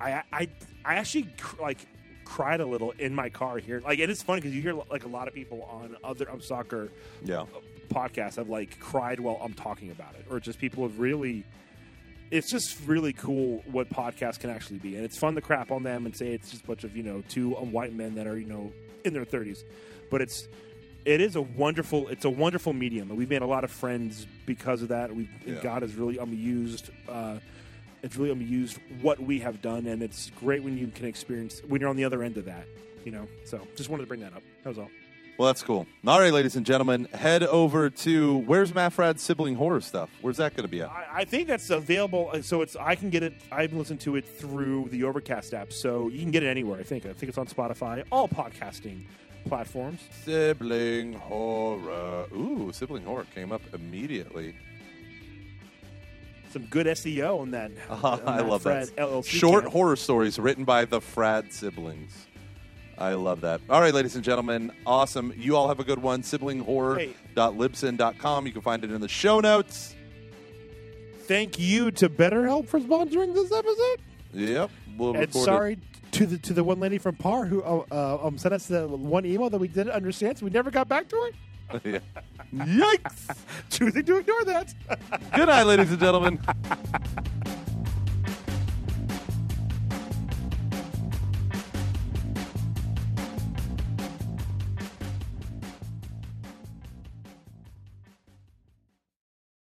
I 0.00 0.22
I 0.32 0.48
I 0.84 0.94
actually 0.96 1.28
cr- 1.38 1.60
like 1.62 1.86
cried 2.24 2.60
a 2.60 2.66
little 2.66 2.92
in 2.98 3.14
my 3.14 3.28
car 3.30 3.58
here. 3.58 3.80
Like 3.84 3.98
it 3.98 4.08
is 4.10 4.22
funny 4.22 4.40
because 4.40 4.54
you 4.54 4.62
hear 4.62 4.74
like 4.90 5.04
a 5.04 5.08
lot 5.08 5.28
of 5.28 5.34
people 5.34 5.62
on 5.70 5.96
other 6.02 6.30
um, 6.30 6.40
soccer 6.40 6.90
Yeah. 7.22 7.44
podcasts 7.90 8.36
have 8.36 8.48
like 8.48 8.78
cried 8.80 9.20
while 9.20 9.38
I'm 9.42 9.54
talking 9.54 9.90
about 9.90 10.14
it, 10.14 10.26
or 10.30 10.40
just 10.40 10.58
people 10.58 10.82
have 10.82 10.98
really. 10.98 11.44
It's 12.34 12.50
just 12.50 12.78
really 12.86 13.12
cool 13.12 13.62
what 13.70 13.88
podcasts 13.90 14.40
can 14.40 14.50
actually 14.50 14.78
be, 14.78 14.96
and 14.96 15.04
it's 15.04 15.16
fun 15.16 15.36
to 15.36 15.40
crap 15.40 15.70
on 15.70 15.84
them 15.84 16.04
and 16.04 16.16
say 16.16 16.32
it's 16.32 16.50
just 16.50 16.64
a 16.64 16.66
bunch 16.66 16.82
of 16.82 16.96
you 16.96 17.04
know 17.04 17.22
two 17.28 17.56
um, 17.56 17.70
white 17.70 17.94
men 17.94 18.16
that 18.16 18.26
are 18.26 18.36
you 18.36 18.46
know 18.46 18.72
in 19.04 19.12
their 19.14 19.24
thirties, 19.24 19.64
but 20.10 20.20
it's 20.20 20.48
it 21.04 21.20
is 21.20 21.36
a 21.36 21.42
wonderful 21.42 22.08
it's 22.08 22.24
a 22.24 22.30
wonderful 22.30 22.72
medium, 22.72 23.08
and 23.10 23.16
we've 23.16 23.30
made 23.30 23.42
a 23.42 23.46
lot 23.46 23.62
of 23.62 23.70
friends 23.70 24.26
because 24.46 24.82
of 24.82 24.88
that. 24.88 25.14
We 25.14 25.28
Yeah. 25.46 25.62
God 25.62 25.82
has 25.82 25.94
really 25.94 26.18
um 26.18 26.32
used. 26.32 26.90
Uh, 27.08 27.38
it's 28.02 28.16
really 28.16 28.32
um 28.32 28.42
used 28.42 28.78
what 29.00 29.20
we 29.20 29.38
have 29.38 29.62
done, 29.62 29.86
and 29.86 30.02
it's 30.02 30.30
great 30.40 30.64
when 30.64 30.76
you 30.76 30.88
can 30.88 31.06
experience 31.06 31.62
when 31.68 31.80
you're 31.80 31.90
on 31.90 31.96
the 31.96 32.04
other 32.04 32.24
end 32.24 32.36
of 32.36 32.46
that. 32.46 32.66
You 33.04 33.12
know, 33.12 33.28
so 33.44 33.60
just 33.76 33.90
wanted 33.90 34.02
to 34.02 34.08
bring 34.08 34.22
that 34.22 34.34
up. 34.34 34.42
That 34.64 34.70
was 34.70 34.78
all. 34.78 34.90
Well, 35.36 35.46
that's 35.48 35.62
cool. 35.64 35.86
All 36.06 36.20
right, 36.20 36.32
ladies 36.32 36.54
and 36.54 36.64
gentlemen, 36.64 37.06
head 37.12 37.42
over 37.42 37.90
to 37.90 38.38
where's 38.38 38.72
Matt 38.72 38.94
Fradd's 38.94 39.20
sibling 39.20 39.56
horror 39.56 39.80
stuff? 39.80 40.08
Where's 40.20 40.36
that 40.36 40.54
going 40.54 40.62
to 40.64 40.70
be 40.70 40.80
at? 40.80 40.90
I, 40.90 41.06
I 41.12 41.24
think 41.24 41.48
that's 41.48 41.70
available. 41.70 42.30
uh, 42.32 42.40
So 42.40 42.62
it's 42.62 42.76
I 42.76 42.94
can 42.94 43.10
get 43.10 43.24
it. 43.24 43.34
I've 43.50 43.72
listened 43.72 44.00
to 44.02 44.14
it 44.14 44.24
through 44.28 44.88
the 44.90 45.02
Overcast 45.02 45.52
app, 45.52 45.72
so 45.72 46.08
you 46.08 46.20
can 46.20 46.30
get 46.30 46.44
it 46.44 46.48
anywhere. 46.48 46.78
I 46.78 46.84
think. 46.84 47.04
I 47.04 47.12
think 47.14 47.28
it's 47.30 47.38
on 47.38 47.46
Spotify, 47.46 48.04
all 48.12 48.28
podcasting 48.28 49.02
platforms. 49.46 50.00
Sibling 50.24 51.14
horror. 51.14 52.26
Ooh, 52.32 52.70
sibling 52.72 53.02
horror 53.04 53.26
came 53.34 53.50
up 53.50 53.62
immediately. 53.74 54.54
Some 56.52 56.66
good 56.66 56.86
SEO 56.86 57.40
on 57.40 57.50
that. 57.50 57.72
on 57.90 58.20
I 58.24 58.36
that 58.36 58.46
love 58.48 58.62
Fred 58.62 58.86
that. 58.86 58.96
LLC 58.96 59.24
Short 59.26 59.62
channel. 59.64 59.70
horror 59.72 59.96
stories 59.96 60.38
written 60.38 60.64
by 60.64 60.84
the 60.84 61.00
Fradd 61.00 61.52
siblings. 61.52 62.28
I 62.98 63.14
love 63.14 63.40
that. 63.42 63.60
All 63.68 63.80
right, 63.80 63.92
ladies 63.94 64.14
and 64.14 64.22
gentlemen, 64.24 64.70
awesome. 64.86 65.32
You 65.36 65.56
all 65.56 65.66
have 65.68 65.80
a 65.80 65.84
good 65.84 66.00
one. 66.00 66.22
Siblinghorror.libsyn.com. 66.22 68.46
You 68.46 68.52
can 68.52 68.62
find 68.62 68.84
it 68.84 68.90
in 68.92 69.00
the 69.00 69.08
show 69.08 69.40
notes. 69.40 69.94
Thank 71.26 71.58
you 71.58 71.90
to 71.92 72.08
BetterHelp 72.08 72.68
for 72.68 72.78
sponsoring 72.80 73.34
this 73.34 73.50
episode. 73.50 74.00
Yep. 74.32 74.70
We'll 74.98 75.14
And 75.14 75.22
it. 75.24 75.34
sorry 75.34 75.78
to 76.12 76.26
the 76.26 76.38
to 76.38 76.52
the 76.52 76.62
one 76.62 76.78
lady 76.78 76.98
from 76.98 77.16
Par 77.16 77.46
who 77.46 77.62
uh, 77.62 77.82
uh, 77.90 78.24
um, 78.26 78.38
sent 78.38 78.54
us 78.54 78.66
the 78.66 78.86
one 78.86 79.24
email 79.26 79.50
that 79.50 79.58
we 79.58 79.66
didn't 79.68 79.92
understand, 79.92 80.38
so 80.38 80.44
we 80.44 80.50
never 80.50 80.70
got 80.70 80.88
back 80.88 81.08
to 81.08 81.16
her. 81.16 81.30
Yeah. 81.84 81.98
Yikes. 82.54 83.36
Choosing 83.70 84.04
to 84.04 84.18
ignore 84.18 84.44
that. 84.44 84.72
Good 85.34 85.48
night, 85.48 85.62
ladies 85.64 85.90
and 85.90 85.98
gentlemen. 85.98 86.38